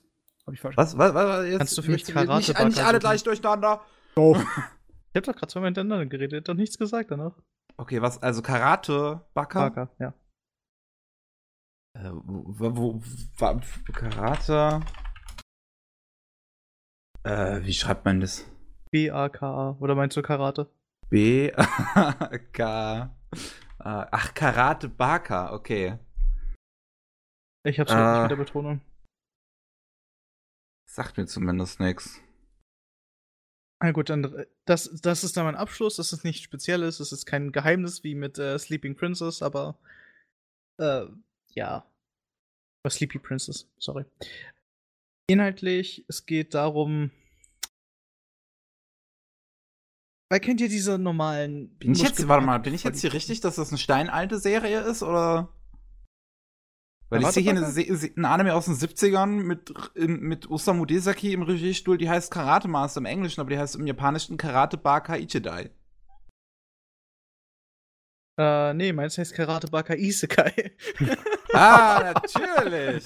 Hab 0.46 0.54
ich 0.54 0.60
falsch 0.60 0.76
was, 0.76 0.96
was, 0.96 1.12
was, 1.12 1.46
jetzt, 1.46 1.58
Kannst 1.58 1.78
du 1.78 1.82
für 1.82 1.90
mich 1.90 2.04
Karatebacker? 2.04 2.64
Nicht, 2.66 2.76
nicht 2.76 2.86
alle 2.86 3.00
gleich 3.00 3.24
durcheinander. 3.24 3.80
Doch. 4.14 4.38
ich 5.12 5.16
hab 5.16 5.24
doch 5.24 5.34
gerade 5.34 5.48
zwei 5.48 5.60
miteinander 5.60 6.06
geredet, 6.06 6.48
doch 6.48 6.54
nichts 6.54 6.78
gesagt 6.78 7.10
danach. 7.10 7.34
Okay, 7.76 8.00
was, 8.00 8.22
also 8.22 8.42
Karate, 8.42 9.22
Backer? 9.34 9.70
Backer, 9.70 9.90
ja. 9.98 10.14
Äh, 11.94 12.10
wo, 12.12 12.74
wo, 12.74 13.02
wo, 13.36 13.92
Karate. 13.92 14.80
Äh, 17.24 17.64
wie 17.64 17.72
schreibt 17.72 18.04
man 18.04 18.20
das? 18.20 18.46
B-A-K-A. 18.90 19.76
Oder 19.80 19.94
meinst 19.94 20.16
du 20.16 20.22
Karate? 20.22 20.70
B-A-K. 21.10 23.16
Ach, 23.78 24.34
Karate 24.34 24.88
Baka, 24.88 25.52
okay. 25.52 25.98
Ich 27.64 27.78
hab's 27.78 27.92
äh, 27.92 27.96
nicht 27.96 28.22
mit 28.22 28.30
der 28.30 28.36
Betonung. 28.36 28.80
Sagt 30.88 31.16
mir 31.16 31.26
zumindest 31.26 31.80
nichts. 31.80 32.20
Na 33.82 33.92
gut, 33.92 34.10
dann 34.10 34.24
äh, 34.24 34.46
das, 34.64 34.90
das 35.00 35.24
ist 35.24 35.36
dann 35.36 35.44
mein 35.44 35.56
Abschluss. 35.56 35.96
Das 35.96 36.12
ist 36.12 36.24
nichts 36.24 36.42
Spezielles. 36.42 36.98
Das 36.98 37.12
ist 37.12 37.26
kein 37.26 37.52
Geheimnis 37.52 38.04
wie 38.04 38.14
mit 38.14 38.38
äh, 38.38 38.58
Sleeping 38.58 38.96
Princess, 38.96 39.42
aber 39.42 39.78
äh, 40.78 41.06
ja. 41.54 41.86
Oder 42.84 42.90
Sleepy 42.90 43.18
Princess, 43.18 43.70
sorry. 43.78 44.04
Inhaltlich, 45.28 46.04
es 46.08 46.26
geht 46.26 46.54
darum. 46.54 47.10
Weil 50.30 50.40
kennt 50.40 50.60
ihr 50.60 50.68
diese 50.68 50.98
normalen. 50.98 51.76
Bin 51.78 51.92
ich 51.92 52.02
jetzt, 52.02 52.26
warte 52.26 52.44
mal, 52.44 52.58
bin 52.58 52.74
ich 52.74 52.84
jetzt 52.84 53.00
hier 53.00 53.12
richtig, 53.12 53.40
dass 53.40 53.56
das 53.56 53.68
eine 53.68 53.78
steinalte 53.78 54.38
Serie 54.38 54.80
ist, 54.80 55.02
oder? 55.02 55.54
Weil 57.12 57.20
ich 57.20 57.28
sehe 57.28 57.42
hier 57.42 57.52
eine, 57.52 57.66
eine, 57.66 58.28
Anime 58.28 58.54
aus 58.54 58.64
den 58.64 58.74
70ern 58.74 59.26
mit, 59.26 59.70
mit 59.94 60.48
Osamu 60.48 60.86
Desaki 60.86 61.34
im 61.34 61.42
Regiestuhl, 61.42 61.98
die 61.98 62.08
heißt 62.08 62.30
Karate 62.30 62.68
Master 62.68 63.00
im 63.00 63.04
Englischen, 63.04 63.42
aber 63.42 63.50
die 63.50 63.58
heißt 63.58 63.76
im 63.76 63.86
Japanischen 63.86 64.38
Karate 64.38 64.78
Baka 64.78 65.16
Ichidai. 65.16 65.70
Äh, 68.38 68.72
nee, 68.72 68.94
meins 68.94 69.18
heißt 69.18 69.34
Karate 69.34 69.68
Baka 69.68 69.94
Isekai. 69.94 70.72
ah, 71.52 72.12
natürlich. 72.14 73.04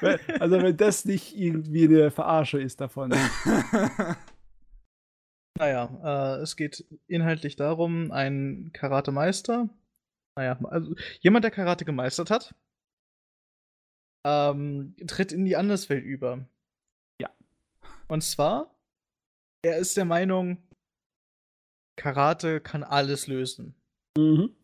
also, 0.40 0.62
wenn 0.62 0.76
das 0.76 1.04
nicht 1.04 1.36
irgendwie 1.36 1.84
eine 1.84 2.10
Verarsche 2.10 2.60
ist 2.60 2.80
davon. 2.80 3.10
naja, 5.58 6.36
äh, 6.38 6.42
es 6.42 6.56
geht 6.56 6.84
inhaltlich 7.06 7.56
darum, 7.56 8.10
ein 8.10 8.70
Karate-Meister, 8.72 9.68
naja, 10.36 10.58
also 10.64 10.94
jemand, 11.20 11.44
der 11.44 11.50
Karate 11.50 11.84
gemeistert 11.84 12.30
hat, 12.30 12.54
ähm, 14.24 14.96
tritt 15.06 15.32
in 15.32 15.44
die 15.44 15.56
Anderswelt 15.56 16.04
über. 16.04 16.48
Ja. 17.20 17.30
Und 18.08 18.22
zwar, 18.22 18.74
er 19.64 19.78
ist 19.78 19.96
der 19.96 20.04
Meinung, 20.04 20.62
Karate 21.96 22.60
kann 22.60 22.82
alles 22.82 23.26
lösen. 23.26 23.74
Mhm. 24.16 24.54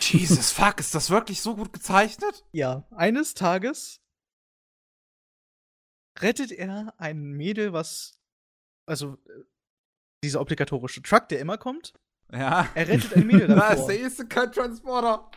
Jesus 0.00 0.52
fuck, 0.52 0.78
ist 0.80 0.94
das 0.94 1.10
wirklich 1.10 1.40
so 1.40 1.56
gut 1.56 1.72
gezeichnet? 1.72 2.44
Ja. 2.52 2.86
Eines 2.90 3.34
Tages 3.34 4.00
rettet 6.18 6.52
er 6.52 6.94
ein 6.98 7.22
Mädel, 7.22 7.72
was. 7.72 8.20
Also, 8.86 9.14
äh, 9.26 9.44
dieser 10.24 10.40
obligatorische 10.40 11.02
Truck, 11.02 11.28
der 11.28 11.40
immer 11.40 11.58
kommt. 11.58 11.92
Ja. 12.32 12.68
Er 12.74 12.88
rettet 12.88 13.14
ein 13.14 13.26
Mädel 13.26 13.48
davor. 13.48 13.68
Das 13.68 13.80
ist 13.80 13.86
der 13.86 14.00
erste 14.00 14.28
Transporter. 14.28 15.30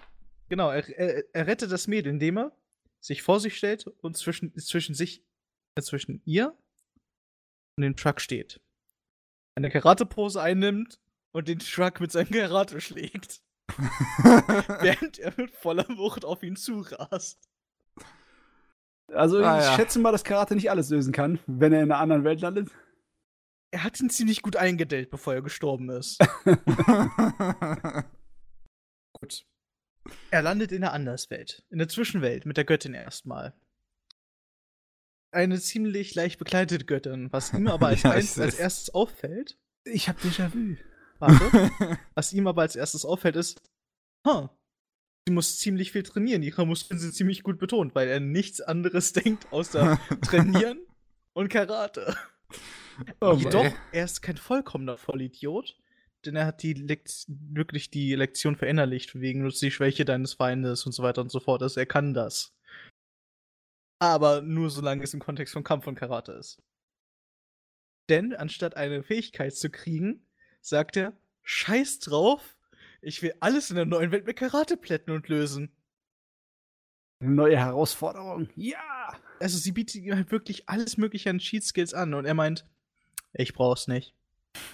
Genau, 0.49 0.71
er, 0.71 0.87
er, 0.97 1.23
er 1.33 1.47
rettet 1.47 1.71
das 1.71 1.87
Mädel, 1.87 2.11
indem 2.11 2.37
er 2.37 2.51
sich 2.99 3.21
vor 3.21 3.39
sich 3.39 3.57
stellt 3.57 3.87
und 3.87 4.17
zwischen, 4.17 4.55
zwischen 4.57 4.95
sich, 4.95 5.23
äh, 5.75 5.81
zwischen 5.81 6.21
ihr 6.25 6.57
und 7.77 7.83
dem 7.83 7.95
Truck 7.95 8.19
steht. 8.19 8.61
Eine 9.55 9.69
Karate-Pose 9.69 10.41
einnimmt 10.41 10.99
und 11.31 11.47
den 11.47 11.59
Truck 11.59 11.99
mit 11.99 12.11
seinem 12.11 12.31
Karate 12.31 12.81
schlägt. 12.81 13.41
Während 14.81 15.19
er 15.19 15.33
mit 15.37 15.51
voller 15.51 15.87
Wucht 15.89 16.25
auf 16.25 16.43
ihn 16.43 16.55
zurast. 16.55 17.39
Also 19.13 19.43
ah, 19.43 19.59
ich 19.59 19.65
ja. 19.65 19.75
schätze 19.75 19.99
mal, 19.99 20.11
dass 20.11 20.23
Karate 20.23 20.55
nicht 20.55 20.69
alles 20.69 20.89
lösen 20.89 21.13
kann, 21.13 21.39
wenn 21.47 21.73
er 21.73 21.81
in 21.81 21.91
einer 21.91 21.99
anderen 21.99 22.23
Welt 22.23 22.41
landet. 22.41 22.69
Er 23.71 23.83
hat 23.83 23.99
ihn 23.99 24.09
ziemlich 24.09 24.41
gut 24.41 24.55
eingedellt, 24.55 25.09
bevor 25.09 25.33
er 25.33 25.41
gestorben 25.41 25.89
ist. 25.89 26.19
gut. 29.13 29.45
Er 30.31 30.41
landet 30.41 30.71
in 30.71 30.81
der 30.81 30.93
Anderswelt, 30.93 31.63
in 31.69 31.77
der 31.77 31.87
Zwischenwelt 31.87 32.45
mit 32.45 32.57
der 32.57 32.65
Göttin 32.65 32.93
erstmal. 32.93 33.53
Eine 35.31 35.59
ziemlich 35.59 36.15
leicht 36.15 36.39
bekleidete 36.39 36.85
Göttin, 36.85 37.31
was 37.31 37.53
ihm 37.53 37.67
aber 37.67 37.87
als, 37.89 38.03
ja, 38.03 38.11
als, 38.11 38.39
als 38.39 38.55
erstes 38.55 38.89
auffällt. 38.93 39.59
Ich 39.83 40.09
hab 40.09 40.17
Déjà-vu. 40.19 40.77
Warte. 41.19 41.69
was 42.15 42.33
ihm 42.33 42.47
aber 42.47 42.63
als 42.63 42.75
erstes 42.75 43.05
auffällt 43.05 43.35
ist, 43.35 43.61
huh, 44.25 44.49
sie 45.27 45.33
muss 45.33 45.59
ziemlich 45.59 45.91
viel 45.91 46.03
trainieren. 46.03 46.43
Ihre 46.43 46.65
Muskeln 46.65 46.99
sind 46.99 47.13
ziemlich 47.13 47.43
gut 47.43 47.59
betont, 47.59 47.95
weil 47.95 48.07
er 48.07 48.19
nichts 48.19 48.61
anderes 48.61 49.13
denkt 49.13 49.51
außer 49.51 49.99
trainieren 50.21 50.79
und 51.33 51.49
Karate. 51.49 52.15
Oh 53.21 53.33
Jedoch, 53.33 53.71
er 53.91 54.05
ist 54.05 54.21
kein 54.21 54.37
vollkommener 54.37 54.97
Vollidiot, 54.97 55.77
denn 56.25 56.35
er 56.35 56.45
hat 56.45 56.63
die 56.63 56.73
Lekt 56.73 57.25
wirklich 57.27 57.89
die 57.91 58.13
Lektion 58.15 58.55
verinnerlicht, 58.55 59.19
wegen 59.19 59.43
nutzt 59.43 59.61
die 59.61 59.71
Schwäche 59.71 60.03
deines 60.03 60.33
Feindes 60.33 60.85
und 60.85 60.91
so 60.91 61.03
weiter 61.03 61.21
und 61.21 61.31
so 61.31 61.39
fort. 61.39 61.61
Also 61.61 61.79
er 61.79 61.85
kann 61.85 62.13
das. 62.13 62.53
Aber 63.99 64.41
nur 64.41 64.69
solange 64.69 65.03
es 65.03 65.13
im 65.13 65.19
Kontext 65.19 65.53
von 65.53 65.63
Kampf 65.63 65.87
und 65.87 65.95
Karate 65.95 66.33
ist. 66.33 66.61
Denn 68.09 68.33
anstatt 68.33 68.75
eine 68.75 69.03
Fähigkeit 69.03 69.55
zu 69.55 69.69
kriegen, 69.69 70.25
sagt 70.61 70.97
er, 70.97 71.15
scheiß 71.43 71.99
drauf, 71.99 72.57
ich 73.01 73.21
will 73.21 73.33
alles 73.39 73.69
in 73.69 73.75
der 73.75 73.85
neuen 73.85 74.11
Welt 74.11 74.25
mit 74.25 74.37
Karate 74.37 74.77
plätten 74.77 75.13
und 75.13 75.27
lösen. 75.27 75.71
Eine 77.21 77.33
neue 77.33 77.57
Herausforderung. 77.57 78.49
Ja! 78.55 79.15
Also 79.39 79.57
sie 79.57 79.71
bietet 79.71 80.03
ihm 80.03 80.15
halt 80.15 80.31
wirklich 80.31 80.69
alles 80.69 80.97
mögliche 80.97 81.29
an 81.29 81.39
Cheat 81.39 81.63
Skills 81.63 81.93
an 81.93 82.13
und 82.13 82.25
er 82.25 82.33
meint, 82.33 82.65
ich 83.33 83.53
brauch's 83.53 83.87
nicht. 83.87 84.15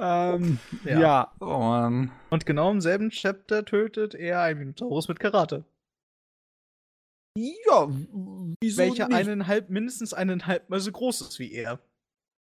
ähm, 0.00 0.58
ja. 0.84 1.00
ja. 1.00 1.32
Oh 1.40 1.58
Mann. 1.58 2.12
Und 2.30 2.46
genau 2.46 2.70
im 2.70 2.80
selben 2.80 3.10
Chapter 3.10 3.64
tötet 3.64 4.14
er 4.14 4.40
einen 4.42 4.60
Minotaurus 4.60 5.08
mit 5.08 5.20
Karate. 5.20 5.64
Ja, 7.36 7.88
wieso 8.60 8.78
Welcher 8.78 9.08
nicht? 9.08 9.16
eineinhalb, 9.16 9.70
mindestens 9.70 10.12
eineinhalb 10.12 10.68
mal 10.68 10.80
so 10.80 10.90
groß 10.90 11.20
ist 11.20 11.38
wie 11.38 11.52
er. 11.52 11.80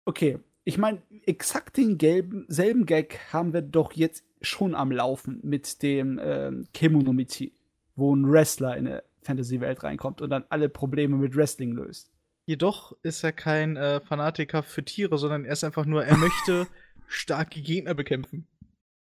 Okay, 0.05 0.39
ich 0.67 0.77
meine, 0.77 1.01
exakt 1.25 1.77
den 1.77 1.97
gelben, 1.97 2.43
selben 2.49 2.85
Gag 2.85 3.19
haben 3.31 3.53
wir 3.53 3.61
doch 3.61 3.93
jetzt 3.93 4.25
schon 4.41 4.75
am 4.75 4.91
Laufen 4.91 5.39
mit 5.41 5.81
dem 5.81 6.19
ähm, 6.21 6.67
Kemonomichi, 6.73 7.53
wo 7.95 8.13
ein 8.13 8.29
Wrestler 8.29 8.75
in 8.75 8.85
eine 8.85 9.03
Fantasy-Welt 9.21 9.83
reinkommt 9.83 10.21
und 10.21 10.29
dann 10.29 10.43
alle 10.49 10.67
Probleme 10.67 11.15
mit 11.15 11.37
Wrestling 11.37 11.71
löst. 11.71 12.11
Jedoch 12.45 12.97
ist 13.01 13.23
er 13.23 13.31
kein 13.31 13.77
äh, 13.77 14.01
Fanatiker 14.01 14.61
für 14.61 14.83
Tiere, 14.83 15.17
sondern 15.17 15.45
er 15.45 15.53
ist 15.53 15.63
einfach 15.63 15.85
nur, 15.85 16.03
er 16.03 16.17
möchte 16.17 16.67
starke 17.07 17.61
Gegner 17.61 17.93
bekämpfen. 17.93 18.45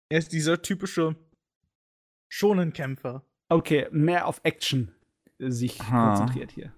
Er 0.09 0.19
ist 0.19 0.33
dieser 0.33 0.61
typische 0.61 1.15
Schonenkämpfer. 2.29 3.25
Okay, 3.49 3.87
mehr 3.93 4.27
auf 4.27 4.41
Action 4.43 4.93
sich 5.39 5.81
Aha. 5.81 6.17
konzentriert 6.17 6.51
hier. 6.51 6.73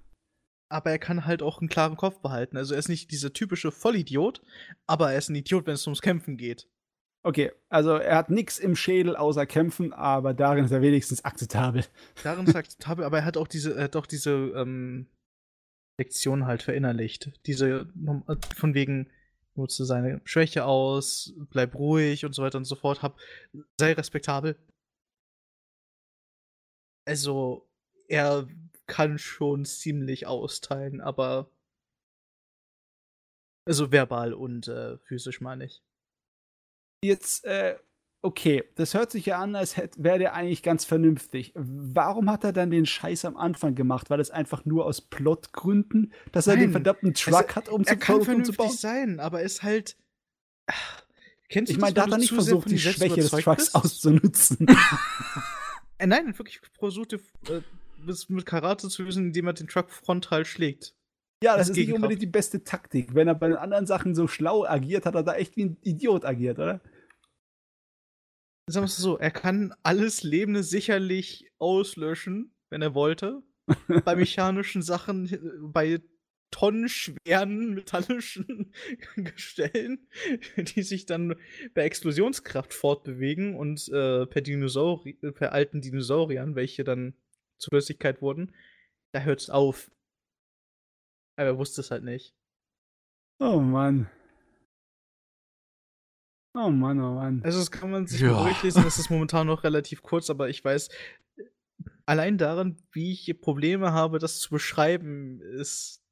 Aber 0.68 0.90
er 0.90 0.98
kann 0.98 1.26
halt 1.26 1.43
auch 1.43 1.60
einen 1.60 1.68
klaren 1.68 1.97
Kopf 1.97 2.20
behalten. 2.20 2.56
Also 2.56 2.74
er 2.74 2.80
ist 2.80 2.88
nicht 2.88 3.10
dieser 3.10 3.32
typische 3.32 3.70
Vollidiot, 3.70 4.43
aber 4.86 5.12
er 5.12 5.18
ist 5.18 5.28
ein 5.28 5.36
Idiot, 5.36 5.66
wenn 5.66 5.74
es 5.74 5.86
ums 5.86 6.02
Kämpfen 6.02 6.36
geht. 6.36 6.68
Okay, 7.26 7.51
also 7.68 7.97
er 7.97 8.16
hat 8.16 8.30
nichts 8.30 8.59
im 8.60 8.76
Schädel 8.76 9.16
außer 9.16 9.47
Kämpfen, 9.47 9.93
aber 9.93 10.32
darin 10.32 10.64
ist 10.64 10.70
er 10.70 10.80
wenigstens 10.80 11.24
akzeptabel. 11.24 11.84
Darin 12.22 12.47
ist 12.47 12.55
er 12.55 12.60
akzeptabel, 12.60 13.05
aber 13.05 13.18
er 13.18 13.24
hat 13.24 13.36
auch 13.36 13.48
diese, 13.48 13.74
er 13.74 13.84
hat 13.84 13.97
auch 13.97 14.06
diese 14.06 14.30
ähm, 14.30 15.09
Lektion 15.98 16.47
halt 16.47 16.62
verinnerlicht. 16.62 17.32
Diese, 17.47 17.88
von 18.56 18.74
wegen, 18.74 19.10
nutze 19.56 19.84
seine 19.86 20.20
Schwäche 20.24 20.66
aus, 20.66 21.34
bleib 21.51 21.74
ruhig 21.74 22.24
und 22.24 22.32
so 22.32 22.43
weiter 22.43 22.59
und 22.59 22.64
so 22.64 22.76
fort, 22.76 23.02
hab, 23.02 23.18
sei 23.80 23.93
respektabel. 23.93 24.56
Also, 27.06 27.68
er 28.09 28.47
kann 28.86 29.18
schon 29.18 29.64
ziemlich 29.64 30.26
austeilen, 30.26 31.00
aber. 31.00 31.50
Also 33.64 33.90
verbal 33.90 34.32
und 34.32 34.68
äh, 34.68 34.98
physisch 34.98 35.40
meine 35.40 35.64
ich. 35.64 35.82
Jetzt, 37.02 37.44
äh, 37.44 37.76
okay, 38.22 38.64
das 38.76 38.94
hört 38.94 39.10
sich 39.10 39.26
ja 39.26 39.38
an, 39.38 39.56
als 39.56 39.76
wäre 39.96 40.18
der 40.18 40.34
eigentlich 40.34 40.62
ganz 40.62 40.84
vernünftig. 40.84 41.52
Warum 41.54 42.30
hat 42.30 42.44
er 42.44 42.52
dann 42.52 42.70
den 42.70 42.86
Scheiß 42.86 43.24
am 43.24 43.36
Anfang 43.36 43.74
gemacht? 43.74 44.08
War 44.08 44.18
das 44.18 44.30
einfach 44.30 44.64
nur 44.64 44.86
aus 44.86 45.00
Plotgründen, 45.00 46.12
dass 46.32 46.46
Nein, 46.46 46.56
er 46.56 46.60
den 46.60 46.70
verdammten 46.72 47.14
Truck 47.14 47.50
es, 47.50 47.56
hat, 47.56 47.68
um 47.68 47.82
er 47.82 47.86
zu 47.86 47.96
kann 47.98 48.22
vernünftig 48.22 48.58
umzubauen? 48.58 48.76
sein, 48.76 49.20
aber 49.20 49.42
ist 49.42 49.62
halt. 49.62 49.96
Kennst 51.48 51.70
du 51.70 51.74
ich 51.74 51.80
meine, 51.80 51.94
da 51.94 52.02
hat 52.02 52.12
er 52.12 52.18
nicht 52.18 52.32
versucht, 52.32 52.68
die 52.70 52.78
Schwäche 52.78 53.16
des 53.16 53.30
Trucks 53.30 53.66
bist? 53.66 53.74
auszunutzen. 53.74 54.66
äh, 55.98 56.06
nein, 56.06 56.36
wirklich 56.36 56.60
versucht, 56.78 57.12
äh, 57.12 57.62
mit 58.28 58.46
Karate 58.46 58.88
zu 58.88 59.02
lösen, 59.02 59.26
indem 59.26 59.46
er 59.46 59.52
den 59.52 59.68
Truck 59.68 59.90
frontal 59.90 60.44
schlägt. 60.44 60.94
Ja, 61.42 61.56
das 61.56 61.68
ist 61.68 61.76
nicht 61.76 61.92
unbedingt 61.92 62.22
die 62.22 62.26
beste 62.26 62.64
Taktik. 62.64 63.14
Wenn 63.14 63.28
er 63.28 63.34
bei 63.34 63.48
den 63.48 63.58
anderen 63.58 63.86
Sachen 63.86 64.14
so 64.14 64.26
schlau 64.26 64.64
agiert, 64.64 65.04
hat 65.04 65.14
er 65.14 65.22
da 65.22 65.34
echt 65.34 65.56
wie 65.56 65.66
ein 65.66 65.76
Idiot 65.82 66.24
agiert, 66.24 66.58
oder? 66.58 66.80
Sagen 68.68 68.84
wir 68.84 68.86
es 68.86 68.96
so, 68.96 69.18
er 69.18 69.30
kann 69.30 69.74
alles 69.82 70.22
Lebende 70.22 70.62
sicherlich 70.62 71.50
auslöschen, 71.58 72.54
wenn 72.70 72.82
er 72.82 72.94
wollte. 72.94 73.42
bei 74.04 74.16
mechanischen 74.16 74.82
Sachen, 74.82 75.28
bei 75.72 76.00
tonnenschweren 76.50 77.74
metallischen 77.74 78.72
Gestellen, 79.16 80.08
die 80.56 80.82
sich 80.82 81.04
dann 81.06 81.34
bei 81.74 81.82
Explosionskraft 81.82 82.72
fortbewegen 82.72 83.56
und 83.56 83.88
äh, 83.88 84.26
per, 84.26 84.42
Dinosauri 84.42 85.14
per 85.34 85.52
alten 85.52 85.80
Dinosauriern, 85.80 86.54
welche 86.54 86.82
dann 86.82 87.14
zur 87.58 87.70
Flüssigkeit 87.70 88.22
wurden, 88.22 88.54
da 89.12 89.20
hört 89.20 89.40
es 89.40 89.50
auf. 89.50 89.90
Aber 91.36 91.48
er 91.48 91.58
wusste 91.58 91.80
es 91.80 91.90
halt 91.90 92.04
nicht. 92.04 92.34
Oh 93.38 93.60
Mann. 93.60 94.10
Oh 96.54 96.70
Mann, 96.70 97.00
oh 97.00 97.14
Mann. 97.14 97.42
Also 97.44 97.58
das 97.58 97.70
kann 97.70 97.90
man 97.90 98.06
sich 98.06 98.22
ja. 98.22 98.42
durchlesen, 98.42 98.82
das 98.82 98.98
ist 98.98 99.10
momentan 99.10 99.46
noch 99.46 99.62
relativ 99.62 100.02
kurz, 100.02 100.30
aber 100.30 100.48
ich 100.48 100.64
weiß, 100.64 100.88
allein 102.06 102.38
daran, 102.38 102.78
wie 102.92 103.12
ich 103.12 103.20
hier 103.20 103.38
Probleme 103.38 103.92
habe, 103.92 104.18
das 104.18 104.40
zu 104.40 104.50
beschreiben, 104.50 105.40
ist 105.42 106.02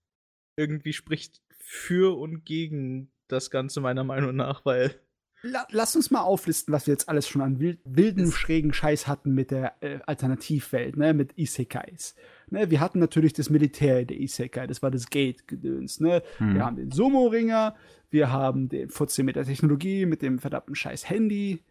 irgendwie 0.57 0.93
spricht 0.93 1.41
für 1.59 2.19
und 2.19 2.45
gegen 2.45 3.11
das 3.29 3.51
Ganze 3.51 3.81
meiner 3.81 4.05
Meinung 4.05 4.37
nach, 4.37 4.65
weil 4.67 5.01
La 5.47 5.67
lass 5.73 5.95
uns 5.95 6.11
mal 6.11 6.23
auflisten, 6.23 6.73
was 6.73 6.87
wir 6.87 6.95
jetzt 6.95 7.07
alles 7.07 7.29
schon 7.29 7.43
an 7.43 7.61
wild 7.61 7.79
wilden, 7.85 8.33
schrägen 8.33 8.73
Scheiß 8.73 9.07
hatten 9.07 9.35
mit 9.35 9.51
der 9.51 9.75
äh, 9.83 9.99
Alternativwelt, 10.07 10.97
ne, 10.97 11.13
mit 11.13 11.37
Isekais. 11.37 12.15
Ne, 12.49 12.71
wir 12.71 12.81
hatten 12.81 12.99
natürlich 12.99 13.35
das 13.35 13.51
Militär 13.51 14.07
der 14.07 14.19
Isekai, 14.19 14.67
das 14.67 14.83
war 14.83 14.91
das 14.91 15.11
Gate-Gedöns. 15.11 16.01
Ne? 16.01 16.23
Hm. 16.39 16.55
Wir 16.55 16.65
haben 16.65 16.77
den 16.77 16.91
Sumo-Ringer, 16.91 17.75
wir 18.09 18.33
haben 18.33 18.71
den 18.71 18.89
14 18.89 19.27
mit 19.27 19.37
der 19.37 19.45
Technologie, 19.45 20.07
mit 20.07 20.23
dem 20.23 20.39
verdammten 20.39 20.75
scheiß 20.75 21.11
Handy. 21.11 21.63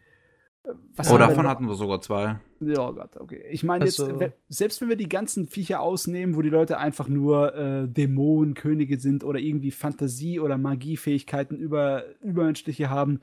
Was 0.95 1.11
oh, 1.11 1.17
davon 1.17 1.47
hatten 1.47 1.65
wir 1.65 1.73
sogar 1.73 1.99
zwei. 1.99 2.39
Ja, 2.59 2.87
oh 2.87 2.93
Gott, 2.93 3.17
okay. 3.17 3.43
Ich 3.49 3.63
meine, 3.63 3.85
also, 3.85 4.07
jetzt, 4.19 4.35
selbst 4.49 4.81
wenn 4.81 4.89
wir 4.89 4.95
die 4.97 5.09
ganzen 5.09 5.47
Viecher 5.47 5.81
ausnehmen, 5.81 6.35
wo 6.35 6.43
die 6.43 6.49
Leute 6.49 6.77
einfach 6.77 7.07
nur 7.07 7.55
äh, 7.55 7.87
Dämonen, 7.87 8.53
Könige 8.53 8.99
sind 8.99 9.23
oder 9.23 9.39
irgendwie 9.39 9.71
Fantasie- 9.71 10.39
oder 10.39 10.59
Magiefähigkeiten 10.59 11.57
über, 11.57 12.03
übermenschliche 12.21 12.91
haben, 12.91 13.19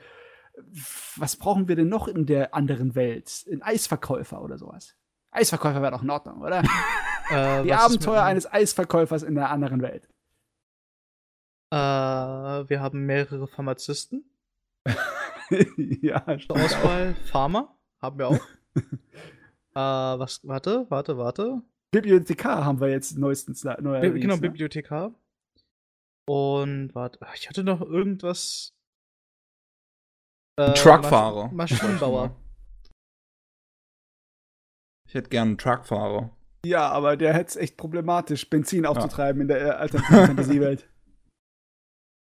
was 1.16 1.36
brauchen 1.36 1.68
wir 1.68 1.76
denn 1.76 1.88
noch 1.88 2.08
in 2.08 2.26
der 2.26 2.54
anderen 2.54 2.94
Welt? 2.94 3.44
Ein 3.50 3.62
Eisverkäufer 3.62 4.42
oder 4.42 4.58
sowas. 4.58 4.96
Eisverkäufer 5.30 5.80
wäre 5.82 5.92
doch 5.92 6.02
in 6.02 6.10
Ordnung, 6.10 6.40
oder? 6.40 6.62
äh, 7.30 7.62
Die 7.62 7.72
Abenteuer 7.72 8.22
eines 8.22 8.50
Eisverkäufers 8.50 9.22
in 9.22 9.34
der 9.34 9.50
anderen 9.50 9.82
Welt. 9.82 10.08
Äh, 11.72 11.76
wir 11.76 12.80
haben 12.80 13.06
mehrere 13.06 13.46
Pharmazisten. 13.46 14.24
ja, 16.02 16.24
Zur 16.38 16.56
Auswahl 16.56 17.14
Pharma 17.26 17.76
haben 18.00 18.18
wir 18.18 18.28
auch. 18.28 18.40
äh, 18.74 20.18
was, 20.18 20.40
warte, 20.46 20.86
warte, 20.88 21.16
warte. 21.16 21.62
Bibliothekar 21.92 22.64
haben 22.64 22.80
wir 22.80 22.88
jetzt 22.88 23.18
neuestens 23.18 23.64
neu 23.64 24.00
Bi 24.00 24.20
Genau, 24.20 24.36
ne? 24.36 24.40
Bibliothekar. 24.40 25.12
Und 26.26 26.94
warte, 26.94 27.18
ich 27.34 27.48
hatte 27.48 27.64
noch 27.64 27.80
irgendwas 27.80 28.74
äh, 30.68 30.74
Truckfahrer. 30.74 31.50
Maschinenbauer. 31.52 32.36
Ich 35.08 35.14
hätte 35.14 35.28
gern 35.28 35.48
einen 35.48 35.58
Truckfahrer. 35.58 36.30
Ja, 36.64 36.88
aber 36.88 37.16
der 37.16 37.34
hätte 37.34 37.48
es 37.48 37.56
echt 37.56 37.76
problematisch, 37.76 38.48
Benzin 38.48 38.86
aufzutreiben 38.86 39.40
ja. 39.40 39.42
in 39.42 39.48
der 39.48 39.60
äh, 39.60 39.70
alternativen 39.70 40.26
Fantasiewelt. 40.26 40.88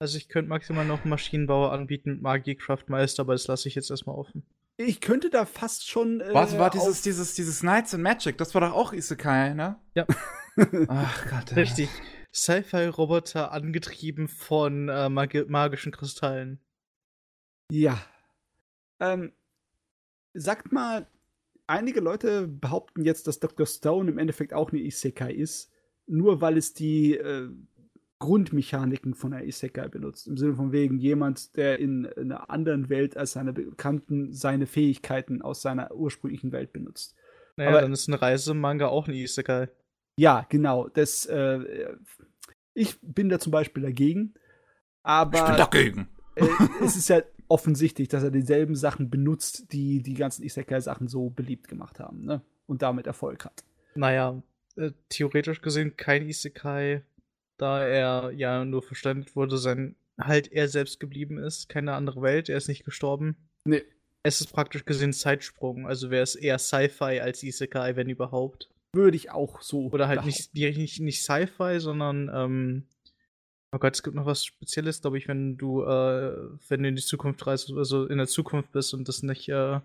Also 0.02 0.18
ich 0.18 0.30
könnte 0.30 0.50
maximal 0.50 0.84
noch 0.84 1.06
Maschinenbauer 1.06 1.72
anbieten 1.72 2.14
mit 2.14 2.24
Magiecraftmeister, 2.24 3.22
aber 3.22 3.34
das 3.34 3.46
lasse 3.46 3.68
ich 3.68 3.76
jetzt 3.76 3.92
erstmal 3.92 4.16
offen. 4.16 4.44
Ich 4.78 5.00
könnte 5.00 5.30
da 5.30 5.46
fast 5.46 5.88
schon. 5.88 6.22
Äh, 6.22 6.34
Was 6.34 6.58
war 6.58 6.72
dieses, 6.72 7.04
dieses, 7.04 7.36
dieses 7.36 7.60
Knights 7.60 7.94
and 7.94 8.02
Magic? 8.02 8.36
Das 8.40 8.56
war 8.56 8.62
doch 8.62 8.74
auch 8.74 8.94
Isekai, 8.94 9.54
ne? 9.54 9.80
Ja. 9.94 10.08
Ach 10.88 11.30
Gott. 11.30 11.56
Richtig. 11.56 11.88
Sci-Fi-Roboter 12.34 13.52
angetrieben 13.52 14.28
von 14.28 14.90
äh, 14.90 15.08
mag 15.10 15.36
magischen 15.48 15.92
Kristallen. 15.92 16.60
Ja. 17.72 18.04
Ähm, 19.02 19.34
sagt 20.34 20.72
mal, 20.72 21.08
einige 21.68 22.00
Leute 22.00 22.48
behaupten 22.48 23.04
jetzt, 23.04 23.28
dass 23.28 23.40
Dr. 23.40 23.66
Stone 23.66 24.10
im 24.10 24.18
Endeffekt 24.18 24.54
auch 24.54 24.72
eine 24.72 24.82
Isekai 24.82 25.34
ist, 25.34 25.72
nur 26.06 26.40
weil 26.40 26.58
es 26.58 26.74
die 26.74 27.18
äh, 27.18 27.50
Grundmechaniken 28.20 29.16
von 29.16 29.34
einer 29.34 29.44
Isekai 29.44 29.88
benutzt. 29.88 30.28
Im 30.28 30.38
Sinne 30.38 30.54
von 30.54 30.72
wegen 30.72 31.00
jemand, 31.00 31.58
der 31.58 31.80
in 31.80 32.06
einer 32.06 32.50
anderen 32.52 32.90
Welt 32.90 33.18
als 33.18 33.34
seine 33.34 33.52
Bekannten 33.52 34.32
seine 34.32 34.68
Fähigkeiten 34.68 35.42
aus 35.42 35.64
seiner 35.64 35.94
ursprünglichen 35.94 36.52
Welt 36.52 36.72
benutzt. 36.72 37.16
Naja, 37.58 37.72
Aber, 37.72 37.82
dann 37.82 37.92
ist 37.92 38.08
ein 38.08 38.14
Reisemanga 38.14 38.88
auch 38.88 39.08
ein 39.08 39.16
Isekai. 39.16 39.70
Ja, 40.18 40.46
genau. 40.50 40.88
Das, 40.90 41.26
äh, 41.26 41.96
ich 42.76 43.00
bin 43.02 43.30
da 43.30 43.40
zum 43.40 43.52
Beispiel 43.52 43.82
dagegen. 43.82 44.36
Aber 45.02 45.40
ich 45.40 45.46
bin 45.46 45.58
dagegen. 45.58 46.08
Äh, 46.36 46.48
es 46.84 46.96
ist 46.96 47.10
ja 47.10 47.22
offensichtlich, 47.52 48.08
dass 48.08 48.24
er 48.24 48.32
dieselben 48.32 48.76
Sachen 48.76 49.10
benutzt, 49.10 49.74
die 49.74 50.02
die 50.02 50.14
ganzen 50.14 50.44
Isekai-Sachen 50.44 51.10
so 51.10 51.30
beliebt 51.30 51.68
gemacht 51.68 52.00
haben, 52.00 52.24
ne? 52.24 52.42
Und 52.66 52.82
damit 52.82 53.08
Erfolg 53.08 53.44
hat. 53.44 53.66
Naja, 53.94 54.42
äh, 54.78 54.92
theoretisch 55.10 55.62
gesehen 55.62 55.98
kein 55.98 56.28
Isekai, 56.28 57.04
da 57.58 57.86
er 57.86 58.32
ja 58.32 58.64
nur 58.64 58.82
verstanden 58.82 59.28
wurde, 59.36 59.58
sein 59.58 59.96
halt 60.18 60.52
er 60.52 60.70
selbst 60.70 61.00
geblieben 61.00 61.38
ist, 61.38 61.68
keine 61.68 61.94
andere 61.94 62.22
Welt, 62.22 62.48
er 62.48 62.58
ist 62.58 62.70
nicht 62.70 62.86
gestorben. 62.86 63.36
Nee. 63.66 63.84
Es 64.24 64.40
ist 64.40 64.54
praktisch 64.54 64.86
gesehen 64.86 65.14
Zeitsprung, 65.14 65.88
also 65.88 66.10
wäre 66.10 66.24
es 66.24 66.36
eher 66.36 66.60
Sci-Fi 66.60 67.20
als 67.20 67.44
Isekai, 67.44 67.96
wenn 67.96 68.08
überhaupt. 68.08 68.70
Würde 68.94 69.18
ich 69.18 69.32
auch 69.32 69.62
so. 69.62 69.88
Oder 69.88 70.08
halt 70.08 70.26
nicht, 70.26 70.54
nicht, 70.54 71.00
nicht 71.00 71.24
Sci-Fi, 71.24 71.80
sondern 71.80 72.30
ähm, 72.34 72.84
Oh 73.74 73.80
Gott, 73.80 73.96
es 73.96 74.04
gibt 74.04 74.16
noch 74.16 74.26
was 74.26 74.44
Spezielles, 74.46 75.02
glaube 75.02 75.18
ich, 75.18 75.28
wenn 75.28 75.58
du, 75.58 75.84
äh, 75.84 76.36
wenn 76.68 76.84
du 76.84 76.90
in 76.90 76.96
die 76.96 77.02
Zukunft 77.02 77.46
reist, 77.48 77.72
also 77.72 78.06
in 78.06 78.18
der 78.18 78.28
Zukunft 78.28 78.72
bist 78.74 78.94
und 78.94 79.08
das 79.08 79.24
nicht 79.24 79.48
äh, 79.48 79.80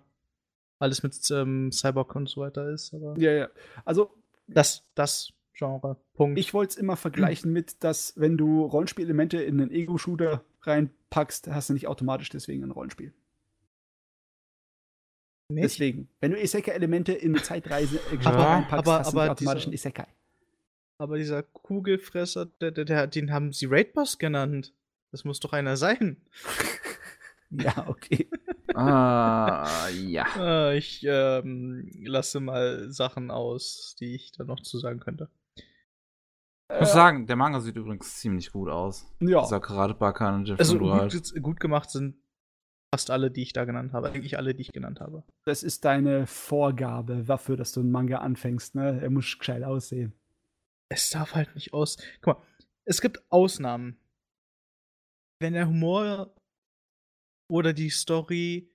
alles 0.78 1.02
mit 1.02 1.16
ähm, 1.30 1.70
Cyborg 1.72 2.14
und 2.16 2.28
so 2.28 2.40
weiter 2.40 2.68
ist. 2.68 2.92
Aber 2.94 3.16
ja, 3.18 3.32
ja. 3.32 3.48
Also 3.84 4.12
das, 4.48 4.82
das 4.94 5.32
Genre. 5.54 5.96
Punkt. 6.14 6.38
Ich 6.38 6.52
wollte 6.52 6.72
es 6.72 6.76
immer 6.76 6.96
vergleichen 6.96 7.52
mit, 7.52 7.82
dass 7.82 8.12
wenn 8.16 8.36
du 8.36 8.64
Rollenspielelemente 8.64 9.40
in 9.42 9.60
einen 9.60 9.70
Ego-Shooter 9.70 10.44
reinpackst, 10.62 11.48
hast 11.48 11.70
du 11.70 11.72
nicht 11.72 11.86
automatisch 11.86 12.28
deswegen 12.28 12.64
ein 12.64 12.72
Rollenspiel. 12.72 13.14
Nicht? 15.48 15.64
Deswegen, 15.64 16.08
wenn 16.20 16.32
du 16.32 16.42
Isekai-Elemente 16.42 17.12
in 17.12 17.34
eine 17.34 17.42
Zeitreise 17.42 18.00
reinpackst, 18.10 18.72
aber, 18.72 18.98
hast 18.98 19.12
du 19.12 19.18
nicht 19.18 19.30
automatisch 19.30 19.66
ein 19.66 19.72
Isekai. 19.72 20.08
Aber 20.98 21.18
dieser 21.18 21.43
Kugelfresser, 21.43 22.47
der, 22.47 22.70
der, 22.70 22.85
der, 22.85 23.06
den 23.06 23.32
haben 23.32 23.52
sie 23.52 23.66
Raidboss 23.66 24.18
genannt. 24.18 24.73
Das 25.12 25.24
muss 25.24 25.40
doch 25.40 25.52
einer 25.52 25.77
sein. 25.77 26.23
ja, 27.51 27.86
okay. 27.89 28.28
ah, 28.74 29.89
ja. 29.90 30.27
Ah, 30.36 30.73
ich 30.73 31.05
ähm, 31.09 31.90
lasse 32.02 32.40
mal 32.40 32.90
Sachen 32.90 33.31
aus, 33.31 33.97
die 34.01 34.14
ich 34.14 34.32
da 34.32 34.44
noch 34.44 34.60
zu 34.60 34.78
sagen 34.78 35.01
könnte. 35.01 35.28
Ich 35.56 36.81
muss 36.81 36.90
äh, 36.90 36.94
sagen, 36.94 37.27
der 37.27 37.36
Manga 37.36 37.60
sieht 37.60 37.77
übrigens 37.77 38.16
ziemlich 38.16 38.51
gut 38.51 38.68
aus. 38.68 39.06
Ja. 39.20 39.43
Dieser 39.43 39.60
Karate 39.60 39.94
Bakan 39.94 40.35
und 40.36 40.48
Jeff 40.48 40.59
Also 40.59 40.78
gut, 40.78 41.43
gut, 41.43 41.60
gemacht 41.60 41.90
sind 41.90 42.16
fast 42.93 43.10
alle, 43.10 43.31
die 43.31 43.43
ich 43.43 43.52
da 43.52 43.64
genannt 43.64 43.93
habe. 43.93 44.09
Eigentlich 44.09 44.39
alle, 44.39 44.55
die 44.55 44.62
ich 44.62 44.73
genannt 44.73 45.01
habe. 45.01 45.23
Das 45.44 45.62
ist 45.62 45.85
deine 45.85 46.27
Vorgabe 46.27 47.24
dafür, 47.24 47.56
dass 47.56 47.73
du 47.73 47.81
einen 47.81 47.93
Manga 47.93 48.18
anfängst, 48.18 48.74
ne? 48.74 49.01
Er 49.01 49.10
muss 49.10 49.39
gescheit 49.39 49.62
aussehen 49.62 50.14
es 50.88 51.10
darf 51.10 51.34
halt 51.34 51.54
nicht 51.54 51.72
aus. 51.72 51.96
Guck 52.20 52.38
mal, 52.38 52.46
es 52.84 53.00
gibt 53.00 53.24
Ausnahmen. 53.30 53.98
Wenn 55.40 55.52
der 55.52 55.68
Humor 55.68 56.34
oder 57.50 57.72
die 57.72 57.90
Story 57.90 58.70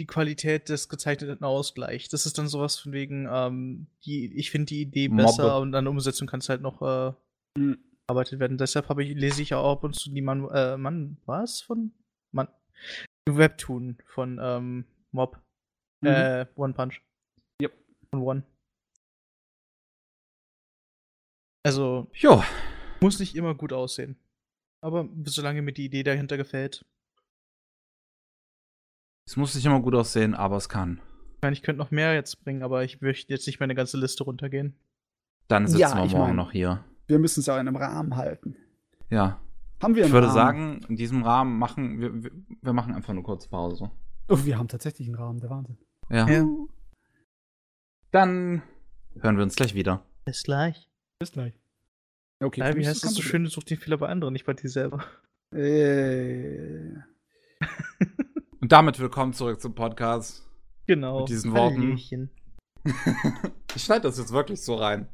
die 0.00 0.06
Qualität 0.06 0.70
des 0.70 0.88
Gezeichneten 0.88 1.44
ausgleicht. 1.44 2.12
Das 2.12 2.24
ist 2.24 2.38
dann 2.38 2.48
sowas 2.48 2.78
von 2.78 2.92
wegen, 2.92 3.28
ähm, 3.30 3.86
die, 4.04 4.34
ich 4.34 4.50
finde 4.50 4.66
die 4.66 4.80
Idee 4.80 5.08
besser 5.08 5.42
Mobbe. 5.42 5.58
und 5.58 5.74
an 5.74 5.84
der 5.84 5.90
Umsetzung 5.90 6.26
kann 6.26 6.40
es 6.40 6.48
halt 6.48 6.62
noch 6.62 6.80
äh, 6.80 7.12
mhm. 7.58 7.78
arbeitet 8.06 8.40
werden. 8.40 8.56
Deshalb 8.56 8.98
ich, 8.98 9.14
lese 9.14 9.42
ich 9.42 9.50
ja 9.50 9.58
auch 9.58 9.72
ab 9.72 9.84
und 9.84 9.94
zu 9.94 10.10
die 10.10 10.22
Mann, 10.22 10.48
äh, 10.48 10.78
Mann, 10.78 11.18
was 11.26 11.60
von? 11.60 11.92
Mann. 12.32 12.48
Webtoon 13.28 13.98
von 14.06 14.40
ähm, 14.42 14.86
Mob. 15.12 15.38
Mhm. 16.00 16.08
Äh, 16.08 16.46
One 16.56 16.72
Punch. 16.72 17.02
Yep. 17.62 17.74
Von 18.10 18.22
One. 18.22 18.42
Also, 21.62 22.08
jo. 22.14 22.42
muss 23.00 23.18
nicht 23.18 23.36
immer 23.36 23.54
gut 23.54 23.72
aussehen. 23.72 24.16
Aber 24.80 25.08
solange 25.24 25.62
mir 25.62 25.72
die 25.72 25.84
Idee 25.84 26.02
dahinter 26.02 26.36
gefällt. 26.36 26.86
Es 29.26 29.36
muss 29.36 29.54
nicht 29.54 29.66
immer 29.66 29.80
gut 29.80 29.94
aussehen, 29.94 30.34
aber 30.34 30.56
es 30.56 30.68
kann. 30.68 31.00
Ich 31.36 31.42
meine, 31.42 31.52
ich 31.52 31.62
könnte 31.62 31.78
noch 31.78 31.90
mehr 31.90 32.14
jetzt 32.14 32.42
bringen, 32.42 32.62
aber 32.62 32.84
ich 32.84 33.00
möchte 33.00 33.32
jetzt 33.32 33.46
nicht 33.46 33.60
meine 33.60 33.74
ganze 33.74 33.98
Liste 33.98 34.24
runtergehen. 34.24 34.74
Dann 35.48 35.66
sitzen 35.66 35.80
ja, 35.80 35.94
wir 35.94 36.04
morgen 36.06 36.28
mein, 36.28 36.36
noch 36.36 36.52
hier. 36.52 36.84
Wir 37.06 37.18
müssen 37.18 37.40
es 37.40 37.48
auch 37.48 37.54
in 37.54 37.68
einem 37.68 37.76
Rahmen 37.76 38.16
halten. 38.16 38.56
Ja. 39.10 39.40
Haben 39.82 39.94
wir 39.94 40.06
Ich 40.06 40.12
würde 40.12 40.28
Rahmen? 40.28 40.34
sagen, 40.34 40.80
in 40.88 40.96
diesem 40.96 41.22
Rahmen 41.22 41.58
machen 41.58 42.00
wir, 42.00 42.22
wir, 42.22 42.30
wir 42.60 42.72
machen 42.72 42.94
einfach 42.94 43.10
eine 43.10 43.22
kurze 43.22 43.48
Pause. 43.48 43.90
Oh, 44.28 44.44
wir 44.44 44.58
haben 44.58 44.68
tatsächlich 44.68 45.08
einen 45.08 45.16
Rahmen, 45.16 45.40
der 45.40 45.50
Wahnsinn. 45.50 45.78
Ja. 46.10 46.28
ja. 46.28 46.46
Dann 48.10 48.62
hören 49.18 49.36
wir 49.36 49.42
uns 49.42 49.56
gleich 49.56 49.74
wieder. 49.74 50.04
Bis 50.24 50.42
gleich. 50.42 50.89
Bis 51.20 51.32
gleich. 51.32 51.52
Okay. 52.42 52.60
Ja, 52.60 52.74
wie 52.74 52.86
heißt 52.88 53.04
das 53.04 53.12
so 53.12 53.20
schön, 53.20 53.46
such 53.46 53.64
den 53.64 53.76
Fehler 53.76 53.98
bei 53.98 54.08
anderen, 54.08 54.32
nicht 54.32 54.46
bei 54.46 54.54
dir 54.54 54.70
selber. 54.70 55.04
Äh. 55.54 56.94
Und 58.62 58.72
damit 58.72 58.98
willkommen 58.98 59.34
zurück 59.34 59.60
zum 59.60 59.74
Podcast. 59.74 60.48
Genau. 60.86 61.20
Mit 61.20 61.28
diesen 61.28 61.52
Worten. 61.52 61.92
ich 63.74 63.84
schneide 63.84 64.00
das 64.04 64.16
jetzt 64.16 64.32
wirklich 64.32 64.62
so 64.62 64.76
rein. 64.76 65.08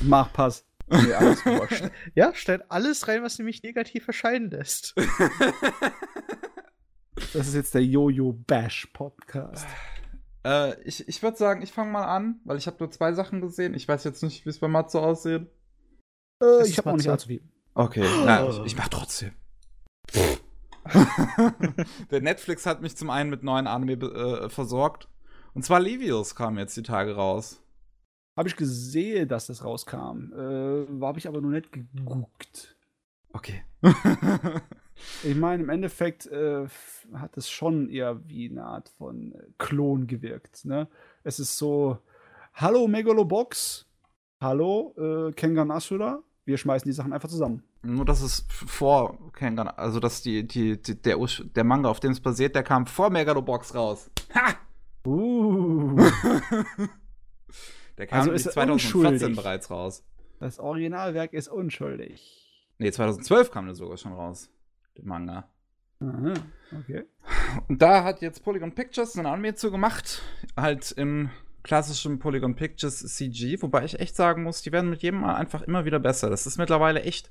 Mach, 0.00 0.32
pass. 0.32 0.66
Nee, 0.88 1.12
alles 1.12 1.44
ja, 2.16 2.34
stellt 2.34 2.68
alles 2.68 3.06
rein, 3.06 3.22
was 3.22 3.38
nämlich 3.38 3.62
negativ 3.62 4.08
erscheinen 4.08 4.50
lässt. 4.50 4.96
das 7.34 7.46
ist 7.46 7.54
jetzt 7.54 7.72
der 7.72 7.84
Jojo 7.84 8.32
Bash 8.32 8.86
Podcast. 8.92 9.68
Äh, 10.44 10.80
ich 10.82 11.06
ich 11.08 11.22
würde 11.22 11.36
sagen, 11.36 11.62
ich 11.62 11.72
fange 11.72 11.92
mal 11.92 12.04
an, 12.04 12.40
weil 12.44 12.58
ich 12.58 12.66
habe 12.66 12.76
nur 12.80 12.90
zwei 12.90 13.12
Sachen 13.12 13.40
gesehen. 13.40 13.74
Ich 13.74 13.86
weiß 13.86 14.04
jetzt 14.04 14.22
nicht, 14.22 14.44
wie 14.44 14.50
es 14.50 14.58
bei 14.58 14.68
Matzo 14.68 15.00
aussieht. 15.00 15.46
Äh, 16.42 16.66
ich 16.66 16.78
habe 16.78 16.90
auch 16.90 16.96
nicht 16.96 17.08
allzu 17.08 17.28
viel. 17.28 17.42
Okay, 17.74 18.04
oh. 18.04 18.22
na, 18.24 18.48
ich, 18.48 18.58
ich 18.66 18.76
mach 18.76 18.88
trotzdem. 18.88 19.32
Der 22.10 22.20
Netflix 22.20 22.66
hat 22.66 22.82
mich 22.82 22.96
zum 22.96 23.08
einen 23.10 23.30
mit 23.30 23.42
neuen 23.42 23.66
Anime 23.66 23.92
äh, 23.92 24.48
versorgt. 24.50 25.08
Und 25.54 25.64
zwar 25.64 25.80
Levius 25.80 26.34
kam 26.34 26.58
jetzt 26.58 26.76
die 26.76 26.82
Tage 26.82 27.14
raus. 27.14 27.62
Habe 28.36 28.48
ich 28.48 28.56
gesehen, 28.56 29.28
dass 29.28 29.46
das 29.46 29.64
rauskam. 29.64 30.32
Äh, 30.32 31.02
Habe 31.02 31.18
ich 31.18 31.28
aber 31.28 31.40
nur 31.40 31.50
nicht 31.50 31.70
geguckt. 31.70 32.76
Okay. 33.32 33.62
ich 35.22 35.36
meine, 35.36 35.62
im 35.62 35.68
Endeffekt 35.68 36.26
äh, 36.26 36.66
hat 37.14 37.36
es 37.36 37.50
schon 37.50 37.88
eher 37.88 38.26
wie 38.28 38.50
eine 38.50 38.64
Art 38.64 38.88
von 38.88 39.34
Klon 39.58 40.06
gewirkt. 40.06 40.64
Ne? 40.64 40.88
Es 41.24 41.38
ist 41.38 41.56
so: 41.56 41.98
Hallo 42.54 42.86
Megalobox, 42.88 43.86
hallo 44.40 44.94
äh, 44.96 45.32
Kengan 45.32 45.70
Asura, 45.70 46.22
wir 46.44 46.58
schmeißen 46.58 46.88
die 46.88 46.94
Sachen 46.94 47.12
einfach 47.12 47.28
zusammen. 47.28 47.62
Nur, 47.82 48.04
dass 48.04 48.22
es 48.22 48.46
vor 48.48 49.18
Kengan, 49.32 49.68
also 49.68 49.98
dass 49.98 50.22
die, 50.22 50.46
die, 50.46 50.80
die, 50.80 51.00
der, 51.00 51.16
der 51.56 51.64
Manga, 51.64 51.88
auf 51.88 52.00
dem 52.00 52.12
es 52.12 52.20
basiert, 52.20 52.54
der 52.54 52.62
kam 52.62 52.86
vor 52.86 53.10
Megalobox 53.10 53.74
raus. 53.74 54.10
Ha! 54.34 54.54
Uh. 55.04 55.96
der 57.98 58.06
kam 58.06 58.20
also 58.20 58.32
ist 58.32 58.52
2014 58.52 59.12
unschuldig. 59.12 59.36
bereits 59.36 59.70
raus. 59.70 60.04
Das 60.38 60.58
Originalwerk 60.58 61.32
ist 61.32 61.48
unschuldig. 61.48 62.42
Nee, 62.78 62.90
2012 62.90 63.50
kam 63.50 63.66
der 63.66 63.74
sogar 63.74 63.96
schon 63.96 64.12
raus, 64.12 64.50
der 64.96 65.04
Manga. 65.04 65.48
Aha, 66.00 66.34
okay. 66.80 67.04
Und 67.68 67.80
da 67.80 68.04
hat 68.04 68.22
jetzt 68.22 68.42
Polygon 68.42 68.74
Pictures 68.74 69.16
ein 69.16 69.26
Anime 69.26 69.54
zu 69.54 69.70
gemacht, 69.70 70.22
halt 70.56 70.92
im 70.92 71.30
klassischen 71.62 72.18
Polygon 72.18 72.56
Pictures 72.56 72.98
CG, 72.98 73.60
wobei 73.62 73.84
ich 73.84 74.00
echt 74.00 74.16
sagen 74.16 74.42
muss, 74.42 74.62
die 74.62 74.72
werden 74.72 74.90
mit 74.90 75.02
jedem 75.02 75.20
Mal 75.20 75.36
einfach 75.36 75.62
immer 75.62 75.84
wieder 75.84 76.00
besser. 76.00 76.28
Das 76.28 76.46
ist 76.46 76.58
mittlerweile 76.58 77.02
echt. 77.02 77.30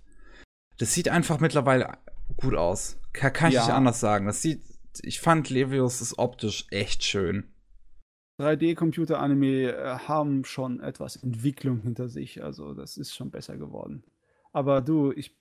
Das 0.78 0.94
sieht 0.94 1.10
einfach 1.10 1.40
mittlerweile 1.40 1.98
gut 2.38 2.56
aus. 2.56 2.98
Kann, 3.14 3.34
kann 3.34 3.52
ja. 3.52 3.60
ich 3.60 3.68
nicht 3.68 3.76
anders 3.76 4.00
sagen. 4.00 4.26
Das 4.26 4.42
sieht. 4.42 4.62
Ich 5.02 5.22
fand 5.22 5.50
Levius 5.50 6.02
ist 6.02 6.18
optisch 6.18 6.66
echt 6.70 7.04
schön. 7.04 7.46
3D-Computer-Anime 8.40 9.72
äh, 9.72 9.98
haben 10.08 10.44
schon 10.44 10.80
etwas 10.80 11.16
Entwicklung 11.16 11.82
hinter 11.82 12.10
sich. 12.10 12.44
Also, 12.44 12.74
das 12.74 12.98
ist 12.98 13.16
schon 13.16 13.32
besser 13.32 13.58
geworden. 13.58 14.04
Aber 14.52 14.82
du, 14.82 15.12
ich, 15.12 15.38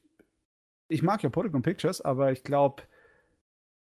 ich 0.91 1.03
mag 1.03 1.23
ja 1.23 1.31
Polygon 1.31 1.63
Pictures, 1.63 2.01
aber 2.01 2.33
ich 2.33 2.43
glaube, 2.43 2.83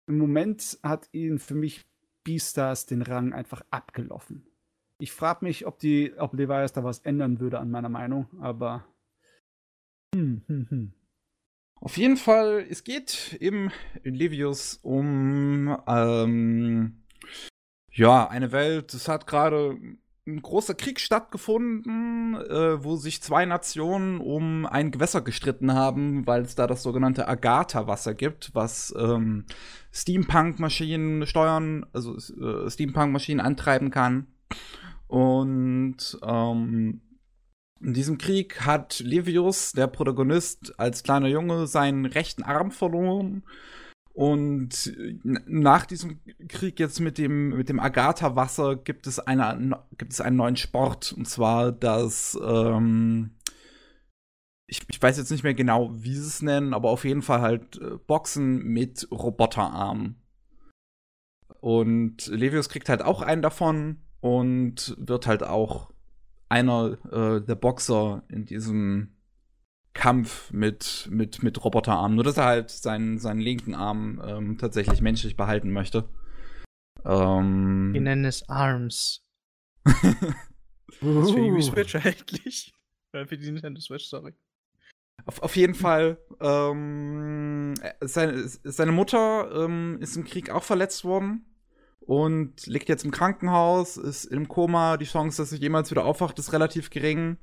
im 0.06 0.18
Moment 0.18 0.78
hat 0.82 1.08
ihn 1.12 1.38
für 1.38 1.54
mich 1.54 1.84
Beastars 2.24 2.86
den 2.86 3.02
Rang 3.02 3.32
einfach 3.32 3.62
abgelaufen. 3.70 4.46
Ich 4.98 5.12
frage 5.12 5.44
mich, 5.44 5.66
ob 5.66 5.78
die, 5.78 6.14
ob 6.16 6.32
Levias 6.34 6.72
da 6.72 6.82
was 6.82 7.00
ändern 7.00 7.40
würde 7.40 7.58
an 7.58 7.70
meiner 7.70 7.88
Meinung, 7.90 8.26
aber. 8.40 8.86
Hm, 10.14 10.42
hm, 10.46 10.66
hm. 10.70 10.92
Auf 11.80 11.98
jeden 11.98 12.16
Fall, 12.16 12.64
es 12.70 12.84
geht 12.84 13.36
im 13.40 13.70
Levius 14.02 14.78
um 14.82 15.76
ähm, 15.86 17.02
Ja, 17.92 18.28
eine 18.28 18.52
Welt, 18.52 18.94
es 18.94 19.08
hat 19.08 19.26
gerade 19.26 19.78
ein 20.26 20.40
großer 20.40 20.74
Krieg 20.74 21.00
stattgefunden, 21.00 22.34
äh, 22.34 22.82
wo 22.82 22.96
sich 22.96 23.22
zwei 23.22 23.44
Nationen 23.44 24.20
um 24.20 24.64
ein 24.64 24.90
Gewässer 24.90 25.20
gestritten 25.20 25.74
haben, 25.74 26.26
weil 26.26 26.42
es 26.42 26.54
da 26.54 26.66
das 26.66 26.82
sogenannte 26.82 27.28
Agatha-Wasser 27.28 28.14
gibt, 28.14 28.54
was 28.54 28.94
ähm, 28.98 29.44
Steampunk-Maschinen 29.92 31.26
steuern, 31.26 31.84
also 31.92 32.16
äh, 32.16 32.70
Steampunk-Maschinen 32.70 33.40
antreiben 33.40 33.90
kann. 33.90 34.28
Und 35.08 36.18
ähm, 36.22 37.02
in 37.80 37.92
diesem 37.92 38.16
Krieg 38.16 38.62
hat 38.64 39.00
Levius, 39.00 39.72
der 39.72 39.88
Protagonist, 39.88 40.78
als 40.78 41.02
kleiner 41.02 41.28
Junge 41.28 41.66
seinen 41.66 42.06
rechten 42.06 42.42
Arm 42.42 42.70
verloren 42.70 43.42
und 44.14 44.96
nach 45.24 45.86
diesem 45.86 46.20
Krieg 46.48 46.78
jetzt 46.78 47.00
mit 47.00 47.18
dem, 47.18 47.48
mit 47.48 47.68
dem 47.68 47.80
Agatha-Wasser 47.80 48.76
gibt 48.76 49.08
es 49.08 49.20
gibt 49.98 50.12
es 50.12 50.20
einen 50.20 50.36
neuen 50.36 50.56
Sport. 50.56 51.12
Und 51.12 51.28
zwar 51.28 51.72
das, 51.72 52.38
ähm, 52.40 53.32
ich, 54.68 54.82
ich 54.88 55.02
weiß 55.02 55.18
jetzt 55.18 55.32
nicht 55.32 55.42
mehr 55.42 55.54
genau, 55.54 55.90
wie 55.92 56.14
sie 56.14 56.28
es 56.28 56.42
nennen, 56.42 56.74
aber 56.74 56.90
auf 56.90 57.04
jeden 57.04 57.22
Fall 57.22 57.40
halt 57.40 57.80
äh, 57.80 57.96
Boxen 58.06 58.62
mit 58.62 59.08
Roboterarmen. 59.10 60.22
Und 61.60 62.28
Levius 62.28 62.68
kriegt 62.68 62.88
halt 62.88 63.02
auch 63.02 63.20
einen 63.20 63.42
davon 63.42 63.98
und 64.20 64.94
wird 64.96 65.26
halt 65.26 65.42
auch 65.42 65.90
einer 66.48 66.98
äh, 67.10 67.44
der 67.44 67.56
Boxer 67.56 68.22
in 68.28 68.44
diesem 68.44 69.16
Kampf 69.94 70.50
mit, 70.52 71.08
mit, 71.10 71.42
mit 71.42 71.64
Roboterarmen. 71.64 72.16
Nur, 72.16 72.24
dass 72.24 72.36
er 72.36 72.44
halt 72.44 72.70
seinen, 72.70 73.18
seinen 73.18 73.40
linken 73.40 73.74
Arm 73.74 74.20
ähm, 74.26 74.58
tatsächlich 74.58 75.00
menschlich 75.00 75.36
behalten 75.36 75.70
möchte. 75.70 76.08
Ähm, 77.04 77.90
Wir 77.92 78.00
nennen 78.00 78.24
es 78.24 78.48
Arms. 78.48 79.24
das 79.84 80.00
für 81.00 81.56
die 81.56 81.62
Switch 81.62 81.94
eigentlich. 81.94 82.72
Äh, 83.12 83.26
für 83.26 83.38
die 83.38 83.50
Nintendo 83.50 83.80
Switch, 83.80 84.06
sorry. 84.06 84.34
Auf, 85.26 85.42
auf 85.42 85.56
jeden 85.56 85.74
Fall, 85.74 86.18
ähm, 86.40 87.74
seine, 88.00 88.46
seine 88.46 88.92
Mutter 88.92 89.64
ähm, 89.64 89.98
ist 90.00 90.16
im 90.16 90.24
Krieg 90.24 90.50
auch 90.50 90.64
verletzt 90.64 91.04
worden 91.04 91.46
und 92.00 92.66
liegt 92.66 92.88
jetzt 92.88 93.04
im 93.04 93.10
Krankenhaus, 93.10 93.96
ist 93.96 94.24
im 94.26 94.48
Koma. 94.48 94.96
Die 94.96 95.06
Chance, 95.06 95.40
dass 95.40 95.50
sie 95.50 95.56
jemals 95.56 95.90
wieder 95.90 96.04
aufwacht, 96.04 96.38
ist 96.38 96.52
relativ 96.52 96.90
gering. 96.90 97.38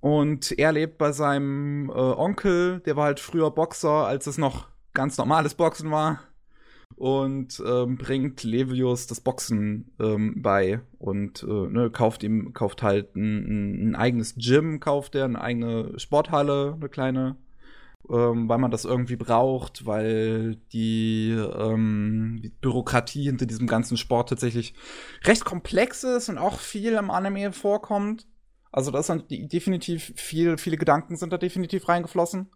Und 0.00 0.56
er 0.58 0.72
lebt 0.72 0.98
bei 0.98 1.12
seinem 1.12 1.90
äh, 1.90 1.92
Onkel, 1.92 2.80
der 2.80 2.96
war 2.96 3.06
halt 3.06 3.20
früher 3.20 3.50
Boxer, 3.50 4.06
als 4.06 4.26
es 4.26 4.38
noch 4.38 4.68
ganz 4.94 5.18
normales 5.18 5.54
Boxen 5.54 5.90
war. 5.90 6.20
Und 6.96 7.62
ähm, 7.64 7.96
bringt 7.96 8.42
Levius 8.42 9.06
das 9.06 9.20
Boxen 9.20 9.92
ähm, 10.00 10.42
bei 10.42 10.80
und 10.98 11.44
äh, 11.44 11.46
ne, 11.46 11.90
kauft 11.90 12.24
ihm, 12.24 12.52
kauft 12.54 12.82
halt 12.82 13.14
ein, 13.14 13.90
ein, 13.90 13.94
eigenes 13.94 14.34
Gym, 14.36 14.80
kauft 14.80 15.14
er, 15.14 15.26
eine 15.26 15.40
eigene 15.40 15.92
Sporthalle, 15.98 16.74
eine 16.74 16.88
kleine, 16.88 17.36
ähm, 18.10 18.48
weil 18.48 18.58
man 18.58 18.72
das 18.72 18.84
irgendwie 18.84 19.14
braucht, 19.14 19.86
weil 19.86 20.56
die, 20.72 21.30
ähm, 21.30 22.40
die 22.42 22.48
Bürokratie 22.48 23.24
hinter 23.24 23.46
diesem 23.46 23.68
ganzen 23.68 23.96
Sport 23.96 24.30
tatsächlich 24.30 24.74
recht 25.22 25.44
komplex 25.44 26.02
ist 26.02 26.28
und 26.28 26.38
auch 26.38 26.58
viel 26.58 26.94
im 26.94 27.10
Anime 27.10 27.52
vorkommt. 27.52 28.26
Also 28.70 28.90
da 28.90 28.98
ist 28.98 29.08
dann 29.08 29.24
definitiv 29.28 30.12
viel, 30.16 30.58
viele 30.58 30.76
Gedanken 30.76 31.16
sind 31.16 31.32
da 31.32 31.38
definitiv 31.38 31.88
reingeflossen. 31.88 32.50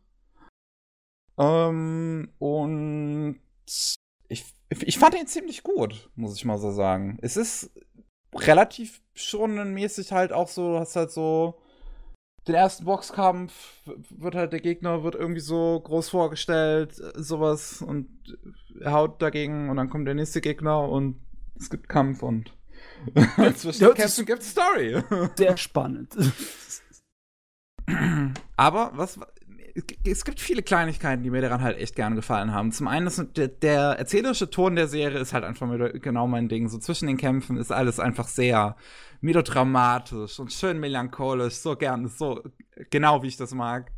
Ähm, 1.39 2.31
und 2.39 3.41
ich, 4.29 4.55
ich 4.69 4.99
fand 4.99 5.15
ihn 5.15 5.27
ziemlich 5.27 5.63
gut, 5.63 6.11
muss 6.15 6.37
ich 6.37 6.45
mal 6.45 6.59
so 6.59 6.71
sagen. 6.71 7.19
Es 7.23 7.37
ist 7.37 7.71
relativ 8.35 9.03
schon 9.15 9.73
mäßig 9.73 10.13
halt 10.13 10.33
auch 10.33 10.49
so, 10.49 10.79
hast 10.79 10.97
halt 10.97 11.11
so 11.11 11.61
den 12.49 12.55
ersten 12.55 12.85
Boxkampf, 12.85 13.83
wird 14.11 14.35
halt 14.35 14.53
der 14.53 14.61
Gegner 14.61 15.05
wird 15.05 15.15
irgendwie 15.15 15.41
so 15.41 15.81
groß 15.81 16.09
vorgestellt, 16.09 16.95
sowas 17.15 17.83
und 17.83 18.09
er 18.81 18.93
haut 18.93 19.23
dagegen 19.23 19.71
und 19.71 19.77
dann 19.77 19.91
kommt 19.91 20.09
der 20.09 20.15
nächste 20.15 20.41
Gegner 20.41 20.89
und 20.89 21.21
es 21.55 21.71
gibt 21.71 21.89
Kampf 21.89 22.23
und 22.23 22.53
Zwischen 23.57 23.95
Kämpfen 23.95 24.27
gibt 24.27 24.43
Story. 24.43 25.03
Sehr 25.37 25.57
spannend. 25.57 26.15
Aber 28.57 28.93
was 28.95 29.19
es 30.05 30.25
gibt 30.25 30.39
viele 30.39 30.63
Kleinigkeiten, 30.63 31.23
die 31.23 31.31
mir 31.31 31.41
daran 31.41 31.63
halt 31.63 31.79
echt 31.79 31.97
gerne 31.97 32.15
gefallen 32.15 32.53
haben. 32.53 32.73
Zum 32.73 32.89
einen 32.89 33.07
ist 33.07 33.25
der, 33.37 33.49
der 33.49 33.81
erzählerische 33.99 34.51
Ton 34.51 34.77
der 34.77 34.87
Serie 34.87 35.19
ist 35.19 35.33
halt 35.33 35.45
einfach 35.45 35.67
genau 35.95 36.27
mein 36.27 36.49
Ding. 36.49 36.69
So 36.69 36.79
zwischen 36.79 37.07
den 37.07 37.17
Kämpfen 37.17 37.57
ist 37.57 37.73
alles 37.73 37.99
einfach 37.99 38.29
sehr 38.29 38.77
melodramatisch 39.23 40.39
und 40.39 40.53
schön 40.53 40.79
melancholisch, 40.79 41.55
so 41.55 41.75
gern, 41.77 42.09
so 42.09 42.43
genau 42.91 43.23
wie 43.23 43.29
ich 43.29 43.37
das 43.37 43.55
mag 43.55 43.93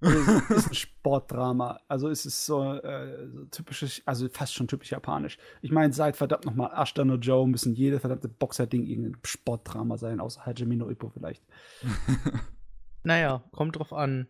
ist, 0.00 0.50
ist 0.50 0.68
ein 0.68 0.74
Sportdrama. 0.74 1.80
Also 1.88 2.08
es 2.08 2.24
ist 2.26 2.44
so, 2.46 2.74
äh, 2.74 3.28
so 3.30 3.44
typisches, 3.46 4.02
also 4.06 4.28
fast 4.28 4.54
schon 4.54 4.68
typisch 4.68 4.90
japanisch. 4.90 5.38
Ich 5.62 5.72
meine, 5.72 5.92
seit 5.92 6.16
verdammt 6.16 6.44
nochmal 6.44 6.70
Ashton 6.74 7.10
und 7.10 7.22
Joe 7.22 7.48
müssen 7.48 7.74
jede 7.74 8.00
verdammte 8.00 8.28
Boxer-Ding 8.28 8.84
irgendein 8.84 9.20
Sportdrama 9.24 9.96
sein, 9.96 10.20
außer 10.20 10.46
Hajime 10.46 10.76
no 10.76 10.88
Ippo 10.90 11.08
vielleicht. 11.10 11.44
naja, 13.02 13.44
kommt 13.52 13.76
drauf 13.76 13.92
an. 13.92 14.28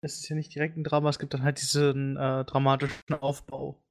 Es 0.00 0.18
ist 0.18 0.28
ja 0.28 0.36
nicht 0.36 0.54
direkt 0.54 0.76
ein 0.76 0.84
Drama, 0.84 1.08
es 1.08 1.18
gibt 1.18 1.34
dann 1.34 1.42
halt 1.42 1.60
diesen 1.60 2.16
äh, 2.16 2.44
dramatischen 2.44 3.14
Aufbau. 3.14 3.82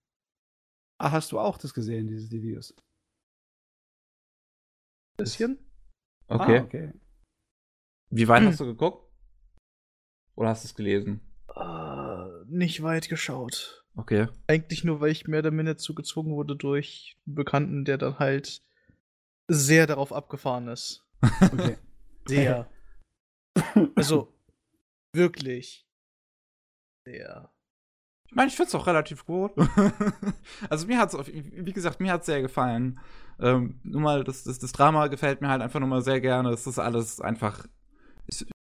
Ah, 1.00 1.12
hast 1.12 1.32
du 1.32 1.40
auch 1.40 1.58
das 1.58 1.74
gesehen, 1.74 2.08
diese 2.08 2.30
die 2.30 2.42
Videos? 2.42 2.74
Bisschen? 5.18 5.58
Okay. 6.28 6.60
Ah, 6.60 6.64
okay. 6.64 6.94
Wie 8.10 8.28
weit 8.28 8.44
hast 8.44 8.60
du 8.62 8.66
geguckt? 8.68 9.07
Oder 10.38 10.50
hast 10.50 10.64
du 10.64 10.68
es 10.68 10.76
gelesen? 10.76 11.20
Uh, 11.54 12.46
nicht 12.46 12.84
weit 12.84 13.10
geschaut. 13.10 13.84
Okay. 13.96 14.28
Eigentlich 14.46 14.84
nur, 14.84 15.02
weil 15.02 15.12
ich 15.12 15.28
mehr 15.28 15.40
oder 15.40 15.50
minder 15.50 15.78
zugezwungen 15.78 16.32
wurde 16.36 16.56
durch 16.56 17.18
einen 17.26 17.36
Bekannten, 17.36 17.86
der 17.86 17.98
dann 17.98 18.20
halt 18.20 18.62
sehr 19.48 19.88
darauf 19.88 20.14
abgefahren 20.14 20.70
ist. 20.70 21.04
Okay. 21.42 21.78
Sehr. 22.28 22.70
also, 23.96 24.34
wirklich. 25.14 25.88
Sehr. 27.06 27.50
Ich 28.28 28.36
meine, 28.36 28.50
ich 28.50 28.56
finde 28.56 28.68
es 28.68 28.76
auch 28.76 28.86
relativ 28.86 29.26
gut. 29.26 29.54
also 30.70 30.86
mir 30.86 31.00
hat 31.00 31.14
es, 31.14 31.28
wie 31.28 31.72
gesagt, 31.72 32.02
mir 32.02 32.12
hat 32.12 32.20
es 32.22 32.26
sehr 32.28 32.42
gefallen. 32.42 33.00
Ähm, 33.40 33.80
nur 33.84 34.02
mal, 34.02 34.24
das, 34.26 34.44
das, 34.44 34.60
das 34.60 34.74
Drama 34.74 35.08
gefällt 35.08 35.42
mir 35.42 35.48
halt 35.48 35.62
einfach 35.62 35.80
nur 35.80 35.90
mal 35.90 36.02
sehr 36.02 36.20
gerne. 36.20 36.50
Es 36.50 36.68
ist 36.68 36.80
alles 36.80 37.22
einfach 37.22 37.66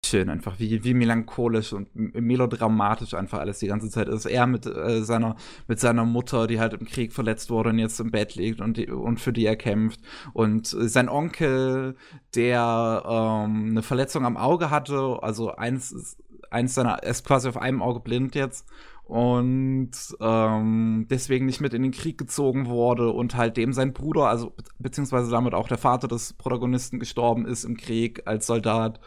schön, 0.07 0.29
einfach 0.29 0.59
wie, 0.59 0.83
wie 0.83 0.93
melancholisch 0.93 1.73
und 1.73 1.89
melodramatisch 1.95 3.13
einfach 3.13 3.39
alles 3.39 3.59
die 3.59 3.67
ganze 3.67 3.89
Zeit 3.89 4.07
ist. 4.07 4.25
Er 4.25 4.47
mit 4.47 4.65
äh, 4.65 5.03
seiner 5.03 5.35
mit 5.67 5.79
seiner 5.79 6.05
Mutter, 6.05 6.47
die 6.47 6.59
halt 6.59 6.73
im 6.73 6.85
Krieg 6.85 7.13
verletzt 7.13 7.49
wurde 7.49 7.69
und 7.69 7.79
jetzt 7.79 7.99
im 7.99 8.11
Bett 8.11 8.35
liegt 8.35 8.61
und 8.61 8.77
die, 8.77 8.89
und 8.89 9.19
für 9.19 9.33
die 9.33 9.45
er 9.45 9.55
kämpft 9.55 9.99
und 10.33 10.67
sein 10.67 11.09
Onkel, 11.09 11.95
der 12.35 13.03
ähm, 13.05 13.67
eine 13.71 13.81
Verletzung 13.83 14.25
am 14.25 14.37
Auge 14.37 14.69
hatte, 14.69 15.19
also 15.21 15.55
eins 15.55 16.17
eins 16.49 16.73
seiner 16.75 17.03
er 17.03 17.11
ist 17.11 17.25
quasi 17.25 17.49
auf 17.49 17.57
einem 17.57 17.81
Auge 17.81 17.99
blind 17.99 18.35
jetzt 18.35 18.65
und 19.07 19.91
ähm, 20.19 21.07
deswegen 21.09 21.45
nicht 21.45 21.61
mit 21.61 21.73
in 21.73 21.81
den 21.81 21.91
Krieg 21.91 22.17
gezogen 22.17 22.67
wurde 22.67 23.09
und 23.11 23.35
halt 23.35 23.55
dem 23.55 23.71
sein 23.71 23.93
Bruder, 23.93 24.27
also 24.27 24.49
be 24.49 24.63
beziehungsweise 24.79 25.31
damit 25.31 25.53
auch 25.53 25.67
der 25.67 25.77
Vater 25.77 26.07
des 26.07 26.33
Protagonisten 26.33 26.99
gestorben 26.99 27.45
ist 27.45 27.63
im 27.63 27.77
Krieg 27.77 28.23
als 28.25 28.47
Soldat 28.47 28.99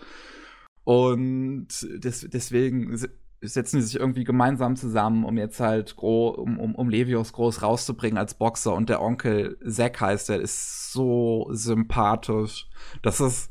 und 0.85 1.69
des, 1.83 2.27
deswegen 2.29 2.97
setzen 3.43 3.79
die 3.79 3.83
sich 3.83 3.99
irgendwie 3.99 4.25
gemeinsam 4.25 4.77
zusammen, 4.77 5.25
um 5.25 5.39
jetzt 5.39 5.61
halt 5.61 5.97
groß, 5.97 6.37
um, 6.37 6.59
um, 6.59 6.75
um 6.75 6.91
Levios 6.91 7.33
groß 7.33 7.63
rauszubringen 7.63 8.19
als 8.19 8.35
Boxer. 8.35 8.75
Und 8.75 8.91
der 8.91 9.01
Onkel 9.01 9.59
Zack 9.67 10.01
heißt, 10.01 10.29
der 10.29 10.41
ist 10.41 10.93
so 10.93 11.49
sympathisch. 11.51 12.69
Das 13.03 13.21
ist, 13.21 13.51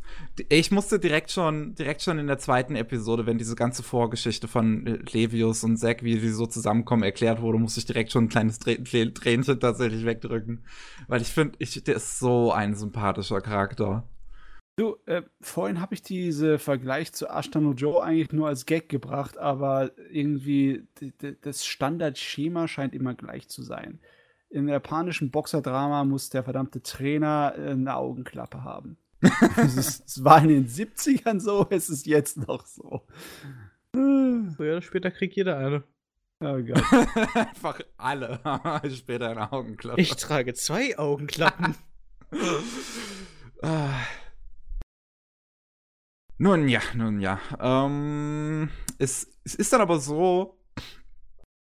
ich 0.49 0.69
musste 0.69 0.99
direkt 0.99 1.31
schon, 1.31 1.73
direkt 1.73 2.03
schon 2.03 2.19
in 2.19 2.27
der 2.27 2.38
zweiten 2.38 2.76
Episode, 2.76 3.26
wenn 3.26 3.39
diese 3.39 3.56
ganze 3.56 3.81
Vorgeschichte 3.81 4.47
von 4.47 4.85
Levius 5.11 5.64
und 5.64 5.77
Zack, 5.77 6.03
wie 6.03 6.19
sie 6.19 6.31
so 6.31 6.45
zusammenkommen, 6.45 7.03
erklärt 7.03 7.41
wurde, 7.41 7.57
musste 7.57 7.80
ich 7.80 7.88
direkt 7.88 8.11
schon 8.11 8.26
ein 8.26 8.30
kleines 8.30 8.60
Tränchen 8.60 9.60
tatsächlich 9.60 10.06
wegdrücken. 10.06 10.64
Weil 11.07 11.22
ich 11.22 11.30
finde, 11.30 11.56
ich, 11.57 11.84
der 11.84 11.95
ist 11.95 12.19
so 12.19 12.51
ein 12.51 12.76
sympathischer 12.76 13.41
Charakter. 13.41 14.07
Du, 14.80 14.95
äh, 15.07 15.23
vorhin 15.41 15.81
habe 15.81 15.93
ich 15.93 16.03
diese 16.03 16.57
Vergleich 16.57 17.11
zu 17.11 17.27
Ashtano 17.27 17.73
Joe 17.73 18.01
eigentlich 18.01 18.31
nur 18.31 18.47
als 18.47 18.65
Gag 18.65 18.88
gebracht, 18.88 19.38
aber 19.38 19.91
irgendwie 20.10 20.88
das 21.41 21.65
Standardschema 21.65 22.69
scheint 22.69 22.95
immer 22.95 23.14
gleich 23.14 23.49
zu 23.49 23.61
sein. 23.61 23.99
Im 24.49 24.69
japanischen 24.69 25.31
Boxerdrama 25.31 26.06
muss 26.06 26.30
der 26.30 26.45
verdammte 26.45 26.81
Trainer 26.81 27.56
äh, 27.57 27.72
eine 27.72 27.93
Augenklappe 27.93 28.64
haben. 28.64 28.95
Es 29.57 30.23
war 30.23 30.41
in 30.43 30.47
den 30.47 30.68
70ern 30.69 31.41
so, 31.41 31.68
es 31.69 31.89
ist 31.89 32.06
jetzt 32.07 32.38
noch 32.47 32.65
so. 32.65 33.06
Früher 33.91 34.77
oder 34.77 34.81
später 34.81 35.11
kriegt 35.11 35.35
jeder 35.35 35.57
eine. 35.57 35.84
Oh 36.39 36.57
Gott. 36.64 36.84
Einfach 37.35 37.81
alle 37.97 38.39
später 38.95 39.30
in 39.30 39.39
Augenklappen. 39.39 40.01
Ich 40.01 40.15
trage 40.15 40.53
zwei 40.53 40.97
Augenklappen. 40.97 41.76
Ah. 43.61 43.89
nun 46.40 46.68
ja, 46.68 46.82
nun 46.95 47.20
ja. 47.20 47.40
Ähm, 47.60 48.70
es, 48.98 49.28
es 49.44 49.56
ist 49.56 49.72
dann 49.72 49.82
aber 49.82 49.99
so, 49.99 50.60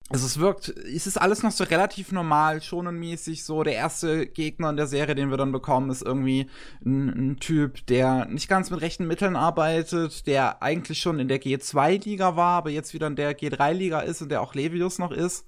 also 0.10 0.28
es 0.28 0.40
wirkt, 0.40 0.70
es 0.70 1.08
ist 1.08 1.20
alles 1.20 1.42
noch 1.42 1.52
so 1.52 1.64
relativ 1.64 2.12
normal, 2.12 2.62
schonenmäßig 2.62 3.44
so. 3.44 3.64
Der 3.64 3.74
erste 3.74 4.28
Gegner 4.28 4.70
in 4.70 4.78
der 4.78 4.86
Serie, 4.86 5.16
den 5.16 5.32
wir 5.32 5.38
dann 5.38 5.52
bekommen, 5.52 5.90
ist 5.90 6.04
irgendwie 6.04 6.48
ein, 6.86 7.10
ein, 7.10 7.38
Typ, 7.38 7.88
der 7.88 8.26
nicht 8.26 8.48
ganz 8.48 8.70
mit 8.70 8.82
rechten 8.82 9.08
Mitteln 9.08 9.36
arbeitet, 9.36 10.28
der 10.28 10.62
eigentlich 10.62 11.00
schon 11.00 11.20
in 11.20 11.28
der 11.28 11.42
G2-Liga 11.42 12.36
war, 12.36 12.58
aber 12.58 12.70
jetzt 12.70 12.94
wieder 12.94 13.08
in 13.08 13.16
der 13.16 13.36
G3-Liga 13.36 14.02
ist 14.02 14.22
und 14.22 14.30
der 14.30 14.42
auch 14.42 14.54
Levius 14.54 15.00
noch 15.00 15.12
ist. 15.12 15.48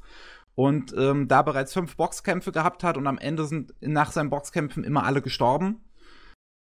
Und 0.56 0.92
ähm, 0.98 1.28
da 1.28 1.44
bereits 1.44 1.74
fünf 1.74 1.96
Boxkämpfe 1.96 2.52
gehabt 2.52 2.84
hat 2.84 2.98
und 2.98 3.06
am 3.06 3.20
Ende 3.20 3.46
sind 3.46 3.76
nach 3.80 4.12
seinen 4.12 4.32
Boxkämpfen 4.32 4.84
immer 4.84 5.04
alle 5.04 5.22
gestorben. 5.22 5.84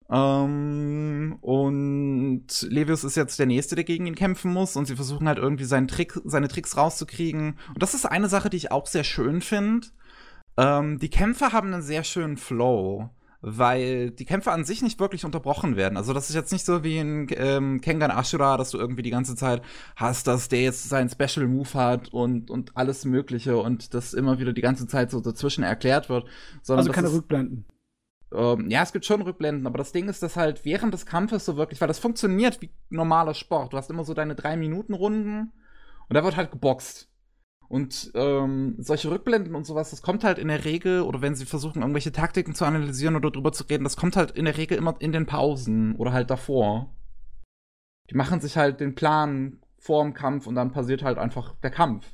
Ähm, 0.09 1.37
und 1.41 2.47
Levius 2.69 3.03
ist 3.03 3.17
jetzt 3.17 3.39
der 3.39 3.45
Nächste, 3.45 3.75
der 3.75 3.83
gegen 3.83 4.05
ihn 4.05 4.15
kämpfen 4.15 4.53
muss. 4.53 4.75
Und 4.75 4.85
sie 4.85 4.95
versuchen 4.95 5.27
halt 5.27 5.37
irgendwie 5.37 5.65
seinen 5.65 5.87
Trick, 5.87 6.19
seine 6.25 6.47
Tricks 6.47 6.77
rauszukriegen. 6.77 7.57
Und 7.73 7.83
das 7.83 7.93
ist 7.93 8.05
eine 8.05 8.29
Sache, 8.29 8.49
die 8.49 8.57
ich 8.57 8.71
auch 8.71 8.87
sehr 8.87 9.03
schön 9.03 9.41
finde. 9.41 9.87
Ähm, 10.57 10.99
die 10.99 11.09
Kämpfe 11.09 11.51
haben 11.51 11.73
einen 11.73 11.83
sehr 11.83 12.03
schönen 12.03 12.37
Flow 12.37 13.09
weil 13.41 14.11
die 14.11 14.25
Kämpfe 14.25 14.51
an 14.51 14.65
sich 14.65 14.81
nicht 14.81 14.99
wirklich 14.99 15.23
unterbrochen 15.23 15.75
werden. 15.75 15.97
Also 15.97 16.13
das 16.13 16.29
ist 16.29 16.35
jetzt 16.35 16.51
nicht 16.51 16.65
so 16.65 16.83
wie 16.83 16.97
in 16.97 17.27
ähm, 17.35 17.81
Kengan 17.81 18.11
Ashura, 18.11 18.57
dass 18.57 18.71
du 18.71 18.77
irgendwie 18.77 19.03
die 19.03 19.11
ganze 19.11 19.35
Zeit 19.35 19.61
hast, 19.95 20.27
dass 20.27 20.49
der 20.49 20.61
jetzt 20.61 20.89
seinen 20.89 21.09
Special 21.09 21.47
Move 21.47 21.73
hat 21.73 22.13
und, 22.13 22.49
und 22.49 22.75
alles 22.75 23.05
Mögliche 23.05 23.57
und 23.57 23.93
das 23.93 24.13
immer 24.13 24.39
wieder 24.39 24.53
die 24.53 24.61
ganze 24.61 24.87
Zeit 24.87 25.11
so 25.11 25.21
dazwischen 25.21 25.63
erklärt 25.63 26.09
wird. 26.09 26.25
also 26.67 26.91
keine 26.91 27.11
Rückblenden. 27.11 27.65
Ähm, 28.33 28.69
ja, 28.69 28.83
es 28.83 28.91
gibt 28.91 29.05
schon 29.05 29.21
Rückblenden, 29.21 29.67
aber 29.67 29.77
das 29.77 29.91
Ding 29.91 30.09
ist, 30.09 30.21
dass 30.21 30.35
halt 30.35 30.65
während 30.65 30.93
des 30.93 31.05
Kampfes 31.05 31.45
so 31.45 31.55
wirklich, 31.55 31.79
weil 31.79 31.87
das 31.87 31.99
funktioniert 31.99 32.61
wie 32.61 32.71
normaler 32.89 33.33
Sport. 33.33 33.73
Du 33.73 33.77
hast 33.77 33.89
immer 33.89 34.03
so 34.03 34.13
deine 34.13 34.35
drei 34.35 34.57
Minuten 34.57 34.93
Runden 34.93 35.53
und 36.09 36.13
da 36.13 36.23
wird 36.23 36.35
halt 36.35 36.51
geboxt. 36.51 37.09
Und 37.69 38.11
ähm, 38.15 38.75
solche 38.77 39.11
Rückblenden 39.11 39.53
und 39.53 39.65
sowas, 39.65 39.89
das 39.89 40.01
kommt 40.01 40.23
halt 40.23 40.39
in 40.39 40.47
der 40.47 40.63
Regel, 40.63 41.01
oder 41.01 41.21
wenn 41.21 41.35
sie 41.35 41.45
versuchen, 41.45 41.81
irgendwelche 41.81 42.13
Taktiken 42.13 42.55
zu 42.55 42.63
analysieren 42.63 43.17
oder 43.17 43.29
drüber 43.29 43.51
zu 43.51 43.65
reden, 43.65 43.83
das 43.83 43.97
kommt 43.97 44.15
halt 44.15 44.31
in 44.31 44.45
der 44.45 44.57
Regel 44.57 44.77
immer 44.77 44.95
in 44.99 45.11
den 45.11 45.25
Pausen 45.25 45.95
oder 45.95 46.13
halt 46.13 46.29
davor. 46.29 46.95
Die 48.09 48.15
machen 48.15 48.39
sich 48.39 48.55
halt 48.55 48.79
den 48.79 48.95
Plan 48.95 49.59
vor 49.79 50.03
dem 50.03 50.13
Kampf 50.13 50.47
und 50.47 50.55
dann 50.55 50.71
passiert 50.71 51.03
halt 51.03 51.17
einfach 51.17 51.55
der 51.55 51.71
Kampf. 51.71 52.05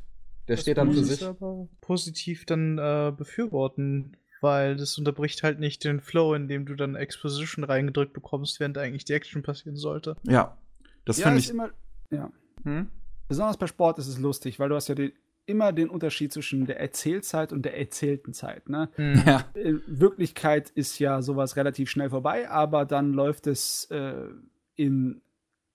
Der 0.48 0.56
das 0.56 0.64
steht 0.64 0.78
dann 0.78 0.92
für 0.92 1.04
sich. 1.04 1.24
aber 1.24 1.68
positiv 1.82 2.46
dann 2.46 2.78
äh, 2.80 3.14
befürworten, 3.16 4.18
weil 4.44 4.76
das 4.76 4.98
unterbricht 4.98 5.42
halt 5.42 5.60
nicht 5.60 5.84
den 5.84 6.02
Flow, 6.02 6.34
in 6.34 6.48
dem 6.48 6.66
du 6.66 6.76
dann 6.76 6.96
Exposition 6.96 7.64
reingedrückt 7.64 8.14
bekommst, 8.14 8.60
während 8.60 8.78
eigentlich 8.78 9.06
die 9.06 9.14
Action 9.14 9.42
passieren 9.42 9.78
sollte. 9.78 10.18
Ja, 10.24 10.58
das 11.06 11.18
ja, 11.18 11.28
finde 11.28 11.40
ich. 11.40 11.50
Immer, 11.50 11.72
ja. 12.12 12.32
Hm? 12.64 12.90
Besonders 13.28 13.58
bei 13.58 13.68
Sport 13.68 14.00
ist 14.00 14.08
es 14.08 14.20
lustig, 14.20 14.60
weil 14.60 14.70
du 14.70 14.76
hast 14.76 14.90
ja 14.90 14.96
die, 14.96 15.14
immer 15.46 15.72
den 15.72 15.90
Unterschied 15.90 16.32
zwischen 16.34 16.66
der 16.66 16.80
Erzählzeit 16.80 17.52
und 17.54 17.64
der 17.64 17.78
erzählten 17.78 18.34
Zeit. 18.34 18.70
Ne? 18.70 18.90
Hm. 18.96 19.24
Ja. 19.26 19.46
In 19.54 19.82
Wirklichkeit 19.88 20.70
ist 20.70 21.00
ja 21.00 21.22
sowas 21.22 21.56
relativ 21.56 21.90
schnell 21.90 22.10
vorbei, 22.10 22.50
aber 22.50 22.86
dann 22.86 23.14
läuft 23.14 23.48
es 23.48 23.86
äh, 23.92 24.28
in 24.76 25.22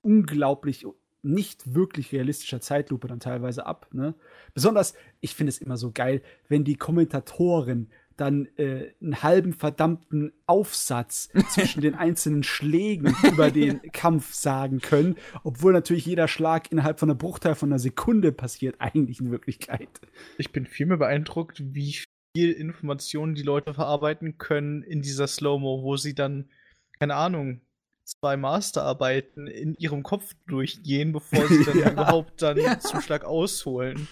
unglaublich 0.02 0.86
nicht 1.22 1.74
wirklich 1.74 2.12
realistischer 2.12 2.60
Zeitlupe 2.60 3.08
dann 3.08 3.20
teilweise 3.20 3.66
ab. 3.66 3.88
Ne? 3.92 4.14
Besonders, 4.54 4.94
ich 5.20 5.34
finde 5.34 5.50
es 5.50 5.58
immer 5.58 5.76
so 5.76 5.90
geil, 5.90 6.22
wenn 6.48 6.64
die 6.64 6.76
Kommentatoren 6.76 7.90
dann 8.20 8.46
äh, 8.56 8.92
einen 9.00 9.22
halben 9.22 9.52
verdammten 9.52 10.32
Aufsatz 10.46 11.30
zwischen 11.50 11.80
den 11.80 11.94
einzelnen 11.94 12.42
Schlägen 12.42 13.14
über 13.22 13.50
den 13.50 13.80
Kampf 13.92 14.34
sagen 14.34 14.80
können, 14.80 15.16
obwohl 15.44 15.72
natürlich 15.72 16.06
jeder 16.06 16.28
Schlag 16.28 16.70
innerhalb 16.70 16.98
von 16.98 17.08
einer 17.08 17.18
Bruchteil 17.18 17.54
von 17.54 17.70
einer 17.70 17.78
Sekunde 17.78 18.32
passiert, 18.32 18.76
eigentlich 18.80 19.20
in 19.20 19.30
Wirklichkeit. 19.30 19.88
Ich 20.36 20.52
bin 20.52 20.66
vielmehr 20.66 20.98
beeindruckt, 20.98 21.62
wie 21.74 21.96
viel 22.34 22.52
Informationen 22.52 23.34
die 23.34 23.42
Leute 23.42 23.72
verarbeiten 23.72 24.38
können 24.38 24.82
in 24.82 25.00
dieser 25.00 25.26
Slow-Mo, 25.26 25.82
wo 25.82 25.96
sie 25.96 26.14
dann, 26.14 26.50
keine 26.98 27.14
Ahnung, 27.14 27.60
zwei 28.08 28.36
Masterarbeiten 28.36 29.46
in 29.46 29.74
ihrem 29.74 30.02
Kopf 30.02 30.34
durchgehen, 30.46 31.12
bevor 31.12 31.46
sie 31.48 31.64
dann 31.64 31.78
ja. 31.78 31.92
überhaupt 31.92 32.40
dann 32.42 32.56
ja. 32.56 32.78
zum 32.80 33.00
Schlag 33.00 33.24
ausholen. 33.24 34.08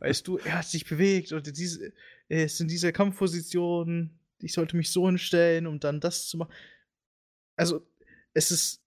Weißt 0.00 0.26
du, 0.28 0.38
er 0.38 0.58
hat 0.58 0.66
sich 0.66 0.86
bewegt 0.86 1.32
oder 1.32 1.50
diese, 1.50 1.92
er 2.28 2.44
ist 2.44 2.60
in 2.60 2.68
dieser 2.68 2.92
Kampfposition, 2.92 4.10
ich 4.40 4.52
sollte 4.52 4.76
mich 4.76 4.92
so 4.92 5.06
hinstellen, 5.06 5.66
um 5.66 5.80
dann 5.80 6.00
das 6.00 6.28
zu 6.28 6.36
machen. 6.36 6.52
Also, 7.56 7.86
es 8.34 8.50
ist 8.50 8.82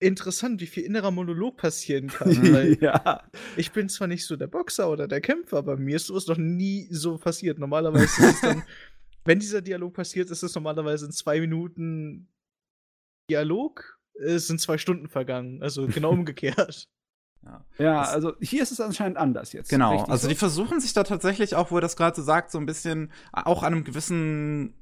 interessant, 0.00 0.60
wie 0.62 0.66
viel 0.66 0.84
innerer 0.84 1.10
Monolog 1.10 1.58
passieren 1.58 2.08
kann. 2.08 2.76
ja. 2.80 3.30
Ich 3.56 3.70
bin 3.70 3.88
zwar 3.90 4.08
nicht 4.08 4.26
so 4.26 4.36
der 4.36 4.46
Boxer 4.46 4.90
oder 4.90 5.06
der 5.06 5.20
Kämpfer, 5.20 5.58
aber 5.58 5.76
mir 5.76 5.96
ist 5.96 6.06
sowas 6.06 6.26
noch 6.26 6.38
nie 6.38 6.88
so 6.90 7.18
passiert. 7.18 7.58
Normalerweise 7.58 8.04
ist 8.04 8.18
es 8.18 8.40
dann, 8.40 8.64
wenn 9.24 9.38
dieser 9.38 9.60
Dialog 9.60 9.92
passiert, 9.92 10.30
ist 10.30 10.42
es 10.42 10.54
normalerweise 10.54 11.04
in 11.04 11.12
zwei 11.12 11.38
Minuten 11.38 12.28
Dialog. 13.30 13.98
Es 14.14 14.46
sind 14.46 14.60
zwei 14.60 14.76
Stunden 14.76 15.08
vergangen. 15.08 15.62
Also 15.62 15.86
genau 15.86 16.10
umgekehrt. 16.12 16.88
Ja, 17.42 17.64
ja 17.78 18.02
also 18.02 18.34
hier 18.40 18.62
ist 18.62 18.72
es 18.72 18.80
anscheinend 18.80 19.16
anders 19.16 19.52
jetzt. 19.52 19.70
Genau, 19.70 20.02
also 20.04 20.24
so? 20.24 20.28
die 20.28 20.34
versuchen 20.34 20.80
sich 20.80 20.92
da 20.92 21.04
tatsächlich 21.04 21.54
auch, 21.54 21.70
wo 21.70 21.76
er 21.76 21.80
das 21.80 21.96
gerade 21.96 22.16
so 22.16 22.22
sagt, 22.22 22.50
so 22.50 22.58
ein 22.58 22.66
bisschen 22.66 23.12
auch 23.32 23.62
an 23.62 23.72
einem 23.72 23.84
gewissen 23.84 24.74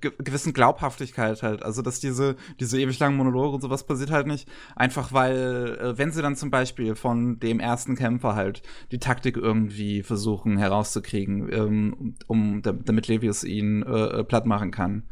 gewissen 0.00 0.52
Glaubhaftigkeit 0.52 1.42
halt. 1.42 1.62
Also, 1.62 1.82
dass 1.82 2.00
diese, 2.00 2.36
diese 2.60 2.80
ewig 2.80 2.98
langen 2.98 3.16
Monologe 3.16 3.54
und 3.54 3.60
sowas 3.60 3.86
passiert 3.86 4.10
halt 4.10 4.26
nicht. 4.26 4.48
Einfach 4.74 5.12
weil, 5.12 5.78
äh, 5.80 5.98
wenn 5.98 6.12
sie 6.12 6.22
dann 6.22 6.36
zum 6.36 6.50
Beispiel 6.50 6.94
von 6.94 7.38
dem 7.38 7.60
ersten 7.60 7.96
Kämpfer 7.96 8.34
halt 8.34 8.62
die 8.90 8.98
Taktik 8.98 9.36
irgendwie 9.36 10.02
versuchen 10.02 10.56
herauszukriegen, 10.56 11.52
ähm, 11.52 12.14
um, 12.26 12.62
damit 12.62 13.08
Levius 13.08 13.44
ihn 13.44 13.82
äh, 13.82 14.20
äh, 14.20 14.24
platt 14.24 14.46
machen 14.46 14.70
kann, 14.70 15.04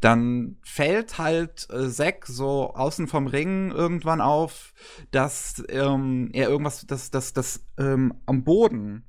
dann 0.00 0.56
fällt 0.62 1.18
halt 1.18 1.68
äh, 1.70 1.88
Zack 1.88 2.26
so 2.26 2.74
außen 2.74 3.08
vom 3.08 3.26
Ring 3.26 3.70
irgendwann 3.70 4.20
auf, 4.20 4.72
dass 5.10 5.62
ähm, 5.68 6.30
er 6.32 6.48
irgendwas, 6.48 6.86
dass, 6.86 7.10
dass, 7.10 7.32
dass 7.32 7.66
ähm, 7.78 8.14
am 8.26 8.44
Boden 8.44 9.04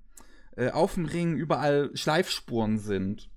äh, 0.56 0.72
auf 0.72 0.95
dem 0.95 1.06
Ring 1.06 1.36
überall 1.36 1.91
Schleifspuren 1.94 2.77
sind 2.77 3.30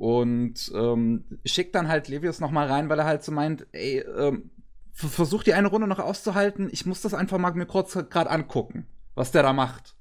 und 0.00 0.72
ähm, 0.74 1.24
schickt 1.44 1.74
dann 1.74 1.88
halt 1.88 2.08
Levius 2.08 2.40
noch 2.40 2.50
mal 2.50 2.66
rein, 2.66 2.88
weil 2.88 2.98
er 2.98 3.04
halt 3.04 3.22
so 3.22 3.32
meint, 3.32 3.66
ey, 3.72 3.98
ähm, 3.98 4.48
versucht 4.94 5.46
die 5.46 5.52
eine 5.52 5.68
Runde 5.68 5.86
noch 5.86 5.98
auszuhalten. 5.98 6.70
Ich 6.72 6.86
muss 6.86 7.02
das 7.02 7.12
einfach 7.12 7.36
mal 7.36 7.52
mir 7.52 7.66
kurz 7.66 7.92
gerade 7.92 8.30
angucken, 8.30 8.86
was 9.14 9.30
der 9.30 9.42
da 9.42 9.52
macht. 9.52 9.96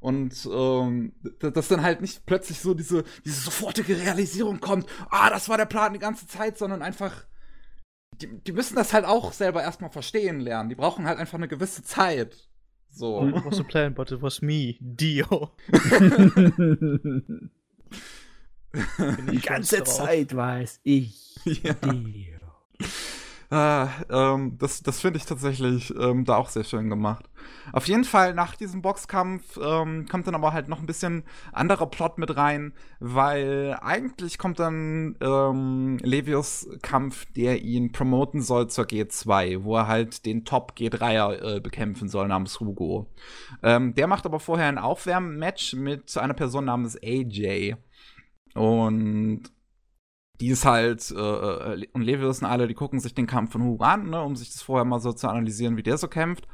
Und 0.00 0.48
ähm, 0.50 1.12
dass 1.40 1.68
dann 1.68 1.82
halt 1.82 2.00
nicht 2.00 2.24
plötzlich 2.24 2.60
so 2.60 2.72
diese, 2.72 3.04
diese 3.26 3.42
sofortige 3.42 3.98
Realisierung 3.98 4.60
kommt, 4.60 4.86
ah, 5.10 5.28
das 5.28 5.50
war 5.50 5.58
der 5.58 5.66
Plan 5.66 5.92
die 5.92 5.98
ganze 5.98 6.26
Zeit, 6.26 6.56
sondern 6.56 6.80
einfach, 6.80 7.26
die, 8.22 8.28
die 8.28 8.52
müssen 8.52 8.76
das 8.76 8.94
halt 8.94 9.04
auch 9.04 9.34
selber 9.34 9.60
erstmal 9.60 9.90
verstehen 9.90 10.40
lernen. 10.40 10.70
Die 10.70 10.74
brauchen 10.74 11.06
halt 11.06 11.18
einfach 11.18 11.36
eine 11.36 11.48
gewisse 11.48 11.82
Zeit. 11.82 12.48
So. 12.88 13.28
It 13.28 13.44
was 13.44 13.60
a 13.60 13.62
plan, 13.62 13.92
but 13.92 14.10
it 14.10 14.22
was 14.22 14.40
me, 14.40 14.76
Dio. 14.80 15.50
Die 19.32 19.40
ganze 19.40 19.84
Zeit 19.84 20.34
war 20.34 20.60
es 20.60 20.80
ich. 20.82 21.24
Ja. 21.44 21.74
Ah, 23.50 23.88
ähm, 24.10 24.58
das 24.58 24.82
das 24.82 25.00
finde 25.00 25.16
ich 25.16 25.24
tatsächlich 25.24 25.94
ähm, 25.98 26.26
da 26.26 26.36
auch 26.36 26.50
sehr 26.50 26.64
schön 26.64 26.90
gemacht. 26.90 27.24
Auf 27.72 27.88
jeden 27.88 28.04
Fall 28.04 28.34
nach 28.34 28.56
diesem 28.56 28.82
Boxkampf 28.82 29.58
ähm, 29.62 30.06
kommt 30.06 30.26
dann 30.26 30.34
aber 30.34 30.52
halt 30.52 30.68
noch 30.68 30.80
ein 30.80 30.86
bisschen 30.86 31.22
anderer 31.52 31.86
Plot 31.86 32.18
mit 32.18 32.36
rein, 32.36 32.74
weil 33.00 33.78
eigentlich 33.80 34.36
kommt 34.36 34.58
dann 34.58 35.16
ähm, 35.22 35.96
Levius 36.02 36.68
Kampf, 36.82 37.24
der 37.36 37.62
ihn 37.62 37.90
promoten 37.90 38.42
soll 38.42 38.68
zur 38.68 38.84
G2, 38.84 39.64
wo 39.64 39.76
er 39.76 39.86
halt 39.86 40.26
den 40.26 40.44
Top 40.44 40.74
G3er 40.76 41.56
äh, 41.56 41.60
bekämpfen 41.60 42.10
soll 42.10 42.28
namens 42.28 42.60
Hugo. 42.60 43.06
Ähm, 43.62 43.94
der 43.94 44.08
macht 44.08 44.26
aber 44.26 44.40
vorher 44.40 44.66
ein 44.68 44.76
Aufwärmmatch 44.78 45.72
mit 45.72 46.14
einer 46.18 46.34
Person 46.34 46.66
namens 46.66 46.98
AJ. 47.02 47.76
Und 48.54 49.44
die 50.40 50.48
ist 50.48 50.64
halt, 50.64 51.10
äh, 51.10 51.14
äh, 51.14 51.86
und 51.92 52.02
Levius 52.02 52.40
und 52.40 52.46
alle, 52.46 52.68
die 52.68 52.74
gucken 52.74 53.00
sich 53.00 53.14
den 53.14 53.26
Kampf 53.26 53.52
von 53.52 53.62
Hugo 53.62 53.84
an, 53.84 54.10
ne, 54.10 54.22
um 54.22 54.36
sich 54.36 54.52
das 54.52 54.62
vorher 54.62 54.84
mal 54.84 55.00
so 55.00 55.12
zu 55.12 55.28
analysieren, 55.28 55.76
wie 55.76 55.82
der 55.82 55.98
so 55.98 56.08
kämpft. 56.08 56.46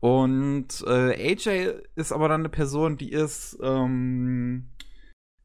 Und 0.00 0.84
äh, 0.86 1.32
AJ 1.32 1.80
ist 1.96 2.12
aber 2.12 2.28
dann 2.28 2.42
eine 2.42 2.50
Person, 2.50 2.96
die 2.96 3.10
ist 3.10 3.58
ähm, 3.62 4.68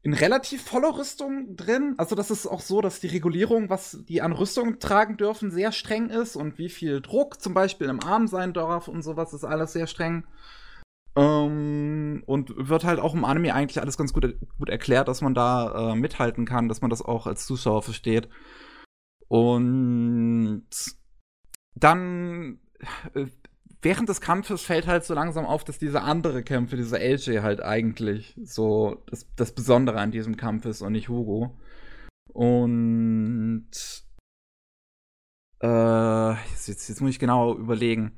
in 0.02 0.14
relativ 0.14 0.62
voller 0.62 0.96
Rüstung 0.96 1.56
drin. 1.56 1.94
Also 1.98 2.14
das 2.14 2.30
ist 2.30 2.46
auch 2.46 2.60
so, 2.60 2.80
dass 2.80 3.00
die 3.00 3.08
Regulierung, 3.08 3.70
was 3.70 4.04
die 4.08 4.22
an 4.22 4.32
Rüstung 4.32 4.78
tragen 4.78 5.16
dürfen, 5.16 5.50
sehr 5.50 5.72
streng 5.72 6.10
ist 6.10 6.36
und 6.36 6.58
wie 6.58 6.68
viel 6.68 7.00
Druck 7.00 7.40
zum 7.40 7.54
Beispiel 7.54 7.88
im 7.88 8.00
Arm 8.00 8.26
sein 8.26 8.52
darf 8.52 8.88
und 8.88 9.02
sowas 9.02 9.32
ist 9.32 9.44
alles 9.44 9.72
sehr 9.72 9.86
streng. 9.86 10.24
Ähm, 11.16 12.22
und 12.26 12.52
wird 12.56 12.84
halt 12.84 13.00
auch 13.00 13.14
im 13.14 13.24
Anime 13.24 13.54
eigentlich 13.54 13.80
alles 13.80 13.96
ganz 13.96 14.12
gut, 14.12 14.36
gut 14.58 14.68
erklärt, 14.68 15.08
dass 15.08 15.22
man 15.22 15.34
da 15.34 15.92
äh, 15.92 15.96
mithalten 15.96 16.44
kann, 16.44 16.68
dass 16.68 16.80
man 16.80 16.90
das 16.90 17.02
auch 17.02 17.26
als 17.26 17.46
Zuschauer 17.46 17.82
versteht. 17.82 18.28
Und 19.28 20.66
dann 21.74 22.60
äh, 23.14 23.26
während 23.82 24.08
des 24.08 24.20
Kampfes 24.20 24.62
fällt 24.62 24.86
halt 24.86 25.04
so 25.04 25.14
langsam 25.14 25.46
auf, 25.46 25.64
dass 25.64 25.78
diese 25.78 26.02
andere 26.02 26.42
Kämpfe, 26.42 26.76
dieser 26.76 27.00
LJ 27.00 27.40
halt 27.40 27.60
eigentlich 27.60 28.36
so 28.42 29.02
das, 29.06 29.26
das 29.36 29.52
Besondere 29.52 29.98
an 29.98 30.10
diesem 30.10 30.36
Kampf 30.36 30.64
ist 30.66 30.82
und 30.82 30.92
nicht 30.92 31.08
Hugo. 31.08 31.56
Und 32.32 33.70
äh, 35.60 36.30
jetzt, 36.30 36.88
jetzt 36.88 37.00
muss 37.00 37.10
ich 37.10 37.18
genau 37.18 37.56
überlegen 37.56 38.16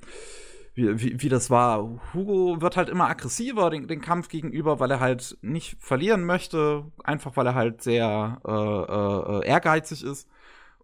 wie, 0.74 1.00
wie, 1.00 1.22
wie 1.22 1.28
das 1.28 1.50
war. 1.50 2.00
Hugo 2.14 2.60
wird 2.60 2.76
halt 2.76 2.88
immer 2.88 3.08
aggressiver 3.08 3.70
den, 3.70 3.88
den 3.88 4.00
Kampf 4.00 4.28
gegenüber, 4.28 4.80
weil 4.80 4.90
er 4.90 5.00
halt 5.00 5.36
nicht 5.42 5.76
verlieren 5.80 6.24
möchte, 6.24 6.84
einfach 7.04 7.36
weil 7.36 7.46
er 7.46 7.54
halt 7.54 7.82
sehr 7.82 8.40
äh, 8.46 9.46
äh, 9.46 9.48
ehrgeizig 9.48 10.02
ist. 10.02 10.28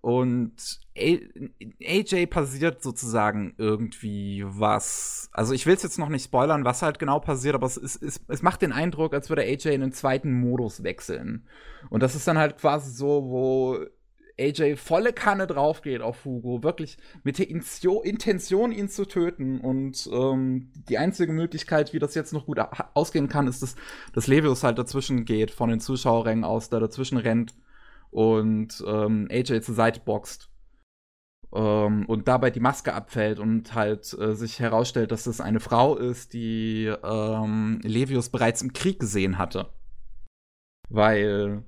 Und 0.01 0.55
AJ 0.97 2.27
passiert 2.27 2.83
sozusagen 2.83 3.55
irgendwie 3.59 4.45
was. 4.47 5.29
Also 5.33 5.55
ich 5.55 5.67
will 5.67 5.75
es 5.75 5.83
jetzt 5.83 5.99
noch 5.99 6.09
nicht 6.09 6.25
spoilern, 6.25 6.65
was 6.65 6.83
halt 6.83 6.99
genau 6.99 7.19
passiert, 7.19 7.55
aber 7.55 7.67
es, 7.67 7.77
ist, 7.77 8.03
es, 8.03 8.21
es 8.29 8.43
macht 8.43 8.63
den 8.63 8.73
Eindruck, 8.73 9.13
als 9.13 9.29
würde 9.29 9.43
AJ 9.43 9.69
in 9.69 9.83
einen 9.83 9.93
zweiten 9.93 10.33
Modus 10.33 10.85
wechseln. 10.85 11.47
Und 11.91 12.03
das 12.03 12.15
ist 12.15 12.29
dann 12.29 12.39
halt 12.39 12.59
quasi 12.59 12.91
so, 12.93 13.25
wo 13.25 13.79
AJ 14.39 14.77
volle 14.77 15.13
Kanne 15.13 15.47
drauf 15.47 15.83
geht 15.83 16.01
auf 16.01 16.25
Hugo, 16.25 16.63
wirklich 16.63 16.99
mit 17.25 17.39
der 17.39 17.49
Intention, 17.49 18.73
ihn 18.73 18.89
zu 18.89 19.05
töten. 19.07 19.61
Und 19.61 20.09
ähm, 20.13 20.71
die 20.89 20.99
einzige 20.99 21.33
Möglichkeit, 21.33 21.93
wie 21.93 21.99
das 21.99 22.15
jetzt 22.15 22.33
noch 22.33 22.47
gut 22.47 22.59
ausgehen 22.95 23.29
kann, 23.29 23.49
ist, 23.49 23.63
dass, 23.63 23.77
dass 24.13 24.27
Levius 24.27 24.63
halt 24.63 24.79
dazwischen 24.79 25.25
geht, 25.25 25.51
von 25.51 25.71
den 25.71 25.81
Zuschauerrängen 25.81 26.45
aus, 26.45 26.71
da 26.71 26.81
dazwischen 26.81 27.19
rennt 27.19 27.55
und 28.11 28.83
ähm, 28.87 29.29
AJ 29.31 29.63
zur 29.63 29.75
Seite 29.75 30.01
boxt. 30.05 30.51
Ähm, 31.53 32.05
und 32.07 32.29
dabei 32.29 32.51
die 32.51 32.61
Maske 32.61 32.93
abfällt 32.93 33.39
und 33.39 33.75
halt 33.75 34.13
äh, 34.19 34.35
sich 34.35 34.61
herausstellt, 34.61 35.11
dass 35.13 35.25
das 35.25 35.41
eine 35.41 35.61
Frau 35.61 35.97
ist, 35.97 36.35
die 36.35 36.93
ähm, 37.03 37.81
Levius 37.83 38.29
bereits 38.29 38.63
im 38.63 38.73
Krieg 38.73 39.01
gesehen 39.01 39.39
hatte. 39.39 39.71
Weil 40.91 41.65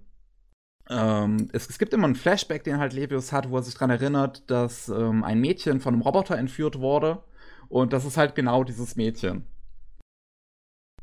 ähm, 0.91 1.49
es, 1.53 1.71
es, 1.71 1.79
gibt 1.79 1.95
immer 1.95 2.07
einen 2.07 2.17
Flashback, 2.17 2.65
den 2.65 2.79
halt 2.79 2.93
Levius 2.93 3.33
hat, 3.33 3.49
wo 3.49 3.57
er 3.57 3.63
sich 3.63 3.75
daran 3.75 3.91
erinnert, 3.91 4.51
dass 4.51 4.89
ähm, 4.89 5.23
ein 5.23 5.41
Mädchen 5.41 5.81
von 5.81 5.95
einem 5.95 6.03
Roboter 6.03 6.37
entführt 6.37 6.81
wurde. 6.81 7.23
Und 7.69 7.93
das 7.93 8.05
ist 8.05 8.17
halt 8.17 8.35
genau 8.35 8.65
dieses 8.65 8.97
Mädchen. 8.97 9.47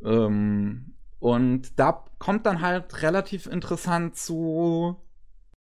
Ähm, 0.04 0.94
und 1.20 1.80
da 1.80 2.04
kommt 2.20 2.46
dann 2.46 2.62
halt 2.62 3.02
relativ 3.02 3.48
interessant 3.48 4.18
zu. 4.18 4.98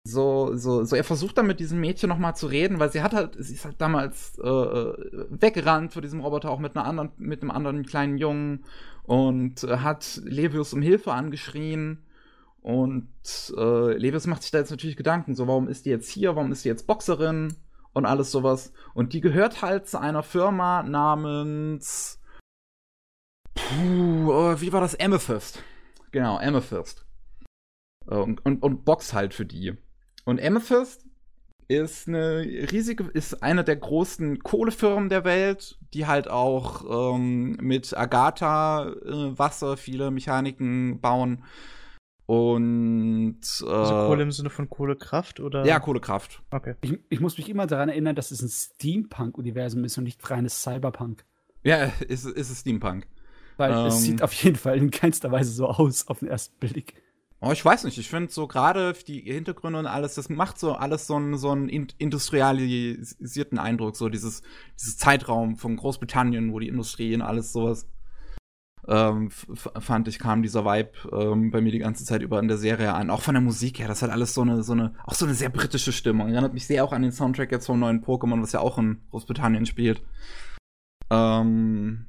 So, 0.03 0.55
so, 0.55 0.85
so, 0.85 0.95
er 0.95 1.03
versucht 1.03 1.37
dann 1.37 1.47
mit 1.47 1.59
diesem 1.59 1.81
Mädchen 1.81 2.09
nochmal 2.09 2.35
zu 2.35 2.47
reden, 2.47 2.79
weil 2.79 2.91
sie 2.91 3.01
hat 3.01 3.13
halt, 3.13 3.35
sie 3.37 3.53
ist 3.53 3.65
halt 3.65 3.81
damals 3.81 4.39
äh, 4.39 4.47
äh, 4.47 5.25
weggerannt 5.29 5.91
vor 5.91 6.01
diesem 6.01 6.21
Roboter, 6.21 6.49
auch 6.49 6.59
mit 6.59 6.77
einer 6.77 6.85
anderen, 6.85 7.11
mit 7.17 7.41
einem 7.41 7.51
anderen 7.51 7.85
kleinen 7.85 8.17
Jungen 8.17 8.63
und 9.03 9.65
äh, 9.65 9.79
hat 9.79 10.21
Levius 10.23 10.73
um 10.73 10.81
Hilfe 10.81 11.11
angeschrien 11.11 12.06
und 12.67 13.07
äh, 13.55 13.93
Levis 13.93 14.27
macht 14.27 14.41
sich 14.41 14.51
da 14.51 14.57
jetzt 14.57 14.71
natürlich 14.71 14.97
Gedanken, 14.97 15.35
so 15.35 15.47
warum 15.47 15.69
ist 15.69 15.85
die 15.85 15.89
jetzt 15.89 16.09
hier, 16.09 16.35
warum 16.35 16.51
ist 16.51 16.65
die 16.65 16.67
jetzt 16.67 16.85
Boxerin 16.85 17.55
und 17.93 18.05
alles 18.05 18.29
sowas. 18.29 18.73
Und 18.93 19.13
die 19.13 19.21
gehört 19.21 19.61
halt 19.61 19.87
zu 19.87 20.01
einer 20.01 20.21
Firma 20.21 20.83
namens 20.83 22.19
Puh, 23.55 24.33
oh, 24.33 24.59
wie 24.59 24.73
war 24.73 24.81
das? 24.81 24.99
Amethyst. 24.99 25.63
Genau, 26.11 26.39
Amethyst. 26.39 27.05
Und, 28.05 28.45
und, 28.45 28.61
und 28.61 28.83
boxt 28.83 29.13
halt 29.13 29.33
für 29.33 29.45
die. 29.45 29.77
Und 30.25 30.43
Amethyst 30.43 31.05
ist 31.69 32.09
eine 32.09 32.41
riesige, 32.69 33.05
ist 33.13 33.43
eine 33.43 33.63
der 33.63 33.77
großen 33.77 34.39
Kohlefirmen 34.39 35.07
der 35.07 35.23
Welt, 35.23 35.79
die 35.93 36.05
halt 36.05 36.29
auch 36.29 37.15
ähm, 37.15 37.55
mit 37.61 37.95
Agatha 37.95 38.89
äh, 38.89 39.39
Wasser 39.39 39.77
viele 39.77 40.11
Mechaniken 40.11 40.99
bauen. 40.99 41.45
Und. 42.27 43.39
Äh, 43.61 43.69
also 43.69 43.93
Kohle 44.07 44.23
im 44.23 44.31
Sinne 44.31 44.49
von 44.49 44.69
Kohlekraft 44.69 45.39
oder? 45.39 45.65
Ja, 45.65 45.79
Kohlekraft. 45.79 46.43
Okay. 46.51 46.75
Ich, 46.81 46.99
ich 47.09 47.19
muss 47.21 47.37
mich 47.37 47.49
immer 47.49 47.67
daran 47.67 47.87
erinnern, 47.87 48.15
dass 48.15 48.31
es 48.31 48.41
ein 48.41 48.49
Steampunk-Universum 48.49 49.83
ist 49.85 49.97
und 49.97 50.03
nicht 50.03 50.29
reines 50.29 50.61
Cyberpunk. 50.61 51.25
Ja, 51.63 51.85
ist, 52.07 52.25
ist 52.25 52.49
es 52.49 52.59
Steampunk. 52.59 53.07
Weil 53.55 53.71
ähm, 53.71 53.85
es 53.85 54.03
sieht 54.03 54.21
auf 54.21 54.33
jeden 54.33 54.57
Fall 54.57 54.77
in 54.77 54.91
keinster 54.91 55.31
Weise 55.31 55.51
so 55.51 55.67
aus 55.67 56.07
auf 56.09 56.19
den 56.19 56.27
ersten 56.27 56.59
Blick. 56.59 57.01
Oh, 57.39 57.51
ich 57.51 57.63
weiß 57.63 57.85
nicht. 57.85 57.97
Ich 57.97 58.09
finde 58.09 58.31
so 58.31 58.45
gerade 58.47 58.93
die 59.07 59.21
Hintergründe 59.21 59.79
und 59.79 59.85
alles, 59.85 60.15
das 60.15 60.27
macht 60.27 60.59
so 60.59 60.73
alles 60.73 61.07
so 61.07 61.15
einen, 61.15 61.37
so 61.37 61.51
einen 61.51 61.69
industrialisierten 61.69 63.57
Eindruck. 63.57 63.95
So 63.95 64.09
dieses, 64.09 64.41
dieses 64.77 64.97
Zeitraum 64.97 65.55
von 65.55 65.77
Großbritannien, 65.77 66.51
wo 66.51 66.59
die 66.59 66.67
Industrie 66.67 67.15
und 67.15 67.21
alles 67.21 67.53
sowas 67.53 67.87
ähm, 68.87 69.29
fand 69.29 70.07
ich, 70.07 70.17
kam 70.17 70.41
dieser 70.41 70.63
Vibe 70.63 70.91
ähm, 71.11 71.51
bei 71.51 71.59
mir 71.59 71.71
die 71.71 71.79
ganze 71.79 72.05
Zeit 72.05 72.21
über 72.21 72.39
in 72.39 72.47
der 72.47 72.57
Serie 72.57 72.93
an. 72.93 73.09
Auch 73.09 73.21
von 73.21 73.33
der 73.33 73.41
Musik 73.41 73.79
her, 73.79 73.87
das 73.87 74.01
hat 74.01 74.09
alles 74.09 74.33
so 74.33 74.41
eine, 74.41 74.63
so 74.63 74.73
eine, 74.73 74.95
auch 75.05 75.13
so 75.13 75.25
eine 75.25 75.33
sehr 75.33 75.49
britische 75.49 75.91
Stimmung. 75.91 76.29
Erinnert 76.29 76.53
mich 76.53 76.67
sehr 76.67 76.85
auch 76.85 76.93
an 76.93 77.01
den 77.01 77.11
Soundtrack 77.11 77.51
jetzt 77.51 77.65
vom 77.65 77.79
neuen 77.79 78.03
Pokémon, 78.03 78.41
was 78.41 78.53
ja 78.53 78.61
auch 78.61 78.77
in 78.77 79.01
Großbritannien 79.11 79.65
spielt. 79.65 80.01
Ähm, 81.09 82.05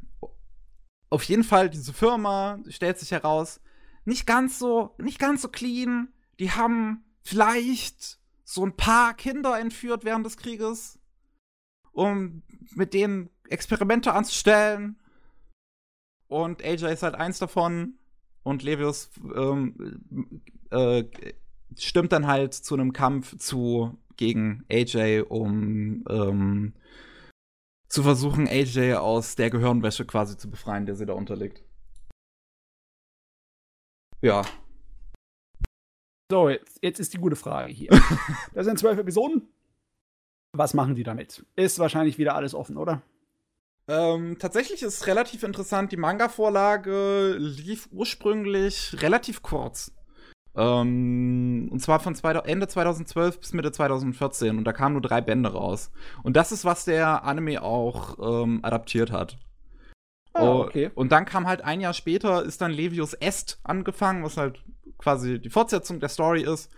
auf 1.10 1.22
jeden 1.24 1.44
Fall, 1.44 1.68
diese 1.68 1.92
Firma 1.92 2.60
stellt 2.68 2.98
sich 2.98 3.10
heraus, 3.10 3.60
nicht 4.04 4.26
ganz 4.26 4.58
so, 4.58 4.94
nicht 4.98 5.18
ganz 5.18 5.42
so 5.42 5.48
clean. 5.48 6.08
Die 6.38 6.52
haben 6.52 7.04
vielleicht 7.22 8.20
so 8.44 8.64
ein 8.64 8.76
paar 8.76 9.14
Kinder 9.14 9.58
entführt 9.58 10.04
während 10.04 10.24
des 10.24 10.36
Krieges, 10.36 11.00
um 11.90 12.42
mit 12.74 12.94
denen 12.94 13.30
Experimente 13.48 14.12
anzustellen 14.12 14.96
und 16.28 16.64
AJ 16.64 16.92
ist 16.92 17.02
halt 17.02 17.14
eins 17.14 17.38
davon. 17.38 17.94
Und 18.42 18.62
Levius 18.62 19.10
ähm, 19.34 20.40
äh, 20.70 21.04
stimmt 21.76 22.12
dann 22.12 22.26
halt 22.26 22.54
zu 22.54 22.74
einem 22.74 22.92
Kampf 22.92 23.36
zu 23.36 23.98
gegen 24.16 24.64
AJ, 24.70 25.22
um 25.28 26.04
ähm, 26.08 26.74
zu 27.88 28.02
versuchen, 28.02 28.48
AJ 28.48 28.94
aus 28.94 29.34
der 29.36 29.50
Gehirnwäsche 29.50 30.04
quasi 30.04 30.36
zu 30.36 30.50
befreien, 30.50 30.86
der 30.86 30.94
sie 30.94 31.06
da 31.06 31.14
unterliegt. 31.14 31.62
Ja. 34.20 34.42
So, 36.30 36.48
jetzt, 36.48 36.78
jetzt 36.82 37.00
ist 37.00 37.14
die 37.14 37.18
gute 37.18 37.36
Frage 37.36 37.72
hier. 37.72 37.90
das 38.54 38.66
sind 38.66 38.78
zwölf 38.78 38.98
Episoden. 38.98 39.48
Was 40.52 40.74
machen 40.74 40.94
die 40.94 41.04
damit? 41.04 41.46
Ist 41.56 41.78
wahrscheinlich 41.78 42.18
wieder 42.18 42.34
alles 42.34 42.54
offen, 42.54 42.76
oder? 42.76 43.02
Ähm, 43.88 44.36
tatsächlich 44.38 44.82
ist 44.82 45.00
es 45.00 45.06
relativ 45.06 45.42
interessant. 45.42 45.90
Die 45.92 45.96
Manga-Vorlage 45.96 47.36
lief 47.38 47.88
ursprünglich 47.90 48.94
relativ 49.00 49.42
kurz. 49.42 49.92
Ähm, 50.54 51.68
und 51.70 51.80
zwar 51.80 51.98
von 51.98 52.14
zwei, 52.14 52.32
Ende 52.32 52.68
2012 52.68 53.40
bis 53.40 53.54
Mitte 53.54 53.72
2014. 53.72 54.58
Und 54.58 54.64
da 54.64 54.72
kamen 54.74 54.94
nur 54.94 55.02
drei 55.02 55.22
Bände 55.22 55.52
raus. 55.52 55.90
Und 56.22 56.36
das 56.36 56.52
ist, 56.52 56.66
was 56.66 56.84
der 56.84 57.24
Anime 57.24 57.62
auch 57.62 58.18
ähm, 58.44 58.60
adaptiert 58.62 59.10
hat. 59.10 59.38
Oh, 60.34 60.64
okay. 60.66 60.90
Und 60.94 61.10
dann 61.10 61.24
kam 61.24 61.46
halt 61.46 61.62
ein 61.62 61.80
Jahr 61.80 61.94
später, 61.94 62.44
ist 62.44 62.60
dann 62.60 62.70
Levius 62.70 63.14
Est 63.14 63.58
angefangen, 63.64 64.22
was 64.22 64.36
halt 64.36 64.62
quasi 64.98 65.40
die 65.40 65.50
Fortsetzung 65.50 65.98
der 65.98 66.10
Story 66.10 66.42
ist. 66.42 66.70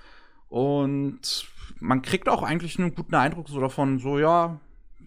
Und 0.49 1.49
man 1.81 2.03
kriegt 2.03 2.29
auch 2.29 2.43
eigentlich 2.43 2.79
einen 2.79 2.95
guten 2.95 3.15
Eindruck 3.15 3.49
so 3.49 3.61
davon, 3.61 3.99
so 3.99 4.19
ja, 4.19 4.61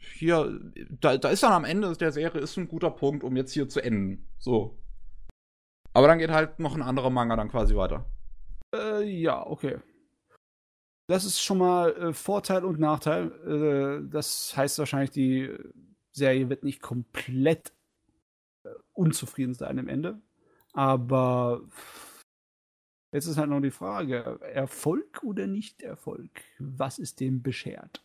hier, 0.04 0.60
da, 0.90 1.18
da 1.18 1.30
ist 1.30 1.44
dann 1.44 1.54
am 1.54 1.66
Ende 1.66 1.96
der 1.96 2.12
Serie 2.12 2.42
ist 2.42 2.58
ein 2.58 2.68
guter 2.68 2.92
Punkt, 2.92 3.24
um 3.24 3.36
jetzt 3.36 3.54
hier 3.54 3.70
zu 3.70 3.82
enden. 3.82 4.28
So. 4.38 4.78
Aber 5.94 6.08
dann 6.08 6.20
geht 6.20 6.32
halt 6.32 6.60
noch 6.60 6.76
ein 6.76 6.82
anderer 6.82 7.10
Manga 7.10 7.36
dann 7.36 7.50
quasi 7.50 7.76
weiter. 7.76 8.06
Äh, 8.74 9.04
ja, 9.04 9.46
okay. 9.46 9.78
Das 11.08 11.26
ist 11.26 11.42
schon 11.42 11.58
mal 11.60 11.96
äh, 11.96 12.14
Vorteil 12.14 12.64
und 12.64 12.80
Nachteil. 12.80 13.32
Äh, 14.06 14.10
das 14.10 14.56
heißt 14.56 14.80
wahrscheinlich, 14.80 15.12
die 15.12 15.56
Serie 16.12 16.50
wird 16.50 16.64
nicht 16.64 16.82
komplett 16.82 17.74
äh, 18.64 18.70
unzufrieden 18.94 19.54
sein 19.54 19.80
am 19.80 19.88
Ende. 19.88 20.22
Aber 20.74 21.62
jetzt 23.12 23.28
ist 23.28 23.38
halt 23.38 23.50
noch 23.50 23.62
die 23.62 23.70
Frage: 23.70 24.40
Erfolg 24.42 25.24
oder 25.24 25.46
nicht 25.46 25.84
Erfolg? 25.84 26.32
Was 26.58 27.00
ist 27.00 27.20
dem 27.20 27.44
beschert? 27.44 28.04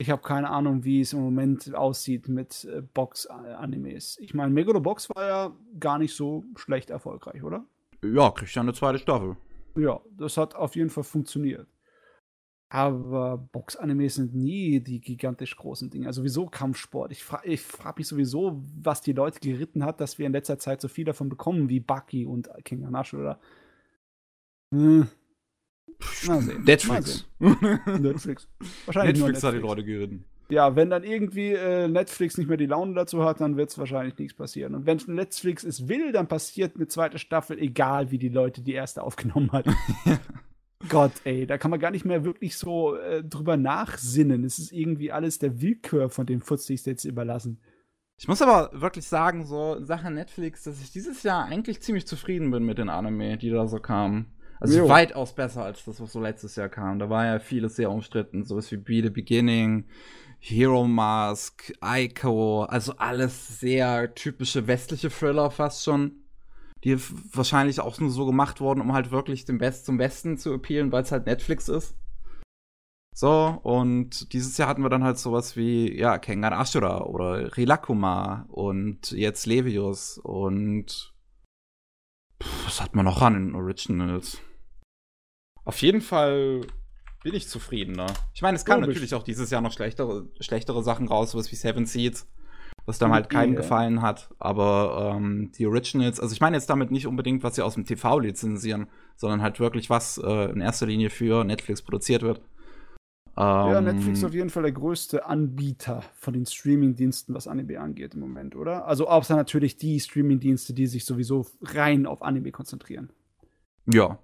Ich 0.00 0.08
habe 0.08 0.22
keine 0.22 0.48
Ahnung, 0.48 0.82
wie 0.82 1.02
es 1.02 1.12
im 1.12 1.20
Moment 1.20 1.74
aussieht 1.74 2.26
mit 2.26 2.64
äh, 2.64 2.80
Box-Animes. 2.80 4.16
Ich 4.18 4.32
meine, 4.32 4.50
Megalobox 4.50 5.10
war 5.10 5.26
ja 5.26 5.56
gar 5.78 5.98
nicht 5.98 6.16
so 6.16 6.42
schlecht 6.56 6.88
erfolgreich, 6.88 7.44
oder? 7.44 7.66
Ja, 8.02 8.30
kriegt 8.30 8.54
ja 8.54 8.62
eine 8.62 8.72
zweite 8.72 8.98
Staffel. 8.98 9.36
Ja, 9.76 10.00
das 10.16 10.38
hat 10.38 10.54
auf 10.54 10.74
jeden 10.74 10.88
Fall 10.88 11.04
funktioniert. 11.04 11.68
Aber 12.70 13.36
Box-Animes 13.52 14.14
sind 14.14 14.34
nie 14.34 14.80
die 14.80 15.02
gigantisch 15.02 15.54
großen 15.54 15.90
Dinge. 15.90 16.06
Also 16.06 16.22
sowieso 16.22 16.46
Kampfsport. 16.46 17.12
Ich, 17.12 17.22
fra 17.22 17.42
ich 17.44 17.60
frage 17.60 18.00
mich 18.00 18.08
sowieso, 18.08 18.62
was 18.80 19.02
die 19.02 19.12
Leute 19.12 19.38
geritten 19.40 19.84
hat, 19.84 20.00
dass 20.00 20.18
wir 20.18 20.24
in 20.24 20.32
letzter 20.32 20.58
Zeit 20.58 20.80
so 20.80 20.88
viel 20.88 21.04
davon 21.04 21.28
bekommen 21.28 21.68
wie 21.68 21.80
Bucky 21.80 22.24
und 22.24 22.48
King 22.64 22.86
Hanash 22.86 23.12
oder. 23.12 23.38
Hm. 24.72 25.08
Mal 26.26 26.42
sehen. 26.42 26.64
Netflix. 26.64 27.26
Mal 27.38 27.56
sehen. 27.60 28.02
Netflix. 28.02 28.48
Wahrscheinlich 28.86 29.18
Netflix, 29.18 29.42
Netflix 29.42 29.42
hat 29.44 29.54
die 29.54 29.58
Leute 29.58 29.84
geritten. 29.84 30.24
Ja, 30.50 30.74
wenn 30.74 30.90
dann 30.90 31.04
irgendwie 31.04 31.52
äh, 31.52 31.86
Netflix 31.86 32.36
nicht 32.36 32.48
mehr 32.48 32.56
die 32.56 32.66
Laune 32.66 32.94
dazu 32.94 33.24
hat, 33.24 33.40
dann 33.40 33.56
wird 33.56 33.70
es 33.70 33.78
wahrscheinlich 33.78 34.18
nichts 34.18 34.34
passieren. 34.34 34.74
Und 34.74 34.84
wenn 34.84 35.00
Netflix 35.06 35.62
es 35.62 35.88
will, 35.88 36.10
dann 36.10 36.26
passiert 36.26 36.74
eine 36.74 36.88
zweite 36.88 37.18
Staffel, 37.18 37.58
egal 37.58 38.10
wie 38.10 38.18
die 38.18 38.28
Leute 38.28 38.60
die 38.60 38.72
erste 38.72 39.02
aufgenommen 39.02 39.52
hatten. 39.52 39.76
Gott, 40.88 41.12
ey, 41.24 41.46
da 41.46 41.56
kann 41.56 41.70
man 41.70 41.78
gar 41.78 41.90
nicht 41.90 42.04
mehr 42.04 42.24
wirklich 42.24 42.56
so 42.56 42.96
äh, 42.96 43.22
drüber 43.22 43.56
nachsinnen. 43.56 44.44
Es 44.44 44.58
ist 44.58 44.72
irgendwie 44.72 45.12
alles 45.12 45.38
der 45.38 45.60
Willkür 45.60 46.08
von 46.08 46.26
dem 46.26 46.40
Footsies 46.40 46.84
jetzt 46.84 47.04
überlassen. 47.04 47.60
Ich 48.18 48.26
muss 48.26 48.42
aber 48.42 48.70
wirklich 48.72 49.06
sagen, 49.06 49.46
so 49.46 49.76
in 49.76 49.86
Sachen 49.86 50.14
Netflix, 50.14 50.64
dass 50.64 50.80
ich 50.82 50.90
dieses 50.90 51.22
Jahr 51.22 51.44
eigentlich 51.44 51.80
ziemlich 51.80 52.06
zufrieden 52.06 52.50
bin 52.50 52.64
mit 52.64 52.78
den 52.78 52.88
Anime, 52.88 53.38
die 53.38 53.50
da 53.50 53.66
so 53.66 53.78
kamen. 53.78 54.26
Also 54.60 54.78
jo. 54.78 54.88
weitaus 54.88 55.34
besser 55.34 55.64
als 55.64 55.84
das, 55.84 56.00
was 56.00 56.12
so 56.12 56.20
letztes 56.20 56.56
Jahr 56.56 56.68
kam. 56.68 56.98
Da 56.98 57.10
war 57.10 57.24
ja 57.24 57.38
vieles 57.38 57.76
sehr 57.76 57.90
umstritten, 57.90 58.44
sowas 58.44 58.70
wie 58.70 58.76
Be 58.76 59.02
the 59.02 59.10
Beginning, 59.10 59.86
Hero 60.38 60.86
Mask, 60.86 61.72
Ico, 61.82 62.64
also 62.64 62.94
alles 62.96 63.58
sehr 63.60 64.14
typische 64.14 64.66
westliche 64.66 65.10
Thriller 65.10 65.50
fast 65.50 65.84
schon 65.84 66.20
die 66.84 66.98
wahrscheinlich 67.34 67.80
auch 67.80 67.98
nur 68.00 68.10
so 68.10 68.26
gemacht 68.26 68.60
wurden, 68.60 68.80
um 68.80 68.92
halt 68.92 69.10
wirklich 69.10 69.44
den 69.44 69.58
Best 69.58 69.84
zum 69.84 69.98
Besten 69.98 70.38
zu 70.38 70.54
appealen, 70.54 70.92
weil 70.92 71.02
es 71.02 71.12
halt 71.12 71.26
Netflix 71.26 71.68
ist. 71.68 71.94
So, 73.14 73.58
und 73.62 74.32
dieses 74.32 74.56
Jahr 74.56 74.68
hatten 74.68 74.82
wir 74.82 74.88
dann 74.88 75.04
halt 75.04 75.18
sowas 75.18 75.56
wie, 75.56 75.94
ja, 75.98 76.18
Kengan 76.18 76.52
Ashura 76.52 77.02
oder 77.02 77.56
Rilakuma 77.56 78.46
und 78.48 79.10
jetzt 79.10 79.46
Levius 79.46 80.16
und 80.18 81.12
pff, 82.42 82.66
was 82.66 82.80
hat 82.80 82.94
man 82.94 83.04
noch 83.04 83.20
an 83.20 83.34
den 83.34 83.54
Originals? 83.54 84.40
Auf 85.64 85.80
jeden 85.82 86.00
Fall 86.00 86.62
bin 87.22 87.34
ich 87.34 87.48
zufriedener. 87.48 88.06
Ich 88.34 88.42
meine, 88.42 88.56
es 88.56 88.64
kamen 88.64 88.80
natürlich 88.80 89.14
auch 89.14 89.22
dieses 89.22 89.50
Jahr 89.50 89.60
noch 89.60 89.72
schlechtere, 89.72 90.28
schlechtere 90.40 90.82
Sachen 90.82 91.08
raus, 91.08 91.32
sowas 91.32 91.50
wie 91.52 91.56
Seven 91.56 91.86
Seeds 91.86 92.26
was 92.86 92.98
dann 92.98 93.12
halt 93.12 93.30
keinem 93.30 93.54
gefallen 93.54 94.02
hat. 94.02 94.30
Aber 94.38 95.14
ähm, 95.14 95.52
die 95.56 95.66
Originals, 95.66 96.20
also 96.20 96.32
ich 96.32 96.40
meine 96.40 96.56
jetzt 96.56 96.68
damit 96.68 96.90
nicht 96.90 97.06
unbedingt, 97.06 97.42
was 97.42 97.54
sie 97.54 97.62
aus 97.62 97.74
dem 97.74 97.84
TV 97.84 98.18
lizenzieren, 98.18 98.88
sondern 99.16 99.42
halt 99.42 99.60
wirklich, 99.60 99.90
was 99.90 100.18
äh, 100.18 100.50
in 100.50 100.60
erster 100.60 100.86
Linie 100.86 101.10
für 101.10 101.44
Netflix 101.44 101.82
produziert 101.82 102.22
wird. 102.22 102.38
Ähm, 103.36 103.44
ja, 103.44 103.80
Netflix 103.80 104.18
ist 104.18 104.24
auf 104.24 104.34
jeden 104.34 104.50
Fall 104.50 104.64
der 104.64 104.72
größte 104.72 105.24
Anbieter 105.24 106.02
von 106.14 106.34
den 106.34 106.46
Streaming-Diensten, 106.46 107.32
was 107.32 107.46
Anime 107.46 107.80
angeht 107.80 108.14
im 108.14 108.20
Moment, 108.20 108.56
oder? 108.56 108.86
Also 108.86 109.08
außer 109.08 109.36
natürlich 109.36 109.76
die 109.76 110.00
Streaming-Dienste, 110.00 110.74
die 110.74 110.86
sich 110.86 111.04
sowieso 111.04 111.46
rein 111.62 112.06
auf 112.06 112.22
Anime 112.22 112.50
konzentrieren. 112.50 113.10
Ja. 113.86 114.18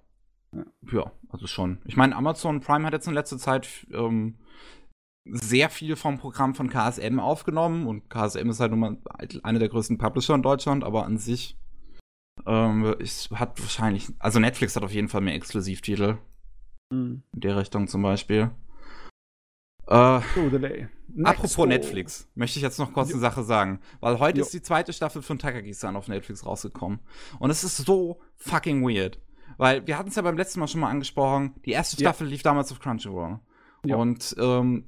Ja, 0.91 1.11
also 1.29 1.47
schon. 1.47 1.79
Ich 1.85 1.97
meine, 1.97 2.15
Amazon 2.15 2.61
Prime 2.61 2.85
hat 2.85 2.93
jetzt 2.93 3.07
in 3.07 3.13
letzter 3.13 3.37
Zeit 3.37 3.87
ähm, 3.91 4.37
sehr 5.25 5.69
viel 5.69 5.95
vom 5.95 6.17
Programm 6.17 6.55
von 6.55 6.69
KSM 6.69 7.19
aufgenommen 7.19 7.87
und 7.87 8.09
KSM 8.09 8.49
ist 8.49 8.59
halt 8.59 8.71
nun 8.71 8.79
mal 8.79 8.97
einer 9.43 9.59
der 9.59 9.69
größten 9.69 9.97
Publisher 9.97 10.35
in 10.35 10.41
Deutschland, 10.41 10.83
aber 10.83 11.05
an 11.05 11.17
sich 11.17 11.57
ähm, 12.45 12.95
ist, 12.99 13.31
hat 13.31 13.59
wahrscheinlich, 13.61 14.07
also 14.19 14.39
Netflix 14.39 14.75
hat 14.75 14.83
auf 14.83 14.93
jeden 14.93 15.09
Fall 15.09 15.21
mehr 15.21 15.35
Exklusivtitel. 15.35 16.17
Mhm. 16.91 17.23
In 17.33 17.39
der 17.41 17.57
Richtung 17.57 17.87
zum 17.87 18.01
Beispiel. 18.01 18.51
Äh, 19.87 20.19
delay. 20.35 20.89
apropos 21.23 21.65
Netflix, 21.65 22.27
möchte 22.35 22.59
ich 22.59 22.63
jetzt 22.63 22.77
noch 22.77 22.91
kurz 22.91 23.11
eine 23.11 23.19
Sache 23.19 23.43
sagen. 23.43 23.79
Weil 24.01 24.19
heute 24.19 24.39
jo. 24.39 24.43
ist 24.43 24.53
die 24.53 24.61
zweite 24.61 24.91
Staffel 24.91 25.21
von 25.21 25.39
Takagi-san 25.39 25.95
auf 25.95 26.09
Netflix 26.09 26.45
rausgekommen. 26.45 26.99
Und 27.39 27.49
es 27.49 27.63
ist 27.63 27.77
so 27.77 28.19
fucking 28.35 28.83
weird. 28.83 29.19
Weil 29.57 29.85
wir 29.87 29.97
hatten 29.97 30.09
es 30.09 30.15
ja 30.15 30.21
beim 30.21 30.37
letzten 30.37 30.59
Mal 30.59 30.67
schon 30.67 30.81
mal 30.81 30.89
angesprochen, 30.89 31.55
die 31.65 31.71
erste 31.71 31.97
Staffel 31.97 32.27
ja. 32.27 32.31
lief 32.31 32.43
damals 32.43 32.71
auf 32.71 32.79
Crunchyroll. 32.79 33.39
Ja. 33.85 33.95
Und 33.95 34.35
ähm, 34.39 34.85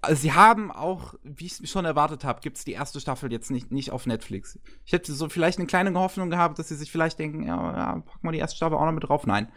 also 0.00 0.22
sie 0.22 0.32
haben 0.32 0.70
auch, 0.70 1.14
wie 1.24 1.46
ich 1.46 1.60
es 1.60 1.70
schon 1.70 1.84
erwartet 1.84 2.24
habe, 2.24 2.40
gibt 2.40 2.56
es 2.56 2.64
die 2.64 2.72
erste 2.72 3.00
Staffel 3.00 3.32
jetzt 3.32 3.50
nicht, 3.50 3.72
nicht 3.72 3.90
auf 3.90 4.06
Netflix. 4.06 4.58
Ich 4.84 4.92
hätte 4.92 5.12
so 5.12 5.28
vielleicht 5.28 5.58
eine 5.58 5.66
kleine 5.66 5.92
Hoffnung 5.98 6.30
gehabt, 6.30 6.58
dass 6.58 6.68
sie 6.68 6.76
sich 6.76 6.92
vielleicht 6.92 7.18
denken, 7.18 7.42
ja, 7.42 7.56
ja 7.56 7.98
packen 7.98 8.22
wir 8.22 8.32
die 8.32 8.38
erste 8.38 8.56
Staffel 8.56 8.76
auch 8.76 8.84
noch 8.84 8.92
mit 8.92 9.08
drauf. 9.08 9.26
Nein, 9.26 9.48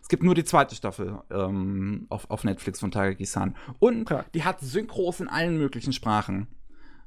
es 0.00 0.08
gibt 0.08 0.22
nur 0.22 0.34
die 0.34 0.44
zweite 0.44 0.74
Staffel 0.74 1.20
ähm, 1.30 2.06
auf, 2.08 2.30
auf 2.30 2.44
Netflix 2.44 2.80
von 2.80 2.90
Takagi-san. 2.90 3.56
Und 3.78 4.10
okay. 4.10 4.24
die 4.34 4.44
hat 4.44 4.60
Synchros 4.60 5.20
in 5.20 5.28
allen 5.28 5.58
möglichen 5.58 5.92
Sprachen. 5.92 6.48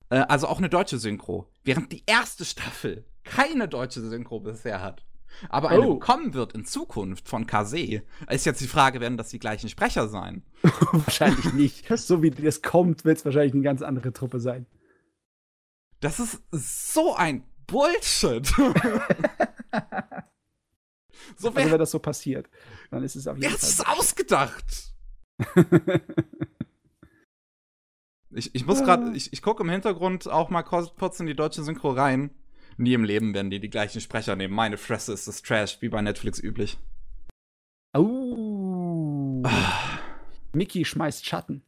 Äh, 0.09 0.19
also 0.27 0.47
auch 0.47 0.59
eine 0.59 0.69
deutsche 0.69 0.99
Synchro. 0.99 1.49
Während 1.63 1.91
die 1.91 2.03
erste 2.05 2.45
Staffel 2.45 3.05
keine 3.23 3.67
deutsche 3.67 4.01
Synchro 4.01 4.39
bisher 4.39 4.81
hat. 4.81 5.03
Aber 5.49 5.69
eine 5.69 5.87
oh. 5.87 5.99
kommen 5.99 6.33
wird 6.33 6.53
in 6.53 6.65
Zukunft 6.65 7.27
von 7.27 7.47
Kase. 7.47 8.03
Ist 8.29 8.45
jetzt 8.45 8.61
die 8.61 8.67
Frage, 8.67 8.99
werden 8.99 9.17
das 9.17 9.29
die 9.29 9.39
gleichen 9.39 9.69
Sprecher 9.69 10.07
sein? 10.07 10.43
wahrscheinlich 10.61 11.53
nicht. 11.53 11.89
So 12.01 12.23
wie 12.23 12.31
das 12.31 12.61
kommt, 12.61 13.05
wird 13.05 13.19
es 13.19 13.25
wahrscheinlich 13.25 13.53
eine 13.53 13.63
ganz 13.63 13.81
andere 13.81 14.11
Truppe 14.11 14.39
sein. 14.39 14.65
Das 15.99 16.19
ist 16.19 16.41
so 16.51 17.15
ein 17.15 17.43
Bullshit. 17.67 18.47
so 18.57 18.63
also, 21.37 21.55
wenn 21.55 21.69
das 21.77 21.91
so 21.91 21.99
passiert, 21.99 22.49
dann 22.89 23.03
ist 23.03 23.15
es 23.15 23.27
auf 23.27 23.37
jeden 23.37 23.49
Fall. 23.49 23.69
ist 23.69 23.87
ausgedacht. 23.87 24.93
ich, 28.31 28.55
ich 28.55 28.65
muss 28.65 28.83
gerade, 28.83 29.15
ich, 29.15 29.31
ich 29.31 29.41
gucke 29.41 29.63
im 29.63 29.69
Hintergrund 29.69 30.27
auch 30.27 30.49
mal 30.49 30.63
kurz 30.63 31.19
in 31.19 31.27
die 31.27 31.35
deutsche 31.35 31.63
Synchro 31.63 31.91
rein. 31.91 32.31
Nie 32.77 32.93
im 32.93 33.03
Leben 33.03 33.33
werden 33.33 33.51
die 33.51 33.59
die 33.59 33.69
gleichen 33.69 34.01
Sprecher 34.01 34.35
nehmen. 34.35 34.53
Meine 34.53 34.77
Fresse 34.77 35.13
ist 35.13 35.27
das 35.27 35.41
Trash, 35.41 35.81
wie 35.81 35.89
bei 35.89 36.01
Netflix 36.01 36.39
üblich. 36.41 36.77
Oh. 37.93 39.41
Ah. 39.45 39.99
Mickey 40.53 40.85
schmeißt 40.85 41.25
Schatten. 41.25 41.63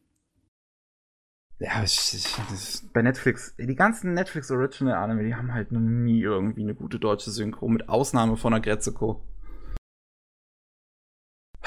Ja, 1.60 1.82
ich, 1.82 2.14
ich, 2.14 2.92
bei 2.92 3.02
Netflix, 3.02 3.54
die 3.56 3.74
ganzen 3.76 4.12
Netflix 4.12 4.50
Original 4.50 4.96
Anime, 4.96 5.24
die 5.24 5.34
haben 5.34 5.54
halt 5.54 5.70
noch 5.70 5.80
nie 5.80 6.20
irgendwie 6.20 6.62
eine 6.62 6.74
gute 6.74 6.98
deutsche 6.98 7.30
Synchro, 7.30 7.68
mit 7.68 7.88
Ausnahme 7.88 8.36
von 8.36 8.52
Agretzeko. 8.52 9.24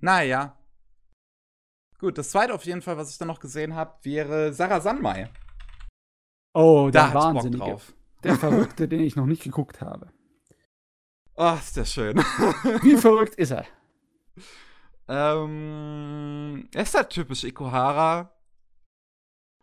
naja. 0.00 0.56
Gut, 1.98 2.16
das 2.16 2.30
zweite 2.30 2.54
auf 2.54 2.64
jeden 2.64 2.80
Fall, 2.80 2.96
was 2.96 3.10
ich 3.10 3.18
dann 3.18 3.28
noch 3.28 3.40
gesehen 3.40 3.74
habe, 3.74 3.98
wäre 4.02 4.54
Sarah 4.54 4.80
Sanmai. 4.80 5.28
Oh, 6.54 6.90
da 6.92 7.12
Wahnsinn 7.12 7.52
drauf. 7.52 7.92
Der 8.22 8.36
Verrückte, 8.36 8.88
den 8.88 9.00
ich 9.00 9.16
noch 9.16 9.26
nicht 9.26 9.42
geguckt 9.42 9.80
habe. 9.80 10.12
Oh, 11.36 11.54
ist 11.58 11.76
der 11.76 11.86
schön. 11.86 12.18
Wie 12.82 12.96
verrückt 12.96 13.34
ist 13.36 13.50
er? 13.50 13.64
Ähm, 15.08 16.68
er 16.72 16.82
ist 16.82 16.94
halt 16.94 17.10
typisch 17.10 17.44
Ikuhara. 17.44 18.30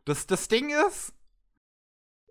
Das, 0.05 0.25
das 0.25 0.47
Ding 0.47 0.71
ist, 0.87 1.13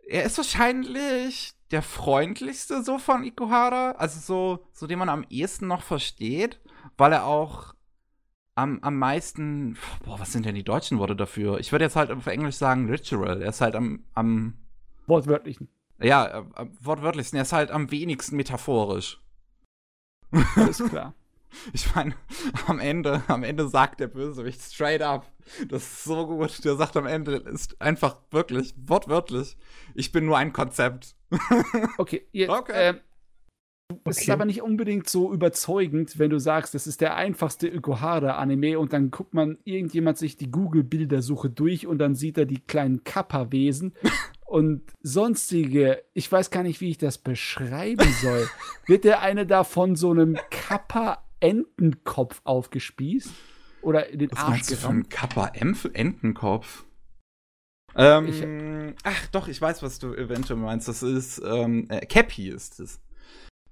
er 0.09 0.25
ist 0.25 0.37
wahrscheinlich 0.39 1.55
der 1.71 1.83
freundlichste 1.83 2.83
so 2.83 2.99
von 2.99 3.25
Ikuhara. 3.25 3.93
Also 3.93 4.21
so, 4.21 4.67
so 4.73 4.87
den 4.87 4.99
man 4.99 5.09
am 5.09 5.25
ehesten 5.31 5.67
noch 5.67 5.83
versteht, 5.83 6.61
weil 6.97 7.13
er 7.13 7.25
auch 7.25 7.75
am, 8.55 8.81
am 8.83 8.99
meisten. 8.99 9.77
Boah, 10.05 10.19
was 10.19 10.33
sind 10.33 10.47
denn 10.47 10.55
die 10.55 10.65
deutschen 10.65 10.99
Worte 10.99 11.15
dafür? 11.15 11.59
Ich 11.61 11.73
würde 11.73 11.85
jetzt 11.85 11.97
halt 11.97 12.11
auf 12.11 12.27
Englisch 12.27 12.57
sagen 12.57 12.89
literal. 12.89 13.43
Er 13.43 13.51
ist 13.51 13.61
halt 13.61 13.77
am, 13.77 14.05
am 14.15 14.55
wortwörtlichen. 15.07 15.69
Ja, 15.99 16.27
äh, 16.27 16.63
äh 16.63 16.67
wortwörtlich, 16.81 17.33
er 17.33 17.43
ist 17.43 17.53
halt 17.53 17.71
am 17.71 17.91
wenigsten 17.91 18.37
metaphorisch. 18.37 19.21
Alles 20.31 20.79
klar. 20.89 21.15
Ich 21.73 21.95
meine, 21.95 22.15
am 22.67 22.79
Ende, 22.79 23.23
am 23.29 23.43
Ende 23.43 23.69
sagt 23.69 24.01
der 24.01 24.09
Bösewicht 24.09 24.61
straight 24.61 25.03
up. 25.03 25.31
Das 25.69 25.83
ist 25.83 26.05
so 26.05 26.27
gut. 26.27 26.65
Der 26.65 26.77
sagt 26.77 26.97
am 26.97 27.07
Ende, 27.07 27.37
ist 27.37 27.81
einfach 27.81 28.19
wirklich, 28.31 28.75
wortwörtlich, 28.77 29.57
ich 29.95 30.13
bin 30.13 30.27
nur 30.27 30.37
ein 30.37 30.53
Konzept. 30.53 31.15
Okay, 31.99 32.27
ihr, 32.33 32.51
okay. 32.51 32.91
Äh, 32.91 32.95
es 33.89 33.97
okay. 34.19 34.21
ist 34.23 34.31
aber 34.31 34.45
nicht 34.45 34.63
unbedingt 34.63 35.09
so 35.09 35.33
überzeugend, 35.33 36.19
wenn 36.19 36.31
du 36.31 36.39
sagst, 36.39 36.75
das 36.75 36.87
ist 36.87 37.01
der 37.01 37.15
einfachste 37.15 37.69
Ökohara-Anime 37.69 38.79
und 38.79 38.93
dann 38.93 39.11
guckt 39.11 39.33
man 39.33 39.59
irgendjemand 39.65 40.19
sich 40.19 40.37
die 40.37 40.51
Google-Bildersuche 40.51 41.51
durch 41.51 41.87
und 41.87 41.99
dann 41.99 42.15
sieht 42.15 42.37
er 42.37 42.47
die 42.47 42.61
kleinen 42.61 43.05
Kappa-Wesen 43.05 43.95
und 44.47 44.83
sonstige, 45.03 46.03
ich 46.15 46.31
weiß 46.31 46.51
gar 46.51 46.63
nicht, 46.63 46.81
wie 46.81 46.91
ich 46.91 46.99
das 46.99 47.19
beschreiben 47.19 48.09
soll. 48.23 48.49
Wird 48.87 49.05
der 49.05 49.21
eine 49.21 49.47
da 49.47 49.65
von 49.65 49.97
so 49.97 50.11
einem 50.13 50.39
Kappa-Entenkopf 50.51 52.41
aufgespießt? 52.45 53.31
Oder 53.83 54.09
in 54.09 54.21
den 54.21 54.31
Was 54.33 54.39
Arsch 54.39 54.67
du 54.67 54.77
von 54.77 55.09
Kappa-Entenkopf? 55.09 56.85
Ähm, 57.97 58.95
ach 59.05 59.27
doch, 59.29 59.49
ich 59.49 59.61
weiß, 59.61 59.83
was 59.83 59.99
du 59.99 60.15
eventuell 60.15 60.59
meinst. 60.59 60.87
Das 60.87 61.03
ist, 61.03 61.41
ähm, 61.45 61.87
äh, 61.89 62.05
Cappy 62.05 62.49
ist 62.49 62.79
es. 62.79 63.01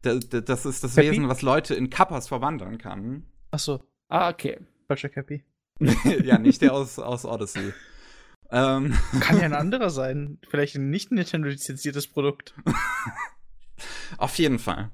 Das, 0.02 0.28
das 0.28 0.66
ist 0.66 0.82
das 0.84 0.94
Cappy? 0.94 1.10
Wesen, 1.10 1.28
was 1.28 1.42
Leute 1.42 1.74
in 1.74 1.90
Kappas 1.90 2.28
verwandeln 2.28 2.78
kann. 2.78 3.26
Ach 3.50 3.58
so. 3.58 3.82
Ah, 4.08 4.30
okay. 4.30 4.58
Falscher 4.86 5.08
Cappy. 5.08 5.44
ja, 6.24 6.38
nicht 6.38 6.62
der 6.62 6.72
aus, 6.72 6.98
aus 6.98 7.24
Odyssey. 7.24 7.72
Ähm. 8.50 8.94
Kann 9.20 9.38
ja 9.38 9.44
ein 9.44 9.52
anderer 9.54 9.90
sein. 9.90 10.38
Vielleicht 10.48 10.76
ein 10.76 10.90
nicht 10.90 11.12
Nintendo-lizenziertes 11.12 12.06
Produkt. 12.06 12.54
Auf 14.18 14.36
jeden 14.38 14.58
Fall. 14.58 14.90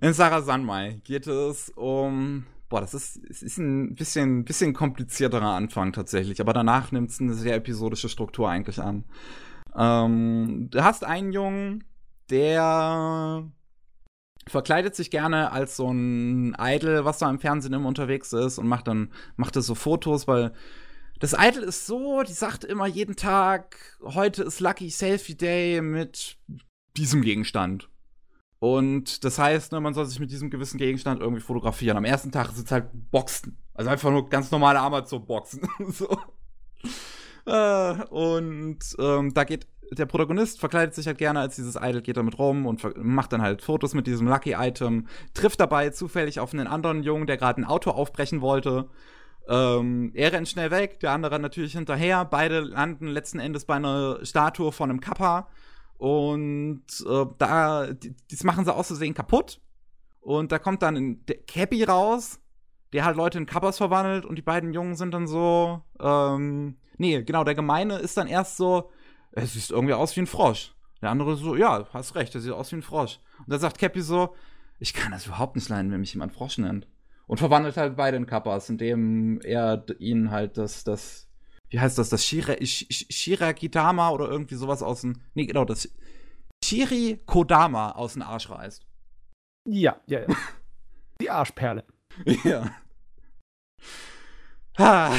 In 0.00 0.12
Sarah 0.14 0.42
Sanmai 0.42 1.00
geht 1.04 1.26
es 1.26 1.70
um. 1.70 2.46
Boah, 2.68 2.80
das 2.80 2.94
ist, 2.94 3.20
es 3.28 3.42
ist 3.42 3.58
ein 3.58 3.94
bisschen, 3.94 4.44
bisschen 4.44 4.72
komplizierterer 4.72 5.54
Anfang 5.54 5.92
tatsächlich, 5.92 6.40
aber 6.40 6.54
danach 6.54 6.90
nimmt 6.90 7.10
es 7.10 7.20
eine 7.20 7.34
sehr 7.34 7.56
episodische 7.56 8.08
Struktur 8.08 8.48
eigentlich 8.48 8.80
an. 8.80 9.04
Ähm, 9.76 10.68
du 10.70 10.82
hast 10.82 11.04
einen 11.04 11.32
Jungen, 11.32 11.84
der 12.30 13.44
verkleidet 14.48 14.94
sich 14.94 15.10
gerne 15.10 15.52
als 15.52 15.76
so 15.76 15.90
ein 15.90 16.56
Idol, 16.58 17.04
was 17.04 17.18
da 17.18 17.30
im 17.30 17.38
Fernsehen 17.38 17.74
immer 17.74 17.88
unterwegs 17.88 18.32
ist 18.32 18.58
und 18.58 18.66
macht 18.66 18.88
dann 18.88 19.12
macht 19.36 19.54
so 19.54 19.74
Fotos, 19.74 20.26
weil 20.26 20.52
das 21.22 21.36
Idol 21.38 21.62
ist 21.62 21.86
so, 21.86 22.24
die 22.24 22.32
sagt 22.32 22.64
immer 22.64 22.88
jeden 22.88 23.14
Tag, 23.14 23.76
heute 24.02 24.42
ist 24.42 24.58
Lucky 24.58 24.90
Selfie 24.90 25.36
Day 25.36 25.80
mit 25.80 26.36
diesem 26.96 27.22
Gegenstand. 27.22 27.88
Und 28.58 29.22
das 29.22 29.38
heißt, 29.38 29.70
ne, 29.70 29.80
man 29.80 29.94
soll 29.94 30.06
sich 30.06 30.18
mit 30.18 30.32
diesem 30.32 30.50
gewissen 30.50 30.78
Gegenstand 30.78 31.20
irgendwie 31.20 31.40
fotografieren. 31.40 31.96
Am 31.96 32.04
ersten 32.04 32.32
Tag 32.32 32.50
sind 32.50 32.64
es 32.64 32.72
halt 32.72 32.88
Boxen. 33.12 33.56
Also 33.72 33.88
einfach 33.88 34.10
nur 34.10 34.28
ganz 34.28 34.50
normale 34.50 34.80
Amazon-Boxen. 34.80 35.60
so. 35.90 36.18
Äh, 37.46 38.02
und 38.10 38.80
ähm, 38.98 39.32
da 39.32 39.44
geht 39.44 39.68
der 39.92 40.06
Protagonist 40.06 40.58
verkleidet 40.58 40.94
sich 40.94 41.06
halt 41.06 41.18
gerne 41.18 41.38
als 41.38 41.54
dieses 41.54 41.76
Idol, 41.76 42.00
geht 42.00 42.16
damit 42.16 42.38
rum 42.38 42.66
und 42.66 42.82
macht 42.96 43.32
dann 43.32 43.42
halt 43.42 43.62
Fotos 43.62 43.94
mit 43.94 44.06
diesem 44.06 44.26
Lucky-Item, 44.26 45.06
trifft 45.34 45.60
dabei 45.60 45.90
zufällig 45.90 46.40
auf 46.40 46.52
einen 46.52 46.66
anderen 46.66 47.02
Jungen, 47.04 47.26
der 47.26 47.36
gerade 47.36 47.60
ein 47.60 47.64
Auto 47.64 47.90
aufbrechen 47.90 48.40
wollte. 48.40 48.88
Ähm, 49.48 50.12
er 50.14 50.32
rennt 50.32 50.48
schnell 50.48 50.70
weg, 50.70 51.00
der 51.00 51.12
andere 51.12 51.38
natürlich 51.38 51.72
hinterher. 51.72 52.24
Beide 52.24 52.60
landen 52.60 53.06
letzten 53.06 53.38
Endes 53.38 53.64
bei 53.64 53.74
einer 53.74 54.24
Statue 54.24 54.72
von 54.72 54.90
einem 54.90 55.00
Kappa. 55.00 55.48
Und 55.98 56.84
äh, 57.08 57.26
da, 57.38 57.88
das 58.30 58.44
machen 58.44 58.64
sie 58.64 58.74
aus 58.74 58.88
Versehen 58.88 59.14
kaputt. 59.14 59.60
Und 60.20 60.52
da 60.52 60.58
kommt 60.58 60.82
dann 60.82 60.96
ein 60.96 61.24
Cappy 61.46 61.84
raus, 61.84 62.40
der 62.92 63.04
halt 63.04 63.16
Leute 63.16 63.38
in 63.38 63.46
Kappas 63.46 63.78
verwandelt. 63.78 64.24
Und 64.24 64.36
die 64.36 64.42
beiden 64.42 64.72
Jungen 64.72 64.96
sind 64.96 65.12
dann 65.12 65.26
so, 65.26 65.82
ähm, 66.00 66.76
nee, 66.98 67.22
genau, 67.22 67.44
der 67.44 67.54
Gemeine 67.54 67.98
ist 67.98 68.16
dann 68.16 68.28
erst 68.28 68.56
so, 68.56 68.90
er 69.32 69.46
sieht 69.46 69.70
irgendwie 69.70 69.94
aus 69.94 70.14
wie 70.16 70.20
ein 70.20 70.26
Frosch. 70.26 70.74
Der 71.00 71.10
andere 71.10 71.36
so, 71.36 71.56
ja, 71.56 71.86
hast 71.92 72.14
recht, 72.14 72.34
er 72.34 72.40
sieht 72.40 72.52
aus 72.52 72.70
wie 72.70 72.76
ein 72.76 72.82
Frosch. 72.82 73.18
Und 73.38 73.50
dann 73.50 73.60
sagt 73.60 73.78
Cappy 73.78 74.02
so, 74.02 74.34
ich 74.78 74.94
kann 74.94 75.12
das 75.12 75.26
überhaupt 75.26 75.56
nicht 75.56 75.68
leiden, 75.68 75.90
wenn 75.90 76.00
mich 76.00 76.14
jemand 76.14 76.32
Frosch 76.32 76.58
nennt. 76.58 76.86
Und 77.32 77.38
verwandelt 77.38 77.78
halt 77.78 77.96
beide 77.96 78.18
in 78.18 78.26
Kappas, 78.26 78.68
indem 78.68 79.40
er 79.40 79.86
ihnen 79.98 80.30
halt 80.30 80.58
das, 80.58 80.84
das, 80.84 81.30
wie 81.70 81.80
heißt 81.80 81.96
das, 81.96 82.10
das 82.10 82.26
Shira, 82.26 82.56
Shirakitama 82.60 84.10
oder 84.10 84.28
irgendwie 84.28 84.56
sowas 84.56 84.82
aus 84.82 85.00
dem, 85.00 85.22
nee, 85.32 85.46
genau, 85.46 85.64
das 85.64 85.90
Shiri 86.62 87.22
Kodama 87.24 87.92
aus 87.92 88.12
dem 88.12 88.20
Arsch 88.20 88.50
reißt. 88.50 88.86
Ja, 89.66 89.98
ja, 90.06 90.20
ja. 90.20 90.26
Die 91.22 91.30
Arschperle. 91.30 91.86
ja. 92.44 92.70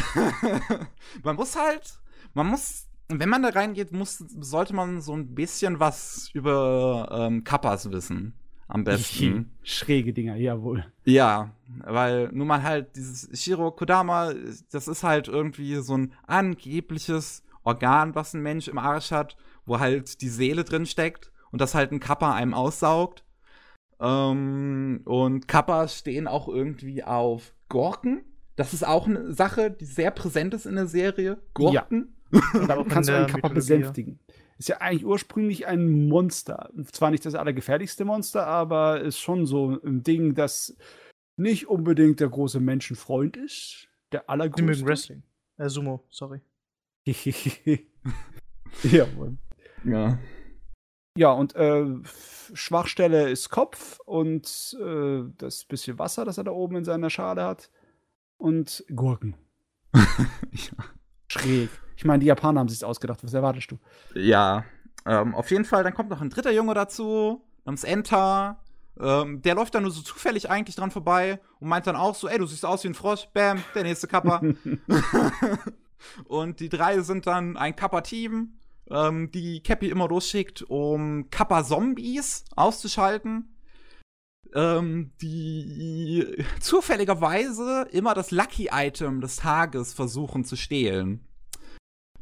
man 1.24 1.36
muss 1.36 1.56
halt, 1.56 2.00
man 2.36 2.46
muss 2.46 2.90
wenn 3.08 3.30
man 3.30 3.42
da 3.42 3.50
reingeht, 3.50 3.92
muss, 3.92 4.24
sollte 4.40 4.76
man 4.76 5.02
so 5.02 5.14
ein 5.14 5.34
bisschen 5.34 5.80
was 5.80 6.30
über 6.36 7.10
ähm, 7.12 7.44
Kappas 7.44 7.90
wissen. 7.90 8.36
Am 8.74 8.84
besten. 8.84 9.52
Schräge 9.62 10.14
Dinger, 10.14 10.36
jawohl. 10.36 10.86
Ja, 11.06 11.52
weil 11.86 12.30
nun 12.34 12.48
mal 12.48 12.64
halt 12.64 12.96
dieses 12.96 13.30
Shiro 13.40 13.72
Kodama, 13.72 14.34
das 14.72 14.88
ist 14.88 15.04
halt 15.04 15.28
irgendwie 15.28 15.76
so 15.76 15.96
ein 15.96 16.14
angebliches 16.26 17.44
Organ, 17.64 18.16
was 18.16 18.34
ein 18.34 18.42
Mensch 18.42 18.68
im 18.68 18.80
Arsch 18.80 19.12
hat, 19.12 19.38
wo 19.66 19.80
halt 19.80 20.22
die 20.22 20.28
Seele 20.28 20.64
drin 20.64 20.88
steckt 20.88 21.32
und 21.52 21.62
das 21.62 21.76
halt 21.76 21.92
ein 21.92 22.00
Kappa 22.00 22.34
einem 22.34 22.56
aussaugt. 22.56 23.24
Ähm, 24.00 25.02
und 25.06 25.48
Kappas 25.48 26.00
stehen 26.00 26.28
auch 26.28 26.48
irgendwie 26.48 27.04
auf 27.04 27.54
Gurken. 27.70 28.24
Das 28.56 28.74
ist 28.74 28.86
auch 28.86 29.08
eine 29.08 29.34
Sache, 29.34 29.70
die 29.70 29.86
sehr 29.86 30.10
präsent 30.10 30.54
ist 30.56 30.66
in 30.66 30.76
der 30.76 30.88
Serie. 30.88 31.38
Gurken. 31.54 32.16
Ja. 32.32 32.42
Und 32.60 32.68
damit 32.68 32.90
kannst 32.90 33.10
du 33.10 33.16
einen 33.16 33.28
Kappa 33.28 33.50
besänftigen. 33.50 34.20
Ist 34.58 34.70
ja 34.70 34.78
eigentlich 34.78 35.06
ursprünglich 35.06 35.68
ein 35.68 36.08
Monster. 36.08 36.70
Zwar 36.92 37.12
nicht 37.12 37.26
das 37.26 37.36
allergefährlichste 37.36 38.06
Monster, 38.06 38.48
aber 38.48 39.02
ist 39.02 39.20
schon 39.20 39.46
so 39.46 39.80
ein 39.84 40.04
Ding, 40.04 40.36
das 40.36 40.76
nicht 41.38 41.68
unbedingt 41.68 42.20
der 42.20 42.30
große 42.30 42.60
Menschenfreund 42.60 43.38
ist. 43.38 43.88
Der 44.12 44.30
allergrößte. 44.30 44.62
Die 44.62 44.68
mögen 44.68 44.88
Wrestling. 44.88 45.24
Äh, 45.58 45.70
Sumo, 45.70 46.04
sorry. 46.10 46.42
Jawohl. 48.84 49.38
Ja. 49.84 50.20
Ja, 51.16 51.32
und 51.32 51.56
äh, 51.56 51.86
Schwachstelle 52.54 53.30
ist 53.30 53.50
Kopf 53.50 54.00
und 54.06 54.76
äh, 54.80 55.24
das 55.38 55.66
bisschen 55.66 56.00
Wasser, 56.00 56.26
das 56.26 56.38
er 56.38 56.44
da 56.44 56.52
oben 56.52 56.78
in 56.78 56.86
seiner 56.86 57.10
Schale 57.10 57.44
hat. 57.44 57.70
Und 58.38 58.84
Gurken. 58.96 59.36
ja. 59.94 60.86
Schräg. 61.34 61.70
Ich 61.96 62.06
meine, 62.06 62.20
die 62.20 62.28
Japaner 62.28 62.60
haben 62.60 62.70
sich 62.70 62.84
ausgedacht. 62.84 63.24
Was 63.24 63.34
erwartest 63.34 63.72
du? 63.72 63.80
Ja, 64.14 64.66
ähm, 65.06 65.36
auf 65.36 65.52
jeden 65.52 65.66
Fall. 65.66 65.84
Dann 65.84 65.94
kommt 65.94 66.10
noch 66.10 66.22
ein 66.22 66.30
dritter 66.30 66.52
Junge 66.52 66.74
dazu, 66.74 67.44
namens 67.66 67.84
Enter. 67.84 68.60
Ähm, 69.00 69.42
der 69.42 69.56
läuft 69.56 69.74
dann 69.76 69.84
nur 69.84 69.92
so 69.92 70.02
zufällig 70.02 70.50
eigentlich 70.50 70.76
dran 70.76 70.92
vorbei 70.92 71.40
und 71.60 71.68
meint 71.68 71.88
dann 71.88 71.96
auch 71.96 72.16
so, 72.16 72.28
ey, 72.28 72.38
du 72.38 72.46
siehst 72.46 72.66
aus 72.66 72.84
wie 72.84 72.90
ein 72.90 72.94
Frosch. 72.94 73.28
Bam, 73.34 73.64
der 73.74 73.84
nächste 73.84 74.08
Kappa. 74.08 74.42
und 76.26 76.60
die 76.60 76.70
drei 76.70 77.00
sind 77.02 77.26
dann 77.28 77.58
ein 77.58 77.76
Kappa-Team, 77.76 78.54
ähm, 78.90 79.32
die 79.32 79.64
Cappy 79.64 79.90
immer 79.90 80.08
losschickt, 80.08 80.62
um 80.64 81.30
Kappa-Zombies 81.32 82.46
auszuschalten. 82.56 83.53
Ähm, 84.56 85.12
die 85.22 86.44
zufälligerweise 86.60 87.88
immer 87.92 88.14
das 88.14 88.32
Lucky-Item 88.32 89.22
des 89.22 89.38
Tages 89.38 89.94
versuchen 89.94 90.46
zu 90.46 90.56
stehlen 90.56 91.28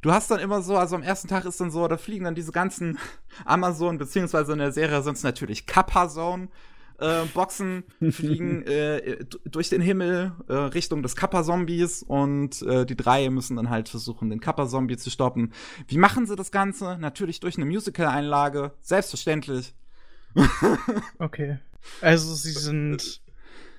du 0.01 0.11
hast 0.11 0.29
dann 0.31 0.39
immer 0.39 0.61
so, 0.61 0.77
also 0.77 0.95
am 0.95 1.03
ersten 1.03 1.27
Tag 1.27 1.45
ist 1.45 1.61
dann 1.61 1.71
so, 1.71 1.87
da 1.87 1.97
fliegen 1.97 2.25
dann 2.25 2.35
diese 2.35 2.51
ganzen 2.51 2.97
Amazon, 3.45 3.97
beziehungsweise 3.97 4.53
in 4.53 4.59
der 4.59 4.71
Serie 4.71 5.01
sind 5.01 5.17
es 5.17 5.23
natürlich 5.23 5.65
Kappa-Zone. 5.65 6.49
Äh, 6.99 7.25
Boxen 7.33 7.83
fliegen 8.11 8.61
äh, 8.67 9.25
durch 9.45 9.69
den 9.69 9.81
Himmel 9.81 10.33
äh, 10.47 10.53
Richtung 10.53 11.01
des 11.01 11.15
Kappa-Zombies 11.15 12.03
und 12.03 12.61
äh, 12.61 12.85
die 12.85 12.95
drei 12.95 13.27
müssen 13.31 13.55
dann 13.55 13.71
halt 13.71 13.89
versuchen, 13.89 14.29
den 14.29 14.39
Kappa-Zombie 14.39 14.97
zu 14.97 15.09
stoppen. 15.09 15.51
Wie 15.87 15.97
machen 15.97 16.27
sie 16.27 16.35
das 16.35 16.51
Ganze? 16.51 16.97
Natürlich 16.99 17.39
durch 17.39 17.57
eine 17.57 17.65
Musical-Einlage, 17.65 18.73
selbstverständlich. 18.81 19.73
Okay. 21.19 21.59
Also 22.01 22.33
sie 22.35 22.51
sind 22.51 23.21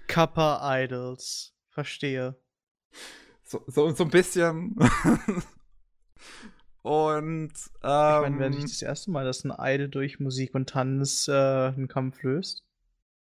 Kappa-Idols. 0.06 1.54
Verstehe. 1.70 2.36
So, 3.42 3.62
so, 3.66 3.90
so 3.90 4.04
ein 4.04 4.10
bisschen. 4.10 4.76
Und 6.82 7.52
ähm, 7.82 8.14
ich 8.16 8.22
meine, 8.22 8.38
wäre 8.38 8.50
nicht 8.50 8.64
das 8.64 8.82
erste 8.82 9.10
Mal, 9.10 9.24
dass 9.24 9.44
ein 9.44 9.52
Idol 9.56 9.88
durch 9.88 10.18
Musik 10.18 10.54
und 10.54 10.68
Tanz 10.68 11.28
äh, 11.28 11.32
einen 11.32 11.86
Kampf 11.86 12.22
löst? 12.22 12.64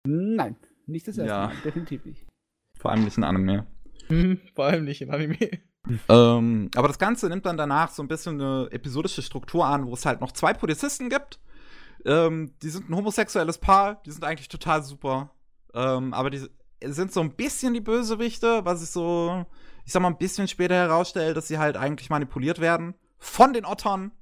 Nein, 0.07 0.57
nicht 0.87 1.09
das 1.09 1.19
erste 1.19 1.33
ja. 1.33 1.47
Mal, 1.49 1.57
definitiv 1.65 2.05
nicht. 2.05 2.27
Vor 2.79 2.93
allem 2.93 3.05
nicht 3.05 3.17
in 3.17 3.25
Anime. 3.25 3.67
Hm, 4.07 4.41
vor 4.55 4.67
allem 4.67 4.85
nicht 4.85 5.03
in 5.03 5.11
Anime. 5.11 5.37
ähm, 6.09 6.71
aber 6.77 6.87
das 6.87 6.99
Ganze 7.01 7.29
nimmt 7.29 7.47
dann 7.47 7.57
danach 7.57 7.91
so 7.91 8.03
ein 8.03 8.09
bisschen 8.09 8.41
eine 8.41 8.69
episodische 8.71 9.23
Struktur 9.23 9.67
an, 9.67 9.87
wo 9.87 9.95
es 9.95 10.07
halt 10.07 10.21
noch 10.21 10.31
zwei 10.31 10.53
Polizisten 10.53 11.11
gibt. 11.11 11.41
Ähm, 12.05 12.53
die 12.63 12.71
sind 12.71 12.89
ein 12.89 12.97
homosexuelles 12.97 13.59
Paar, 13.59 14.03
die 14.07 14.11
sind 14.11 14.25
eigentlich 14.25 14.49
total 14.49 14.83
super. 14.83 15.31
Ähm, 15.75 16.15
aber 16.15 16.31
die 16.31 16.47
sind 16.85 17.13
so 17.13 17.21
ein 17.21 17.35
bisschen 17.35 17.75
die 17.75 17.81
Bösewichte, 17.81 18.65
was 18.65 18.83
ich 18.83 18.91
so 18.91 19.47
ich 19.89 19.93
sag 19.93 20.03
mal, 20.03 20.09
ein 20.09 20.19
bisschen 20.19 20.47
später 20.49 20.75
herausstellt, 20.75 21.35
dass 21.35 21.49
sie 21.49 21.57
halt 21.57 21.79
eigentlich 21.79 22.11
manipuliert 22.11 22.61
werden 22.61 22.95
von 23.17 23.55
den 23.55 23.65
Ottern. 23.65 24.13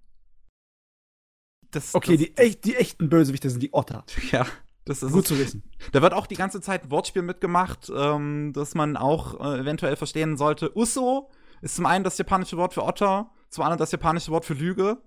Das, 1.72 1.92
okay, 1.92 2.16
das, 2.16 2.24
die, 2.24 2.36
echt, 2.36 2.64
die 2.64 2.76
echten 2.76 3.08
Bösewichte 3.08 3.50
sind 3.50 3.64
die 3.64 3.74
Otter. 3.74 4.04
Ja. 4.30 4.46
Das 4.84 5.02
ist 5.02 5.10
Gut 5.10 5.26
zu 5.26 5.36
wissen. 5.36 5.64
Da 5.90 6.00
wird 6.02 6.12
auch 6.12 6.28
die 6.28 6.36
ganze 6.36 6.60
Zeit 6.60 6.84
ein 6.84 6.92
Wortspiel 6.92 7.22
mitgemacht, 7.22 7.90
ähm, 7.92 8.52
das 8.54 8.76
man 8.76 8.96
auch 8.96 9.40
äh, 9.40 9.58
eventuell 9.58 9.96
verstehen 9.96 10.36
sollte. 10.36 10.70
Uso 10.78 11.28
ist 11.60 11.74
zum 11.74 11.86
einen 11.86 12.04
das 12.04 12.16
japanische 12.16 12.56
Wort 12.56 12.72
für 12.72 12.84
Otter, 12.84 13.32
zum 13.50 13.64
anderen 13.64 13.80
das 13.80 13.90
japanische 13.90 14.30
Wort 14.30 14.44
für 14.44 14.54
Lüge. 14.54 15.02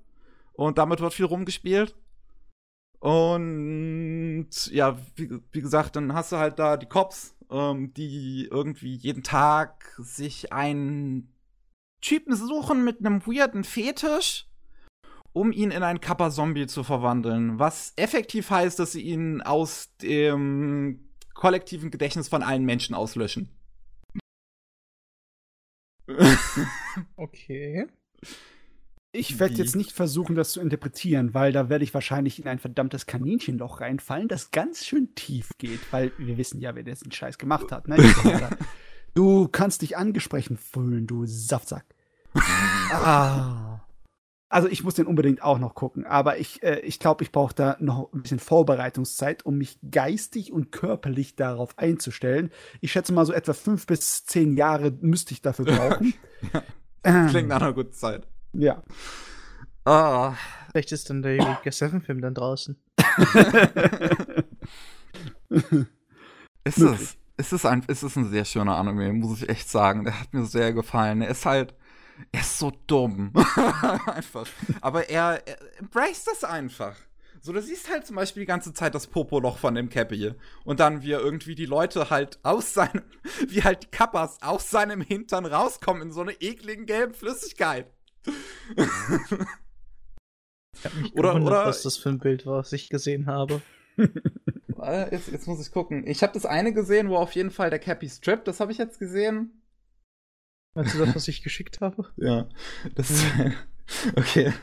Und 0.52 0.78
damit 0.78 1.00
wird 1.00 1.14
viel 1.14 1.24
rumgespielt. 1.24 1.96
Und 3.00 4.50
ja, 4.72 4.98
wie, 5.16 5.40
wie 5.52 5.62
gesagt, 5.62 5.96
dann 5.96 6.14
hast 6.14 6.32
du 6.32 6.38
halt 6.38 6.60
da 6.60 6.78
die 6.78 6.86
Cops, 6.86 7.36
ähm, 7.50 7.94
die 7.94 8.48
irgendwie 8.52 8.96
jeden 8.96 9.24
Tag 9.24 9.96
sich 9.98 10.52
einen 10.52 11.34
Typen 12.02 12.36
suchen 12.36 12.84
mit 12.84 13.00
einem 13.00 13.26
weirden 13.26 13.64
Fetisch, 13.64 14.48
um 15.34 15.52
ihn 15.52 15.72
in 15.72 15.84
einen 15.84 16.02
Kappa-Zombie 16.02 16.68
zu 16.68 16.84
verwandeln. 16.84 17.60
Was 17.60 17.94
effektiv 17.96 18.50
heißt, 18.50 18.80
dass 18.80 18.92
sie 18.92 19.02
ihn 19.02 19.42
aus 19.42 19.96
dem 20.02 21.10
kollektiven 21.34 21.92
Gedächtnis 21.92 22.28
von 22.28 22.44
allen 22.44 22.66
Menschen 22.66 22.96
auslöschen. 22.96 23.50
okay. 27.16 27.88
Ich 29.12 29.40
werde 29.40 29.56
jetzt 29.56 29.76
nicht 29.76 29.92
versuchen, 29.92 30.36
das 30.36 30.52
zu 30.52 30.62
interpretieren, 30.62 31.34
weil 31.34 31.52
da 31.52 31.68
werde 31.68 31.84
ich 31.84 31.96
wahrscheinlich 31.96 32.40
in 32.40 32.48
ein 32.48 32.60
verdammtes 32.60 33.08
Kaninchenloch 33.08 33.82
reinfallen, 33.82 34.28
das 34.28 34.52
ganz 34.52 34.86
schön 34.86 35.16
tief 35.16 35.50
geht, 35.58 35.80
weil 35.92 36.12
wir 36.20 36.38
wissen 36.38 36.62
ja, 36.62 36.76
wer 36.76 36.84
diesen 36.84 37.12
Scheiß 37.12 37.40
gemacht 37.40 37.72
hat. 37.72 37.88
Ne? 37.88 37.98
du 39.16 39.48
kannst 39.48 39.82
dich 39.82 39.98
angesprochen 39.98 40.58
fühlen, 40.58 41.08
du 41.08 41.26
Saftsack. 41.26 41.86
ah. 42.92 43.82
Also 44.48 44.68
ich 44.68 44.84
muss 44.84 44.94
den 44.94 45.08
unbedingt 45.08 45.42
auch 45.42 45.58
noch 45.58 45.74
gucken, 45.74 46.06
aber 46.06 46.38
ich, 46.38 46.62
äh, 46.62 46.80
ich 46.82 47.00
glaube, 47.00 47.24
ich 47.24 47.32
brauche 47.32 47.54
da 47.54 47.78
noch 47.80 48.14
ein 48.14 48.22
bisschen 48.22 48.40
Vorbereitungszeit, 48.40 49.44
um 49.44 49.58
mich 49.58 49.80
geistig 49.90 50.52
und 50.52 50.72
körperlich 50.72 51.36
darauf 51.36 51.78
einzustellen. 51.80 52.52
Ich 52.80 52.92
schätze 52.92 53.14
mal 53.14 53.26
so 53.26 53.34
etwa 53.34 53.54
fünf 53.54 53.88
bis 53.88 54.26
zehn 54.26 54.56
Jahre 54.56 54.92
müsste 55.02 55.34
ich 55.34 55.42
dafür 55.42 55.66
brauchen. 55.66 56.14
Klingt 57.30 57.48
nach 57.48 57.62
einer 57.62 57.74
guten 57.74 57.94
Zeit. 57.94 58.28
Ja. 58.54 58.84
Ah. 59.86 60.34
Vielleicht 60.72 60.92
ist 60.92 61.10
dann 61.10 61.22
der 61.22 61.34
Eureka 61.34 61.72
7 61.72 62.02
Film 62.02 62.22
dann 62.22 62.36
draußen. 62.36 62.78
ist 66.64 66.78
es? 66.78 67.18
Ist 67.38 67.54
es, 67.54 67.66
ein, 67.66 67.84
ist 67.88 68.04
es 68.04 68.16
ein 68.18 68.30
sehr 68.30 68.44
schöner 68.44 68.76
Anime, 68.76 69.14
muss 69.14 69.42
ich 69.42 69.50
echt 69.50 69.70
sagen. 69.70 70.04
Der 70.04 70.20
hat 70.20 70.34
mir 70.34 70.46
sehr 70.46 70.74
gefallen. 70.74 71.22
Er 71.22 71.30
ist 71.30 71.46
halt, 71.46 71.74
er 72.34 72.42
ist 72.42 72.60
so 72.60 72.74
dumm. 72.86 73.32
einfach. 74.06 74.46
Aber 74.82 75.10
er, 75.10 75.42
er 75.48 75.58
embraced 75.80 76.28
das 76.28 76.44
einfach. 76.44 76.98
So, 77.42 77.54
du 77.54 77.62
siehst 77.62 77.90
halt 77.90 78.06
zum 78.06 78.18
Beispiel 78.18 78.42
die 78.42 78.48
ganze 78.48 78.74
Zeit 78.74 78.94
das 78.94 79.08
Popoloch 79.08 79.58
von 79.58 79.74
dem 79.74 79.90
Cappy. 79.90 80.34
Und 80.66 80.82
dann, 80.82 81.02
wie 81.02 81.14
er 81.14 81.22
irgendwie 81.22 81.56
die 81.56 81.66
Leute 81.66 82.10
halt 82.10 82.40
aus 82.44 82.74
seinem, 82.74 83.04
wie 83.48 83.64
halt 83.64 83.84
die 83.84 83.92
Kappas 83.92 84.42
aus 84.42 84.70
seinem 84.70 85.00
Hintern 85.00 85.46
rauskommen 85.46 86.02
in 86.02 86.12
so 86.12 86.22
eine 86.22 86.34
ekligen 86.34 86.86
gelben 86.86 87.14
Flüssigkeit. 87.14 87.90
Ich 90.74 90.86
hab 90.86 90.94
mich 90.96 91.14
oder, 91.14 91.30
gewundert, 91.30 91.54
oder, 91.54 91.66
was 91.66 91.82
das 91.84 91.98
für 91.98 92.10
ein 92.10 92.20
Bild 92.20 92.46
war, 92.46 92.60
was 92.60 92.72
ich 92.74 92.90
gesehen 92.90 93.26
habe. 93.26 93.62
Jetzt, 95.12 95.28
jetzt 95.28 95.46
muss 95.46 95.60
ich 95.60 95.74
gucken. 95.74 96.08
Ich 96.08 96.24
habe 96.24 96.32
das 96.32 96.46
eine 96.46 96.74
gesehen, 96.74 97.10
wo 97.10 97.18
auf 97.18 97.34
jeden 97.34 97.52
Fall 97.52 97.70
der 97.70 97.80
Cappy 97.80 98.08
strippt. 98.08 98.48
Das 98.48 98.62
habe 98.62 98.72
ich 98.72 98.78
jetzt 98.78 98.98
gesehen. 98.98 99.62
Meinst 100.74 100.96
du 100.96 101.00
das, 101.00 101.16
was 101.16 101.28
ich 101.28 101.44
geschickt 101.44 101.82
habe? 101.82 102.08
Ja. 102.18 102.48
Das, 102.96 103.12
okay. 104.16 104.54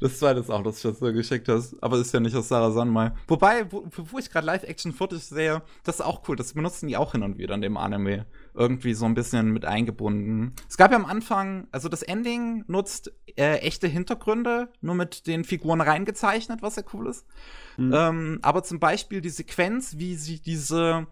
Das 0.00 0.18
zweite 0.18 0.40
ist 0.40 0.50
auch 0.50 0.62
lustig, 0.62 0.90
was 0.90 0.98
du 0.98 1.12
geschickt 1.12 1.48
hast. 1.48 1.80
Aber 1.82 1.96
ist 1.98 2.12
ja 2.12 2.20
nicht 2.20 2.34
aus 2.34 2.48
Sarah 2.48 2.72
Sanmai. 2.72 3.12
Wobei, 3.28 3.70
wo, 3.70 3.86
wo 3.88 4.18
ich 4.18 4.30
gerade 4.30 4.46
Live-Action-Footage 4.46 5.22
sehe, 5.22 5.62
das 5.84 5.96
ist 5.96 6.00
auch 6.00 6.28
cool. 6.28 6.36
Das 6.36 6.52
benutzen 6.52 6.88
die 6.88 6.96
auch 6.96 7.12
hin 7.12 7.22
und 7.22 7.38
wieder 7.38 7.54
in 7.54 7.60
dem 7.60 7.76
Anime. 7.76 8.26
Irgendwie 8.56 8.94
so 8.94 9.04
ein 9.04 9.14
bisschen 9.14 9.52
mit 9.52 9.64
eingebunden. 9.66 10.54
Es 10.68 10.76
gab 10.76 10.90
ja 10.90 10.96
am 10.96 11.04
Anfang, 11.04 11.68
also 11.72 11.88
das 11.88 12.02
Ending 12.02 12.64
nutzt 12.66 13.12
äh, 13.36 13.58
echte 13.58 13.86
Hintergründe, 13.86 14.72
nur 14.80 14.94
mit 14.94 15.26
den 15.26 15.44
Figuren 15.44 15.82
reingezeichnet, 15.82 16.62
was 16.62 16.76
ja 16.76 16.82
cool 16.94 17.08
ist. 17.08 17.26
Mhm. 17.76 17.92
Ähm, 17.94 18.38
aber 18.40 18.62
zum 18.62 18.80
Beispiel 18.80 19.20
die 19.20 19.30
Sequenz, 19.30 19.98
wie 19.98 20.14
sie 20.14 20.40
diese 20.40 21.06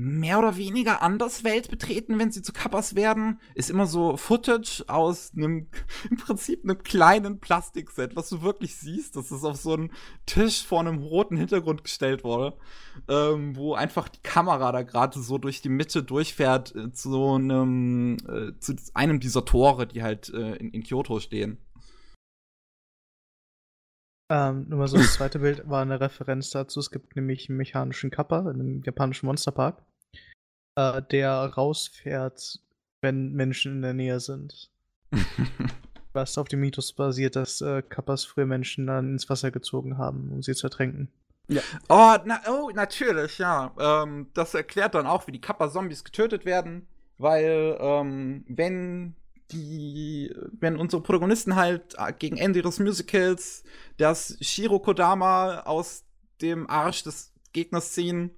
mehr 0.00 0.38
oder 0.38 0.56
weniger 0.56 1.02
anders 1.02 1.42
Welt 1.42 1.70
betreten, 1.70 2.20
wenn 2.20 2.30
sie 2.30 2.40
zu 2.40 2.52
Kappas 2.52 2.94
werden, 2.94 3.40
ist 3.56 3.68
immer 3.68 3.86
so 3.86 4.16
Footage 4.16 4.84
aus 4.86 5.32
einem, 5.36 5.66
im 6.10 6.16
Prinzip 6.16 6.62
einem 6.62 6.78
kleinen 6.84 7.40
Plastikset, 7.40 8.14
was 8.14 8.28
du 8.28 8.40
wirklich 8.40 8.76
siehst, 8.76 9.16
dass 9.16 9.32
es 9.32 9.42
auf 9.42 9.56
so 9.56 9.72
einen 9.72 9.90
Tisch 10.24 10.64
vor 10.64 10.78
einem 10.78 10.98
roten 10.98 11.36
Hintergrund 11.36 11.82
gestellt 11.82 12.22
wurde, 12.22 12.56
ähm, 13.08 13.56
wo 13.56 13.74
einfach 13.74 14.08
die 14.08 14.22
Kamera 14.22 14.70
da 14.70 14.82
gerade 14.82 15.18
so 15.18 15.36
durch 15.36 15.62
die 15.62 15.68
Mitte 15.68 16.04
durchfährt 16.04 16.76
äh, 16.76 16.92
zu 16.92 17.34
einem, 17.34 18.18
äh, 18.28 18.56
zu 18.60 18.76
einem 18.94 19.18
dieser 19.18 19.44
Tore, 19.44 19.88
die 19.88 20.04
halt 20.04 20.32
äh, 20.32 20.54
in, 20.56 20.70
in 20.70 20.84
Kyoto 20.84 21.18
stehen. 21.18 21.58
Ähm, 24.30 24.66
nur 24.68 24.80
mal 24.80 24.88
so, 24.88 24.98
das 24.98 25.14
zweite 25.14 25.38
Bild 25.38 25.68
war 25.68 25.82
eine 25.82 26.00
Referenz 26.00 26.50
dazu. 26.50 26.80
Es 26.80 26.90
gibt 26.90 27.16
nämlich 27.16 27.48
einen 27.48 27.58
mechanischen 27.58 28.10
Kappa 28.10 28.40
in 28.40 28.60
einem 28.60 28.82
japanischen 28.82 29.26
Monsterpark 29.26 29.82
äh, 30.78 31.02
der 31.10 31.32
rausfährt, 31.32 32.60
wenn 33.00 33.32
Menschen 33.32 33.76
in 33.76 33.82
der 33.82 33.94
Nähe 33.94 34.20
sind. 34.20 34.70
Was 36.12 36.38
auf 36.38 36.48
dem 36.48 36.60
Mythos 36.60 36.92
basiert, 36.92 37.36
dass 37.36 37.60
äh, 37.60 37.82
Kappas 37.82 38.24
früher 38.24 38.46
Menschen 38.46 38.86
dann 38.86 39.12
ins 39.12 39.28
Wasser 39.28 39.50
gezogen 39.50 39.98
haben, 39.98 40.30
um 40.32 40.42
sie 40.42 40.54
zu 40.54 40.66
ertränken. 40.66 41.10
Ja. 41.48 41.62
Oh, 41.88 42.16
na, 42.24 42.40
oh 42.48 42.70
natürlich, 42.70 43.38
ja. 43.38 43.72
Ähm, 43.78 44.28
das 44.34 44.54
erklärt 44.54 44.94
dann 44.94 45.06
auch, 45.06 45.26
wie 45.26 45.32
die 45.32 45.40
Kappa-Zombies 45.40 46.04
getötet 46.04 46.44
werden, 46.44 46.86
weil 47.18 47.76
ähm, 47.80 48.44
wenn 48.48 49.14
die, 49.52 50.34
wenn 50.52 50.76
unsere 50.76 51.02
Protagonisten 51.02 51.56
halt 51.56 51.94
äh, 51.96 52.12
gegen 52.12 52.36
Ende 52.36 52.60
ihres 52.60 52.78
Musicals 52.78 53.64
das 53.96 54.36
Shiro 54.40 54.78
Kodama 54.78 55.60
aus 55.60 56.04
dem 56.40 56.68
Arsch 56.68 57.02
des 57.02 57.32
Gegners 57.52 57.92
ziehen 57.92 58.30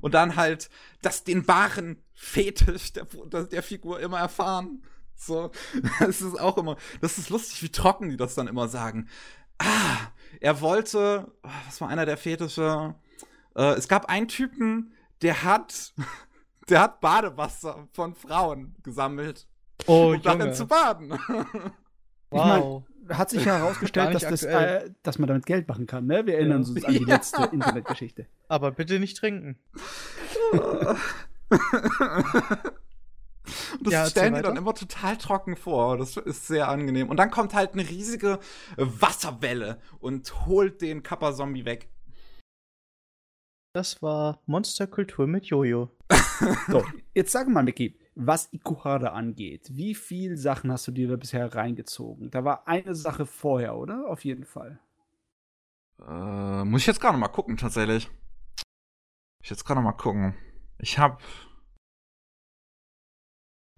und 0.00 0.14
dann 0.14 0.36
halt 0.36 0.70
das 1.00 1.24
den 1.24 1.46
wahren 1.48 2.02
Fetisch 2.14 2.92
der, 2.92 3.06
der 3.44 3.62
Figur 3.62 4.00
immer 4.00 4.18
erfahren. 4.18 4.82
So, 5.16 5.50
das 5.98 6.20
ist 6.20 6.38
auch 6.38 6.58
immer, 6.58 6.76
das 7.00 7.18
ist 7.18 7.30
lustig, 7.30 7.62
wie 7.62 7.70
trocken 7.70 8.10
die 8.10 8.16
das 8.16 8.34
dann 8.34 8.48
immer 8.48 8.68
sagen. 8.68 9.08
Ah, 9.58 9.98
er 10.40 10.60
wollte, 10.60 11.30
oh, 11.42 11.48
was 11.66 11.80
war 11.80 11.88
einer 11.88 12.06
der 12.06 12.16
Fetische? 12.16 12.94
Äh, 13.54 13.74
es 13.74 13.88
gab 13.88 14.06
einen 14.06 14.28
Typen, 14.28 14.92
der 15.22 15.42
hat, 15.42 15.94
der 16.68 16.80
hat 16.80 17.00
Badewasser 17.00 17.88
von 17.92 18.14
Frauen 18.14 18.74
gesammelt, 18.82 19.46
oh, 19.86 20.12
um 20.14 20.22
darin 20.22 20.54
zu 20.54 20.66
baden. 20.66 21.18
Wow 22.30 22.84
hat 23.08 23.30
sich 23.30 23.44
ja 23.44 23.56
herausgestellt, 23.58 24.14
dass, 24.14 24.22
das, 24.22 24.42
äh, 24.42 24.90
dass 25.02 25.18
man 25.18 25.28
damit 25.28 25.46
Geld 25.46 25.68
machen 25.68 25.86
kann. 25.86 26.06
Ne? 26.06 26.26
Wir 26.26 26.34
erinnern 26.34 26.62
ja. 26.62 26.68
uns 26.68 26.84
an 26.84 26.92
die 26.92 27.00
ja. 27.00 27.06
letzte 27.06 27.44
Internetgeschichte. 27.52 28.26
Aber 28.48 28.70
bitte 28.70 28.98
nicht 28.98 29.16
trinken. 29.16 29.58
das 33.82 33.92
ja, 33.92 34.06
stellen 34.06 34.34
die 34.34 34.42
dann 34.42 34.56
immer 34.56 34.74
total 34.74 35.16
trocken 35.16 35.56
vor. 35.56 35.98
Das 35.98 36.16
ist 36.16 36.46
sehr 36.46 36.68
angenehm. 36.68 37.08
Und 37.08 37.16
dann 37.16 37.30
kommt 37.30 37.54
halt 37.54 37.72
eine 37.72 37.88
riesige 37.88 38.38
Wasserwelle 38.76 39.80
und 39.98 40.46
holt 40.46 40.80
den 40.80 41.02
Kappa-Zombie 41.02 41.64
weg. 41.64 41.88
Das 43.74 44.02
war 44.02 44.42
Monsterkultur 44.44 45.26
mit 45.26 45.46
Jojo. 45.46 45.90
so, 46.68 46.84
jetzt 47.14 47.32
sag 47.32 47.48
mal, 47.48 47.62
Mickey, 47.62 47.98
was 48.14 48.52
Ikuhara 48.52 49.08
angeht, 49.08 49.70
wie 49.72 49.94
viele 49.94 50.36
Sachen 50.36 50.70
hast 50.70 50.86
du 50.86 50.92
dir 50.92 51.08
da 51.08 51.16
bisher 51.16 51.54
reingezogen? 51.54 52.30
Da 52.30 52.44
war 52.44 52.68
eine 52.68 52.94
Sache 52.94 53.26
vorher, 53.26 53.76
oder? 53.76 54.08
Auf 54.08 54.24
jeden 54.24 54.44
Fall. 54.44 54.78
Äh, 56.06 56.64
muss 56.64 56.82
ich 56.82 56.86
jetzt 56.86 57.00
gerade 57.00 57.18
mal 57.18 57.28
gucken, 57.28 57.56
tatsächlich. 57.56 58.10
Ich 59.42 59.50
jetzt 59.50 59.64
gerade 59.64 59.80
mal 59.80 59.92
gucken. 59.92 60.34
Ich 60.78 60.98
hab. 60.98 61.20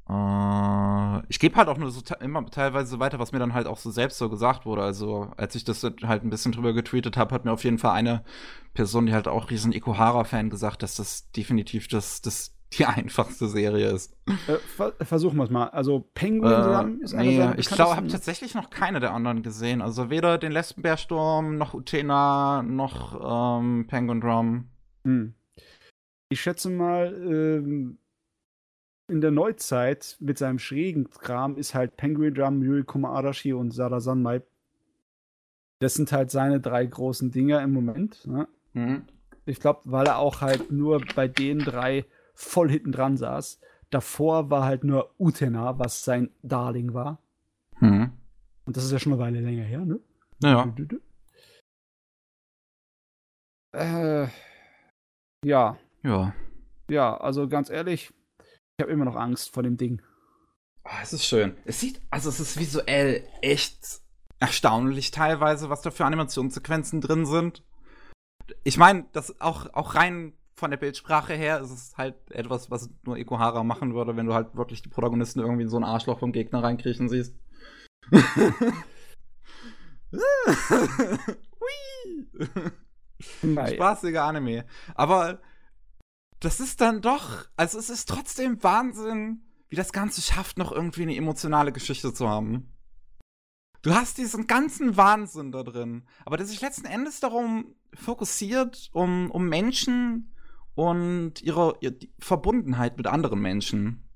Äh, 0.09 1.27
ich 1.29 1.39
gebe 1.39 1.57
halt 1.57 1.69
auch 1.69 1.79
nur 1.79 1.91
so 1.91 2.03
immer 2.21 2.45
teilweise 2.47 2.99
weiter, 2.99 3.19
was 3.19 3.33
mir 3.33 3.39
dann 3.39 3.55
halt 3.55 3.67
auch 3.67 3.79
so 3.79 3.91
selbst 3.91 4.19
so 4.19 4.29
gesagt 4.29 4.67
wurde. 4.67 4.83
Also, 4.83 5.33
als 5.37 5.55
ich 5.55 5.65
das 5.65 5.83
halt 5.83 6.25
ein 6.25 6.31
bisschen 6.31 6.53
drüber 6.53 6.73
getweetet 6.73 7.17
habe, 7.17 7.35
hat 7.35 7.45
mir 7.45 7.53
auf 7.53 7.65
jeden 7.65 7.79
Fall 7.79 7.93
eine 7.93 8.25
Person, 8.75 9.07
die 9.07 9.15
halt 9.15 9.29
auch 9.29 9.51
riesen 9.51 9.73
Ikuhara-Fan 9.73 10.51
gesagt, 10.51 10.83
dass 10.83 10.97
das 10.97 11.31
definitiv 11.31 11.89
das, 11.89 12.21
das 12.21 12.54
die 12.79 12.85
einfachste 12.85 13.49
Serie 13.49 13.91
ist. 13.91 14.17
Äh, 14.49 14.57
ver 14.57 14.93
versuchen 15.01 15.37
wir 15.37 15.45
es 15.45 15.51
mal. 15.51 15.69
Also 15.69 16.09
Penguin 16.15 16.53
äh, 16.53 16.55
Run 16.55 17.01
ist 17.01 17.15
eine 17.15 17.29
nee, 17.29 17.37
seiner 17.37 17.59
Ich 17.59 17.69
glaube, 17.69 17.97
habe 17.97 18.09
tatsächlich 18.09 18.55
noch 18.55 18.71
keine 18.71 19.01
der 19.01 19.13
anderen 19.13 19.43
gesehen. 19.43 19.83
Also 19.83 20.11
weder 20.11 20.39
den 20.39 20.53
Lesbenbärsturm, 20.53 21.57
noch 21.57 21.75
Utena, 21.75 22.63
noch 22.63 23.61
ähm, 23.61 23.87
Penguin 23.87 24.21
Drum. 24.21 24.69
Hm. 25.05 25.35
Ich 26.29 26.41
schätze 26.41 26.71
mal, 26.71 27.15
ähm, 27.15 27.99
in 29.09 29.21
der 29.21 29.31
Neuzeit 29.31 30.17
mit 30.21 30.39
seinem 30.39 30.59
schrägen 30.59 31.11
Kram 31.11 31.57
ist 31.57 31.75
halt 31.75 31.97
Penguin 31.97 32.35
Drum, 32.35 32.63
Yurikuma 32.63 33.11
Arashi 33.11 33.53
und 33.53 33.71
Sara 33.71 34.01
Sanmai. 34.01 34.43
Das 35.81 35.95
sind 35.95 36.13
halt 36.13 36.31
seine 36.31 36.61
drei 36.61 36.87
großen 36.87 37.31
Dinger 37.31 37.63
im 37.63 37.73
Moment. 37.73 38.27
Ne? 38.27 38.49
Mhm. 38.73 39.03
Ich 39.47 39.61
glaube, 39.61 39.81
weil 39.85 40.07
er 40.07 40.19
auch 40.19 40.41
halt 40.41 40.73
nur 40.73 41.03
bei 41.15 41.29
den 41.29 41.59
drei 41.59 42.07
voll 42.35 42.71
hinten 42.71 42.93
dran 42.93 43.17
saß. 43.17 43.61
Davor 43.91 44.51
war 44.51 44.65
halt 44.65 44.85
nur 44.85 45.15
Utena, 45.19 45.79
was 45.79 46.05
sein 46.05 46.31
Darling 46.43 46.95
war. 46.95 47.19
Mhm. 47.81 48.13
Und 48.65 48.77
das 48.77 48.85
ist 48.85 48.93
ja 48.93 48.99
schon 48.99 49.13
eine 49.13 49.23
Weile 49.23 49.41
länger 49.41 49.65
her, 49.65 49.85
ne? 49.85 50.01
Ja. 50.43 50.75
Äh, 53.73 54.29
ja. 55.45 55.79
Ja. 56.03 56.35
Ja, 56.91 57.17
also 57.17 57.49
ganz 57.49 57.71
ehrlich, 57.71 58.13
ich 58.41 58.83
habe 58.83 58.93
immer 58.93 59.05
noch 59.05 59.17
Angst 59.17 59.55
vor 59.55 59.63
dem 59.63 59.77
Ding. 59.77 60.03
Oh, 60.85 60.91
es 61.03 61.13
ist 61.13 61.25
schön. 61.25 61.57
Es 61.65 61.81
sieht, 61.81 62.01
also 62.11 62.29
es 62.29 62.41
ist 62.41 62.59
visuell 62.59 63.27
echt 63.41 64.01
erstaunlich 64.39 65.11
teilweise, 65.11 65.71
was 65.71 65.83
da 65.83 65.91
für 65.91 66.05
Animationssequenzen 66.05 67.01
drin 67.01 67.25
sind. 67.25 67.63
Ich 68.63 68.77
meine, 68.77 69.07
das 69.13 69.41
auch, 69.41 69.73
auch 69.73 69.95
rein 69.95 70.35
von 70.55 70.71
der 70.71 70.79
Bildsprache 70.79 71.35
her 71.35 71.61
ist 71.61 71.71
es 71.71 71.97
halt 71.97 72.15
etwas, 72.31 72.71
was 72.71 72.89
nur 73.05 73.17
Ikuhara 73.19 73.65
machen 73.65 73.95
würde, 73.95 74.17
wenn 74.17 74.27
du 74.27 74.35
halt 74.35 74.55
wirklich 74.55 74.83
die 74.83 74.89
Protagonisten 74.89 75.41
irgendwie 75.41 75.63
in 75.63 75.69
so 75.69 75.77
ein 75.77 75.85
Arschloch 75.85 76.21
vom 76.21 76.33
Gegner 76.33 76.63
reinkriechen 76.63 77.09
siehst. 77.09 77.35
Spaßiger 83.43 84.25
Anime. 84.25 84.65
Aber 84.95 85.41
das 86.41 86.61
ist 86.61 86.81
dann 86.81 87.01
doch, 87.01 87.47
also 87.57 87.79
es 87.79 87.91
ist 87.91 88.09
trotzdem 88.09 88.63
Wahnsinn, 88.63 89.43
wie 89.69 89.77
das 89.77 89.93
Ganze 89.93 90.23
schafft, 90.23 90.59
noch 90.59 90.73
irgendwie 90.73 91.03
eine 91.03 91.17
emotionale 91.17 91.73
Geschichte 91.73 92.15
zu 92.15 92.29
haben. 92.29 92.71
Du 93.83 93.95
hast 93.95 94.19
diesen 94.19 94.47
ganzen 94.47 94.97
Wahnsinn 94.97 95.53
da 95.53 95.63
drin, 95.63 96.07
aber 96.25 96.37
der 96.37 96.47
sich 96.47 96.61
letzten 96.61 96.87
Endes 96.87 97.21
darum 97.21 97.75
fokussiert, 97.93 98.89
um, 98.93 99.31
um 99.31 99.49
Menschen 99.49 100.34
und 100.75 101.43
ihre, 101.43 101.75
ihre 101.81 101.97
Verbundenheit 102.19 102.97
mit 102.97 103.07
anderen 103.07 103.41
Menschen. 103.41 104.09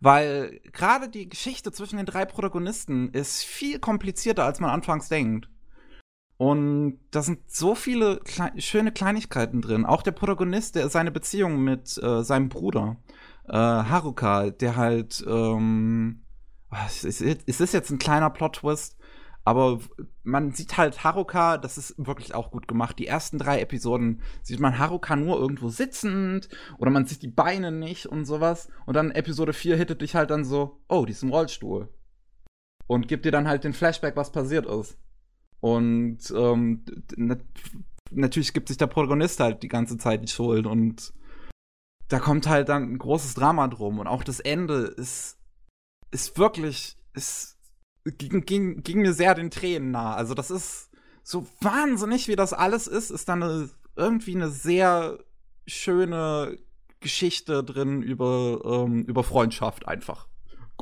Weil 0.00 0.60
gerade 0.72 1.08
die 1.08 1.28
Geschichte 1.28 1.72
zwischen 1.72 1.98
den 1.98 2.06
drei 2.06 2.24
Protagonisten 2.24 3.10
ist 3.12 3.42
viel 3.42 3.78
komplizierter, 3.78 4.44
als 4.44 4.60
man 4.60 4.70
anfangs 4.70 5.08
denkt. 5.08 5.48
Und 6.38 7.00
da 7.10 7.20
sind 7.20 7.50
so 7.50 7.74
viele 7.74 8.18
klei 8.20 8.50
schöne 8.56 8.92
Kleinigkeiten 8.92 9.60
drin. 9.60 9.84
Auch 9.84 10.00
der 10.00 10.12
Protagonist, 10.12 10.74
der 10.74 10.88
seine 10.88 11.10
Beziehung 11.10 11.62
mit 11.62 12.02
äh, 12.02 12.24
seinem 12.24 12.48
Bruder, 12.48 12.96
äh, 13.46 13.52
Haruka, 13.52 14.48
der 14.48 14.76
halt, 14.76 15.22
ähm, 15.28 16.22
es 16.86 17.04
ist, 17.04 17.20
es 17.20 17.60
ist 17.60 17.74
jetzt 17.74 17.90
ein 17.90 17.98
kleiner 17.98 18.30
Plot-Twist, 18.30 18.96
aber 19.44 19.80
man 20.22 20.52
sieht 20.52 20.76
halt 20.76 21.02
Haruka, 21.02 21.58
das 21.58 21.78
ist 21.78 21.94
wirklich 21.96 22.34
auch 22.34 22.50
gut 22.50 22.68
gemacht. 22.68 22.98
Die 22.98 23.06
ersten 23.06 23.38
drei 23.38 23.60
Episoden 23.60 24.20
sieht 24.42 24.60
man 24.60 24.78
Haruka 24.78 25.16
nur 25.16 25.38
irgendwo 25.38 25.70
sitzend 25.70 26.48
oder 26.78 26.90
man 26.90 27.06
sieht 27.06 27.22
die 27.22 27.28
Beine 27.28 27.72
nicht 27.72 28.06
und 28.06 28.26
sowas. 28.26 28.68
Und 28.86 28.94
dann 28.94 29.10
Episode 29.10 29.52
4 29.52 29.76
hittet 29.76 30.02
dich 30.02 30.14
halt 30.14 30.30
dann 30.30 30.44
so, 30.44 30.82
oh, 30.88 31.04
die 31.06 31.12
ist 31.12 31.22
im 31.22 31.30
Rollstuhl. 31.30 31.88
Und 32.86 33.08
gibt 33.08 33.24
dir 33.24 33.32
dann 33.32 33.48
halt 33.48 33.64
den 33.64 33.72
Flashback, 33.72 34.16
was 34.16 34.32
passiert 34.32 34.66
ist. 34.66 34.98
Und 35.60 36.18
ähm, 36.36 36.84
natürlich 38.10 38.52
gibt 38.52 38.68
sich 38.68 38.76
der 38.76 38.88
Protagonist 38.88 39.40
halt 39.40 39.62
die 39.62 39.68
ganze 39.68 39.96
Zeit 39.96 40.22
die 40.22 40.28
Schuld 40.28 40.66
und 40.66 41.12
da 42.08 42.18
kommt 42.18 42.48
halt 42.48 42.68
dann 42.68 42.92
ein 42.92 42.98
großes 42.98 43.34
Drama 43.34 43.68
drum. 43.68 44.00
Und 44.00 44.08
auch 44.08 44.24
das 44.24 44.40
Ende 44.40 44.82
ist, 44.96 45.38
ist 46.10 46.36
wirklich, 46.36 46.96
ist 47.14 47.59
ging, 48.04 48.44
ging, 48.44 48.82
ging 48.82 49.02
mir 49.02 49.12
sehr 49.12 49.34
den 49.34 49.50
Tränen 49.50 49.90
nah. 49.90 50.14
Also 50.14 50.34
das 50.34 50.50
ist 50.50 50.90
so 51.22 51.46
wahnsinnig, 51.60 52.28
wie 52.28 52.36
das 52.36 52.52
alles 52.52 52.86
ist, 52.86 53.10
ist 53.10 53.28
dann 53.28 53.42
eine, 53.42 53.70
irgendwie 53.96 54.34
eine 54.34 54.50
sehr 54.50 55.18
schöne 55.66 56.58
Geschichte 57.00 57.64
drin 57.64 58.02
über, 58.02 58.60
ähm, 58.64 59.04
über 59.04 59.24
Freundschaft 59.24 59.88
einfach. 59.88 60.28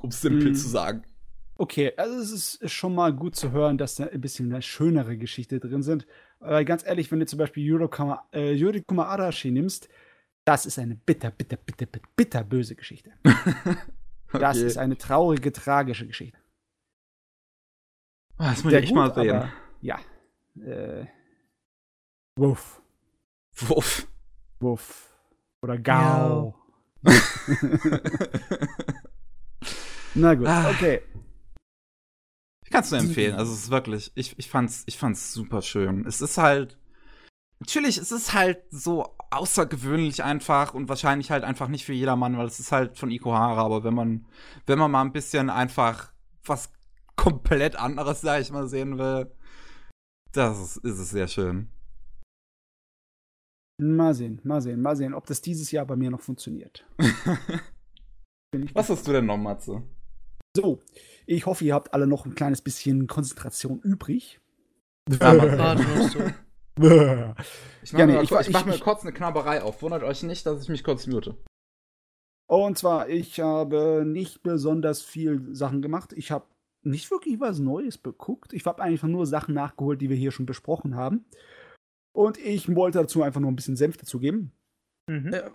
Um 0.01 0.11
es 0.11 0.21
simpel 0.21 0.53
mm. 0.53 0.55
zu 0.55 0.69
sagen. 0.69 1.03
Okay, 1.57 1.93
also 1.97 2.19
es 2.19 2.55
ist 2.55 2.73
schon 2.73 2.95
mal 2.95 3.13
gut 3.13 3.35
zu 3.35 3.51
hören, 3.51 3.79
dass 3.79 3.97
da 3.97 4.05
ein 4.05 4.21
bisschen 4.21 4.53
eine 4.53 4.63
schönere 4.63 5.17
Geschichte 5.17 5.59
drin 5.59 5.83
sind. 5.83 6.07
Aber 6.39 6.65
ganz 6.65 6.87
ehrlich, 6.87 7.11
wenn 7.11 7.19
du 7.19 7.27
zum 7.27 7.41
Beispiel 7.41 7.65
Yuri 7.65 7.89
Kuma, 7.89 8.25
äh, 8.33 8.81
Arashi 8.97 9.51
nimmst, 9.51 9.89
das 10.45 10.67
ist 10.67 10.79
eine 10.79 10.95
bitter, 10.95 11.31
bitter, 11.31 11.57
bitter, 11.57 11.87
bitter, 11.87 12.09
bitter 12.17 12.45
böse 12.45 12.77
Geschichte. 12.77 13.11
okay. 13.25 14.39
Das 14.39 14.59
ist 14.59 14.79
eine 14.79 14.97
traurige, 14.97 15.53
tragische 15.53 16.07
Geschichte. 16.07 16.38
Ah, 18.39 18.51
das 18.51 18.65
muss 18.65 18.73
ich 18.73 18.79
echt 18.79 18.95
mal 18.95 19.13
sehen. 19.13 19.37
Aber, 19.37 19.53
ja. 19.81 19.99
Äh, 20.61 21.07
Wuff. 22.37 22.81
Wuff. 23.57 24.07
Wuff. 24.61 25.13
Oder 25.61 25.77
Gau. 25.79 26.55
Na 30.15 30.35
gut, 30.35 30.47
ah. 30.47 30.71
okay. 30.71 31.03
Ich 32.65 32.71
kann 32.71 32.83
es 32.83 32.91
nur 32.91 33.01
empfehlen. 33.01 33.35
Also 33.35 33.53
es 33.53 33.65
ist 33.65 33.71
wirklich, 33.71 34.13
ich, 34.15 34.39
ich 34.39 34.49
fand's, 34.49 34.85
ich 34.87 34.99
fand's 34.99 35.33
super 35.33 35.63
schön. 35.63 36.07
Es 36.07 36.21
ist 36.21 36.39
halt, 36.39 36.79
natürlich, 37.59 37.97
es 37.99 38.13
ist 38.13 38.35
halt 38.35 38.61
so 38.71 39.17
außergewöhnlich 39.31 40.23
einfach 40.23 40.75
und 40.75 40.89
wahrscheinlich 40.89 41.31
halt 41.31 41.45
einfach 41.45 41.69
nicht 41.69 41.85
für 41.85 41.93
jedermann, 41.93 42.39
weil 42.39 42.47
es 42.47 42.61
ist 42.61 42.73
halt 42.73 42.99
von 42.99 43.11
Ikohara, 43.11 43.63
aber 43.65 43.85
wenn 43.85 43.95
man, 43.95 44.27
wenn 44.67 44.79
man 44.79 44.91
mal 44.91 45.03
ein 45.03 45.13
bisschen 45.13 45.51
einfach 45.51 46.13
was 46.45 46.71
komplett 47.19 47.77
anderes, 47.77 48.23
sag 48.23 48.41
ich 48.41 48.51
mal, 48.51 48.69
sehen 48.69 48.97
will, 48.97 49.31
das 50.33 50.59
ist, 50.59 50.77
ist 50.79 50.99
es 50.99 51.11
sehr 51.11 51.29
schön. 51.29 51.69
Mal 53.81 54.15
sehen, 54.15 54.41
mal 54.45 54.63
sehen, 54.63 54.81
mal 54.81 54.97
sehen, 54.97 55.15
ob 55.15 55.27
das 55.27 55.43
dieses 55.43 55.71
Jahr 55.71 55.85
bei 55.85 55.97
mir 55.97 56.11
noch 56.11 56.23
funktioniert. 56.23 56.87
Was 58.73 58.89
hast 58.89 59.07
du 59.07 59.13
denn 59.13 59.27
noch, 59.27 59.37
Matze? 59.37 59.83
So, 60.57 60.81
ich 61.27 61.47
hoffe, 61.47 61.65
ihr 61.65 61.75
habt 61.75 61.93
alle 61.93 62.07
noch 62.07 62.25
ein 62.25 62.35
kleines 62.35 62.63
bisschen 62.63 63.07
Konzentration 63.07 63.81
übrig. 63.81 64.41
Ja, 65.21 65.35
ich 67.83 67.93
mache 67.93 68.07
mir, 68.07 68.23
ich, 68.23 68.31
ich 68.31 68.51
mach 68.51 68.65
mir 68.65 68.79
kurz 68.79 69.03
eine 69.03 69.13
Knabberei 69.13 69.63
auf. 69.63 69.83
Wundert 69.83 70.03
euch 70.03 70.23
nicht, 70.23 70.47
dass 70.47 70.63
ich 70.63 70.69
mich 70.69 70.85
kurz 70.85 71.07
mute. 71.07 71.37
Und 72.49 72.79
zwar, 72.79 73.09
ich 73.09 73.41
habe 73.41 74.05
nicht 74.07 74.43
besonders 74.43 75.03
viel 75.03 75.55
Sachen 75.55 75.83
gemacht. 75.83 76.13
Ich 76.15 76.31
habe 76.31 76.47
nicht 76.89 77.11
wirklich 77.11 77.41
was 77.41 77.59
Neues 77.59 77.99
beguckt. 77.99 78.53
Ich 78.53 78.65
habe 78.67 78.83
einfach 78.83 79.09
nur 79.09 79.27
Sachen 79.27 79.55
nachgeholt, 79.55 80.01
die 80.01 80.09
wir 80.09 80.17
hier 80.17 80.33
schon 80.33 80.47
besprochen 80.47 80.97
haben. 80.97 81.25
Und 82.13 82.39
ich 82.39 82.75
wollte 82.75 82.99
dazu 82.99 83.23
einfach 83.23 83.41
nur 83.41 83.51
ein 83.51 83.57
bisschen 83.57 83.77
Senf 83.77 83.97
dazugeben. 83.97 84.53
Mhm. 85.09 85.33
Äh, 85.33 85.51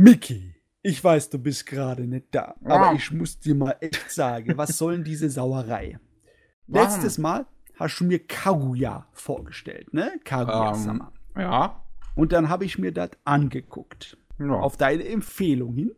Mickey, 0.00 0.54
ich 0.82 1.02
weiß, 1.02 1.30
du 1.30 1.38
bist 1.38 1.66
gerade 1.66 2.06
nicht 2.06 2.26
da, 2.30 2.54
ja. 2.62 2.68
aber 2.68 2.96
ich 2.96 3.10
muss 3.10 3.38
dir 3.38 3.54
mal 3.54 3.76
echt 3.80 4.10
sagen, 4.10 4.56
was 4.56 4.78
soll 4.78 4.94
denn 4.94 5.04
diese 5.04 5.28
Sauerei? 5.28 5.98
Letztes 6.66 7.18
Mal 7.18 7.46
hast 7.76 8.00
du 8.00 8.04
mir 8.04 8.24
Kaguya 8.26 9.06
vorgestellt, 9.12 9.92
ne? 9.92 10.12
Kaguya-sama. 10.24 11.12
Ähm, 11.34 11.42
ja. 11.42 11.84
Und 12.14 12.32
dann 12.32 12.48
habe 12.48 12.64
ich 12.64 12.78
mir 12.78 12.92
das 12.92 13.10
angeguckt. 13.24 14.16
Ja. 14.38 14.52
Auf 14.52 14.76
deine 14.76 15.06
Empfehlung 15.06 15.74
hin. 15.74 15.92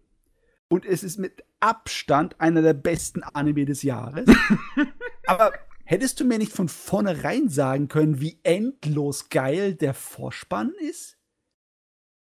Und 0.68 0.86
es 0.86 1.02
ist 1.02 1.18
mit 1.18 1.44
Abstand 1.60 2.40
einer 2.40 2.62
der 2.62 2.74
besten 2.74 3.22
Anime 3.22 3.64
des 3.64 3.82
Jahres. 3.82 4.28
Aber 5.26 5.52
hättest 5.84 6.20
du 6.20 6.24
mir 6.24 6.38
nicht 6.38 6.52
von 6.52 6.68
vornherein 6.68 7.48
sagen 7.48 7.88
können, 7.88 8.20
wie 8.20 8.40
endlos 8.42 9.28
geil 9.28 9.74
der 9.74 9.94
Vorspann 9.94 10.72
ist? 10.80 11.18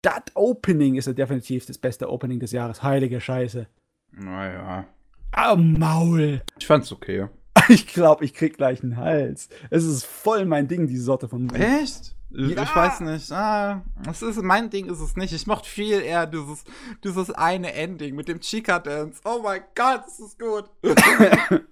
Das 0.02 0.22
Opening 0.34 0.96
ist 0.96 1.06
ja 1.06 1.12
definitiv 1.12 1.66
das 1.66 1.78
beste 1.78 2.10
Opening 2.10 2.40
des 2.40 2.50
Jahres. 2.50 2.82
Heilige 2.82 3.20
Scheiße. 3.20 3.68
Naja. 4.10 4.86
Ah, 5.30 5.54
Maul. 5.56 6.42
Ich 6.58 6.66
fand's 6.66 6.92
okay. 6.92 7.28
Ich 7.68 7.86
glaube, 7.86 8.24
ich 8.24 8.34
krieg 8.34 8.56
gleich 8.56 8.82
einen 8.82 8.96
Hals. 8.96 9.48
Es 9.70 9.84
ist 9.84 10.04
voll 10.04 10.46
mein 10.46 10.66
Ding, 10.66 10.88
diese 10.88 11.04
Sorte 11.04 11.28
von. 11.28 11.48
Echt? 11.54 12.16
Ja. 12.34 12.62
Ich 12.62 12.76
weiß 12.76 13.00
nicht. 13.00 13.30
Ah, 13.30 13.82
das 14.04 14.22
ist, 14.22 14.40
mein 14.42 14.70
Ding 14.70 14.90
ist 14.90 15.00
es 15.00 15.16
nicht. 15.16 15.32
Ich 15.32 15.46
mochte 15.46 15.68
viel 15.68 16.00
eher 16.00 16.26
dieses, 16.26 16.64
dieses 17.04 17.30
eine 17.30 17.74
Ending 17.74 18.14
mit 18.14 18.28
dem 18.28 18.40
Chica-Dance. 18.40 19.20
Oh 19.24 19.40
mein 19.42 19.62
Gott, 19.74 20.02
das 20.06 20.18
ist 20.18 20.38
gut. 20.38 20.70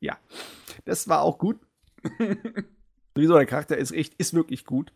ja, 0.00 0.18
das 0.84 1.08
war 1.08 1.22
auch 1.22 1.38
gut. 1.38 1.58
Sowieso, 3.14 3.34
der 3.34 3.46
Charakter 3.46 3.76
ist, 3.76 3.92
echt, 3.92 4.14
ist 4.14 4.34
wirklich 4.34 4.64
gut. 4.64 4.92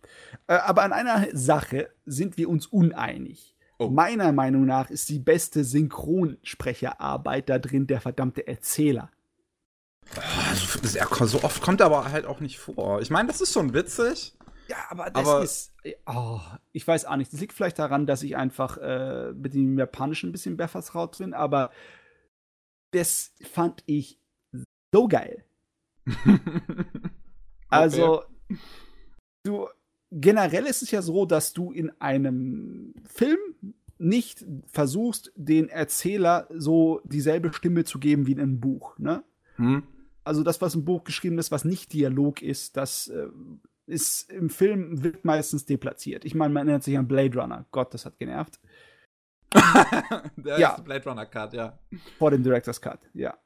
Äh, 0.47 0.55
aber 0.55 0.83
an 0.83 0.93
einer 0.93 1.27
Sache 1.33 1.89
sind 2.05 2.37
wir 2.37 2.49
uns 2.49 2.67
uneinig. 2.67 3.57
Oh. 3.79 3.89
Meiner 3.89 4.33
Meinung 4.33 4.67
nach 4.67 4.91
ist 4.91 5.09
die 5.09 5.19
beste 5.19 5.65
Synchronsprecherarbeit 5.65 7.49
da 7.49 7.59
drin 7.59 7.87
der 7.87 8.01
verdammte 8.01 8.47
Erzähler. 8.47 9.11
Das, 10.83 11.31
so 11.31 11.43
oft 11.43 11.63
kommt 11.63 11.81
er 11.81 11.87
aber 11.87 12.13
halt 12.13 12.27
auch 12.27 12.41
nicht 12.41 12.59
vor. 12.59 13.01
Ich 13.01 13.11
meine, 13.11 13.29
das 13.29 13.41
ist 13.41 13.53
schon 13.53 13.73
witzig. 13.73 14.35
Ja, 14.69 14.77
aber 14.89 15.11
das 15.11 15.29
aber 15.29 15.43
ist. 15.43 15.75
Oh, 16.07 16.41
ich 16.73 16.87
weiß 16.87 17.05
auch 17.05 17.17
nicht. 17.17 17.33
Das 17.33 17.41
liegt 17.41 17.53
vielleicht 17.53 17.79
daran, 17.79 18.07
dass 18.07 18.23
ich 18.23 18.37
einfach 18.37 18.79
äh, 18.79 19.33
mit 19.33 19.55
dem 19.55 19.79
Japanischen 19.79 20.31
ein 20.31 20.33
bisschen 20.33 20.57
mehr 20.57 20.69
vertraut 20.69 21.19
bin, 21.19 21.35
aber 21.35 21.71
das 22.93 23.33
fand 23.43 23.83
ich 23.87 24.19
so 24.93 25.09
geil. 25.09 25.45
also, 27.69 28.23
du. 29.43 29.69
Generell 30.17 30.67
ist 30.67 30.83
es 30.83 30.93
ja 30.93 31.03
so, 31.03 31.27
dass 31.27 31.55
du 31.55 31.73
in 31.73 31.91
einem 32.01 32.95
Film 33.05 33.39
nicht 33.99 34.45
versuchst, 34.69 35.33
den 35.35 35.69
Erzähler 35.69 36.47
so 36.51 37.01
dieselbe 37.03 37.53
Stimme 37.53 37.83
zu 37.83 37.99
geben 37.99 38.29
wie 38.29 38.33
in 38.33 38.41
einem 38.41 38.61
Buch, 38.61 38.97
ne? 38.99 39.25
Hm. 39.57 39.83
Also 40.23 40.45
das, 40.45 40.61
was 40.61 40.77
im 40.77 40.85
Buch 40.85 41.03
geschrieben 41.03 41.39
ist, 41.39 41.51
was 41.51 41.65
nicht 41.65 41.93
Dialog 41.93 42.43
ist, 42.43 42.77
das 42.77 43.09
äh, 43.09 43.27
ist 43.87 44.31
im 44.31 44.51
Film 44.51 45.03
wird 45.03 45.25
meistens 45.25 45.65
deplatziert. 45.67 46.25
Ich 46.25 46.35
meine, 46.35 46.53
man 46.53 46.67
erinnert 46.67 46.85
sich 46.85 46.97
an 46.97 47.09
Blade 47.09 47.39
Runner. 47.39 47.67
Gott, 47.71 47.93
das 47.95 48.07
hat 48.07 48.19
genervt. 48.19 48.59
Der 50.37 50.59
ja. 50.59 50.81
Blade 50.81 51.09
Runner 51.09 51.27
Cut, 51.27 51.55
ja. 51.55 51.79
Vor 52.19 52.31
dem 52.31 52.43
Director's 52.43 52.81
Cut, 52.81 53.01
ja. 53.13 53.37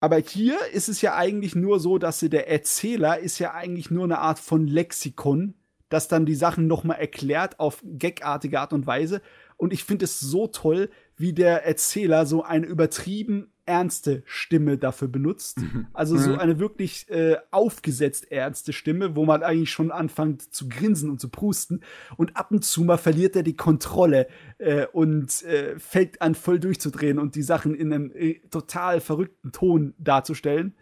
Aber 0.00 0.18
hier 0.18 0.58
ist 0.72 0.88
es 0.88 1.00
ja 1.00 1.16
eigentlich 1.16 1.54
nur 1.54 1.80
so, 1.80 1.98
dass 1.98 2.20
der 2.20 2.48
Erzähler 2.50 3.18
ist 3.18 3.38
ja 3.38 3.54
eigentlich 3.54 3.90
nur 3.90 4.04
eine 4.04 4.18
Art 4.18 4.38
von 4.38 4.66
Lexikon, 4.66 5.54
das 5.88 6.08
dann 6.08 6.26
die 6.26 6.34
Sachen 6.34 6.66
nochmal 6.66 6.98
erklärt 6.98 7.58
auf 7.60 7.82
gagartige 7.98 8.60
Art 8.60 8.72
und 8.72 8.86
Weise. 8.86 9.22
Und 9.56 9.72
ich 9.72 9.84
finde 9.84 10.04
es 10.04 10.20
so 10.20 10.48
toll, 10.48 10.90
wie 11.16 11.32
der 11.32 11.64
Erzähler 11.64 12.26
so 12.26 12.42
eine 12.42 12.66
übertrieben 12.66 13.52
ernste 13.66 14.22
Stimme 14.26 14.78
dafür 14.78 15.08
benutzt. 15.08 15.58
Mhm. 15.60 15.88
Also 15.92 16.16
so 16.16 16.36
eine 16.36 16.58
wirklich 16.58 17.08
äh, 17.10 17.36
aufgesetzt 17.50 18.30
ernste 18.30 18.72
Stimme, 18.72 19.16
wo 19.16 19.24
man 19.24 19.42
eigentlich 19.42 19.70
schon 19.70 19.90
anfängt 19.90 20.54
zu 20.54 20.68
grinsen 20.68 21.10
und 21.10 21.20
zu 21.20 21.28
prusten. 21.28 21.80
Und 22.16 22.36
ab 22.36 22.52
und 22.52 22.64
zu 22.64 22.84
mal 22.84 22.96
verliert 22.96 23.36
er 23.36 23.42
die 23.42 23.56
Kontrolle 23.56 24.28
äh, 24.58 24.86
und 24.86 25.42
äh, 25.42 25.78
fängt 25.78 26.22
an 26.22 26.34
voll 26.34 26.60
durchzudrehen 26.60 27.18
und 27.18 27.34
die 27.34 27.42
Sachen 27.42 27.74
in 27.74 27.92
einem 27.92 28.12
äh, 28.14 28.40
total 28.50 29.00
verrückten 29.00 29.52
Ton 29.52 29.94
darzustellen. 29.98 30.74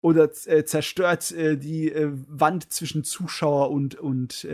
Oder 0.00 0.30
äh, 0.46 0.64
zerstört 0.64 1.32
äh, 1.32 1.56
die 1.56 1.92
Wand 2.28 2.72
zwischen 2.72 3.02
Zuschauer 3.02 3.70
und, 3.70 3.96
und 3.96 4.46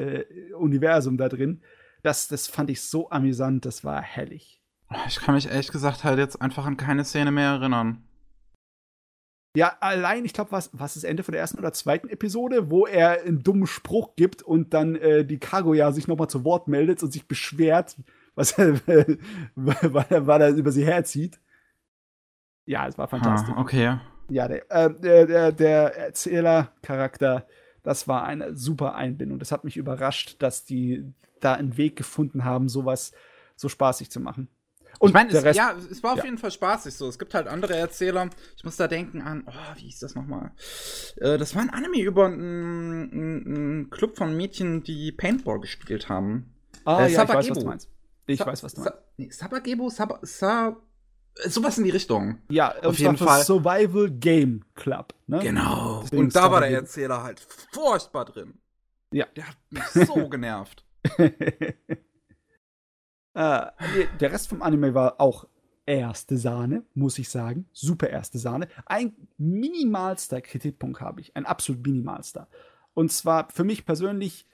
Universum 0.56 1.18
da 1.18 1.28
drin. 1.28 1.60
Das, 2.02 2.28
das 2.28 2.46
fand 2.46 2.70
ich 2.70 2.80
so 2.82 3.10
amüsant, 3.10 3.66
das 3.66 3.84
war 3.84 4.01
herrlich. 4.01 4.63
Ich 5.06 5.16
kann 5.16 5.34
mich 5.34 5.48
ehrlich 5.48 5.70
gesagt 5.70 6.04
halt 6.04 6.18
jetzt 6.18 6.40
einfach 6.40 6.66
an 6.66 6.76
keine 6.76 7.04
Szene 7.04 7.30
mehr 7.30 7.50
erinnern. 7.50 8.02
Ja, 9.56 9.76
allein, 9.80 10.24
ich 10.24 10.32
glaube, 10.32 10.50
was, 10.50 10.70
was 10.72 10.96
ist 10.96 11.04
Ende 11.04 11.22
von 11.22 11.32
der 11.32 11.40
ersten 11.40 11.58
oder 11.58 11.72
zweiten 11.72 12.08
Episode, 12.08 12.70
wo 12.70 12.86
er 12.86 13.22
einen 13.22 13.42
dummen 13.42 13.68
Spruch 13.68 14.16
gibt 14.16 14.42
und 14.42 14.74
dann 14.74 14.96
äh, 14.96 15.24
die 15.24 15.38
Kaguya 15.38 15.92
sich 15.92 16.08
nochmal 16.08 16.28
zu 16.28 16.44
Wort 16.44 16.66
meldet 16.66 17.02
und 17.04 17.12
sich 17.12 17.28
beschwert, 17.28 17.96
was 18.34 18.58
er, 18.58 18.80
weil, 19.54 20.06
er, 20.10 20.26
weil 20.26 20.40
er 20.40 20.50
über 20.50 20.72
sie 20.72 20.84
herzieht. 20.84 21.38
Ja, 22.66 22.88
es 22.88 22.98
war 22.98 23.06
fantastisch. 23.06 23.54
Ah, 23.54 23.60
okay. 23.60 23.98
Ja, 24.28 24.48
der, 24.48 24.70
äh, 24.70 24.90
der, 24.92 25.26
der, 25.26 25.52
der 25.52 25.96
Erzähler-Charakter, 25.98 27.46
das 27.84 28.08
war 28.08 28.24
eine 28.24 28.56
super 28.56 28.96
Einbindung. 28.96 29.38
Das 29.38 29.52
hat 29.52 29.62
mich 29.62 29.76
überrascht, 29.76 30.36
dass 30.40 30.64
die 30.64 31.04
da 31.40 31.54
einen 31.54 31.76
Weg 31.76 31.94
gefunden 31.94 32.44
haben, 32.44 32.68
sowas 32.68 33.12
so 33.54 33.68
spaßig 33.68 34.10
zu 34.10 34.18
machen. 34.18 34.48
Und 34.98 35.08
ich 35.08 35.14
meine, 35.14 35.30
es, 35.32 35.56
ja, 35.56 35.74
es 35.90 36.02
war 36.02 36.12
auf 36.12 36.18
ja. 36.18 36.24
jeden 36.24 36.38
Fall 36.38 36.50
spaßig 36.50 36.94
so. 36.94 37.08
Es 37.08 37.18
gibt 37.18 37.34
halt 37.34 37.46
andere 37.46 37.76
Erzähler. 37.76 38.30
Ich 38.56 38.64
muss 38.64 38.76
da 38.76 38.88
denken 38.88 39.22
an, 39.22 39.44
oh, 39.46 39.76
wie 39.76 39.82
hieß 39.82 40.00
das 40.00 40.14
nochmal? 40.14 40.52
Äh, 41.16 41.38
das 41.38 41.54
war 41.54 41.62
ein 41.62 41.70
Anime 41.70 42.00
über 42.00 42.26
einen 42.26 43.90
Club 43.90 44.16
von 44.16 44.36
Mädchen, 44.36 44.82
die 44.82 45.12
Paintball 45.12 45.60
gespielt 45.60 46.08
haben. 46.08 46.54
Ah, 46.84 47.04
äh, 47.04 47.12
ja, 47.12 47.22
ich 47.22 47.28
weiß, 47.28 47.50
was 47.50 47.58
du 47.58 47.66
meinst. 47.66 47.90
Ich 48.26 48.38
Sa 48.38 48.46
weiß, 48.46 48.62
was 48.62 48.74
du 48.74 48.80
meinst. 48.80 48.94
Sa 48.94 49.02
nee, 49.16 49.30
Sabagebo, 49.30 49.90
Sab 49.90 50.18
Sa 50.22 50.76
sowas 51.44 51.78
in 51.78 51.84
die 51.84 51.90
Richtung. 51.90 52.38
Ja, 52.48 52.74
auf 52.82 52.98
jeden 52.98 53.16
Fall. 53.16 53.44
Survival 53.44 54.10
Game 54.10 54.64
Club. 54.74 55.14
Ne? 55.26 55.40
Genau. 55.40 56.02
Deswegen 56.02 56.22
und 56.24 56.36
da 56.36 56.50
war 56.50 56.60
der 56.60 56.70
Erzähler 56.70 57.22
halt 57.22 57.40
furchtbar 57.72 58.24
drin. 58.24 58.58
Ja. 59.12 59.26
Der 59.36 59.48
hat 59.48 59.56
mich 59.70 59.84
so 60.06 60.28
genervt. 60.30 60.84
Äh, 63.35 63.66
der 64.20 64.32
Rest 64.32 64.48
vom 64.48 64.62
Anime 64.62 64.94
war 64.94 65.20
auch 65.20 65.47
erste 65.86 66.39
Sahne, 66.39 66.85
muss 66.94 67.19
ich 67.19 67.28
sagen. 67.28 67.69
Super 67.73 68.09
erste 68.09 68.39
Sahne. 68.39 68.69
Ein 68.86 69.15
minimalster 69.36 70.40
Kritikpunkt 70.40 71.01
habe 71.01 71.20
ich. 71.20 71.36
Ein 71.36 71.47
absolut 71.47 71.86
minimalster. 71.86 72.48
Und 72.94 73.12
zwar 73.12 73.51
für 73.51 73.65
mich 73.65 73.85
persönlich 73.85 74.47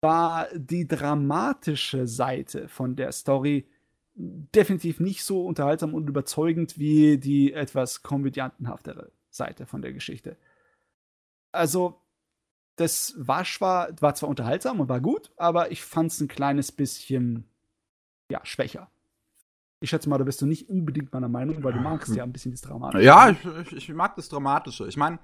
war 0.00 0.48
die 0.54 0.86
dramatische 0.86 2.06
Seite 2.06 2.68
von 2.68 2.96
der 2.96 3.12
Story 3.12 3.68
definitiv 4.14 5.00
nicht 5.00 5.24
so 5.24 5.44
unterhaltsam 5.46 5.94
und 5.94 6.08
überzeugend 6.08 6.78
wie 6.78 7.18
die 7.18 7.52
etwas 7.52 8.02
komödiantenhaftere 8.02 9.12
Seite 9.30 9.66
von 9.66 9.82
der 9.82 9.92
Geschichte. 9.92 10.36
Also, 11.52 12.02
das 12.76 13.14
war 13.16 13.44
war 14.00 14.14
zwar 14.14 14.28
unterhaltsam 14.28 14.80
und 14.80 14.88
war 14.88 15.00
gut, 15.00 15.32
aber 15.36 15.70
ich 15.70 15.82
fand 15.82 16.12
es 16.12 16.20
ein 16.20 16.28
kleines 16.28 16.72
bisschen 16.72 17.48
ja, 18.30 18.40
schwächer. 18.44 18.90
Ich 19.80 19.90
schätze 19.90 20.08
mal, 20.08 20.18
da 20.18 20.24
bist 20.24 20.42
du 20.42 20.46
nicht 20.46 20.68
unbedingt 20.68 21.12
meiner 21.12 21.28
Meinung, 21.28 21.62
weil 21.62 21.72
du 21.72 21.80
magst 21.80 22.14
ja 22.14 22.24
ein 22.24 22.32
bisschen 22.32 22.50
das 22.50 22.62
Dramatische. 22.62 23.04
Ja, 23.04 23.30
ich, 23.30 23.38
ich, 23.44 23.76
ich 23.76 23.88
mag 23.90 24.16
das 24.16 24.28
Dramatische. 24.28 24.88
Ich 24.88 24.96
meine, 24.96 25.20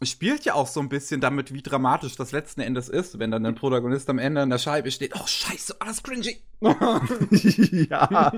es 0.00 0.10
spielt 0.10 0.44
ja 0.44 0.54
auch 0.54 0.66
so 0.66 0.80
ein 0.80 0.88
bisschen 0.88 1.20
damit, 1.20 1.52
wie 1.52 1.60
dramatisch 1.60 2.16
das 2.16 2.32
letzten 2.32 2.60
Endes 2.60 2.88
ist, 2.88 3.18
wenn 3.18 3.30
dann 3.30 3.42
der 3.42 3.52
Protagonist 3.52 4.08
am 4.08 4.18
Ende 4.18 4.42
in 4.42 4.50
der 4.50 4.58
Scheibe 4.58 4.90
steht. 4.90 5.14
Oh, 5.14 5.26
scheiße, 5.26 5.80
alles 5.80 6.02
cringy. 6.02 6.38
ja. 7.90 8.32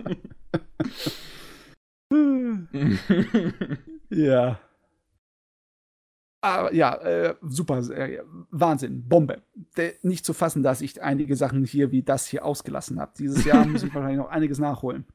ja. 4.11 4.61
Aber 6.43 6.73
ja, 6.73 6.95
äh, 6.97 7.35
super, 7.43 7.79
äh, 7.91 8.23
Wahnsinn, 8.51 9.07
Bombe. 9.09 9.43
De, 9.77 9.95
nicht 10.03 10.25
zu 10.25 10.33
fassen, 10.33 10.63
dass 10.63 10.81
ich 10.81 11.03
einige 11.03 11.37
Sachen 11.37 11.65
hier 11.65 11.93
wie 11.93 12.03
das 12.03 12.27
hier 12.27 12.45
ausgelassen 12.45 12.99
habe. 12.99 13.13
Dieses 13.19 13.45
Jahr 13.45 13.67
muss 13.67 13.83
ich 13.83 13.95
wahrscheinlich 13.95 14.19
noch 14.19 14.31
einiges 14.31 14.59
nachholen. 14.59 15.07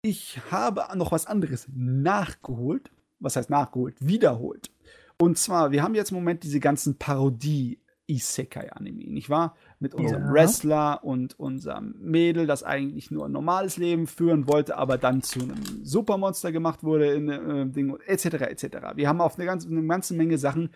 Ich 0.00 0.40
habe 0.50 0.84
noch 0.96 1.12
was 1.12 1.26
anderes 1.26 1.68
nachgeholt. 1.72 2.90
Was 3.20 3.36
heißt 3.36 3.50
nachgeholt? 3.50 3.94
Wiederholt. 4.00 4.70
Und 5.18 5.38
zwar, 5.38 5.70
wir 5.70 5.82
haben 5.82 5.94
jetzt 5.94 6.10
im 6.10 6.16
Moment 6.16 6.42
diese 6.42 6.58
ganzen 6.58 6.98
Parodie 6.98 7.78
Isekai-Anime, 8.12 9.10
nicht 9.10 9.30
wahr? 9.30 9.56
Mit 9.78 9.94
unserem 9.94 10.26
ja. 10.26 10.32
Wrestler 10.32 11.04
und 11.04 11.38
unserem 11.38 11.94
Mädel, 11.98 12.46
das 12.46 12.62
eigentlich 12.62 13.10
nur 13.10 13.26
ein 13.26 13.32
normales 13.32 13.76
Leben 13.76 14.06
führen 14.06 14.46
wollte, 14.46 14.76
aber 14.76 14.98
dann 14.98 15.22
zu 15.22 15.40
einem 15.40 15.62
Supermonster 15.82 16.52
gemacht 16.52 16.82
wurde, 16.82 17.12
in, 17.12 17.28
äh, 17.28 17.66
Ding, 17.66 17.96
etc., 18.06 18.26
etc. 18.42 18.64
Wir 18.94 19.08
haben 19.08 19.20
auf 19.20 19.38
eine 19.38 19.46
ganze, 19.46 19.68
eine 19.68 19.86
ganze 19.86 20.14
Menge 20.14 20.38
Sachen, 20.38 20.70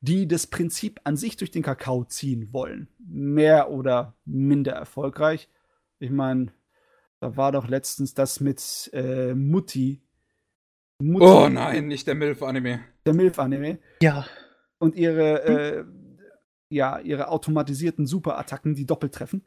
die 0.00 0.26
das 0.26 0.46
Prinzip 0.46 1.00
an 1.04 1.16
sich 1.16 1.36
durch 1.36 1.50
den 1.50 1.62
Kakao 1.62 2.04
ziehen 2.04 2.52
wollen. 2.52 2.88
Mehr 2.98 3.70
oder 3.70 4.14
minder 4.24 4.72
erfolgreich. 4.72 5.48
Ich 5.98 6.10
meine, 6.10 6.52
da 7.20 7.36
war 7.36 7.52
doch 7.52 7.68
letztens 7.68 8.14
das 8.14 8.40
mit 8.40 8.90
äh, 8.94 9.34
Mutti. 9.34 10.00
Mutti. 10.98 11.26
Oh 11.26 11.48
nein, 11.48 11.86
nicht 11.88 12.06
der 12.06 12.14
MILF-Anime. 12.14 12.80
Der 13.04 13.14
MILF-Anime. 13.14 13.78
Ja. 14.02 14.26
Und 14.78 14.96
ihre 14.96 15.42
äh, 15.44 15.84
ja, 16.70 16.98
ihre 17.00 17.28
automatisierten 17.28 18.06
Superattacken, 18.06 18.74
die 18.74 18.86
doppelt 18.86 19.14
treffen. 19.14 19.44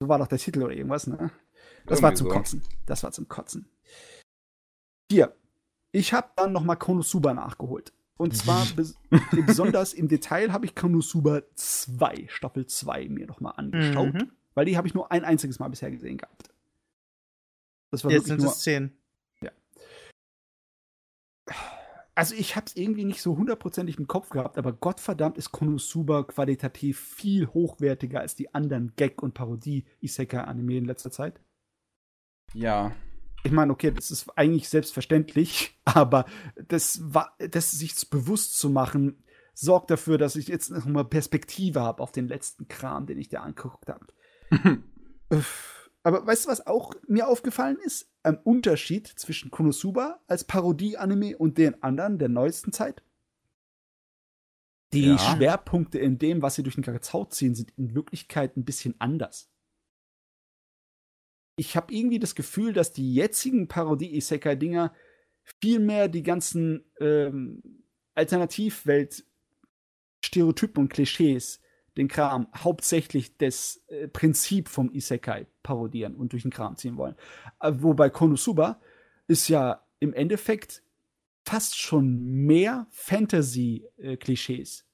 So 0.00 0.08
war 0.08 0.18
doch 0.18 0.26
der 0.26 0.38
Titel 0.38 0.62
oder 0.62 0.74
irgendwas, 0.74 1.06
ne? 1.06 1.30
Das 1.86 1.98
Irgendwie 1.98 2.02
war 2.02 2.14
zum 2.14 2.26
so. 2.26 2.32
Kotzen. 2.32 2.62
Das 2.86 3.02
war 3.04 3.12
zum 3.12 3.28
Kotzen. 3.28 3.68
Hier, 5.10 5.36
ich 5.92 6.12
habe 6.12 6.30
dann 6.36 6.52
noch 6.52 6.64
mal 6.64 6.76
Konosuba 6.76 7.34
nachgeholt. 7.34 7.92
Und 8.16 8.36
zwar 8.36 8.66
besonders 9.46 9.92
im 9.92 10.08
Detail 10.08 10.52
habe 10.52 10.64
ich 10.64 10.74
Konosuba 10.74 11.42
2, 11.54 12.26
Staffel 12.28 12.66
2, 12.66 13.08
mir 13.08 13.26
noch 13.26 13.40
mal 13.40 13.50
angeschaut. 13.50 14.14
Mhm. 14.14 14.32
Weil 14.54 14.64
die 14.64 14.76
habe 14.76 14.86
ich 14.86 14.94
nur 14.94 15.10
ein 15.12 15.24
einziges 15.24 15.58
Mal 15.58 15.68
bisher 15.68 15.90
gesehen 15.90 16.18
gehabt. 16.18 16.50
Das 17.90 18.04
war 18.04 18.10
Jetzt 18.10 18.26
sind 18.26 18.40
nur, 18.40 18.50
es 18.50 18.60
10 18.60 18.96
also 22.14 22.34
ich 22.34 22.56
habe 22.56 22.66
es 22.66 22.76
irgendwie 22.76 23.04
nicht 23.04 23.22
so 23.22 23.36
hundertprozentig 23.36 23.98
im 23.98 24.06
Kopf 24.06 24.30
gehabt, 24.30 24.58
aber 24.58 24.72
Gottverdammt 24.72 25.38
ist 25.38 25.52
Konosuba 25.52 26.24
qualitativ 26.24 27.00
viel 27.00 27.46
hochwertiger 27.48 28.20
als 28.20 28.34
die 28.34 28.54
anderen 28.54 28.92
Gag- 28.96 29.22
und 29.22 29.34
Parodie-Isekai-Anime 29.34 30.76
in 30.76 30.84
letzter 30.84 31.10
Zeit. 31.10 31.40
Ja. 32.52 32.92
Ich 33.44 33.52
meine, 33.52 33.72
okay, 33.72 33.90
das 33.90 34.10
ist 34.10 34.28
eigentlich 34.36 34.68
selbstverständlich, 34.68 35.80
aber 35.84 36.26
das, 36.68 37.00
war, 37.02 37.34
das 37.38 37.70
sich 37.70 37.94
bewusst 38.10 38.58
zu 38.58 38.68
machen, 38.68 39.24
sorgt 39.54 39.90
dafür, 39.90 40.18
dass 40.18 40.36
ich 40.36 40.48
jetzt 40.48 40.70
noch 40.70 40.84
mal 40.84 41.04
Perspektive 41.04 41.80
habe 41.80 42.02
auf 42.02 42.12
den 42.12 42.28
letzten 42.28 42.68
Kram, 42.68 43.06
den 43.06 43.18
ich 43.18 43.28
da 43.28 43.40
angeguckt 43.40 43.88
habe. 43.88 44.06
Aber 46.04 46.26
weißt 46.26 46.44
du, 46.46 46.48
was 46.50 46.66
auch 46.66 46.94
mir 47.06 47.28
aufgefallen 47.28 47.78
ist? 47.84 48.11
Ein 48.24 48.38
Unterschied 48.38 49.08
zwischen 49.08 49.50
Konosuba 49.50 50.22
als 50.26 50.44
Parodie-Anime 50.44 51.36
und 51.36 51.58
den 51.58 51.82
anderen 51.82 52.18
der 52.18 52.28
neuesten 52.28 52.72
Zeit? 52.72 53.02
Die 54.92 55.06
ja. 55.06 55.18
Schwerpunkte 55.18 55.98
in 55.98 56.18
dem, 56.18 56.42
was 56.42 56.54
sie 56.54 56.62
durch 56.62 56.76
den 56.76 56.84
Kakao 56.84 57.24
ziehen, 57.24 57.54
sind 57.54 57.72
in 57.76 57.94
Wirklichkeit 57.94 58.56
ein 58.56 58.64
bisschen 58.64 58.94
anders. 59.00 59.50
Ich 61.56 61.76
habe 61.76 61.94
irgendwie 61.94 62.18
das 62.18 62.34
Gefühl, 62.34 62.72
dass 62.72 62.92
die 62.92 63.14
jetzigen 63.14 63.68
Parodie-Isekai-Dinger 63.68 64.94
viel 65.60 65.80
mehr 65.80 66.08
die 66.08 66.22
ganzen 66.22 66.90
ähm, 67.00 67.84
Alternativwelt-Stereotypen 68.14 70.84
und 70.84 70.92
Klischees 70.92 71.61
den 71.96 72.08
Kram 72.08 72.48
hauptsächlich 72.54 73.36
das 73.36 73.82
äh, 73.88 74.08
Prinzip 74.08 74.68
vom 74.68 74.92
Isekai 74.92 75.46
parodieren 75.62 76.14
und 76.14 76.32
durch 76.32 76.42
den 76.42 76.50
Kram 76.50 76.76
ziehen 76.76 76.96
wollen. 76.96 77.16
Äh, 77.60 77.72
wobei 77.76 78.10
Konosuba 78.10 78.80
ist 79.26 79.48
ja 79.48 79.86
im 80.00 80.14
Endeffekt 80.14 80.82
fast 81.44 81.78
schon 81.78 82.22
mehr 82.22 82.86
Fantasy-Klischees 82.90 84.80
äh, 84.80 84.84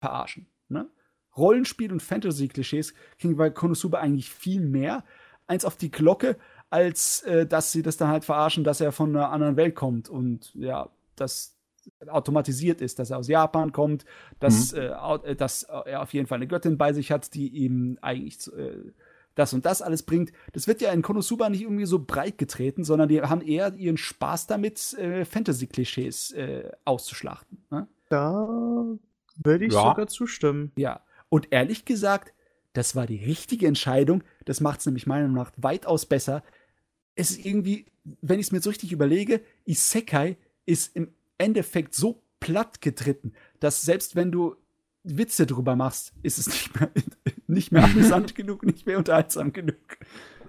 verarschen. 0.00 0.48
Ne? 0.68 0.90
Rollenspiel 1.36 1.92
und 1.92 2.02
Fantasy-Klischees 2.02 2.94
kriegen 3.18 3.36
bei 3.36 3.50
Konosuba 3.50 3.98
eigentlich 3.98 4.30
viel 4.30 4.60
mehr 4.60 5.04
eins 5.46 5.64
auf 5.64 5.76
die 5.76 5.90
Glocke, 5.90 6.38
als 6.70 7.22
äh, 7.22 7.46
dass 7.46 7.72
sie 7.72 7.82
das 7.82 7.96
dann 7.96 8.08
halt 8.08 8.24
verarschen, 8.24 8.64
dass 8.64 8.80
er 8.80 8.92
von 8.92 9.14
einer 9.14 9.30
anderen 9.30 9.56
Welt 9.56 9.74
kommt 9.74 10.08
und 10.08 10.54
ja, 10.54 10.90
dass 11.14 11.55
automatisiert 12.08 12.80
ist, 12.80 12.98
dass 12.98 13.10
er 13.10 13.18
aus 13.18 13.28
Japan 13.28 13.72
kommt, 13.72 14.04
dass, 14.38 14.72
mhm. 14.72 14.78
äh, 15.24 15.36
dass 15.36 15.64
er 15.64 16.02
auf 16.02 16.12
jeden 16.12 16.26
Fall 16.26 16.36
eine 16.36 16.46
Göttin 16.46 16.78
bei 16.78 16.92
sich 16.92 17.10
hat, 17.10 17.34
die 17.34 17.48
ihm 17.48 17.98
eigentlich 18.00 18.46
äh, 18.52 18.92
das 19.36 19.52
und 19.52 19.64
das 19.66 19.82
alles 19.82 20.02
bringt. 20.02 20.32
Das 20.52 20.66
wird 20.66 20.80
ja 20.80 20.92
in 20.92 21.02
Konosuba 21.02 21.48
nicht 21.48 21.62
irgendwie 21.62 21.86
so 21.86 22.00
breit 22.00 22.38
getreten, 22.38 22.84
sondern 22.84 23.08
die 23.08 23.20
haben 23.22 23.42
eher 23.42 23.74
ihren 23.74 23.98
Spaß 23.98 24.46
damit, 24.46 24.94
äh, 24.94 25.24
Fantasy-Klischees 25.24 26.32
äh, 26.32 26.70
auszuschlachten. 26.84 27.58
Ne? 27.70 27.86
Da 28.08 28.48
würde 29.42 29.64
ich 29.66 29.72
ja. 29.72 29.82
sogar 29.82 30.06
zustimmen. 30.08 30.72
Ja. 30.76 31.00
Und 31.28 31.48
ehrlich 31.50 31.84
gesagt, 31.84 32.32
das 32.72 32.96
war 32.96 33.06
die 33.06 33.22
richtige 33.22 33.66
Entscheidung. 33.66 34.24
Das 34.44 34.60
macht 34.60 34.80
es 34.80 34.86
nämlich 34.86 35.06
meiner 35.06 35.28
Meinung 35.28 35.36
nach 35.36 35.52
weitaus 35.56 36.06
besser. 36.06 36.42
Es 37.14 37.30
ist 37.30 37.44
irgendwie, 37.44 37.86
wenn 38.20 38.40
ich 38.40 38.46
es 38.46 38.52
mir 38.52 38.60
so 38.60 38.70
richtig 38.70 38.92
überlege, 38.92 39.40
Isekai 39.64 40.36
ist 40.64 40.96
im 40.96 41.08
Endeffekt 41.38 41.94
so 41.94 42.22
platt 42.40 42.80
getreten, 42.80 43.32
dass 43.60 43.82
selbst 43.82 44.16
wenn 44.16 44.30
du 44.32 44.56
Witze 45.06 45.46
drüber 45.46 45.76
machst, 45.76 46.12
ist 46.22 46.38
es 46.38 46.46
nicht 46.46 46.78
mehr, 46.78 46.90
nicht 47.46 47.72
mehr 47.72 47.84
amüsant 47.84 48.34
genug, 48.34 48.64
nicht 48.64 48.86
mehr 48.86 48.98
unterhaltsam 48.98 49.52
genug. 49.52 49.76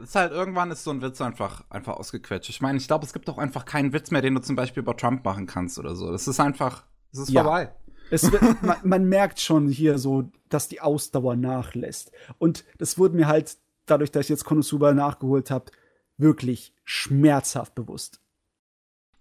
Es 0.01 0.09
ist 0.09 0.15
halt, 0.15 0.31
irgendwann 0.31 0.71
ist 0.71 0.83
so 0.83 0.91
ein 0.91 1.01
Witz 1.01 1.21
einfach, 1.21 1.63
einfach 1.69 1.97
ausgequetscht. 1.97 2.49
Ich 2.49 2.61
meine, 2.61 2.77
ich 2.77 2.87
glaube, 2.87 3.05
es 3.05 3.13
gibt 3.13 3.29
auch 3.29 3.37
einfach 3.37 3.65
keinen 3.65 3.93
Witz 3.93 4.11
mehr, 4.11 4.21
den 4.21 4.35
du 4.35 4.41
zum 4.41 4.55
Beispiel 4.55 4.81
über 4.83 4.97
Trump 4.97 5.23
machen 5.23 5.45
kannst 5.45 5.77
oder 5.79 5.95
so. 5.95 6.11
Das 6.11 6.27
ist 6.27 6.39
einfach, 6.39 6.85
es 7.11 7.19
ist 7.19 7.29
ja. 7.29 7.43
vorbei. 7.43 7.73
Es 8.09 8.31
wird, 8.31 8.41
man, 8.63 8.77
man, 8.83 9.05
merkt 9.05 9.39
schon 9.39 9.67
hier 9.67 9.97
so, 9.97 10.31
dass 10.49 10.67
die 10.67 10.81
Ausdauer 10.81 11.35
nachlässt. 11.35 12.11
Und 12.37 12.63
das 12.77 12.97
wurde 12.97 13.15
mir 13.15 13.27
halt, 13.27 13.57
dadurch, 13.85 14.11
dass 14.11 14.25
ich 14.25 14.29
jetzt 14.29 14.45
Konosuba 14.45 14.93
nachgeholt 14.93 15.51
habe, 15.51 15.71
wirklich 16.17 16.73
schmerzhaft 16.83 17.75
bewusst. 17.75 18.21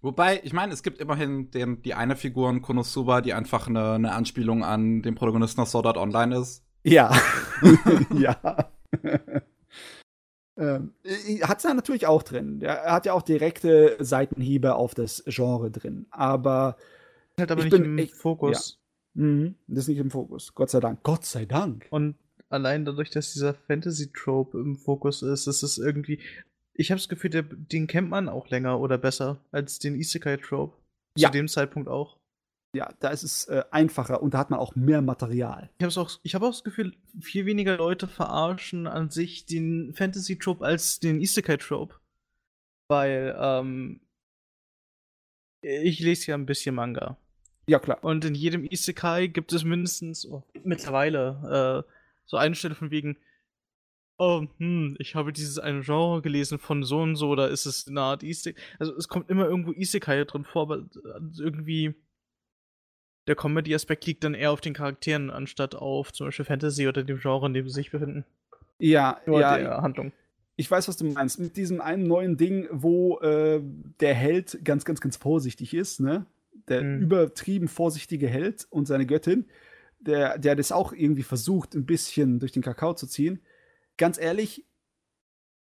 Wobei, 0.01 0.41
ich 0.43 0.53
meine, 0.53 0.73
es 0.73 0.83
gibt 0.83 0.99
immerhin 0.99 1.49
den, 1.51 1.81
die 1.81 1.93
eine 1.93 2.15
Figur 2.15 2.49
in 2.49 2.61
Konosuba, 2.61 3.21
die 3.21 3.33
einfach 3.33 3.67
eine, 3.67 3.93
eine 3.93 4.11
Anspielung 4.13 4.63
an 4.63 5.01
den 5.01 5.15
Protagonisten 5.15 5.61
aus 5.61 5.71
Sword 5.71 5.87
Art 5.87 5.97
Online 5.97 6.37
ist. 6.37 6.63
Ja. 6.83 7.11
ja. 8.17 8.71
ähm, 10.57 10.93
hat 11.41 11.65
er 11.65 11.73
natürlich 11.73 12.05
auch 12.05 12.23
drin. 12.23 12.61
Er 12.61 12.91
hat 12.93 13.05
ja 13.05 13.13
auch 13.13 13.23
direkte 13.23 13.97
Seitenhiebe 13.99 14.75
auf 14.75 14.93
das 14.93 15.23
Genre 15.25 15.71
drin. 15.71 16.05
Aber. 16.11 16.77
Halt 17.39 17.51
aber 17.51 17.63
nicht 17.63 17.71
bin, 17.71 17.83
im 17.83 17.97
ich, 17.97 18.13
Fokus. 18.13 18.79
Ja. 19.15 19.23
Mhm, 19.23 19.55
das 19.67 19.83
ist 19.83 19.87
nicht 19.89 19.97
im 19.97 20.11
Fokus. 20.11 20.53
Gott 20.53 20.69
sei 20.69 20.79
Dank. 20.79 21.01
Gott 21.03 21.25
sei 21.25 21.45
Dank. 21.45 21.87
Und 21.89 22.15
allein 22.49 22.85
dadurch, 22.85 23.09
dass 23.09 23.33
dieser 23.33 23.53
Fantasy-Trope 23.53 24.57
im 24.59 24.75
Fokus 24.75 25.23
ist, 25.23 25.47
ist 25.47 25.63
es 25.63 25.77
irgendwie. 25.77 26.19
Ich 26.77 26.91
habe 26.91 26.99
das 26.99 27.09
Gefühl, 27.09 27.31
der, 27.31 27.43
den 27.43 27.87
kennt 27.87 28.09
man 28.09 28.29
auch 28.29 28.49
länger 28.49 28.79
oder 28.79 28.97
besser 28.97 29.39
als 29.51 29.79
den 29.79 29.95
Isekai-Trope. 29.95 30.77
Ja. 31.17 31.29
Zu 31.29 31.33
dem 31.33 31.47
Zeitpunkt 31.47 31.89
auch. 31.89 32.17
Ja, 32.75 32.93
da 32.99 33.09
ist 33.09 33.23
es 33.23 33.45
äh, 33.45 33.63
einfacher 33.71 34.21
und 34.21 34.35
da 34.35 34.37
hat 34.37 34.51
man 34.51 34.59
auch 34.59 34.75
mehr 34.75 35.01
Material. 35.01 35.71
Ich 35.79 35.83
habe 35.83 35.99
auch, 35.99 36.11
hab 36.11 36.41
auch 36.43 36.51
das 36.51 36.63
Gefühl, 36.63 36.93
viel 37.19 37.47
weniger 37.47 37.77
Leute 37.77 38.07
verarschen 38.07 38.85
an 38.85 39.09
sich 39.09 39.47
den 39.47 39.93
Fantasy-Trope 39.95 40.63
als 40.63 40.99
den 40.99 41.19
Isekai-Trope. 41.19 41.95
Weil, 42.87 43.35
ähm, 43.39 44.01
ich 45.61 45.99
lese 45.99 46.27
ja 46.27 46.35
ein 46.35 46.45
bisschen 46.45 46.75
Manga. 46.75 47.17
Ja, 47.67 47.79
klar. 47.79 48.03
Und 48.03 48.23
in 48.23 48.35
jedem 48.35 48.63
Isekai 48.63 49.27
gibt 49.27 49.51
es 49.51 49.63
mindestens 49.63 50.27
oh, 50.27 50.43
mittlerweile 50.63 51.83
äh, 51.87 51.91
so 52.25 52.37
eine 52.37 52.53
Stelle 52.53 52.75
von 52.75 52.91
wegen, 52.91 53.17
oh, 54.17 54.45
hm, 54.57 54.95
ich 54.99 55.15
habe 55.15 55.31
dieses 55.31 55.59
eine 55.59 55.81
Genre 55.81 56.21
gelesen 56.21 56.59
von 56.59 56.83
so 56.83 56.99
und 56.99 57.15
so, 57.15 57.35
da 57.35 57.47
ist 57.47 57.65
es 57.65 57.87
eine 57.87 58.01
Art 58.01 58.23
Isekai. 58.23 58.59
Also 58.79 58.95
es 58.95 59.07
kommt 59.07 59.29
immer 59.29 59.47
irgendwo 59.47 59.71
Isekai 59.71 60.23
drin 60.25 60.45
vor, 60.45 60.63
aber 60.63 60.77
äh, 60.77 61.39
irgendwie 61.39 61.95
der 63.27 63.35
Comedy-Aspekt 63.35 64.05
liegt 64.05 64.23
dann 64.23 64.33
eher 64.33 64.51
auf 64.51 64.61
den 64.61 64.73
Charakteren, 64.73 65.29
anstatt 65.29 65.75
auf 65.75 66.13
zum 66.13 66.27
Beispiel 66.27 66.45
Fantasy 66.45 66.87
oder 66.87 67.03
dem 67.03 67.19
Genre, 67.19 67.45
in 67.45 67.53
dem 67.53 67.67
sie 67.67 67.75
sich 67.75 67.91
befinden. 67.91 68.25
Ja, 68.79 69.19
Nur 69.25 69.41
ja. 69.41 69.57
Der 69.57 69.81
Handlung. 69.81 70.11
Ich 70.55 70.71
weiß, 70.71 70.87
was 70.87 70.97
du 70.97 71.05
meinst. 71.05 71.39
Mit 71.39 71.55
diesem 71.57 71.81
einen 71.81 72.07
neuen 72.07 72.37
Ding, 72.37 72.67
wo 72.71 73.19
äh, 73.19 73.61
der 73.99 74.13
Held 74.15 74.59
ganz, 74.63 74.85
ganz, 74.85 75.01
ganz 75.01 75.17
vorsichtig 75.17 75.73
ist, 75.73 75.99
ne? 75.99 76.25
Der 76.67 76.83
mhm. 76.83 77.01
übertrieben 77.01 77.67
vorsichtige 77.67 78.27
Held 78.27 78.65
und 78.69 78.87
seine 78.87 79.05
Göttin, 79.05 79.45
der, 79.99 80.37
der 80.37 80.55
das 80.55 80.71
auch 80.71 80.93
irgendwie 80.93 81.23
versucht, 81.23 81.75
ein 81.75 81.85
bisschen 81.85 82.39
durch 82.39 82.51
den 82.51 82.63
Kakao 82.63 82.93
zu 82.93 83.07
ziehen 83.07 83.39
ganz 83.97 84.17
ehrlich, 84.17 84.65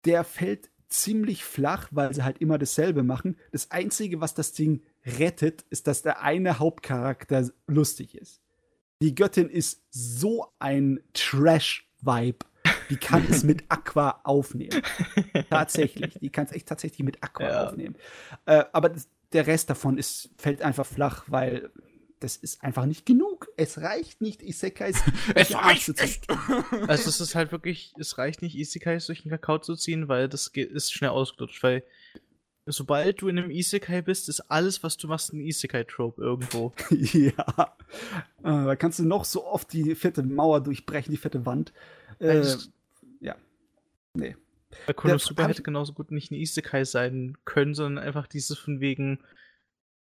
der 0.05 0.23
fällt 0.23 0.69
ziemlich 0.87 1.43
flach, 1.43 1.87
weil 1.91 2.13
sie 2.13 2.23
halt 2.23 2.39
immer 2.39 2.57
dasselbe 2.57 3.03
machen. 3.03 3.37
Das 3.51 3.71
Einzige, 3.71 4.19
was 4.19 4.33
das 4.33 4.53
Ding 4.53 4.83
rettet, 5.05 5.65
ist, 5.69 5.87
dass 5.87 6.01
der 6.01 6.21
eine 6.21 6.59
Hauptcharakter 6.59 7.49
lustig 7.67 8.15
ist. 8.15 8.41
Die 9.01 9.15
Göttin 9.15 9.49
ist 9.49 9.83
so 9.89 10.47
ein 10.59 10.99
Trash-Vibe. 11.13 12.45
Die 12.89 12.97
kann 12.97 13.25
es 13.29 13.43
mit 13.43 13.63
Aqua 13.69 14.19
aufnehmen. 14.23 14.81
tatsächlich. 15.49 16.19
Die 16.21 16.29
kann 16.29 16.45
es 16.45 16.51
echt 16.51 16.67
tatsächlich 16.67 17.03
mit 17.03 17.23
Aqua 17.23 17.43
ja. 17.43 17.67
aufnehmen. 17.67 17.95
Äh, 18.45 18.65
aber 18.73 18.89
das, 18.89 19.07
der 19.31 19.47
Rest 19.47 19.69
davon 19.69 19.97
ist, 19.97 20.29
fällt 20.37 20.61
einfach 20.61 20.85
flach, 20.85 21.23
weil 21.27 21.71
das 22.21 22.37
ist 22.37 22.63
einfach 22.63 22.85
nicht 22.85 23.05
genug. 23.05 23.49
Es 23.57 23.79
reicht 23.79 24.21
nicht, 24.21 24.41
Isekais. 24.41 25.01
es 25.35 25.53
reicht 25.53 25.99
nicht. 25.99 26.29
also 26.87 27.09
es 27.09 27.19
ist 27.19 27.35
halt 27.35 27.51
wirklich, 27.51 27.93
es 27.99 28.17
reicht 28.17 28.41
nicht, 28.41 28.55
Isekais 28.55 29.07
durch 29.07 29.23
den 29.23 29.31
Kakao 29.31 29.57
zu 29.57 29.75
ziehen, 29.75 30.07
weil 30.07 30.29
das 30.29 30.47
ist 30.47 30.93
schnell 30.93 31.09
ausgelutscht, 31.09 31.63
weil 31.63 31.83
sobald 32.67 33.21
du 33.21 33.27
in 33.27 33.39
einem 33.39 33.49
Isekai 33.49 34.03
bist, 34.03 34.29
ist 34.29 34.41
alles, 34.41 34.83
was 34.83 34.97
du 34.97 35.07
machst, 35.07 35.33
ein 35.33 35.41
Isekai-Trope 35.41 36.21
irgendwo. 36.21 36.73
ja. 36.89 37.75
Äh, 38.39 38.43
da 38.43 38.75
kannst 38.75 38.99
du 38.99 39.03
noch 39.03 39.25
so 39.25 39.45
oft 39.45 39.73
die 39.73 39.95
vierte 39.95 40.21
Mauer 40.21 40.61
durchbrechen, 40.61 41.11
die 41.11 41.17
vierte 41.17 41.45
Wand. 41.47 41.73
Äh, 42.19 42.43
ja. 43.19 43.35
Nee. 44.13 44.35
Bei 44.85 44.93
Konosuba 44.93 45.47
hätte 45.47 45.63
genauso 45.63 45.93
gut 45.93 46.11
nicht 46.11 46.31
ein 46.31 46.35
Isekai 46.35 46.85
sein 46.85 47.35
können, 47.45 47.73
sondern 47.73 48.03
einfach 48.03 48.27
dieses 48.27 48.59
von 48.59 48.79
wegen, 48.79 49.19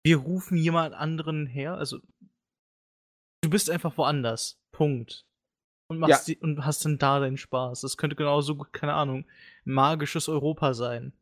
wir 0.09 0.17
rufen 0.17 0.57
jemand 0.57 0.95
anderen 0.95 1.47
her. 1.47 1.75
Also, 1.75 1.99
du 3.43 3.51
bist 3.51 3.69
einfach 3.69 3.99
woanders. 3.99 4.59
Punkt. 4.73 5.27
Und, 5.91 5.99
machst 5.99 6.29
ja. 6.29 6.35
die, 6.35 6.41
und 6.41 6.65
hast 6.65 6.85
dann 6.87 6.97
da 6.97 7.21
deinen 7.21 7.37
Spaß. 7.37 7.83
Das 7.83 7.99
könnte 7.99 8.17
genauso 8.17 8.57
gut, 8.57 8.73
keine 8.73 8.95
Ahnung, 8.95 9.27
magisches 9.65 10.29
Europa 10.31 10.73
sein. 10.73 11.13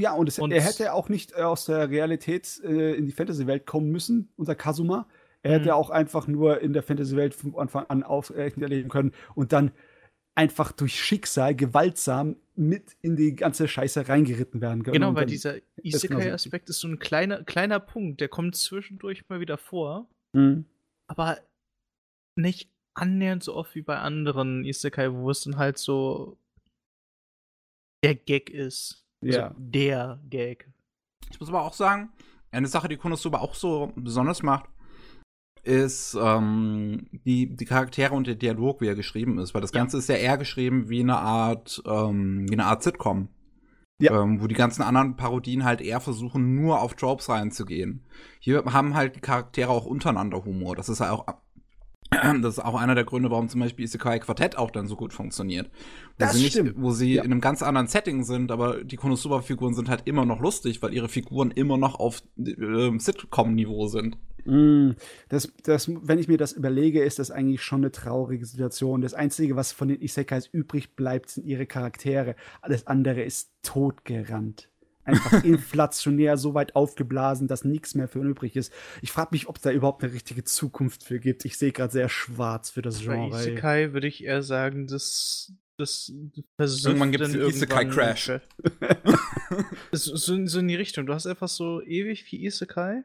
Ja, 0.00 0.14
und, 0.14 0.26
es, 0.26 0.38
und 0.38 0.52
er 0.52 0.62
hätte 0.62 0.94
auch 0.94 1.10
nicht 1.10 1.32
äh, 1.32 1.42
aus 1.42 1.66
der 1.66 1.90
Realität 1.90 2.60
äh, 2.64 2.94
in 2.94 3.04
die 3.04 3.12
Fantasy-Welt 3.12 3.66
kommen 3.66 3.90
müssen, 3.90 4.32
unser 4.36 4.54
Kazuma. 4.54 5.06
Er 5.42 5.52
hätte 5.52 5.66
mhm. 5.66 5.74
auch 5.74 5.90
einfach 5.90 6.26
nur 6.26 6.60
in 6.60 6.72
der 6.72 6.82
Fantasy-Welt 6.82 7.34
von 7.34 7.54
Anfang 7.56 7.84
an 7.86 8.02
auferleben 8.02 8.90
können 8.90 9.12
und 9.34 9.52
dann 9.52 9.72
einfach 10.34 10.72
durch 10.72 11.00
Schicksal 11.02 11.54
gewaltsam 11.54 12.36
mit 12.54 12.96
in 13.00 13.16
die 13.16 13.34
ganze 13.34 13.68
Scheiße 13.68 14.08
reingeritten 14.08 14.60
werden. 14.60 14.82
Genau, 14.82 15.14
weil 15.14 15.26
dieser 15.26 15.56
Isekai-Aspekt 15.82 16.68
ist 16.68 16.80
so 16.80 16.88
ein 16.88 16.98
kleiner, 16.98 17.44
kleiner 17.44 17.80
Punkt, 17.80 18.20
der 18.20 18.28
kommt 18.28 18.56
zwischendurch 18.56 19.28
mal 19.28 19.40
wieder 19.40 19.58
vor, 19.58 20.08
mhm. 20.32 20.66
aber 21.06 21.38
nicht 22.36 22.70
annähernd 22.94 23.42
so 23.42 23.54
oft 23.54 23.74
wie 23.74 23.82
bei 23.82 23.98
anderen 23.98 24.64
Isekai, 24.64 25.12
wo 25.12 25.30
es 25.30 25.42
dann 25.42 25.56
halt 25.56 25.78
so 25.78 26.38
der 28.04 28.14
Gag 28.14 28.50
ist. 28.50 29.06
Also 29.22 29.38
ja. 29.38 29.48
Also 29.48 29.60
der 29.60 30.20
Gag. 30.28 30.68
Ich 31.30 31.40
muss 31.40 31.48
aber 31.48 31.62
auch 31.62 31.74
sagen, 31.74 32.12
eine 32.50 32.68
Sache, 32.68 32.88
die 32.88 32.96
Konosuba 32.96 33.38
auch 33.38 33.54
so 33.54 33.92
besonders 33.96 34.42
macht, 34.42 34.68
ist 35.62 36.16
ähm, 36.20 37.06
die, 37.24 37.54
die 37.54 37.64
Charaktere 37.64 38.14
und 38.14 38.26
der 38.26 38.34
Dialog, 38.34 38.80
wie 38.80 38.88
er 38.88 38.94
geschrieben 38.94 39.38
ist, 39.38 39.54
weil 39.54 39.60
das 39.60 39.72
Ganze 39.72 39.96
ja. 39.96 39.98
ist 40.00 40.08
ja 40.08 40.16
eher 40.16 40.38
geschrieben 40.38 40.88
wie 40.88 41.00
eine 41.00 41.18
Art, 41.18 41.82
ähm, 41.86 42.48
wie 42.48 42.54
eine 42.54 42.66
Art 42.66 42.82
Sitcom. 42.82 43.28
Ja. 43.98 44.20
Ähm, 44.20 44.40
wo 44.40 44.48
die 44.48 44.56
ganzen 44.56 44.82
anderen 44.82 45.14
Parodien 45.14 45.64
halt 45.64 45.80
eher 45.80 46.00
versuchen, 46.00 46.56
nur 46.56 46.80
auf 46.80 46.94
Tropes 46.94 47.28
reinzugehen. 47.28 48.04
Hier 48.40 48.64
haben 48.64 48.94
halt 48.94 49.14
die 49.14 49.20
Charaktere 49.20 49.70
auch 49.70 49.86
untereinander 49.86 50.44
Humor. 50.44 50.74
Das 50.74 50.88
ist 50.88 50.98
ja 50.98 51.12
auch 51.12 51.24
das 52.42 52.58
ist 52.58 52.64
auch 52.64 52.74
einer 52.74 52.94
der 52.94 53.04
Gründe, 53.04 53.30
warum 53.30 53.48
zum 53.48 53.60
Beispiel 53.60 53.84
Isekai 53.84 54.18
Quartett 54.18 54.56
auch 54.56 54.70
dann 54.70 54.86
so 54.86 54.96
gut 54.96 55.12
funktioniert. 55.12 55.70
Wo 56.18 56.24
das 56.24 56.34
sie 56.34 56.42
nicht, 56.42 56.74
wo 56.76 56.90
sie 56.90 57.14
ja. 57.14 57.22
in 57.22 57.32
einem 57.32 57.40
ganz 57.40 57.62
anderen 57.62 57.86
Setting 57.86 58.24
sind, 58.24 58.50
aber 58.50 58.84
die 58.84 58.96
Konosuba-Figuren 58.96 59.74
sind 59.74 59.88
halt 59.88 60.02
immer 60.06 60.24
noch 60.24 60.40
lustig, 60.40 60.82
weil 60.82 60.92
ihre 60.92 61.08
Figuren 61.08 61.50
immer 61.50 61.76
noch 61.76 61.98
auf 61.98 62.22
äh, 62.38 62.98
Sitcom-Niveau 62.98 63.86
sind. 63.86 64.16
Mm, 64.44 64.92
das, 65.28 65.52
das, 65.62 65.88
wenn 65.88 66.18
ich 66.18 66.28
mir 66.28 66.38
das 66.38 66.52
überlege, 66.52 67.02
ist 67.02 67.18
das 67.18 67.30
eigentlich 67.30 67.62
schon 67.62 67.80
eine 67.80 67.92
traurige 67.92 68.44
Situation. 68.44 69.00
Das 69.00 69.14
Einzige, 69.14 69.56
was 69.56 69.72
von 69.72 69.88
den 69.88 70.00
Isekais 70.00 70.46
übrig 70.46 70.96
bleibt, 70.96 71.30
sind 71.30 71.46
ihre 71.46 71.66
Charaktere. 71.66 72.34
Alles 72.60 72.86
andere 72.86 73.22
ist 73.22 73.52
totgerannt 73.62 74.71
einfach 75.04 75.44
inflationär 75.44 76.36
so 76.36 76.54
weit 76.54 76.76
aufgeblasen, 76.76 77.48
dass 77.48 77.64
nichts 77.64 77.94
mehr 77.94 78.08
für 78.08 78.20
übrig 78.20 78.56
ist. 78.56 78.72
Ich 79.00 79.12
frage 79.12 79.30
mich, 79.32 79.48
ob 79.48 79.56
es 79.56 79.62
da 79.62 79.70
überhaupt 79.70 80.02
eine 80.02 80.12
richtige 80.12 80.44
Zukunft 80.44 81.02
für 81.04 81.18
gibt. 81.18 81.44
Ich 81.44 81.58
sehe 81.58 81.72
gerade 81.72 81.92
sehr 81.92 82.08
schwarz 82.08 82.70
für 82.70 82.82
das 82.82 83.00
Genre. 83.00 83.30
Bei 83.30 83.40
Isekai 83.40 83.92
würde 83.92 84.06
ich 84.06 84.24
eher 84.24 84.42
sagen, 84.42 84.86
dass 84.86 85.52
das 85.78 86.12
Irgendwann 86.58 87.10
gibt 87.12 87.24
es 87.24 87.34
einen 87.34 87.48
Isekai-Crash. 87.48 88.40
so, 89.92 90.46
so 90.46 90.58
in 90.58 90.68
die 90.68 90.74
Richtung. 90.76 91.06
Du 91.06 91.14
hast 91.14 91.26
einfach 91.26 91.48
so 91.48 91.82
ewig 91.82 92.24
viel 92.24 92.44
Isekai 92.44 93.02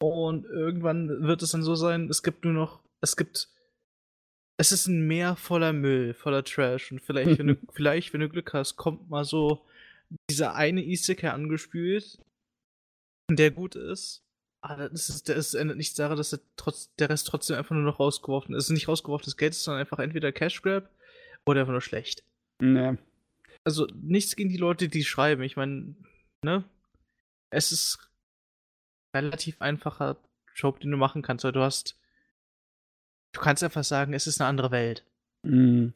Und 0.00 0.44
irgendwann 0.46 1.22
wird 1.22 1.42
es 1.42 1.52
dann 1.52 1.62
so 1.62 1.74
sein, 1.74 2.08
es 2.10 2.22
gibt 2.22 2.44
nur 2.44 2.52
noch, 2.52 2.82
es 3.00 3.16
gibt, 3.16 3.48
es 4.58 4.72
ist 4.72 4.86
ein 4.86 5.06
Meer 5.06 5.36
voller 5.36 5.72
Müll, 5.72 6.14
voller 6.14 6.44
Trash. 6.44 6.92
Und 6.92 7.00
vielleicht, 7.00 7.38
wenn 7.38 7.46
du, 7.46 7.56
vielleicht, 7.72 8.12
wenn 8.12 8.20
du 8.20 8.28
Glück 8.28 8.52
hast, 8.52 8.76
kommt 8.76 9.08
mal 9.08 9.24
so 9.24 9.64
dieser 10.30 10.54
eine 10.54 10.84
Isekai 10.84 11.30
angespült, 11.30 12.18
der 13.30 13.50
gut 13.50 13.74
ist. 13.74 14.22
Aber 14.62 14.88
das, 14.88 15.10
ist, 15.10 15.28
das 15.28 15.52
ändert 15.52 15.76
nichts 15.76 15.94
daran, 15.94 16.16
dass 16.16 16.30
der, 16.30 16.40
trotz, 16.56 16.94
der 16.96 17.10
Rest 17.10 17.26
trotzdem 17.26 17.56
einfach 17.56 17.74
nur 17.74 17.84
noch 17.84 18.00
rausgeworfen 18.00 18.54
ist 18.54 18.70
nicht 18.70 18.88
rausgeworfenes 18.88 19.36
Geld, 19.36 19.54
sondern 19.54 19.80
einfach 19.80 19.98
entweder 19.98 20.32
Cash 20.32 20.62
Grab 20.62 20.88
oder 21.46 21.60
einfach 21.60 21.72
nur 21.72 21.82
schlecht. 21.82 22.24
Nee. 22.62 22.96
Also 23.64 23.86
nichts 23.94 24.36
gegen 24.36 24.48
die 24.48 24.56
Leute, 24.56 24.88
die 24.88 25.04
schreiben. 25.04 25.42
Ich 25.42 25.56
meine, 25.56 25.94
ne? 26.42 26.64
Es 27.50 27.72
ist 27.72 28.10
relativ 29.14 29.60
einfacher 29.60 30.16
Job, 30.54 30.80
den 30.80 30.90
du 30.90 30.96
machen 30.96 31.22
kannst, 31.22 31.44
weil 31.44 31.52
du 31.52 31.60
hast. 31.60 31.98
Du 33.34 33.40
kannst 33.40 33.62
einfach 33.62 33.84
sagen, 33.84 34.14
es 34.14 34.26
ist 34.26 34.40
eine 34.40 34.48
andere 34.48 34.70
Welt. 34.70 35.04
Mhm. 35.42 35.92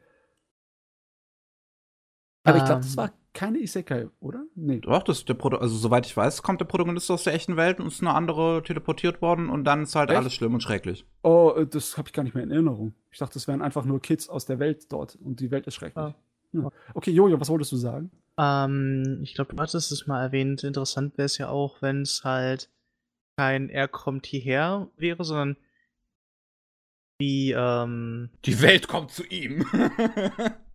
Aber 2.43 2.57
ich 2.57 2.65
glaube, 2.65 2.81
das 2.81 2.91
ähm. 2.91 2.97
war 2.97 3.14
keine 3.38 3.59
Isekai, 3.59 4.09
oder? 4.19 4.45
Nee. 4.55 4.80
Doch, 4.80 5.03
das 5.03 5.19
ist 5.19 5.30
der 5.30 5.35
Proto 5.35 5.57
also 5.57 5.76
soweit 5.76 6.07
ich 6.07 6.18
weiß, 6.18 6.41
kommt 6.41 6.59
der 6.59 6.65
Protagonist 6.65 7.11
aus 7.11 7.23
der 7.23 7.35
echten 7.35 7.55
Welt 7.55 7.80
und 7.80 7.85
ist 7.85 8.01
eine 8.01 8.15
andere 8.15 8.64
teleportiert 8.64 9.22
worden 9.22 9.47
und 9.49 9.64
dann 9.64 9.84
ist 9.84 9.93
halt 9.93 10.09
Echt? 10.09 10.18
alles 10.18 10.34
schlimm 10.34 10.55
und 10.55 10.61
schrecklich. 10.61 11.05
Oh, 11.22 11.53
äh, 11.55 11.68
das 11.68 11.99
habe 11.99 12.09
ich 12.09 12.14
gar 12.14 12.23
nicht 12.23 12.34
mehr 12.34 12.43
in 12.43 12.49
Erinnerung. 12.49 12.95
Ich 13.11 13.19
dachte, 13.19 13.35
das 13.35 13.47
wären 13.47 13.61
einfach 13.61 13.85
nur 13.85 14.01
Kids 14.01 14.27
aus 14.27 14.47
der 14.47 14.57
Welt 14.57 14.91
dort 14.91 15.19
und 15.23 15.39
die 15.39 15.51
Welt 15.51 15.68
ist 15.68 15.76
schrecklich. 15.76 16.03
Ah. 16.03 16.15
Hm. 16.51 16.72
Okay, 16.95 17.11
Jojo, 17.11 17.39
was 17.39 17.49
wolltest 17.49 17.72
du 17.73 17.76
sagen? 17.76 18.09
Ähm, 18.39 19.19
ich 19.22 19.35
glaube, 19.35 19.53
du 19.53 19.61
hattest 19.61 19.91
es 19.91 20.07
mal 20.07 20.23
erwähnt. 20.23 20.64
Interessant 20.64 21.15
wäre 21.19 21.27
es 21.27 21.38
ja 21.38 21.49
auch, 21.49 21.84
wenn 21.84 22.01
es 22.01 22.23
halt 22.23 22.72
kein 23.38 23.69
Er 23.69 23.88
kommt 23.88 24.26
hierher 24.26 24.89
wäre, 24.97 25.23
sondern 25.23 25.57
wie, 27.19 27.51
ähm. 27.51 28.31
Die 28.45 28.61
Welt 28.64 28.88
kommt 28.88 29.11
zu 29.11 29.23
ihm. 29.26 29.64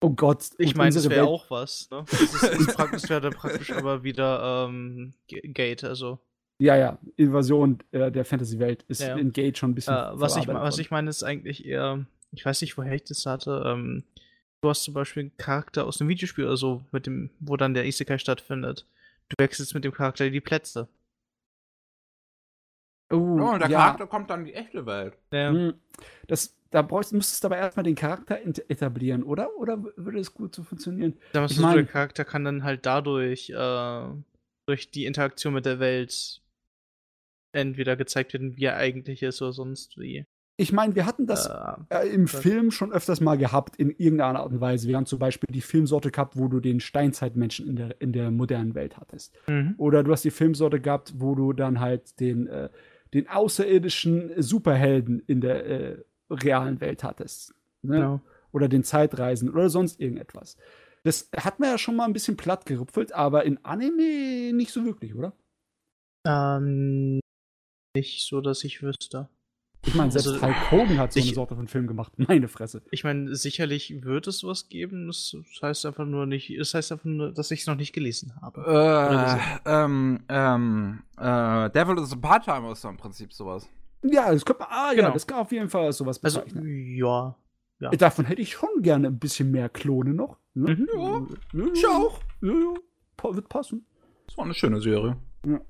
Oh 0.00 0.10
Gott. 0.10 0.50
Ich 0.58 0.74
meine, 0.74 0.94
das 0.94 1.08
wäre 1.08 1.26
auch 1.26 1.50
was. 1.50 1.88
Ne? 1.90 2.04
Das, 2.10 2.20
ist, 2.20 2.42
ist 2.42 2.76
praktisch, 2.76 3.08
wäre 3.08 3.30
praktisch 3.30 3.72
aber 3.72 4.04
wieder 4.04 4.66
ähm, 4.68 5.14
Gate, 5.28 5.84
also. 5.84 6.18
Ja, 6.58 6.76
ja, 6.76 6.98
Invasion 7.16 7.78
äh, 7.92 8.10
der 8.10 8.24
Fantasy-Welt 8.24 8.84
ist 8.88 9.02
ja. 9.02 9.16
in 9.16 9.32
Gate 9.32 9.58
schon 9.58 9.70
ein 9.70 9.74
bisschen. 9.74 9.94
Äh, 9.94 10.10
was, 10.12 10.36
ich, 10.36 10.48
was 10.48 10.78
ich 10.78 10.90
meine, 10.90 11.10
ist 11.10 11.22
eigentlich 11.22 11.66
eher, 11.66 12.06
ich 12.32 12.44
weiß 12.44 12.60
nicht, 12.62 12.76
woher 12.78 12.94
ich 12.94 13.04
das 13.04 13.26
hatte. 13.26 13.62
Ähm, 13.66 14.04
du 14.60 14.68
hast 14.68 14.84
zum 14.84 14.94
Beispiel 14.94 15.24
einen 15.24 15.36
Charakter 15.36 15.86
aus 15.86 16.00
einem 16.00 16.08
Videospiel 16.08 16.44
oder 16.44 16.56
so, 16.56 16.82
mit 16.92 17.06
dem, 17.06 17.30
wo 17.40 17.56
dann 17.56 17.74
der 17.74 17.86
Isekai 17.86 18.18
stattfindet. 18.18 18.86
Du 19.28 19.34
wechselst 19.38 19.74
mit 19.74 19.84
dem 19.84 19.92
Charakter 19.92 20.28
die 20.30 20.40
Plätze. 20.40 20.88
Oh, 23.10 23.16
oh 23.16 23.52
und 23.52 23.60
der 23.60 23.70
ja. 23.70 23.78
Charakter 23.78 24.06
kommt 24.06 24.30
dann 24.30 24.40
in 24.40 24.46
die 24.46 24.54
echte 24.54 24.86
Welt. 24.86 25.16
Ja. 25.32 25.50
Hm, 25.50 25.74
das, 26.26 26.56
da 26.70 26.82
brauchst, 26.82 27.12
müsstest 27.12 27.44
du 27.44 27.48
aber 27.48 27.56
erstmal 27.56 27.84
den 27.84 27.94
Charakter 27.94 28.38
etablieren, 28.68 29.22
oder? 29.22 29.56
Oder 29.56 29.82
würde 29.96 30.18
es 30.18 30.34
gut 30.34 30.54
so 30.54 30.64
funktionieren? 30.64 31.14
Ja, 31.32 31.44
ich 31.44 31.58
mein, 31.58 31.76
der 31.76 31.86
Charakter 31.86 32.24
kann 32.24 32.44
dann 32.44 32.64
halt 32.64 32.84
dadurch, 32.84 33.50
äh, 33.50 34.06
durch 34.66 34.90
die 34.90 35.06
Interaktion 35.06 35.54
mit 35.54 35.66
der 35.66 35.78
Welt 35.78 36.42
entweder 37.52 37.96
gezeigt 37.96 38.32
werden, 38.32 38.56
wie 38.56 38.64
er 38.64 38.76
eigentlich 38.76 39.22
ist 39.22 39.40
oder 39.40 39.52
sonst 39.52 39.98
wie. 39.98 40.26
Ich 40.58 40.72
meine, 40.72 40.94
wir 40.94 41.04
hatten 41.04 41.26
das 41.26 41.46
äh, 41.46 41.76
äh, 41.90 42.08
im 42.08 42.26
Film 42.26 42.70
schon 42.70 42.90
öfters 42.90 43.20
mal 43.20 43.36
gehabt, 43.36 43.76
in 43.76 43.90
irgendeiner 43.90 44.40
Art 44.40 44.52
und 44.52 44.60
Weise. 44.60 44.88
Wir 44.88 44.96
haben 44.96 45.04
zum 45.04 45.18
Beispiel 45.18 45.52
die 45.52 45.60
Filmsorte 45.60 46.10
gehabt, 46.10 46.38
wo 46.38 46.48
du 46.48 46.60
den 46.60 46.80
Steinzeitmenschen 46.80 47.68
in 47.68 47.76
der, 47.76 48.00
in 48.00 48.12
der 48.12 48.30
modernen 48.30 48.74
Welt 48.74 48.96
hattest. 48.96 49.34
Mhm. 49.48 49.74
Oder 49.76 50.02
du 50.02 50.12
hast 50.12 50.24
die 50.24 50.30
Filmsorte 50.30 50.80
gehabt, 50.80 51.14
wo 51.18 51.34
du 51.34 51.52
dann 51.52 51.80
halt 51.80 52.18
den, 52.20 52.46
äh, 52.46 52.70
den 53.16 53.28
außerirdischen 53.28 54.42
Superhelden 54.42 55.20
in 55.26 55.40
der 55.40 55.66
äh, 55.66 56.04
realen 56.30 56.80
Welt 56.80 57.02
hattest. 57.02 57.54
Ne? 57.82 57.96
Genau. 57.96 58.20
Oder 58.52 58.68
den 58.68 58.84
Zeitreisen 58.84 59.50
oder 59.50 59.70
sonst 59.70 60.00
irgendetwas. 60.00 60.56
Das 61.02 61.30
hat 61.36 61.58
man 61.58 61.70
ja 61.70 61.78
schon 61.78 61.96
mal 61.96 62.04
ein 62.04 62.12
bisschen 62.12 62.36
platt 62.36 62.66
gerupfelt, 62.66 63.12
aber 63.12 63.44
in 63.44 63.64
Anime 63.64 64.52
nicht 64.52 64.70
so 64.70 64.84
wirklich, 64.84 65.14
oder? 65.14 65.32
Ähm, 66.26 67.20
nicht 67.96 68.26
so, 68.26 68.40
dass 68.40 68.64
ich 68.64 68.82
wüsste. 68.82 69.28
Ich 69.86 69.94
meine, 69.94 70.10
selbst 70.10 70.28
also, 70.28 70.42
Hulk 70.42 70.70
Hogan 70.70 70.98
hat 70.98 71.12
so 71.12 71.20
eine 71.20 71.32
Sorte 71.32 71.54
von 71.54 71.68
Film 71.68 71.86
gemacht. 71.86 72.12
Meine 72.16 72.48
Fresse. 72.48 72.82
Ich 72.90 73.04
meine, 73.04 73.34
sicherlich 73.34 74.02
wird 74.02 74.26
es 74.26 74.38
sowas 74.38 74.68
geben. 74.68 75.06
Das 75.06 75.36
heißt 75.62 75.86
einfach 75.86 76.04
nur 76.04 76.26
nicht, 76.26 76.52
das 76.58 76.74
heißt 76.74 76.92
einfach 76.92 77.04
nur, 77.04 77.32
dass 77.32 77.50
ich 77.50 77.60
es 77.60 77.66
noch 77.66 77.76
nicht 77.76 77.92
gelesen 77.92 78.34
habe. 78.42 79.40
Äh, 79.64 79.70
ähm, 79.70 80.20
ähm, 80.28 81.02
äh, 81.18 81.70
Devil 81.70 81.98
is 81.98 82.12
a 82.12 82.16
Part-Timer 82.16 82.72
ist 82.72 82.84
doch 82.84 82.90
im 82.90 82.96
Prinzip 82.96 83.32
sowas. 83.32 83.68
Ja, 84.02 84.32
das 84.32 84.44
könnte 84.44 84.62
man, 84.62 84.68
ah 84.70 84.90
genau. 84.92 85.08
ja, 85.08 85.14
das 85.14 85.26
kann 85.26 85.38
auf 85.38 85.52
jeden 85.52 85.68
Fall 85.68 85.92
sowas 85.92 86.22
also, 86.22 86.40
bezeichnen. 86.40 86.64
Also, 86.64 86.70
ja. 86.70 87.36
ja. 87.80 87.90
Davon 87.90 88.24
hätte 88.24 88.42
ich 88.42 88.52
schon 88.52 88.82
gerne 88.82 89.08
ein 89.08 89.18
bisschen 89.18 89.50
mehr 89.50 89.68
Klone 89.68 90.14
noch. 90.14 90.38
Ne? 90.54 90.74
Mhm. 90.74 90.88
Ja, 90.94 91.26
ja, 91.60 91.72
ich 91.72 91.86
auch. 91.86 92.20
Ja, 92.42 92.52
ja. 92.52 93.34
Wird 93.34 93.48
passen. 93.48 93.84
Das 94.26 94.36
war 94.36 94.44
eine 94.44 94.54
schöne 94.54 94.80
Serie. 94.80 95.16
Ja. 95.44 95.60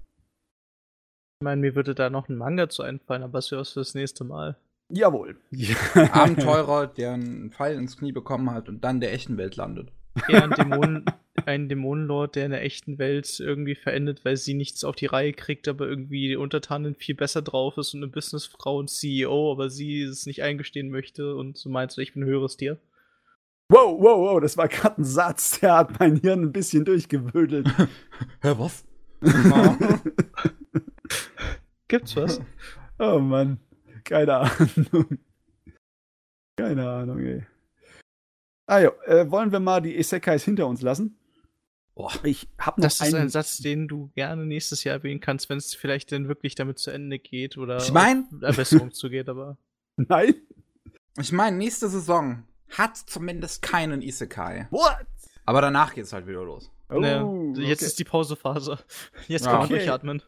Ich 1.38 1.44
meine, 1.44 1.60
mir 1.60 1.74
würde 1.74 1.94
da 1.94 2.08
noch 2.08 2.30
ein 2.30 2.36
Manga 2.36 2.70
zu 2.70 2.82
einfallen, 2.82 3.22
aber 3.22 3.40
es 3.40 3.50
wäre 3.50 3.60
was 3.60 3.72
fürs 3.72 3.94
nächste 3.94 4.24
Mal. 4.24 4.56
Jawohl. 4.88 5.36
Abenteurer, 5.94 6.86
der 6.86 7.12
einen 7.12 7.50
Pfeil 7.50 7.76
ins 7.76 7.98
Knie 7.98 8.12
bekommen 8.12 8.50
hat 8.50 8.70
und 8.70 8.82
dann 8.84 9.00
der 9.00 9.12
echten 9.12 9.36
Welt 9.36 9.56
landet. 9.56 9.92
Eher 10.28 10.44
ein, 10.44 10.50
Dämonen, 10.52 11.04
ein 11.44 11.68
Dämonenlord, 11.68 12.36
der 12.36 12.46
in 12.46 12.52
der 12.52 12.62
echten 12.62 12.98
Welt 12.98 13.38
irgendwie 13.38 13.74
verendet, 13.74 14.24
weil 14.24 14.38
sie 14.38 14.54
nichts 14.54 14.82
auf 14.82 14.96
die 14.96 15.04
Reihe 15.04 15.34
kriegt, 15.34 15.68
aber 15.68 15.86
irgendwie 15.86 16.28
die 16.28 16.36
Untertanin 16.36 16.94
viel 16.94 17.14
besser 17.14 17.42
drauf 17.42 17.76
ist 17.76 17.92
und 17.92 18.02
eine 18.02 18.10
Businessfrau 18.10 18.78
und 18.78 18.88
CEO, 18.88 19.52
aber 19.52 19.68
sie 19.68 20.04
es 20.04 20.24
nicht 20.24 20.42
eingestehen 20.42 20.88
möchte 20.88 21.36
und 21.36 21.58
so 21.58 21.68
meint, 21.68 21.98
ich 21.98 22.14
bin 22.14 22.22
ein 22.22 22.28
höheres 22.28 22.56
Tier. 22.56 22.78
Wow, 23.68 24.00
wow, 24.00 24.18
wow, 24.18 24.40
das 24.40 24.56
war 24.56 24.68
gerade 24.68 25.02
ein 25.02 25.04
Satz, 25.04 25.60
der 25.60 25.76
hat 25.76 26.00
mein 26.00 26.16
Hirn 26.16 26.44
ein 26.44 26.52
bisschen 26.52 26.86
durchgewödelt. 26.86 27.68
Hä, 28.40 28.54
was? 28.56 28.86
Gibt's 31.88 32.16
was? 32.16 32.40
Oh 32.98 33.18
Mann, 33.18 33.60
keine 34.04 34.36
Ahnung. 34.36 35.18
Keine 36.56 36.88
Ahnung, 36.88 37.18
ey. 37.18 37.46
Ah 38.66 38.78
ja, 38.78 38.90
äh, 39.04 39.30
wollen 39.30 39.52
wir 39.52 39.60
mal 39.60 39.82
die 39.82 39.98
Isekais 39.98 40.44
hinter 40.44 40.66
uns 40.66 40.80
lassen? 40.80 41.18
Boah, 41.94 42.12
ich 42.24 42.48
hab 42.58 42.78
noch 42.78 42.84
Das 42.84 43.00
ist 43.00 43.14
ein 43.14 43.28
Satz, 43.28 43.58
den 43.58 43.86
du 43.86 44.10
gerne 44.14 44.44
nächstes 44.44 44.84
Jahr 44.84 44.96
erwähnen 44.96 45.20
kannst, 45.20 45.48
wenn 45.48 45.58
es 45.58 45.74
vielleicht 45.74 46.10
dann 46.12 46.28
wirklich 46.28 46.54
damit 46.54 46.78
zu 46.78 46.90
Ende 46.90 47.18
geht 47.18 47.56
oder 47.56 47.78
ich 47.78 47.92
mein, 47.92 48.26
Verbesserung 48.40 48.92
zugeht, 48.92 49.28
aber. 49.28 49.56
Nein. 49.96 50.34
Ich 51.18 51.32
meine, 51.32 51.56
nächste 51.56 51.88
Saison 51.88 52.44
hat 52.70 52.96
zumindest 52.96 53.62
keinen 53.62 54.02
Isekai. 54.02 54.68
What? 54.70 55.06
Aber 55.46 55.60
danach 55.60 55.94
geht's 55.94 56.12
halt 56.12 56.26
wieder 56.26 56.44
los. 56.44 56.70
Oh, 56.88 57.00
nee, 57.00 57.62
jetzt 57.62 57.80
okay. 57.80 57.86
ist 57.86 57.98
die 57.98 58.04
Pausephase. 58.04 58.78
Jetzt 59.28 59.44
kann 59.44 59.54
man 59.54 59.64
okay. 59.64 59.76
durchatmen. 59.76 60.22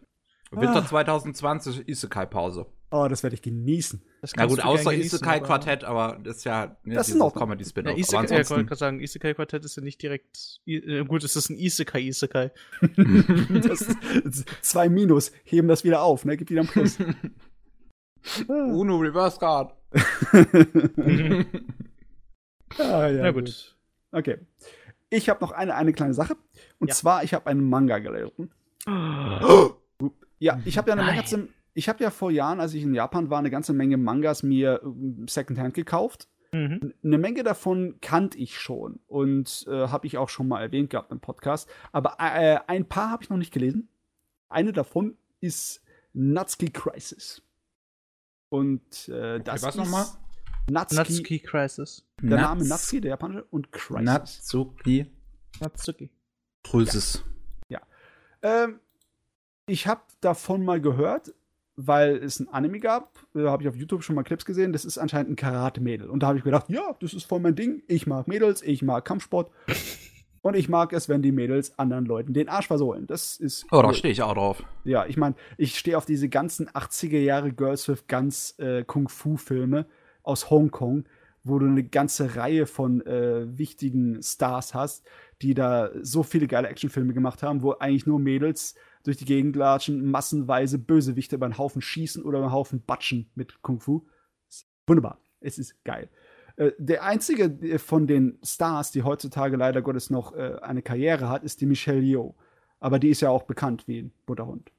Winter 0.50 0.82
ah. 0.82 0.86
2020 0.86 1.88
Isekai-Pause. 1.88 2.66
Oh, 2.90 3.06
das 3.08 3.22
werde 3.22 3.34
ich 3.34 3.42
genießen. 3.42 4.00
Na 4.36 4.46
gut, 4.46 4.64
außer 4.64 4.94
Isekai-Quartett, 4.94 5.84
aber 5.84 6.18
das 6.22 6.38
ist 6.38 6.44
ja 6.44 6.78
ne, 6.84 6.94
das 6.94 7.10
ist 7.10 7.20
auch 7.20 7.34
comedy 7.34 7.62
spin 7.64 7.84
ja, 7.84 7.94
Isekai, 7.94 8.34
ja, 8.34 8.40
ich 8.40 8.48
wollte 8.48 8.64
gerade 8.64 8.78
sagen, 8.78 9.00
Isekai-Quartett 9.00 9.64
ist 9.64 9.76
ja 9.76 9.82
nicht 9.82 10.00
direkt. 10.00 10.60
Äh, 10.66 11.04
gut, 11.04 11.22
es 11.22 11.36
ist 11.36 11.50
ein 11.50 11.58
Isekai-Isekai. 11.58 12.50
zwei 14.62 14.88
Minus 14.88 15.32
heben 15.44 15.68
das 15.68 15.84
wieder 15.84 16.00
auf, 16.00 16.24
ne? 16.24 16.38
Gibt 16.38 16.50
wieder 16.50 16.62
ein 16.62 16.66
Plus. 16.66 16.96
Uno 18.48 18.96
Reverse 18.96 19.38
Card. 19.38 19.74
ah, 22.78 23.06
ja, 23.06 23.22
Na 23.22 23.30
gut. 23.32 23.44
gut. 23.44 23.76
Okay. 24.12 24.38
Ich 25.10 25.28
habe 25.28 25.40
noch 25.42 25.52
eine, 25.52 25.74
eine 25.74 25.92
kleine 25.92 26.14
Sache. 26.14 26.36
Und 26.78 26.88
ja. 26.88 26.94
zwar, 26.94 27.22
ich 27.22 27.34
habe 27.34 27.46
einen 27.48 27.68
Manga 27.68 27.98
gelesen. 27.98 28.50
Oh. 29.42 29.74
Ja, 30.39 30.60
ich 30.65 30.78
habe 30.78 30.90
ja 30.90 30.97
eine 30.97 31.05
Menge 31.05 31.24
zum, 31.24 31.48
ich 31.74 31.89
habe 31.89 32.02
ja 32.02 32.10
vor 32.10 32.31
Jahren, 32.31 32.60
als 32.60 32.74
ich 32.74 32.82
in 32.82 32.94
Japan 32.94 33.31
war, 33.31 33.39
eine 33.39 33.51
ganze 33.51 33.73
Menge 33.73 33.97
Mangas 33.97 34.43
mir 34.43 34.81
äh, 34.82 35.27
Secondhand 35.28 35.74
gekauft. 35.74 36.28
Mhm. 36.52 36.94
Eine 37.05 37.19
Menge 37.19 37.43
davon 37.43 38.01
kannte 38.01 38.39
ich 38.39 38.59
schon 38.59 39.01
und 39.06 39.66
äh, 39.69 39.89
habe 39.89 40.06
ich 40.06 40.16
auch 40.16 40.28
schon 40.28 40.48
mal 40.48 40.62
erwähnt 40.62 40.90
gehabt 40.90 41.12
im 41.12 41.20
Podcast. 41.20 41.69
Aber 41.93 42.16
äh, 42.19 42.59
ein 42.66 42.86
paar 42.86 43.10
habe 43.10 43.23
ich 43.23 43.31
noch 43.31 43.36
nicht 43.36 43.52
gelesen. 43.52 43.89
Eine 44.48 44.73
davon 44.73 45.16
ist 45.40 45.82
Natsuki 46.15 46.70
Crisis. 46.70 47.43
Und 48.48 49.09
äh, 49.09 49.40
das 49.40 49.62
okay, 49.62 49.69
was 49.69 49.77
nochmal? 49.77 50.06
Natsuki, 50.70 50.97
Natsuki 50.97 51.39
Crisis. 51.40 52.06
Der 52.20 52.31
Nats 52.31 52.43
Name 52.43 52.69
Natsuki, 52.69 53.01
der 53.02 53.10
japanische, 53.10 53.44
und 53.44 53.73
Crisis. 53.73 54.05
Natsuki. 54.05 55.06
Natsuki. 55.60 56.10
Crisis. 56.65 57.24
Ja. 57.69 57.81
ja. 58.43 58.65
Ähm, 58.65 58.81
ich 59.69 59.86
habe 59.86 60.01
davon 60.20 60.65
mal 60.65 60.81
gehört, 60.81 61.35
weil 61.77 62.16
es 62.16 62.40
ein 62.40 62.49
Anime 62.49 62.81
gab, 62.81 63.20
äh, 63.36 63.45
habe 63.45 63.62
ich 63.62 63.69
auf 63.69 63.77
YouTube 63.77 64.03
schon 64.03 64.16
mal 64.16 64.24
Clips 64.24 64.45
gesehen, 64.45 64.73
das 64.73 64.85
ist 64.85 64.99
anscheinend 64.99 65.31
ein 65.31 65.36
Karate-Mädel. 65.36 66.11
Und 66.11 66.23
da 66.23 66.28
habe 66.28 66.39
ich 66.39 66.45
gedacht, 66.45 66.69
ja, 66.69 66.97
das 67.01 67.15
ist 67.15 67.24
voll 67.24 67.39
mein 67.39 67.55
Ding. 67.55 67.82
Ich 67.86 68.07
mag 68.07 68.27
Mädels, 68.27 68.62
ich 68.62 68.82
mag 68.82 69.05
Kampfsport. 69.05 69.53
und 70.43 70.57
ich 70.57 70.69
mag 70.69 70.93
es, 70.93 71.09
wenn 71.09 71.23
die 71.23 71.31
Mädels 71.31 71.78
anderen 71.78 72.05
Leuten 72.07 72.32
den 72.32 72.49
Arsch 72.49 72.66
versohlen. 72.66 73.07
Das 73.07 73.36
ist. 73.36 73.66
Oh, 73.70 73.81
da 73.81 73.95
stehe 73.95 74.11
ich 74.11 74.23
auch 74.23 74.35
drauf. 74.35 74.65
Ja, 74.85 75.07
ich 75.07 75.16
meine, 75.16 75.36
ich 75.57 75.78
stehe 75.78 75.97
auf 75.97 76.05
diese 76.05 76.28
ganzen 76.28 76.69
80er 76.69 77.20
Jahre 77.20 77.53
Girls 77.53 77.86
with 77.89 78.09
Guns 78.09 78.59
äh, 78.59 78.82
Kung-Fu-Filme 78.82 79.86
aus 80.24 80.51
Hongkong, 80.51 81.05
wo 81.45 81.61
du 81.61 81.66
eine 81.66 81.85
ganze 81.85 82.35
Reihe 82.35 82.66
von 82.66 83.07
äh, 83.07 83.57
wichtigen 83.57 84.20
Stars 84.20 84.74
hast, 84.74 85.07
die 85.43 85.55
da 85.55 85.90
so 86.03 86.24
viele 86.24 86.49
geile 86.49 86.69
Actionfilme 86.69 87.15
gemacht 87.15 87.45
haben, 87.45 87.62
wo 87.62 87.73
eigentlich 87.74 88.07
nur 88.07 88.19
Mädels 88.19 88.74
durch 89.09 89.16
die 89.16 89.24
Gegend 89.24 89.56
latschen, 89.56 90.05
massenweise 90.05 90.78
Bösewichte 90.78 91.36
über 91.36 91.47
einen 91.47 91.56
Haufen 91.56 91.80
schießen 91.80 92.22
oder 92.22 92.39
über 92.39 92.48
einen 92.48 92.55
Haufen 92.55 92.82
batschen 92.82 93.30
mit 93.35 93.62
Kung 93.62 93.80
Fu. 93.80 94.06
Wunderbar. 94.86 95.18
Es 95.40 95.59
ist 95.59 95.82
geil. 95.82 96.10
Äh, 96.56 96.72
der 96.76 97.05
einzige 97.05 97.44
äh, 97.44 97.78
von 97.78 98.06
den 98.06 98.39
Stars, 98.43 98.90
die 98.90 99.05
heutzutage 99.05 99.56
leider 99.56 99.80
Gottes 99.80 100.10
noch 100.10 100.35
äh, 100.35 100.59
eine 100.60 100.82
Karriere 100.82 101.30
hat, 101.30 101.43
ist 101.43 101.62
die 101.62 101.66
Michelle 101.66 102.02
Yeoh. 102.02 102.35
Aber 102.80 102.98
die 102.98 103.09
ist 103.09 103.22
ja 103.22 103.30
auch 103.30 103.44
bekannt 103.44 103.89
wie 103.89 104.02
ein 104.02 104.12
Butterhund. 104.26 104.70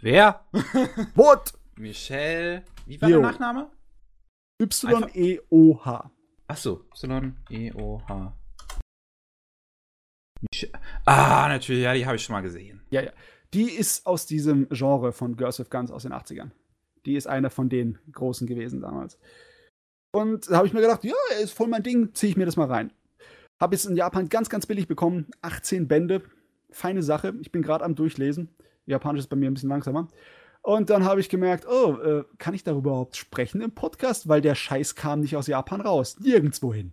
Wer? 0.00 0.46
What? 1.16 1.54
Michelle. 1.76 2.62
Wie 2.86 3.02
war 3.02 3.08
Yeoh. 3.08 3.20
der 3.20 3.30
Nachname? 3.32 3.70
Y-E-O-H. 4.60 6.10
Achso, 6.46 6.84
Y-E-O-H. 6.94 8.39
Ah, 11.04 11.48
natürlich, 11.48 11.82
ja, 11.82 11.94
die 11.94 12.06
habe 12.06 12.16
ich 12.16 12.22
schon 12.22 12.34
mal 12.34 12.40
gesehen. 12.40 12.80
Ja, 12.90 13.02
ja. 13.02 13.12
Die 13.52 13.70
ist 13.70 14.06
aus 14.06 14.26
diesem 14.26 14.68
Genre 14.70 15.12
von 15.12 15.36
Girls 15.36 15.58
with 15.58 15.70
Guns 15.70 15.90
aus 15.90 16.04
den 16.04 16.12
80ern. 16.12 16.50
Die 17.04 17.16
ist 17.16 17.26
eine 17.26 17.50
von 17.50 17.68
den 17.68 17.98
Großen 18.12 18.46
gewesen 18.46 18.80
damals. 18.80 19.18
Und 20.12 20.50
da 20.50 20.56
habe 20.56 20.66
ich 20.66 20.72
mir 20.72 20.80
gedacht, 20.80 21.04
ja, 21.04 21.14
ist 21.40 21.52
voll 21.52 21.68
mein 21.68 21.82
Ding, 21.82 22.14
ziehe 22.14 22.30
ich 22.30 22.36
mir 22.36 22.46
das 22.46 22.56
mal 22.56 22.68
rein. 22.68 22.92
Habe 23.60 23.74
es 23.74 23.84
in 23.84 23.96
Japan 23.96 24.28
ganz, 24.28 24.48
ganz 24.48 24.66
billig 24.66 24.88
bekommen. 24.88 25.26
18 25.42 25.88
Bände. 25.88 26.22
Feine 26.70 27.02
Sache. 27.02 27.34
Ich 27.40 27.52
bin 27.52 27.62
gerade 27.62 27.84
am 27.84 27.94
Durchlesen. 27.94 28.48
Japanisch 28.86 29.20
ist 29.20 29.28
bei 29.28 29.36
mir 29.36 29.50
ein 29.50 29.54
bisschen 29.54 29.68
langsamer. 29.68 30.08
Und 30.62 30.90
dann 30.90 31.04
habe 31.04 31.20
ich 31.20 31.28
gemerkt, 31.28 31.66
oh, 31.66 31.96
äh, 32.00 32.24
kann 32.38 32.54
ich 32.54 32.64
darüber 32.64 32.90
überhaupt 32.90 33.16
sprechen 33.16 33.60
im 33.60 33.72
Podcast? 33.72 34.28
Weil 34.28 34.40
der 34.40 34.54
Scheiß 34.54 34.94
kam 34.94 35.20
nicht 35.20 35.36
aus 35.36 35.46
Japan 35.46 35.80
raus. 35.80 36.18
Nirgendwohin. 36.20 36.92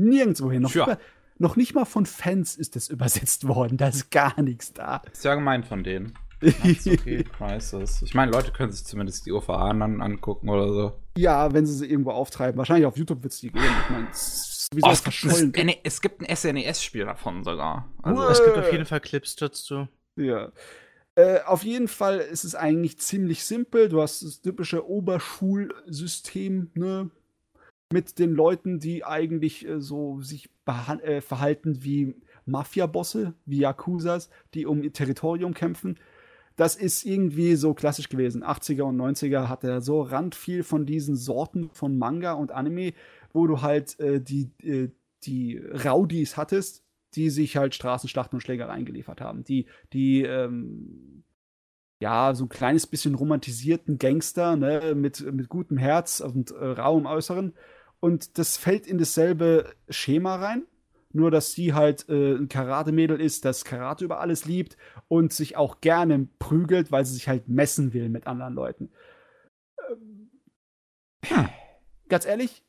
Nirgendwohin. 0.00 0.62
Noch, 0.62 0.70
sure. 0.70 0.98
Noch 1.38 1.56
nicht 1.56 1.74
mal 1.74 1.84
von 1.84 2.06
Fans 2.06 2.56
ist 2.56 2.76
es 2.76 2.88
übersetzt 2.88 3.48
worden. 3.48 3.76
Da 3.76 3.88
ist 3.88 4.10
gar 4.10 4.40
nichts 4.40 4.72
da. 4.72 5.02
Ist 5.12 5.24
ja 5.24 5.34
gemein 5.34 5.64
von 5.64 5.82
denen. 5.82 6.14
okay, 6.42 7.24
Crisis. 7.24 8.02
Ich 8.02 8.14
meine, 8.14 8.32
Leute 8.32 8.52
können 8.52 8.70
sich 8.70 8.84
zumindest 8.84 9.26
die 9.26 9.32
OVA 9.32 9.72
dann 9.72 10.00
angucken 10.00 10.48
oder 10.48 10.72
so. 10.72 10.92
Ja, 11.16 11.52
wenn 11.52 11.66
sie 11.66 11.74
sie 11.74 11.86
irgendwo 11.86 12.10
auftreiben. 12.10 12.58
Wahrscheinlich 12.58 12.86
auf 12.86 12.96
YouTube 12.96 13.22
wird 13.22 13.32
es 13.32 13.40
die 13.40 13.50
geben. 13.50 13.64
Ich 13.64 13.90
meine, 13.90 14.06
oh, 14.06 14.90
es, 14.90 15.04
gibt 15.04 15.58
ein, 15.58 15.74
es 15.82 16.00
gibt 16.00 16.20
ein 16.20 16.36
SNES-Spiel 16.36 17.04
davon 17.04 17.44
sogar. 17.44 17.88
Also, 18.02 18.28
es 18.28 18.44
gibt 18.44 18.58
auf 18.58 18.70
jeden 18.70 18.86
Fall 18.86 19.00
Clips 19.00 19.36
dazu. 19.36 19.88
Ja. 20.16 20.52
Äh, 21.16 21.40
auf 21.46 21.62
jeden 21.62 21.88
Fall 21.88 22.18
ist 22.18 22.44
es 22.44 22.54
eigentlich 22.54 22.98
ziemlich 22.98 23.44
simpel. 23.44 23.88
Du 23.88 24.02
hast 24.02 24.22
das 24.22 24.40
typische 24.40 24.88
Oberschulsystem, 24.88 26.70
ne? 26.74 27.10
Mit 27.94 28.18
den 28.18 28.34
Leuten, 28.34 28.80
die 28.80 29.04
eigentlich 29.04 29.68
äh, 29.68 29.80
so 29.80 30.20
sich 30.20 30.50
äh, 30.66 31.20
verhalten 31.20 31.84
wie 31.84 32.16
Mafia-Bosse, 32.44 33.34
wie 33.46 33.60
Yakuzas, 33.60 34.30
die 34.52 34.66
um 34.66 34.82
ihr 34.82 34.92
Territorium 34.92 35.54
kämpfen. 35.54 35.96
Das 36.56 36.74
ist 36.74 37.04
irgendwie 37.04 37.54
so 37.54 37.72
klassisch 37.72 38.08
gewesen. 38.08 38.42
80er 38.42 38.82
und 38.82 38.96
90er 38.96 39.48
hat 39.48 39.62
er 39.62 39.80
so 39.80 40.02
randviel 40.02 40.64
von 40.64 40.86
diesen 40.86 41.14
Sorten 41.14 41.70
von 41.72 41.96
Manga 41.96 42.32
und 42.32 42.50
Anime, 42.50 42.94
wo 43.32 43.46
du 43.46 43.62
halt 43.62 43.98
äh, 44.00 44.20
die, 44.20 44.50
äh, 44.64 44.90
die 45.22 45.58
Rowdies 45.58 46.36
hattest, 46.36 46.82
die 47.14 47.30
sich 47.30 47.56
halt 47.56 47.76
Straßenschlachten 47.76 48.36
und 48.36 48.40
Schlägereien 48.40 48.84
geliefert 48.84 49.20
haben. 49.20 49.44
Die, 49.44 49.66
die, 49.92 50.22
ähm, 50.22 51.22
ja, 52.00 52.34
so 52.34 52.46
ein 52.46 52.48
kleines 52.48 52.88
bisschen 52.88 53.14
romantisierten 53.14 53.98
Gangster, 53.98 54.56
ne, 54.56 54.94
mit, 54.96 55.20
mit 55.32 55.48
gutem 55.48 55.78
Herz 55.78 56.18
und 56.20 56.50
äh, 56.50 56.64
rauem 56.64 57.06
Äußeren. 57.06 57.54
Und 58.04 58.36
das 58.36 58.58
fällt 58.58 58.86
in 58.86 58.98
dasselbe 58.98 59.74
Schema 59.88 60.34
rein. 60.34 60.66
Nur, 61.14 61.30
dass 61.30 61.52
sie 61.52 61.72
halt 61.72 62.06
äh, 62.10 62.34
ein 62.34 62.50
Karate-Mädel 62.50 63.18
ist, 63.18 63.46
das 63.46 63.64
Karate 63.64 64.04
über 64.04 64.20
alles 64.20 64.44
liebt 64.44 64.76
und 65.08 65.32
sich 65.32 65.56
auch 65.56 65.80
gerne 65.80 66.28
prügelt, 66.38 66.92
weil 66.92 67.06
sie 67.06 67.14
sich 67.14 67.28
halt 67.28 67.48
messen 67.48 67.94
will 67.94 68.10
mit 68.10 68.26
anderen 68.26 68.52
Leuten. 68.52 68.90
Ähm, 69.90 70.30
hm. 71.24 71.48
Ganz 72.10 72.26
ehrlich, 72.26 72.62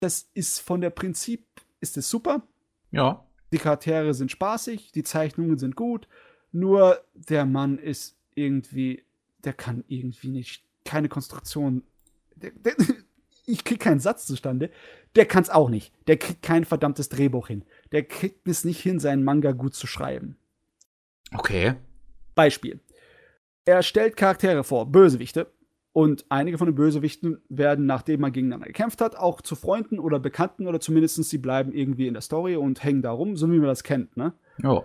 das 0.00 0.28
ist 0.34 0.58
von 0.58 0.80
der 0.80 0.90
Prinzip, 0.90 1.46
ist 1.78 1.96
es 1.96 2.10
super. 2.10 2.42
Ja. 2.90 3.24
Die 3.52 3.58
Charaktere 3.58 4.14
sind 4.14 4.32
spaßig, 4.32 4.90
die 4.90 5.04
Zeichnungen 5.04 5.58
sind 5.58 5.76
gut, 5.76 6.08
nur 6.50 7.00
der 7.14 7.46
Mann 7.46 7.78
ist 7.78 8.16
irgendwie, 8.34 9.04
der 9.44 9.52
kann 9.52 9.84
irgendwie 9.86 10.30
nicht, 10.30 10.64
keine 10.84 11.08
Konstruktion. 11.08 11.84
Der, 12.34 12.50
der, 12.50 12.74
ich 13.46 13.64
krieg 13.64 13.80
keinen 13.80 14.00
Satz 14.00 14.26
zustande. 14.26 14.70
Der 15.16 15.26
kann's 15.26 15.50
auch 15.50 15.68
nicht. 15.68 15.92
Der 16.06 16.16
kriegt 16.16 16.42
kein 16.42 16.64
verdammtes 16.64 17.08
Drehbuch 17.08 17.48
hin. 17.48 17.64
Der 17.90 18.04
kriegt 18.04 18.48
es 18.48 18.64
nicht 18.64 18.80
hin, 18.80 18.98
seinen 18.98 19.24
Manga 19.24 19.52
gut 19.52 19.74
zu 19.74 19.86
schreiben. 19.86 20.36
Okay. 21.34 21.74
Beispiel. 22.34 22.80
Er 23.64 23.82
stellt 23.82 24.16
Charaktere 24.16 24.64
vor, 24.64 24.90
Bösewichte. 24.90 25.52
Und 25.94 26.24
einige 26.30 26.56
von 26.56 26.68
den 26.68 26.74
Bösewichten 26.74 27.42
werden, 27.50 27.84
nachdem 27.84 28.22
man 28.22 28.32
gegeneinander 28.32 28.66
gekämpft 28.66 29.02
hat, 29.02 29.14
auch 29.14 29.42
zu 29.42 29.54
Freunden 29.54 29.98
oder 29.98 30.18
Bekannten 30.18 30.66
oder 30.66 30.80
zumindest 30.80 31.22
sie 31.22 31.36
bleiben 31.36 31.72
irgendwie 31.72 32.06
in 32.06 32.14
der 32.14 32.22
Story 32.22 32.56
und 32.56 32.82
hängen 32.82 33.02
da 33.02 33.10
rum, 33.10 33.36
so 33.36 33.50
wie 33.52 33.58
man 33.58 33.66
das 33.66 33.84
kennt, 33.84 34.16
ne? 34.16 34.32
Ja. 34.62 34.84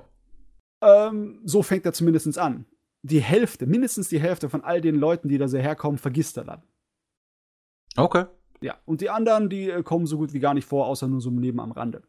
Ähm, 0.81 1.39
so 1.45 1.63
fängt 1.63 1.85
er 1.85 1.93
zumindest 1.93 2.37
an. 2.37 2.65
Die 3.03 3.21
Hälfte, 3.21 3.67
mindestens 3.67 4.09
die 4.09 4.19
Hälfte 4.19 4.49
von 4.49 4.65
all 4.65 4.81
den 4.81 4.95
Leuten, 4.95 5.29
die 5.29 5.37
da 5.37 5.47
so 5.47 5.57
herkommen, 5.57 5.97
vergisst 5.97 6.35
er 6.35 6.43
dann. 6.43 6.63
Okay. 7.95 8.25
Ja, 8.61 8.75
und 8.85 9.01
die 9.01 9.09
anderen, 9.09 9.49
die 9.49 9.69
äh, 9.69 9.83
kommen 9.83 10.07
so 10.07 10.17
gut 10.17 10.33
wie 10.33 10.39
gar 10.39 10.53
nicht 10.53 10.67
vor, 10.67 10.87
außer 10.87 11.07
nur 11.07 11.21
so 11.21 11.29
neben 11.29 11.59
am 11.59 11.71
Rande. 11.71 12.03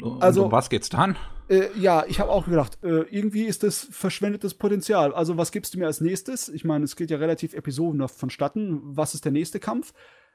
Und 0.00 0.22
also, 0.22 0.44
um 0.44 0.52
was 0.52 0.68
geht's 0.70 0.88
dann? 0.88 1.16
Äh, 1.48 1.68
ja, 1.78 2.04
ich 2.06 2.20
habe 2.20 2.30
auch 2.30 2.46
gedacht, 2.46 2.78
äh, 2.82 3.02
irgendwie 3.10 3.44
ist 3.44 3.62
das 3.62 3.88
verschwendetes 3.90 4.54
Potenzial. 4.54 5.14
Also, 5.14 5.36
was 5.36 5.50
gibst 5.50 5.74
du 5.74 5.78
mir 5.78 5.86
als 5.86 6.00
nächstes? 6.00 6.48
Ich 6.48 6.64
meine, 6.64 6.84
es 6.84 6.94
geht 6.94 7.10
ja 7.10 7.16
relativ 7.18 7.54
episodenhaft 7.54 8.14
vonstatten. 8.16 8.80
Was 8.82 9.14
ist 9.14 9.24
der 9.24 9.32
nächste 9.32 9.60
Kampf? 9.60 9.94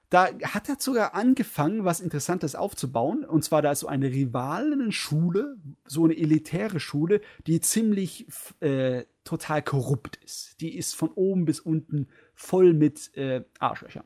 Da 0.09 0.27
hat 0.43 0.69
er 0.69 0.75
sogar 0.79 1.15
angefangen, 1.15 1.85
was 1.85 1.99
Interessantes 1.99 2.55
aufzubauen. 2.55 3.25
Und 3.25 3.43
zwar, 3.43 3.61
da 3.61 3.71
ist 3.71 3.79
so 3.79 3.87
eine 3.87 4.11
Rivalenschule, 4.11 5.57
so 5.87 6.03
eine 6.03 6.17
elitäre 6.17 6.79
Schule, 6.79 7.21
die 7.47 7.61
ziemlich 7.61 8.27
äh, 8.59 9.05
total 9.23 9.63
korrupt 9.63 10.17
ist. 10.17 10.61
Die 10.61 10.77
ist 10.77 10.93
von 10.93 11.09
oben 11.09 11.45
bis 11.45 11.59
unten 11.59 12.09
voll 12.35 12.73
mit 12.73 13.15
äh, 13.17 13.43
Arschlöchern. 13.59 14.03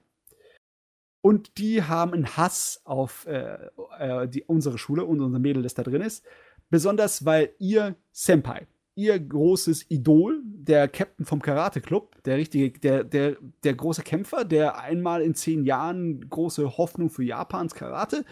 Und 1.21 1.57
die 1.57 1.83
haben 1.83 2.13
einen 2.13 2.37
Hass 2.37 2.81
auf 2.85 3.25
äh, 3.27 3.57
äh, 3.99 4.27
die, 4.27 4.43
unsere 4.43 4.77
Schule 4.77 5.05
und 5.05 5.19
unser 5.19 5.39
Mädel, 5.39 5.63
das 5.63 5.73
da 5.73 5.83
drin 5.83 6.01
ist. 6.01 6.23
Besonders, 6.69 7.25
weil 7.25 7.51
ihr 7.59 7.95
Senpai, 8.11 8.67
ihr 8.95 9.19
großes 9.19 9.89
Idol, 9.89 10.41
der 10.45 10.87
Captain 10.87 11.25
vom 11.25 11.41
Karate 11.41 11.81
Club, 11.81 12.21
der 12.23 12.37
richtige, 12.37 12.77
der, 12.79 13.03
der, 13.03 13.37
der 13.63 13.73
große 13.73 14.03
Kämpfer, 14.03 14.43
der 14.43 14.79
einmal 14.79 15.21
in 15.21 15.35
zehn 15.35 15.63
Jahren 15.63 16.29
große 16.29 16.77
Hoffnung 16.77 17.09
für 17.09 17.23
Japans 17.23 17.73
Karate, 17.73 18.25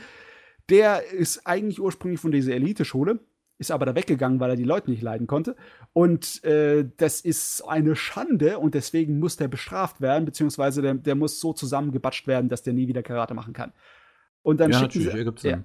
der 0.70 1.12
ist 1.12 1.46
eigentlich 1.46 1.80
ursprünglich 1.80 2.20
von 2.20 2.32
dieser 2.32 2.54
Elite-Schule, 2.54 3.20
ist 3.58 3.72
aber 3.72 3.86
da 3.86 3.96
weggegangen, 3.96 4.40
weil 4.40 4.52
er 4.52 4.56
die 4.56 4.64
Leute 4.64 4.90
nicht 4.90 5.02
leiden 5.02 5.28
konnte. 5.28 5.56
Und 5.94 6.44
äh, 6.44 6.86
das 6.98 7.22
ist 7.22 7.62
eine 7.62 7.96
Schande 7.96 8.60
und 8.60 8.74
deswegen 8.74 9.20
muss 9.20 9.38
der 9.38 9.48
bestraft 9.48 10.02
werden, 10.02 10.26
beziehungsweise 10.26 10.82
der, 10.82 10.96
der 10.96 11.16
muss 11.16 11.40
so 11.40 11.54
zusammengebatscht 11.54 12.28
werden, 12.28 12.50
dass 12.50 12.64
der 12.64 12.74
nie 12.74 12.88
wieder 12.88 13.04
Karate 13.04 13.34
machen 13.34 13.54
kann. 13.54 13.72
Und 14.42 14.60
dann 14.60 14.72
ja, 14.72 14.80
schicken 14.80 15.02
sie, 15.02 15.50
ja, 15.50 15.64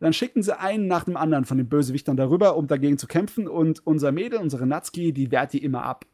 dann 0.00 0.12
schicken 0.12 0.42
sie 0.42 0.58
einen 0.58 0.86
nach 0.86 1.04
dem 1.04 1.16
anderen 1.16 1.44
von 1.44 1.58
den 1.58 1.68
Bösewichtern 1.68 2.16
darüber, 2.16 2.56
um 2.56 2.66
dagegen 2.66 2.98
zu 2.98 3.06
kämpfen. 3.06 3.48
Und 3.48 3.86
unser 3.86 4.12
Mädel, 4.12 4.40
unsere 4.40 4.66
Natsuki, 4.66 5.12
die 5.12 5.30
wehrt 5.30 5.52
die 5.52 5.62
immer 5.62 5.84
ab. 5.84 6.06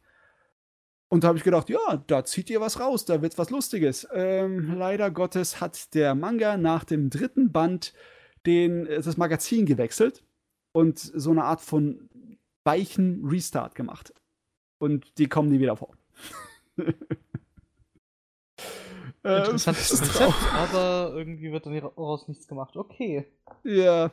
Und 1.07 1.23
da 1.23 1.29
habe 1.29 1.37
ich 1.37 1.43
gedacht, 1.43 1.69
ja, 1.69 2.03
da 2.07 2.25
zieht 2.25 2.49
ihr 2.49 2.59
was 2.59 2.79
raus, 2.79 3.05
da 3.05 3.21
wird 3.21 3.37
was 3.37 3.49
Lustiges. 3.49 4.07
Ähm, 4.13 4.75
leider 4.75 5.11
Gottes 5.11 5.61
hat 5.61 5.93
der 5.93 6.15
Manga 6.15 6.57
nach 6.57 6.83
dem 6.83 7.09
dritten 7.09 7.51
Band 7.51 7.93
den, 8.45 8.87
äh, 8.87 9.01
das 9.01 9.15
Magazin 9.15 9.65
gewechselt 9.65 10.23
und 10.73 10.99
so 10.99 11.31
eine 11.31 11.45
Art 11.45 11.61
von 11.61 12.09
weichen 12.65 13.25
Restart 13.25 13.75
gemacht. 13.75 14.13
Und 14.79 15.17
die 15.17 15.27
kommen 15.27 15.49
nie 15.49 15.59
wieder 15.59 15.77
vor. 15.77 15.95
Ähm, 19.25 19.37
Interessantes 19.37 20.01
Konzept, 20.01 20.53
aber 20.53 21.13
irgendwie 21.15 21.51
wird 21.51 21.65
dann 21.65 21.73
daraus 21.79 22.27
nichts 22.27 22.47
gemacht. 22.47 22.75
Okay. 22.75 23.25
Ja. 23.63 24.11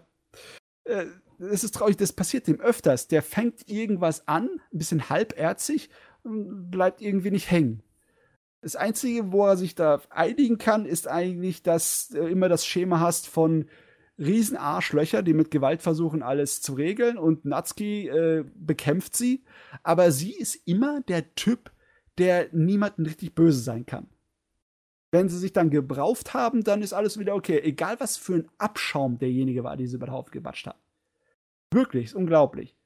Äh, 0.84 1.06
es 1.38 1.64
ist 1.64 1.74
traurig, 1.74 1.96
das 1.96 2.12
passiert 2.12 2.46
dem 2.46 2.60
öfters. 2.60 3.08
Der 3.08 3.22
fängt 3.22 3.68
irgendwas 3.68 4.28
an, 4.28 4.48
ein 4.72 4.78
bisschen 4.78 5.08
halberzig 5.10 5.90
und 6.22 6.70
bleibt 6.70 7.00
irgendwie 7.00 7.32
nicht 7.32 7.50
hängen. 7.50 7.82
Das 8.62 8.76
Einzige, 8.76 9.32
wo 9.32 9.46
er 9.46 9.56
sich 9.56 9.74
da 9.74 10.00
einigen 10.10 10.58
kann, 10.58 10.84
ist 10.84 11.08
eigentlich, 11.08 11.62
dass 11.62 12.08
du 12.08 12.28
immer 12.28 12.48
das 12.48 12.66
Schema 12.66 13.00
hast 13.00 13.26
von 13.26 13.68
Riesenarschlöcher, 14.20 15.22
die 15.22 15.32
mit 15.32 15.50
Gewalt 15.50 15.82
versuchen, 15.82 16.22
alles 16.22 16.60
zu 16.60 16.74
regeln 16.74 17.18
und 17.18 17.44
Natsuki 17.44 18.08
äh, 18.08 18.44
bekämpft 18.54 19.16
sie. 19.16 19.42
Aber 19.82 20.12
sie 20.12 20.32
ist 20.32 20.56
immer 20.66 21.00
der 21.00 21.34
Typ, 21.34 21.72
der 22.18 22.48
niemanden 22.52 23.06
richtig 23.06 23.34
böse 23.34 23.60
sein 23.60 23.86
kann. 23.86 24.08
Wenn 25.10 25.28
sie 25.28 25.38
sich 25.38 25.52
dann 25.52 25.70
gebrauft 25.70 26.34
haben, 26.34 26.62
dann 26.62 26.82
ist 26.82 26.92
alles 26.92 27.18
wieder 27.18 27.34
okay. 27.34 27.60
Egal, 27.60 27.98
was 27.98 28.16
für 28.16 28.34
ein 28.34 28.48
Abschaum 28.58 29.18
derjenige 29.18 29.64
war, 29.64 29.76
die 29.76 29.86
sie 29.86 29.96
über 29.96 30.06
den 30.06 30.12
Haufen 30.12 30.30
gebatscht 30.30 30.66
hat. 30.66 30.76
Wirklich, 31.72 32.06
ist 32.06 32.14
unglaublich. 32.14 32.76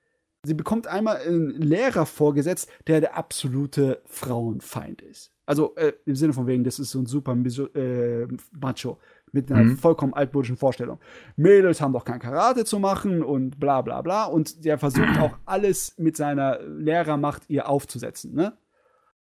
Sie 0.45 0.55
bekommt 0.55 0.87
einmal 0.87 1.17
einen 1.17 1.51
Lehrer 1.51 2.07
vorgesetzt, 2.07 2.71
der 2.87 3.01
der 3.01 3.17
absolute 3.17 4.03
Frauenfeind 4.05 5.03
ist. 5.03 5.33
Also 5.47 5.75
äh, 5.77 5.93
im 6.07 6.17
Sinne 6.17 6.33
von 6.33 6.47
wegen, 6.47 6.65
das 6.65 6.79
ist 6.79 6.91
so 6.91 6.99
ein 6.99 7.07
super 7.07 7.33
äh, 7.33 8.27
Macho 8.53 8.99
mit 9.35 9.51
einer 9.51 9.65
mhm. 9.65 9.77
vollkommen 9.77 10.15
altmodischen 10.15 10.57
Vorstellung. 10.57 10.99
Mädels 11.37 11.81
haben 11.81 11.93
doch 11.93 12.05
kein 12.05 12.21
Karate 12.21 12.65
zu 12.65 12.79
machen 12.79 13.23
und 13.23 13.61
bla 13.61 13.83
bla 13.83 14.01
bla. 14.01 14.25
Und 14.25 14.65
der 14.65 14.79
versucht 14.79 15.19
auch 15.19 15.37
alles 15.45 15.95
mit 15.99 16.17
seiner 16.17 16.61
Lehrermacht 16.63 17.43
ihr 17.49 17.69
aufzusetzen. 17.69 18.35
Ne? 18.35 18.57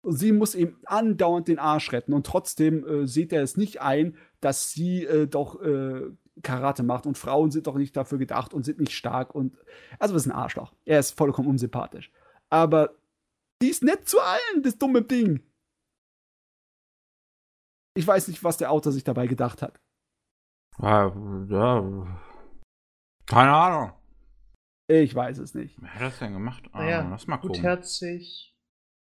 Und 0.03 0.17
sie 0.17 0.33
muss 0.33 0.55
ihm 0.55 0.77
andauernd 0.85 1.49
den 1.49 1.59
Arsch 1.59 1.93
retten 1.93 2.13
und 2.13 2.27
trotzdem 2.27 2.87
äh, 2.87 3.07
sieht 3.07 3.33
er 3.33 3.43
es 3.43 3.57
nicht 3.57 3.81
ein, 3.81 4.17
dass 4.41 4.73
sie 4.73 5.05
äh, 5.05 5.27
doch 5.27 5.63
äh, 5.63 6.11
Karate 6.43 6.83
macht 6.83 7.07
und 7.07 7.19
Frauen 7.19 7.51
sind 7.51 7.67
doch 7.67 7.77
nicht 7.77 7.97
dafür 7.97 8.19
gedacht 8.19 8.55
und 8.55 8.65
sind 8.65 8.81
nicht 8.81 8.93
stark 8.93 9.35
und 9.35 9.57
also 9.99 10.15
das 10.15 10.25
ist 10.25 10.33
ein 10.33 10.37
Arschloch. 10.37 10.73
Er 10.87 10.99
ist 10.99 11.17
vollkommen 11.17 11.49
unsympathisch. 11.49 12.11
Aber 12.49 12.95
die 13.63 13.69
ist 13.69 13.83
nett 13.83 14.09
zu 14.09 14.19
allen, 14.21 14.63
das 14.63 14.79
dumme 14.79 15.03
Ding. 15.03 15.43
Ich 17.95 18.07
weiß 18.07 18.29
nicht, 18.29 18.43
was 18.43 18.57
der 18.57 18.71
Autor 18.71 18.93
sich 18.93 19.05
dabei 19.05 19.27
gedacht 19.27 19.61
hat. 19.61 19.81
Ja, 20.83 21.15
ja. 21.49 22.21
Keine 23.27 23.53
Ahnung. 23.53 23.93
Ich 24.89 25.15
weiß 25.15 25.39
es 25.39 25.55
nicht. 25.55 25.77
Wer 25.81 25.95
hat 25.95 26.03
das 26.03 26.19
denn 26.19 26.33
gemacht? 26.33 26.65
Ah, 26.73 26.83
naja, 26.83 27.09
lass 27.09 27.27
mal 27.27 27.37
gucken. 27.37 27.57
Gutherzig, 27.57 28.51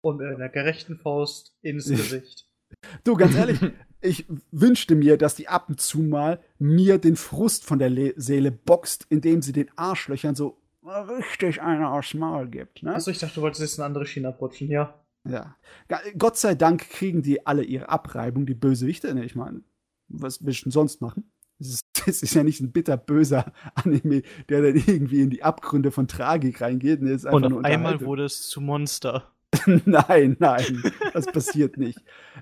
und 0.03 0.19
mit 0.19 0.27
einer 0.27 0.49
gerechten 0.49 0.97
Faust 0.97 1.57
ins 1.63 1.89
Gesicht. 1.89 2.49
Du, 3.05 3.15
ganz 3.15 3.35
ehrlich, 3.35 3.59
ich 4.01 4.27
wünschte 4.51 4.95
mir, 4.95 5.17
dass 5.17 5.35
die 5.37 5.49
ab 5.49 5.69
und 5.69 5.81
zu 5.81 6.01
mal 6.01 6.41
mir 6.59 6.99
den 6.99 7.17
Frust 7.17 7.65
von 7.65 7.79
der 7.79 7.89
Le 7.89 8.13
Seele 8.17 8.53
boxt, 8.53 9.07
indem 9.09 9.41
sie 9.41 9.53
den 9.53 9.71
Arschlöchern 9.77 10.35
so 10.35 10.61
richtig 10.85 11.63
einer 11.63 11.93
aufs 11.93 12.15
Maul 12.15 12.49
gibt. 12.49 12.83
Ne? 12.83 12.95
Achso, 12.95 13.11
ich 13.11 13.19
dachte, 13.19 13.37
du 13.37 13.43
wolltest 13.43 13.63
jetzt 13.63 13.79
eine 13.79 13.87
andere 13.87 14.05
China 14.05 14.33
putschen, 14.33 14.69
ja. 14.69 14.99
Ja. 15.25 15.57
Gott 16.19 16.37
sei 16.37 16.57
Dank 16.57 16.89
kriegen 16.91 17.23
die 17.23 17.47
alle 17.47 17.63
ihre 17.63 17.89
Abreibung, 17.89 18.45
die 18.45 18.55
Bösewichte. 18.55 19.15
Ne? 19.15 19.25
Ich 19.25 19.37
meine, 19.37 19.63
was 20.09 20.45
willst 20.45 20.63
du 20.63 20.65
denn 20.65 20.73
sonst 20.73 21.01
machen? 21.01 21.32
Das 21.63 21.83
ist, 22.07 22.23
ist, 22.23 22.35
ja 22.35 22.43
nicht 22.43 22.61
ein 22.61 22.73
bitterböser 22.73 23.53
Anime, 23.75 24.23
der 24.49 24.63
dann 24.63 24.77
irgendwie 24.77 25.23
in 25.23 25.31
die 25.31 25.43
Abgründe 25.43 25.91
von 25.91 26.09
Tragik 26.09 26.61
reingeht. 26.61 27.03
Ne? 27.03 27.19
Und 27.31 27.53
auf 27.53 27.65
einmal 27.65 28.01
wurde 28.01 28.25
es 28.25 28.49
zu 28.49 28.61
Monster. 28.61 29.33
nein, 29.85 30.37
nein, 30.39 30.83
das 31.13 31.27
passiert 31.27 31.77
nicht. 31.77 31.99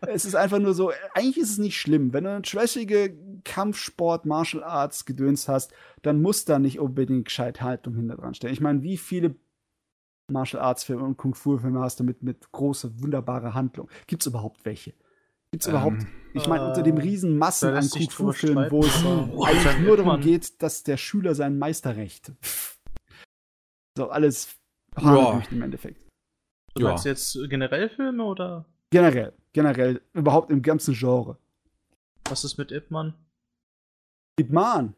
Es 0.06 0.24
ist 0.24 0.36
einfach 0.36 0.60
nur 0.60 0.74
so, 0.74 0.92
eigentlich 1.12 1.38
ist 1.38 1.50
es 1.50 1.58
nicht 1.58 1.76
schlimm. 1.76 2.12
Wenn 2.12 2.24
du 2.24 2.30
eine 2.30 2.42
trashige 2.42 3.16
Kampfsport, 3.44 4.26
Martial 4.26 4.62
Arts 4.62 5.04
gedönst 5.06 5.48
hast, 5.48 5.72
dann 6.02 6.22
muss 6.22 6.44
da 6.44 6.60
nicht 6.60 6.78
unbedingt 6.78 7.24
gescheit 7.24 7.60
Haltung 7.60 7.96
hinter 7.96 8.16
dran 8.16 8.34
stehen. 8.34 8.52
Ich 8.52 8.60
meine, 8.60 8.82
wie 8.82 8.96
viele 8.96 9.34
Martial 10.28 10.62
Arts 10.62 10.84
Filme 10.84 11.02
und 11.02 11.16
Kung 11.16 11.34
Fu 11.34 11.58
Filme 11.58 11.80
hast 11.80 11.98
du 11.98 12.04
mit, 12.04 12.22
mit 12.22 12.52
großer, 12.52 13.00
wunderbarer 13.00 13.54
Handlung? 13.54 13.90
Gibt 14.06 14.22
es 14.22 14.28
überhaupt 14.28 14.64
welche? 14.64 14.94
Gibt 15.52 15.62
es 15.62 15.66
ähm, 15.66 15.74
überhaupt, 15.74 16.06
ich 16.34 16.46
meine, 16.46 16.68
unter 16.68 16.82
dem 16.82 16.96
riesen 16.96 17.36
Massen 17.36 17.74
an 17.74 17.88
Kung 17.88 18.10
Fu 18.10 18.32
Filmen, 18.32 18.70
wo 18.70 18.80
es 18.80 19.04
eigentlich 19.04 19.80
nur 19.80 19.96
darum 19.96 20.20
geht, 20.20 20.62
dass 20.62 20.84
der 20.84 20.96
Schüler 20.96 21.34
seinen 21.34 21.58
Meister 21.58 21.96
rächt. 21.96 22.32
So, 23.98 24.10
alles 24.10 24.56
ja. 25.00 25.42
im 25.50 25.62
Endeffekt. 25.62 26.06
Du 26.74 26.82
ja. 26.82 26.90
meinst 26.90 27.04
jetzt 27.04 27.36
generell 27.48 27.88
Filme 27.88 28.24
oder? 28.24 28.64
Generell, 28.90 29.32
generell, 29.52 30.00
überhaupt 30.12 30.50
im 30.50 30.62
ganzen 30.62 30.94
Genre. 30.94 31.36
Was 32.28 32.44
ist 32.44 32.56
mit 32.58 32.70
Ip 32.70 32.90
Man? 32.90 33.14
Ip 34.38 34.50
Man. 34.50 34.94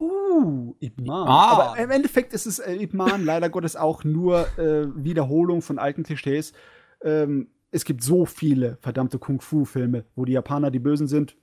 Uh, 0.00 0.74
Ip 0.80 1.00
Man. 1.00 1.26
Ah. 1.26 1.52
Aber 1.52 1.78
im 1.78 1.90
Endeffekt 1.90 2.34
ist 2.34 2.46
es 2.46 2.58
äh, 2.58 2.74
Ip 2.74 2.92
Man 2.92 3.24
leider 3.24 3.48
Gottes 3.48 3.74
auch 3.74 4.04
nur 4.04 4.46
äh, 4.58 4.86
Wiederholung 4.94 5.62
von 5.62 5.78
alten 5.78 6.02
Klischees. 6.02 6.52
Ähm, 7.02 7.48
es 7.74 7.84
gibt 7.84 8.04
so 8.04 8.24
viele 8.24 8.78
verdammte 8.80 9.18
Kung-Fu-Filme, 9.18 10.04
wo 10.14 10.24
die 10.24 10.32
Japaner 10.32 10.70
die 10.70 10.78
Bösen 10.78 11.08
sind, 11.08 11.36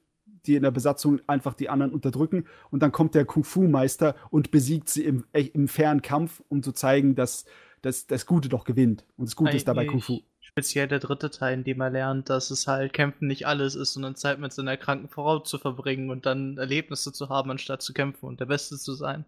die 0.46 0.56
in 0.56 0.64
der 0.64 0.72
Besatzung 0.72 1.20
einfach 1.28 1.54
die 1.54 1.68
anderen 1.68 1.92
unterdrücken 1.92 2.46
und 2.70 2.82
dann 2.82 2.94
kommt 2.94 3.16
der 3.16 3.26
Kung-Fu-Meister 3.26 4.16
und 4.30 4.50
besiegt 4.50 4.90
sie 4.90 5.04
im, 5.04 5.26
äh, 5.34 5.42
im 5.42 5.68
fairen 5.68 6.02
Kampf, 6.02 6.42
um 6.48 6.64
zu 6.64 6.72
zeigen, 6.72 7.16
dass 7.16 7.44
das, 7.82 8.08
das 8.08 8.26
Gute 8.26 8.48
doch 8.48 8.64
gewinnt. 8.64 9.04
Und 9.18 9.28
das 9.28 9.36
Gute 9.36 9.50
Eigentlich 9.50 9.62
ist 9.62 9.68
dabei 9.68 9.86
Kung 9.86 10.00
Fu. 10.00 10.22
Speziell 10.40 10.88
der 10.88 11.00
dritte 11.00 11.32
Teil, 11.32 11.56
in 11.56 11.64
dem 11.66 11.82
er 11.82 11.90
lernt, 11.90 12.30
dass 12.30 12.50
es 12.50 12.66
halt 12.66 12.94
Kämpfen 12.94 13.28
nicht 13.28 13.46
alles 13.46 13.76
ist, 13.76 13.94
sondern 13.94 14.16
Zeit 14.16 14.40
mit 14.40 14.54
seiner 14.54 14.78
kranken 14.78 15.10
Frau 15.10 15.40
zu 15.40 15.58
verbringen 15.58 16.10
und 16.10 16.26
dann 16.26 16.58
Erlebnisse 16.58 17.12
zu 17.12 17.28
haben, 17.28 17.52
anstatt 17.52 17.82
zu 17.82 17.92
kämpfen 17.92 18.26
und 18.26 18.40
der 18.40 18.46
Beste 18.46 18.78
zu 18.78 18.94
sein. 18.94 19.26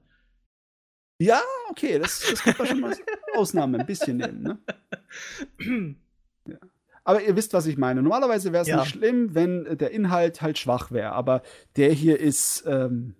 Ja, 1.19 1.41
okay, 1.69 1.99
das, 1.99 2.22
das 2.30 2.43
könnte 2.43 2.59
man 2.59 2.67
schon 2.67 2.80
mal 2.80 2.95
Ausnahme 3.35 3.80
ein 3.80 3.85
bisschen 3.85 4.17
nehmen, 4.17 4.41
ne? 4.41 4.57
ja. 6.48 6.57
Aber 7.03 7.22
ihr 7.22 7.35
wisst, 7.35 7.53
was 7.53 7.65
ich 7.65 7.77
meine. 7.77 8.01
Normalerweise 8.01 8.53
wäre 8.53 8.61
es 8.61 8.67
ja. 8.67 8.77
nicht 8.77 8.90
schlimm, 8.90 9.35
wenn 9.35 9.77
der 9.77 9.91
Inhalt 9.91 10.41
halt 10.41 10.57
schwach 10.57 10.91
wäre. 10.91 11.11
Aber 11.11 11.41
der 11.75 11.91
hier 11.91 12.19
ist, 12.19 12.64
ähm, 12.65 13.15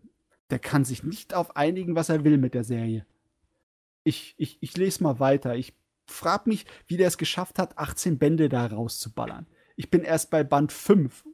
der 0.50 0.60
kann 0.60 0.86
sich 0.86 1.04
nicht 1.04 1.34
auf 1.34 1.56
einigen, 1.58 1.96
was 1.96 2.10
er 2.10 2.24
will 2.24 2.38
mit 2.38 2.54
der 2.54 2.64
Serie 2.64 3.06
ich, 4.04 4.36
ich, 4.38 4.58
ich 4.62 4.78
lese 4.78 5.04
mal 5.04 5.20
weiter. 5.20 5.56
Ich 5.56 5.74
frage 6.06 6.50
mich, 6.50 6.66
wie 6.88 6.98
der 6.98 7.08
es 7.08 7.18
geschafft 7.18 7.60
hat, 7.60 7.78
18 7.78 8.18
Bände 8.18 8.50
da 8.50 8.66
rauszuballern. 8.66 9.48
Ich 9.76 9.90
bin 9.90 10.04
erst 10.04 10.30
bei 10.30 10.44
Band 10.44 10.72
5. 10.72 11.26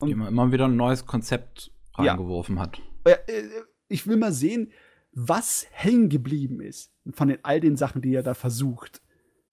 Und 0.00 0.16
man 0.16 0.28
immer 0.28 0.52
wieder 0.52 0.66
ein 0.66 0.76
neues 0.76 1.06
Konzept 1.06 1.72
reingeworfen 1.94 2.56
ja. 2.56 2.62
hat. 2.62 2.82
Äh, 3.04 3.44
ich 3.88 4.06
will 4.06 4.16
mal 4.16 4.32
sehen, 4.32 4.72
was 5.12 5.66
hängen 5.70 6.08
geblieben 6.08 6.60
ist 6.60 6.92
von 7.12 7.28
den, 7.28 7.38
all 7.44 7.60
den 7.60 7.76
Sachen, 7.76 8.02
die 8.02 8.14
er 8.14 8.24
da 8.24 8.34
versucht. 8.34 9.00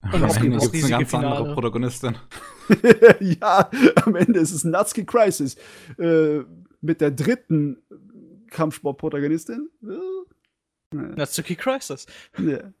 Und 0.02 0.14
am 0.14 0.30
Ende 0.30 0.58
gibt 0.58 0.74
es 0.74 0.84
eine 0.84 0.90
ganz 0.90 1.10
Finale. 1.10 1.36
andere 1.36 1.54
Protagonistin. 1.54 2.16
ja, 3.20 3.70
am 4.04 4.16
Ende 4.16 4.40
ist 4.40 4.52
es 4.52 4.64
Natsuki 4.64 5.04
Crisis. 5.04 5.56
Äh, 5.98 6.40
mit 6.80 7.00
der 7.00 7.12
dritten 7.12 7.82
Kampfsport-Protagonistin. 8.50 9.70
Äh, 9.82 10.96
Natsuki 10.96 11.54
Crisis. 11.54 12.06
Ja. 12.38 12.72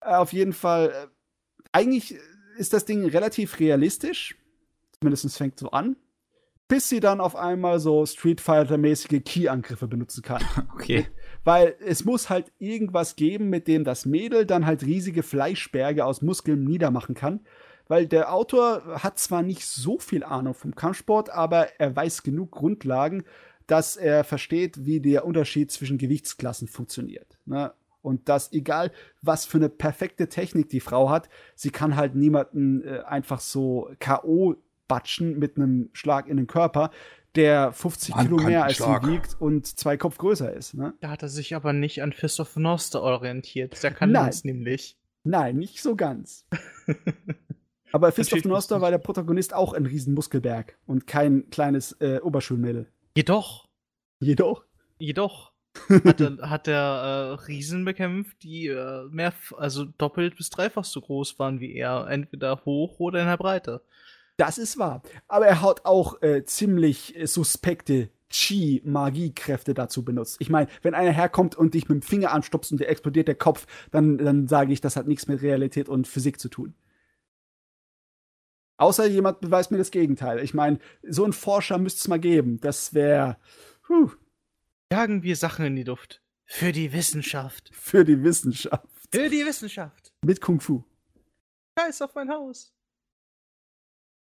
Auf 0.00 0.32
jeden 0.32 0.52
Fall, 0.52 0.88
äh, 0.90 1.06
eigentlich 1.72 2.16
ist 2.56 2.72
das 2.72 2.84
Ding 2.84 3.04
relativ 3.06 3.60
realistisch. 3.60 4.36
Zumindest 5.00 5.36
fängt 5.36 5.58
so 5.58 5.70
an. 5.70 5.96
bis 6.66 6.88
sie 6.88 7.00
dann 7.00 7.20
auf 7.20 7.34
einmal 7.36 7.80
so 7.80 8.04
Street 8.04 8.40
Fighter-mäßige 8.40 9.22
Key-Angriffe 9.24 9.86
benutzen 9.86 10.22
kann. 10.22 10.42
Okay. 10.74 11.06
Weil 11.48 11.76
es 11.80 12.04
muss 12.04 12.28
halt 12.28 12.52
irgendwas 12.58 13.16
geben, 13.16 13.48
mit 13.48 13.68
dem 13.68 13.82
das 13.82 14.04
Mädel 14.04 14.44
dann 14.44 14.66
halt 14.66 14.84
riesige 14.84 15.22
Fleischberge 15.22 16.04
aus 16.04 16.20
Muskeln 16.20 16.62
niedermachen 16.64 17.14
kann. 17.14 17.40
Weil 17.86 18.06
der 18.06 18.34
Autor 18.34 18.82
hat 19.02 19.18
zwar 19.18 19.40
nicht 19.42 19.64
so 19.64 19.98
viel 19.98 20.24
Ahnung 20.24 20.52
vom 20.52 20.74
Kampfsport, 20.74 21.30
aber 21.30 21.68
er 21.80 21.96
weiß 21.96 22.22
genug 22.22 22.50
Grundlagen, 22.50 23.24
dass 23.66 23.96
er 23.96 24.24
versteht, 24.24 24.84
wie 24.84 25.00
der 25.00 25.24
Unterschied 25.24 25.70
zwischen 25.70 25.96
Gewichtsklassen 25.96 26.68
funktioniert. 26.68 27.38
Ne? 27.46 27.72
Und 28.02 28.28
dass 28.28 28.52
egal, 28.52 28.92
was 29.22 29.46
für 29.46 29.56
eine 29.56 29.70
perfekte 29.70 30.28
Technik 30.28 30.68
die 30.68 30.80
Frau 30.80 31.08
hat, 31.08 31.30
sie 31.54 31.70
kann 31.70 31.96
halt 31.96 32.14
niemanden 32.14 32.84
äh, 32.84 33.00
einfach 33.06 33.40
so 33.40 33.88
K.O. 34.00 34.56
batschen 34.86 35.38
mit 35.38 35.56
einem 35.56 35.88
Schlag 35.94 36.28
in 36.28 36.36
den 36.36 36.46
Körper, 36.46 36.90
der 37.38 37.72
50 37.72 38.16
Kilo 38.16 38.36
mehr 38.36 38.64
als 38.64 38.78
sie 38.78 38.84
wiegt 38.84 39.36
und 39.38 39.64
zwei 39.66 39.96
Kopf 39.96 40.18
größer 40.18 40.52
ist. 40.52 40.74
Ne? 40.74 40.92
Da 41.00 41.10
hat 41.10 41.22
er 41.22 41.28
sich 41.28 41.54
aber 41.54 41.72
nicht 41.72 42.02
an 42.02 42.12
Fist 42.12 42.40
of 42.40 42.56
Noster 42.56 43.00
orientiert. 43.00 43.80
Der 43.82 43.92
kann 43.92 44.10
Nein. 44.10 44.26
das 44.26 44.44
nämlich. 44.44 44.98
Nein, 45.22 45.56
nicht 45.56 45.80
so 45.80 45.94
ganz. 45.94 46.46
aber 47.92 48.10
Fist 48.10 48.32
of 48.32 48.44
Noster 48.44 48.80
war 48.80 48.90
der 48.90 48.98
Protagonist 48.98 49.54
auch 49.54 49.72
ein 49.72 49.86
Riesenmuskelberg 49.86 50.76
und 50.86 51.06
kein 51.06 51.48
kleines 51.50 51.92
äh, 52.00 52.18
Oberschulmädel. 52.18 52.88
Jedoch. 53.14 53.68
Jedoch. 54.18 54.64
Jedoch 54.98 55.52
hat 55.88 56.20
er, 56.20 56.50
hat 56.50 56.66
er 56.66 57.36
äh, 57.38 57.44
Riesen 57.44 57.84
bekämpft, 57.84 58.42
die 58.42 58.66
äh, 58.66 59.04
mehr, 59.10 59.32
also 59.56 59.84
doppelt 59.84 60.36
bis 60.36 60.50
dreifach 60.50 60.84
so 60.84 61.00
groß 61.00 61.38
waren 61.38 61.60
wie 61.60 61.74
er, 61.74 62.08
entweder 62.08 62.64
hoch 62.64 62.98
oder 62.98 63.20
in 63.20 63.26
der 63.26 63.36
Breite. 63.36 63.82
Das 64.38 64.56
ist 64.56 64.78
wahr. 64.78 65.02
Aber 65.26 65.46
er 65.46 65.60
hat 65.62 65.84
auch 65.84 66.22
äh, 66.22 66.44
ziemlich 66.44 67.16
äh, 67.16 67.26
suspekte 67.26 68.08
Chi-Magiekräfte 68.30 69.74
dazu 69.74 70.04
benutzt. 70.04 70.36
Ich 70.38 70.48
meine, 70.48 70.68
wenn 70.82 70.94
einer 70.94 71.10
herkommt 71.10 71.56
und 71.56 71.74
dich 71.74 71.88
mit 71.88 72.02
dem 72.02 72.02
Finger 72.02 72.30
anstupst 72.30 72.70
und 72.70 72.80
dir 72.80 72.86
explodiert 72.86 73.26
der 73.26 73.34
Kopf, 73.34 73.66
dann, 73.90 74.16
dann 74.16 74.46
sage 74.46 74.72
ich, 74.72 74.80
das 74.80 74.94
hat 74.96 75.08
nichts 75.08 75.26
mit 75.26 75.42
Realität 75.42 75.88
und 75.88 76.06
Physik 76.06 76.38
zu 76.38 76.48
tun. 76.48 76.74
Außer 78.76 79.06
jemand 79.06 79.40
beweist 79.40 79.72
mir 79.72 79.78
das 79.78 79.90
Gegenteil. 79.90 80.38
Ich 80.38 80.54
meine, 80.54 80.78
so 81.02 81.24
einen 81.24 81.32
Forscher 81.32 81.78
müsste 81.78 81.98
es 81.98 82.08
mal 82.08 82.20
geben. 82.20 82.60
Das 82.60 82.94
wäre. 82.94 83.38
Jagen 84.92 85.24
wir 85.24 85.34
Sachen 85.34 85.64
in 85.64 85.74
die 85.74 85.82
Luft. 85.82 86.22
Für 86.44 86.70
die 86.70 86.92
Wissenschaft. 86.92 87.70
Für 87.72 88.04
die 88.04 88.22
Wissenschaft. 88.22 88.86
Für 89.10 89.28
die 89.28 89.44
Wissenschaft. 89.44 90.12
Mit 90.24 90.40
Kung 90.40 90.60
Fu. 90.60 90.84
Scheiß 91.76 92.02
auf 92.02 92.14
mein 92.14 92.30
Haus. 92.30 92.72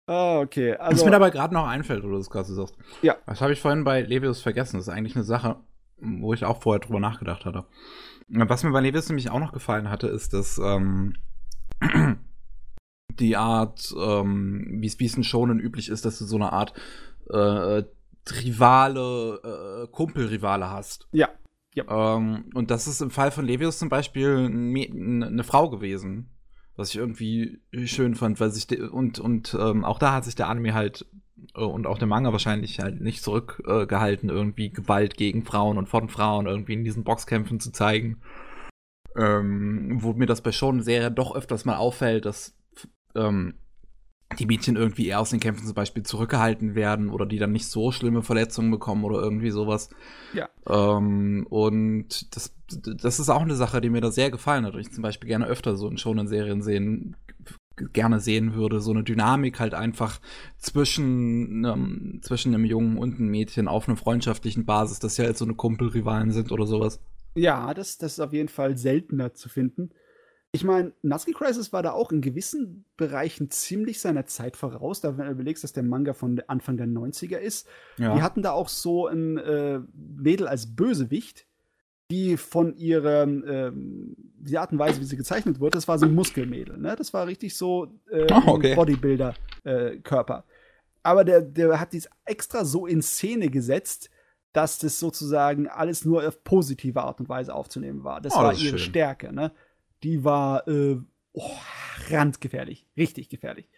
Ah, 0.08 0.40
okay. 0.40 0.74
Also, 0.76 1.02
Was 1.02 1.06
mir 1.06 1.11
dabei 1.11 1.30
gerade 1.30 1.53
noch 1.53 1.68
einfällt, 1.68 2.03
wo 2.03 2.08
du 2.08 2.18
das 2.18 2.30
gerade 2.30 2.48
sagst. 2.48 2.76
Ja. 3.02 3.18
Das 3.26 3.42
habe 3.42 3.52
ich 3.52 3.60
vorhin 3.60 3.84
bei 3.84 4.02
Levius 4.02 4.42
vergessen. 4.42 4.77
Das 4.77 4.88
ist 4.88 4.94
eigentlich 4.94 5.16
eine 5.16 5.26
Sache, 5.26 5.58
wo 5.98 6.34
ich 6.34 6.45
auch 6.45 6.61
vorher 6.61 6.80
drüber 6.80 7.02
nachgedacht 7.02 7.45
hatte. 7.45 7.66
Was 8.30 8.64
mir 8.64 8.72
bei 8.72 8.80
Levius 8.80 9.10
nämlich 9.10 9.30
auch 9.30 9.40
noch 9.40 9.52
gefallen 9.52 9.90
hatte, 9.90 10.08
ist, 10.08 10.34
dass 10.34 10.58
ähm, 10.58 11.14
die 13.19 13.36
Art, 13.36 13.94
ähm, 13.98 14.77
wie 14.80 15.06
es 15.06 15.18
in 15.18 15.24
Shonen 15.24 15.60
üblich 15.60 15.90
ist, 15.90 16.06
dass 16.06 16.19
du 16.19 16.26
so 16.26 16.38
eine 16.38 16.53
Art 16.53 16.74
äh, 17.30 17.84
Rivale, 18.44 19.84
äh, 19.84 19.88
Kumpelrivale 19.92 20.69
hast. 20.69 21.08
Ja. 21.11 21.30
ja. 21.74 22.16
Ähm, 22.16 22.50
und 22.53 22.72
das 22.72 22.88
ist 22.88 23.02
im 23.02 23.11
Fall 23.11 23.32
von 23.32 23.45
Levius 23.45 23.77
zum 23.80 23.90
Beispiel 23.90 24.45
eine 24.45 25.44
Frau 25.44 25.69
gewesen, 25.69 26.30
was 26.78 26.90
ich 26.90 26.96
irgendwie 26.96 27.60
schön 27.86 28.16
fand, 28.16 28.40
weil 28.40 28.52
sich 28.52 28.68
und 28.80 29.20
und 29.20 29.58
ähm, 29.60 29.84
auch 29.84 30.00
da 30.00 30.14
hat 30.14 30.26
sich 30.26 30.36
der 30.36 30.48
Anime 30.48 30.74
halt 30.74 31.06
äh, 31.56 31.62
und 31.62 31.88
auch 31.88 31.98
der 31.98 32.08
Manga 32.08 32.32
wahrscheinlich 32.32 32.80
halt 32.80 33.02
nicht 33.02 33.24
zurückgehalten, 33.24 34.30
äh, 34.30 34.34
irgendwie 34.34 34.70
Gewalt 34.70 35.18
gegen 35.18 35.44
Frauen 35.44 35.78
und 35.78 35.90
von 35.90 36.08
Frauen 36.08 36.46
irgendwie 36.46 36.74
in 36.74 36.84
diesen 36.84 37.04
Boxkämpfen 37.04 37.60
zu 37.60 37.72
zeigen. 37.72 38.22
Ähm, 39.16 39.98
wo 40.04 40.14
mir 40.14 40.28
das 40.28 40.42
bei 40.42 40.52
Shonen 40.52 40.84
Serien 40.84 41.16
doch 41.16 41.36
öfters 41.36 41.66
mal 41.66 41.78
auffällt, 41.78 42.26
dass 42.26 42.56
ähm, 43.16 43.56
die 44.40 44.46
Mädchen 44.46 44.76
irgendwie 44.76 45.08
eher 45.08 45.20
aus 45.20 45.30
den 45.30 45.40
Kämpfen 45.40 45.66
zum 45.66 45.74
Beispiel 45.74 46.04
zurückgehalten 46.04 46.76
werden 46.76 47.10
oder 47.10 47.26
die 47.26 47.40
dann 47.40 47.54
nicht 47.54 47.68
so 47.68 47.92
schlimme 47.92 48.24
Verletzungen 48.24 48.72
bekommen 48.72 49.04
oder 49.04 49.20
irgendwie 49.20 49.52
sowas. 49.52 49.90
Ja. 50.34 50.50
Ähm, 50.68 51.48
und 51.50 52.36
das, 52.36 52.54
das 52.70 53.20
ist 53.20 53.30
auch 53.30 53.42
eine 53.42 53.56
Sache, 53.56 53.80
die 53.80 53.90
mir 53.90 54.02
da 54.02 54.12
sehr 54.12 54.30
gefallen 54.30 54.66
hat. 54.66 54.76
Ich 54.76 54.92
zum 54.92 55.02
Beispiel 55.02 55.30
gerne 55.30 55.48
öfter 55.48 55.78
so 55.78 55.88
in 55.88 55.98
schonen 55.98 56.28
Serien 56.28 56.62
sehen, 56.62 57.16
gerne 57.94 58.20
sehen 58.20 58.54
würde. 58.54 58.82
So 58.82 58.92
eine 58.92 59.04
Dynamik 59.04 59.60
halt 59.60 59.74
einfach 59.74 60.20
zwischen, 60.58 61.64
ähm, 61.64 62.20
zwischen 62.22 62.54
einem 62.54 62.66
Jungen 62.66 62.98
und 62.98 63.16
einem 63.16 63.30
Mädchen 63.30 63.70
auf 63.70 63.88
einer 63.88 63.98
freundschaftlichen 63.98 64.66
Basis, 64.66 65.00
dass 65.00 65.16
sie 65.16 65.24
halt 65.24 65.38
so 65.38 65.46
eine 65.46 65.56
Kumpelrivalen 65.56 66.32
sind 66.32 66.52
oder 66.52 66.66
sowas. 66.66 67.00
Ja, 67.36 67.74
das, 67.74 67.98
das 67.98 68.14
ist 68.14 68.20
auf 68.20 68.34
jeden 68.34 68.50
Fall 68.50 68.78
seltener 68.78 69.34
zu 69.34 69.48
finden. 69.48 69.92
Ich 70.53 70.64
meine, 70.64 70.93
Nusky 71.01 71.34
Crisis 71.34 71.74
war 71.74 71.84
da 71.84 71.92
auch 71.92 72.11
in 72.11 72.22
gewissen 72.22 72.85
Bereichen 72.95 73.51
ziemlich 73.51 74.00
seiner 74.00 74.26
Zeit 74.26 74.56
voraus. 74.56 75.01
Da, 75.01 75.17
wenn 75.17 75.26
du 75.26 75.32
überlegst, 75.32 75.64
dass 75.64 75.74
der 75.74 75.84
Manga 75.84 76.14
von 76.14 76.42
Anfang 76.48 76.77
der 76.77 76.88
90er 76.88 77.38
ist. 77.38 77.67
Ja. 77.98 78.16
Die 78.16 78.22
hatten 78.22 78.42
da 78.42 78.51
auch 78.51 78.69
so 78.69 79.08
ein 79.08 79.38
äh, 79.38 79.82
Mädel 79.93 80.48
als 80.48 80.76
Bösewicht, 80.76 81.45
die 82.09 82.38
von 82.38 82.76
ihrer 82.76 83.24
ähm, 83.24 84.16
die 84.40 84.58
Art 84.58 84.72
und 84.72 84.80
Weise, 84.80 85.01
wie 85.01 85.06
sie 85.06 85.17
gezeichnet 85.17 85.59
wurde, 85.59 85.76
das 85.77 85.88
war 85.88 86.00
so 86.00 86.06
ein 86.06 86.16
Muskelmädel. 86.16 86.77
Ne? 86.77 86.95
Das 86.95 87.14
war 87.14 87.27
richtig 87.27 87.56
so 87.58 87.88
äh, 88.11 88.27
oh, 88.32 88.51
okay. 88.51 88.76
Bodybuilder-Körper. 88.76 90.45
Äh, 90.48 90.51
Aber 91.03 91.24
der, 91.26 91.42
der 91.42 91.80
hat 91.80 91.93
dies 91.93 92.09
extra 92.26 92.64
so 92.64 92.88
in 92.88 93.01
Szene 93.01 93.50
gesetzt, 93.50 94.09
dass 94.53 94.80
das 94.80 95.00
sozusagen 95.00 95.67
alles 95.67 96.06
nur 96.06 96.26
auf 96.27 96.43
positive 96.43 97.03
Art 97.03 97.19
und 97.19 97.30
Weise 97.30 97.53
aufzunehmen 97.53 98.03
war. 98.03 98.22
Das 98.22 98.34
oh, 98.34 98.38
war 98.38 98.51
das 98.51 98.64
ihre 98.64 98.80
schön. 98.80 98.90
Stärke. 98.90 99.34
Ne? 99.34 99.51
Die 100.03 100.24
war 100.24 100.67
äh, 100.67 100.98
oh, 101.34 101.51
randgefährlich. 102.09 102.85
Richtig 102.95 103.30
gefährlich. 103.30 103.69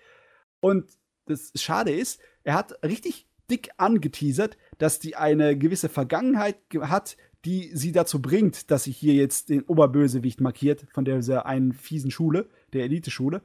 Und 0.59 0.89
das 1.25 1.51
Schade 1.55 1.91
ist, 1.91 2.19
er 2.43 2.55
hat 2.55 2.83
richtig 2.83 3.27
dick 3.49 3.69
angeteasert, 3.77 4.57
dass 4.77 4.99
die 4.99 5.15
eine 5.15 5.57
gewisse 5.57 5.89
Vergangenheit 5.89 6.57
hat, 6.81 7.17
die 7.45 7.71
sie 7.73 7.91
dazu 7.91 8.21
bringt, 8.21 8.69
dass 8.69 8.83
sie 8.83 8.91
hier 8.91 9.13
jetzt 9.13 9.49
den 9.49 9.63
Oberbösewicht 9.63 10.41
markiert 10.41 10.85
von 10.91 11.05
dieser 11.05 11.45
einen 11.45 11.73
fiesen 11.73 12.11
Schule, 12.11 12.49
der 12.73 12.83
Elite-Schule. 12.83 13.41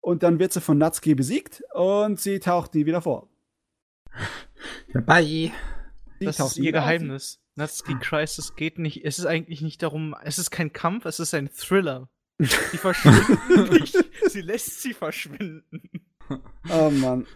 Und 0.00 0.22
dann 0.22 0.38
wird 0.38 0.52
sie 0.52 0.60
von 0.60 0.78
Natsuki 0.78 1.14
besiegt 1.14 1.62
und 1.74 2.20
sie 2.20 2.40
taucht 2.40 2.74
nie 2.74 2.86
wieder 2.86 3.02
vor. 3.02 3.28
Bye. 4.92 5.52
Das 6.20 6.38
ist 6.38 6.58
ihr 6.58 6.72
Geheimnis. 6.72 7.41
Natsuki 7.54 7.94
Crisis 8.00 8.56
geht 8.56 8.78
nicht, 8.78 9.04
es 9.04 9.18
ist 9.18 9.26
eigentlich 9.26 9.60
nicht 9.60 9.82
darum, 9.82 10.14
es 10.24 10.38
ist 10.38 10.50
kein 10.50 10.72
Kampf, 10.72 11.04
es 11.04 11.20
ist 11.20 11.34
ein 11.34 11.50
Thriller. 11.50 12.08
Die 12.38 12.78
verschwinden 12.78 13.72
nicht, 13.72 13.96
sie 14.28 14.40
lässt 14.40 14.82
sie 14.82 14.94
verschwinden. 14.94 15.82
Oh 16.70 16.90
Mann. 16.90 17.26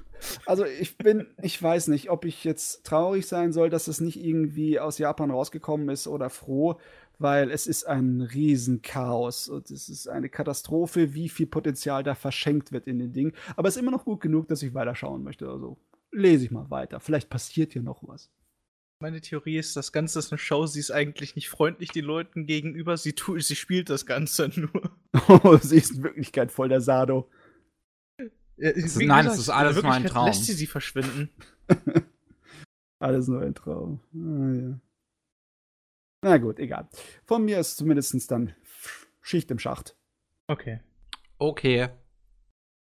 Also 0.46 0.64
ich 0.64 0.96
bin, 0.96 1.26
ich 1.42 1.62
weiß 1.62 1.88
nicht, 1.88 2.10
ob 2.10 2.24
ich 2.24 2.44
jetzt 2.44 2.84
traurig 2.84 3.26
sein 3.26 3.52
soll, 3.52 3.68
dass 3.68 3.88
es 3.88 4.00
nicht 4.00 4.22
irgendwie 4.22 4.80
aus 4.80 4.98
Japan 4.98 5.30
rausgekommen 5.30 5.90
ist 5.90 6.06
oder 6.06 6.30
froh, 6.30 6.80
weil 7.18 7.50
es 7.50 7.66
ist 7.66 7.86
ein 7.86 8.20
Riesenchaos 8.20 9.48
und 9.48 9.70
es 9.70 9.88
ist 9.88 10.08
eine 10.08 10.28
Katastrophe, 10.28 11.14
wie 11.14 11.28
viel 11.28 11.46
Potenzial 11.46 12.02
da 12.02 12.14
verschenkt 12.14 12.72
wird 12.72 12.86
in 12.86 12.98
den 12.98 13.12
Dingen. 13.12 13.32
Aber 13.56 13.68
es 13.68 13.76
ist 13.76 13.82
immer 13.82 13.90
noch 13.90 14.04
gut 14.04 14.20
genug, 14.20 14.48
dass 14.48 14.62
ich 14.62 14.74
weiterschauen 14.74 15.22
möchte. 15.22 15.48
Also 15.48 15.78
lese 16.10 16.44
ich 16.44 16.50
mal 16.50 16.70
weiter. 16.70 17.00
Vielleicht 17.00 17.30
passiert 17.30 17.72
hier 17.72 17.82
noch 17.82 18.02
was. 18.06 18.30
Meine 18.98 19.20
Theorie 19.20 19.58
ist, 19.58 19.76
das 19.76 19.92
Ganze 19.92 20.18
ist 20.18 20.32
eine 20.32 20.38
Show, 20.38 20.64
sie 20.66 20.80
ist 20.80 20.90
eigentlich 20.90 21.36
nicht 21.36 21.50
freundlich 21.50 21.90
den 21.90 22.06
Leuten 22.06 22.46
gegenüber, 22.46 22.96
sie, 22.96 23.12
tu, 23.12 23.38
sie 23.38 23.56
spielt 23.56 23.90
das 23.90 24.06
Ganze 24.06 24.48
nur. 24.56 24.90
Oh, 25.28 25.58
sie 25.60 25.76
ist 25.76 25.96
in 25.96 26.02
Wirklichkeit 26.02 26.50
voll 26.50 26.68
der 26.68 26.80
Sado. 26.80 27.30
Ja, 28.56 28.70
ist, 28.70 28.98
nein, 28.98 29.26
es 29.26 29.38
ist 29.38 29.50
alles 29.50 29.82
nur 29.82 29.92
ein 29.92 30.06
Traum. 30.06 30.26
lässt 30.26 30.46
sie 30.46 30.54
sie 30.54 30.66
verschwinden. 30.66 31.28
alles 32.98 33.28
nur 33.28 33.42
ein 33.42 33.54
Traum. 33.54 34.00
Ah, 34.14 34.54
ja. 34.54 34.80
Na 36.22 36.38
gut, 36.38 36.58
egal. 36.58 36.88
Von 37.26 37.44
mir 37.44 37.60
ist 37.60 37.76
zumindest 37.76 38.30
dann 38.30 38.54
Schicht 39.20 39.50
im 39.50 39.58
Schacht. 39.58 39.94
Okay. 40.46 40.80
Okay. 41.38 41.90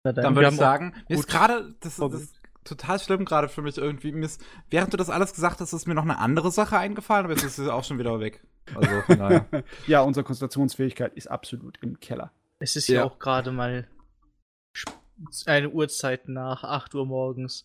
dann, 0.02 0.14
dann 0.16 0.34
würde 0.34 0.48
ich 0.48 0.56
sagen, 0.56 0.92
mir 1.08 1.18
ist 1.18 1.28
gerade, 1.28 1.76
das, 1.78 1.96
das, 1.96 2.32
total 2.64 2.98
schlimm 2.98 3.24
gerade 3.24 3.48
für 3.48 3.62
mich 3.62 3.78
irgendwie. 3.78 4.12
Mir 4.12 4.26
ist, 4.26 4.44
während 4.70 4.92
du 4.92 4.96
das 4.96 5.10
alles 5.10 5.34
gesagt 5.34 5.60
hast, 5.60 5.72
ist 5.72 5.86
mir 5.86 5.94
noch 5.94 6.02
eine 6.02 6.18
andere 6.18 6.50
Sache 6.50 6.78
eingefallen, 6.78 7.24
aber 7.24 7.34
jetzt 7.34 7.44
ist 7.44 7.56
sie 7.56 7.72
auch 7.72 7.84
schon 7.84 7.98
wieder 7.98 8.20
weg. 8.20 8.42
Also 8.74 9.14
daher. 9.14 9.46
ja, 9.86 10.02
unsere 10.02 10.24
Konzentrationsfähigkeit 10.24 11.14
ist 11.14 11.28
absolut 11.28 11.78
im 11.82 11.98
Keller. 12.00 12.32
Es 12.58 12.76
ist 12.76 12.88
ja, 12.88 12.96
ja 12.96 13.04
auch 13.04 13.18
gerade 13.18 13.52
mal 13.52 13.88
eine 15.46 15.70
Uhrzeit 15.70 16.28
nach 16.28 16.64
8 16.64 16.94
Uhr 16.94 17.06
morgens. 17.06 17.64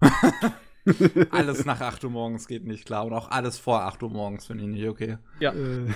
alles 1.30 1.64
nach 1.64 1.80
8 1.80 2.04
Uhr 2.04 2.10
morgens 2.10 2.46
geht 2.46 2.64
nicht 2.64 2.86
klar. 2.86 3.06
Und 3.06 3.12
auch 3.12 3.30
alles 3.30 3.58
vor 3.58 3.82
8 3.82 4.02
Uhr 4.02 4.10
morgens 4.10 4.46
finde 4.46 4.64
ich 4.64 4.70
nicht 4.70 4.88
okay. 4.88 5.18
Ja. 5.40 5.52
Äh, 5.52 5.88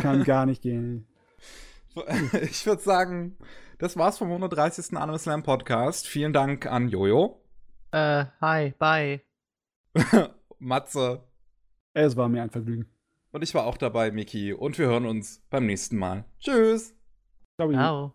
kann 0.00 0.24
gar 0.24 0.46
nicht 0.46 0.62
gehen. 0.62 1.06
Ich 2.40 2.64
würde 2.66 2.80
sagen, 2.80 3.36
das 3.78 3.96
war's 3.96 4.18
vom 4.18 4.28
130. 4.28 4.96
Anime 4.96 5.18
Slam 5.18 5.42
Podcast. 5.42 6.06
Vielen 6.06 6.32
Dank 6.32 6.66
an 6.66 6.88
Jojo. 6.88 7.39
Äh, 7.92 8.26
hi, 8.40 8.72
bye. 8.78 9.20
Matze. 10.58 11.22
Es 11.92 12.16
war 12.16 12.28
mir 12.28 12.42
ein 12.42 12.50
Vergnügen. 12.50 12.86
Und 13.32 13.42
ich 13.42 13.54
war 13.54 13.66
auch 13.66 13.76
dabei, 13.76 14.10
Miki. 14.10 14.52
Und 14.52 14.78
wir 14.78 14.86
hören 14.86 15.06
uns 15.06 15.42
beim 15.50 15.66
nächsten 15.66 15.96
Mal. 15.96 16.24
Tschüss. 16.38 16.94
Ciao. 17.60 18.14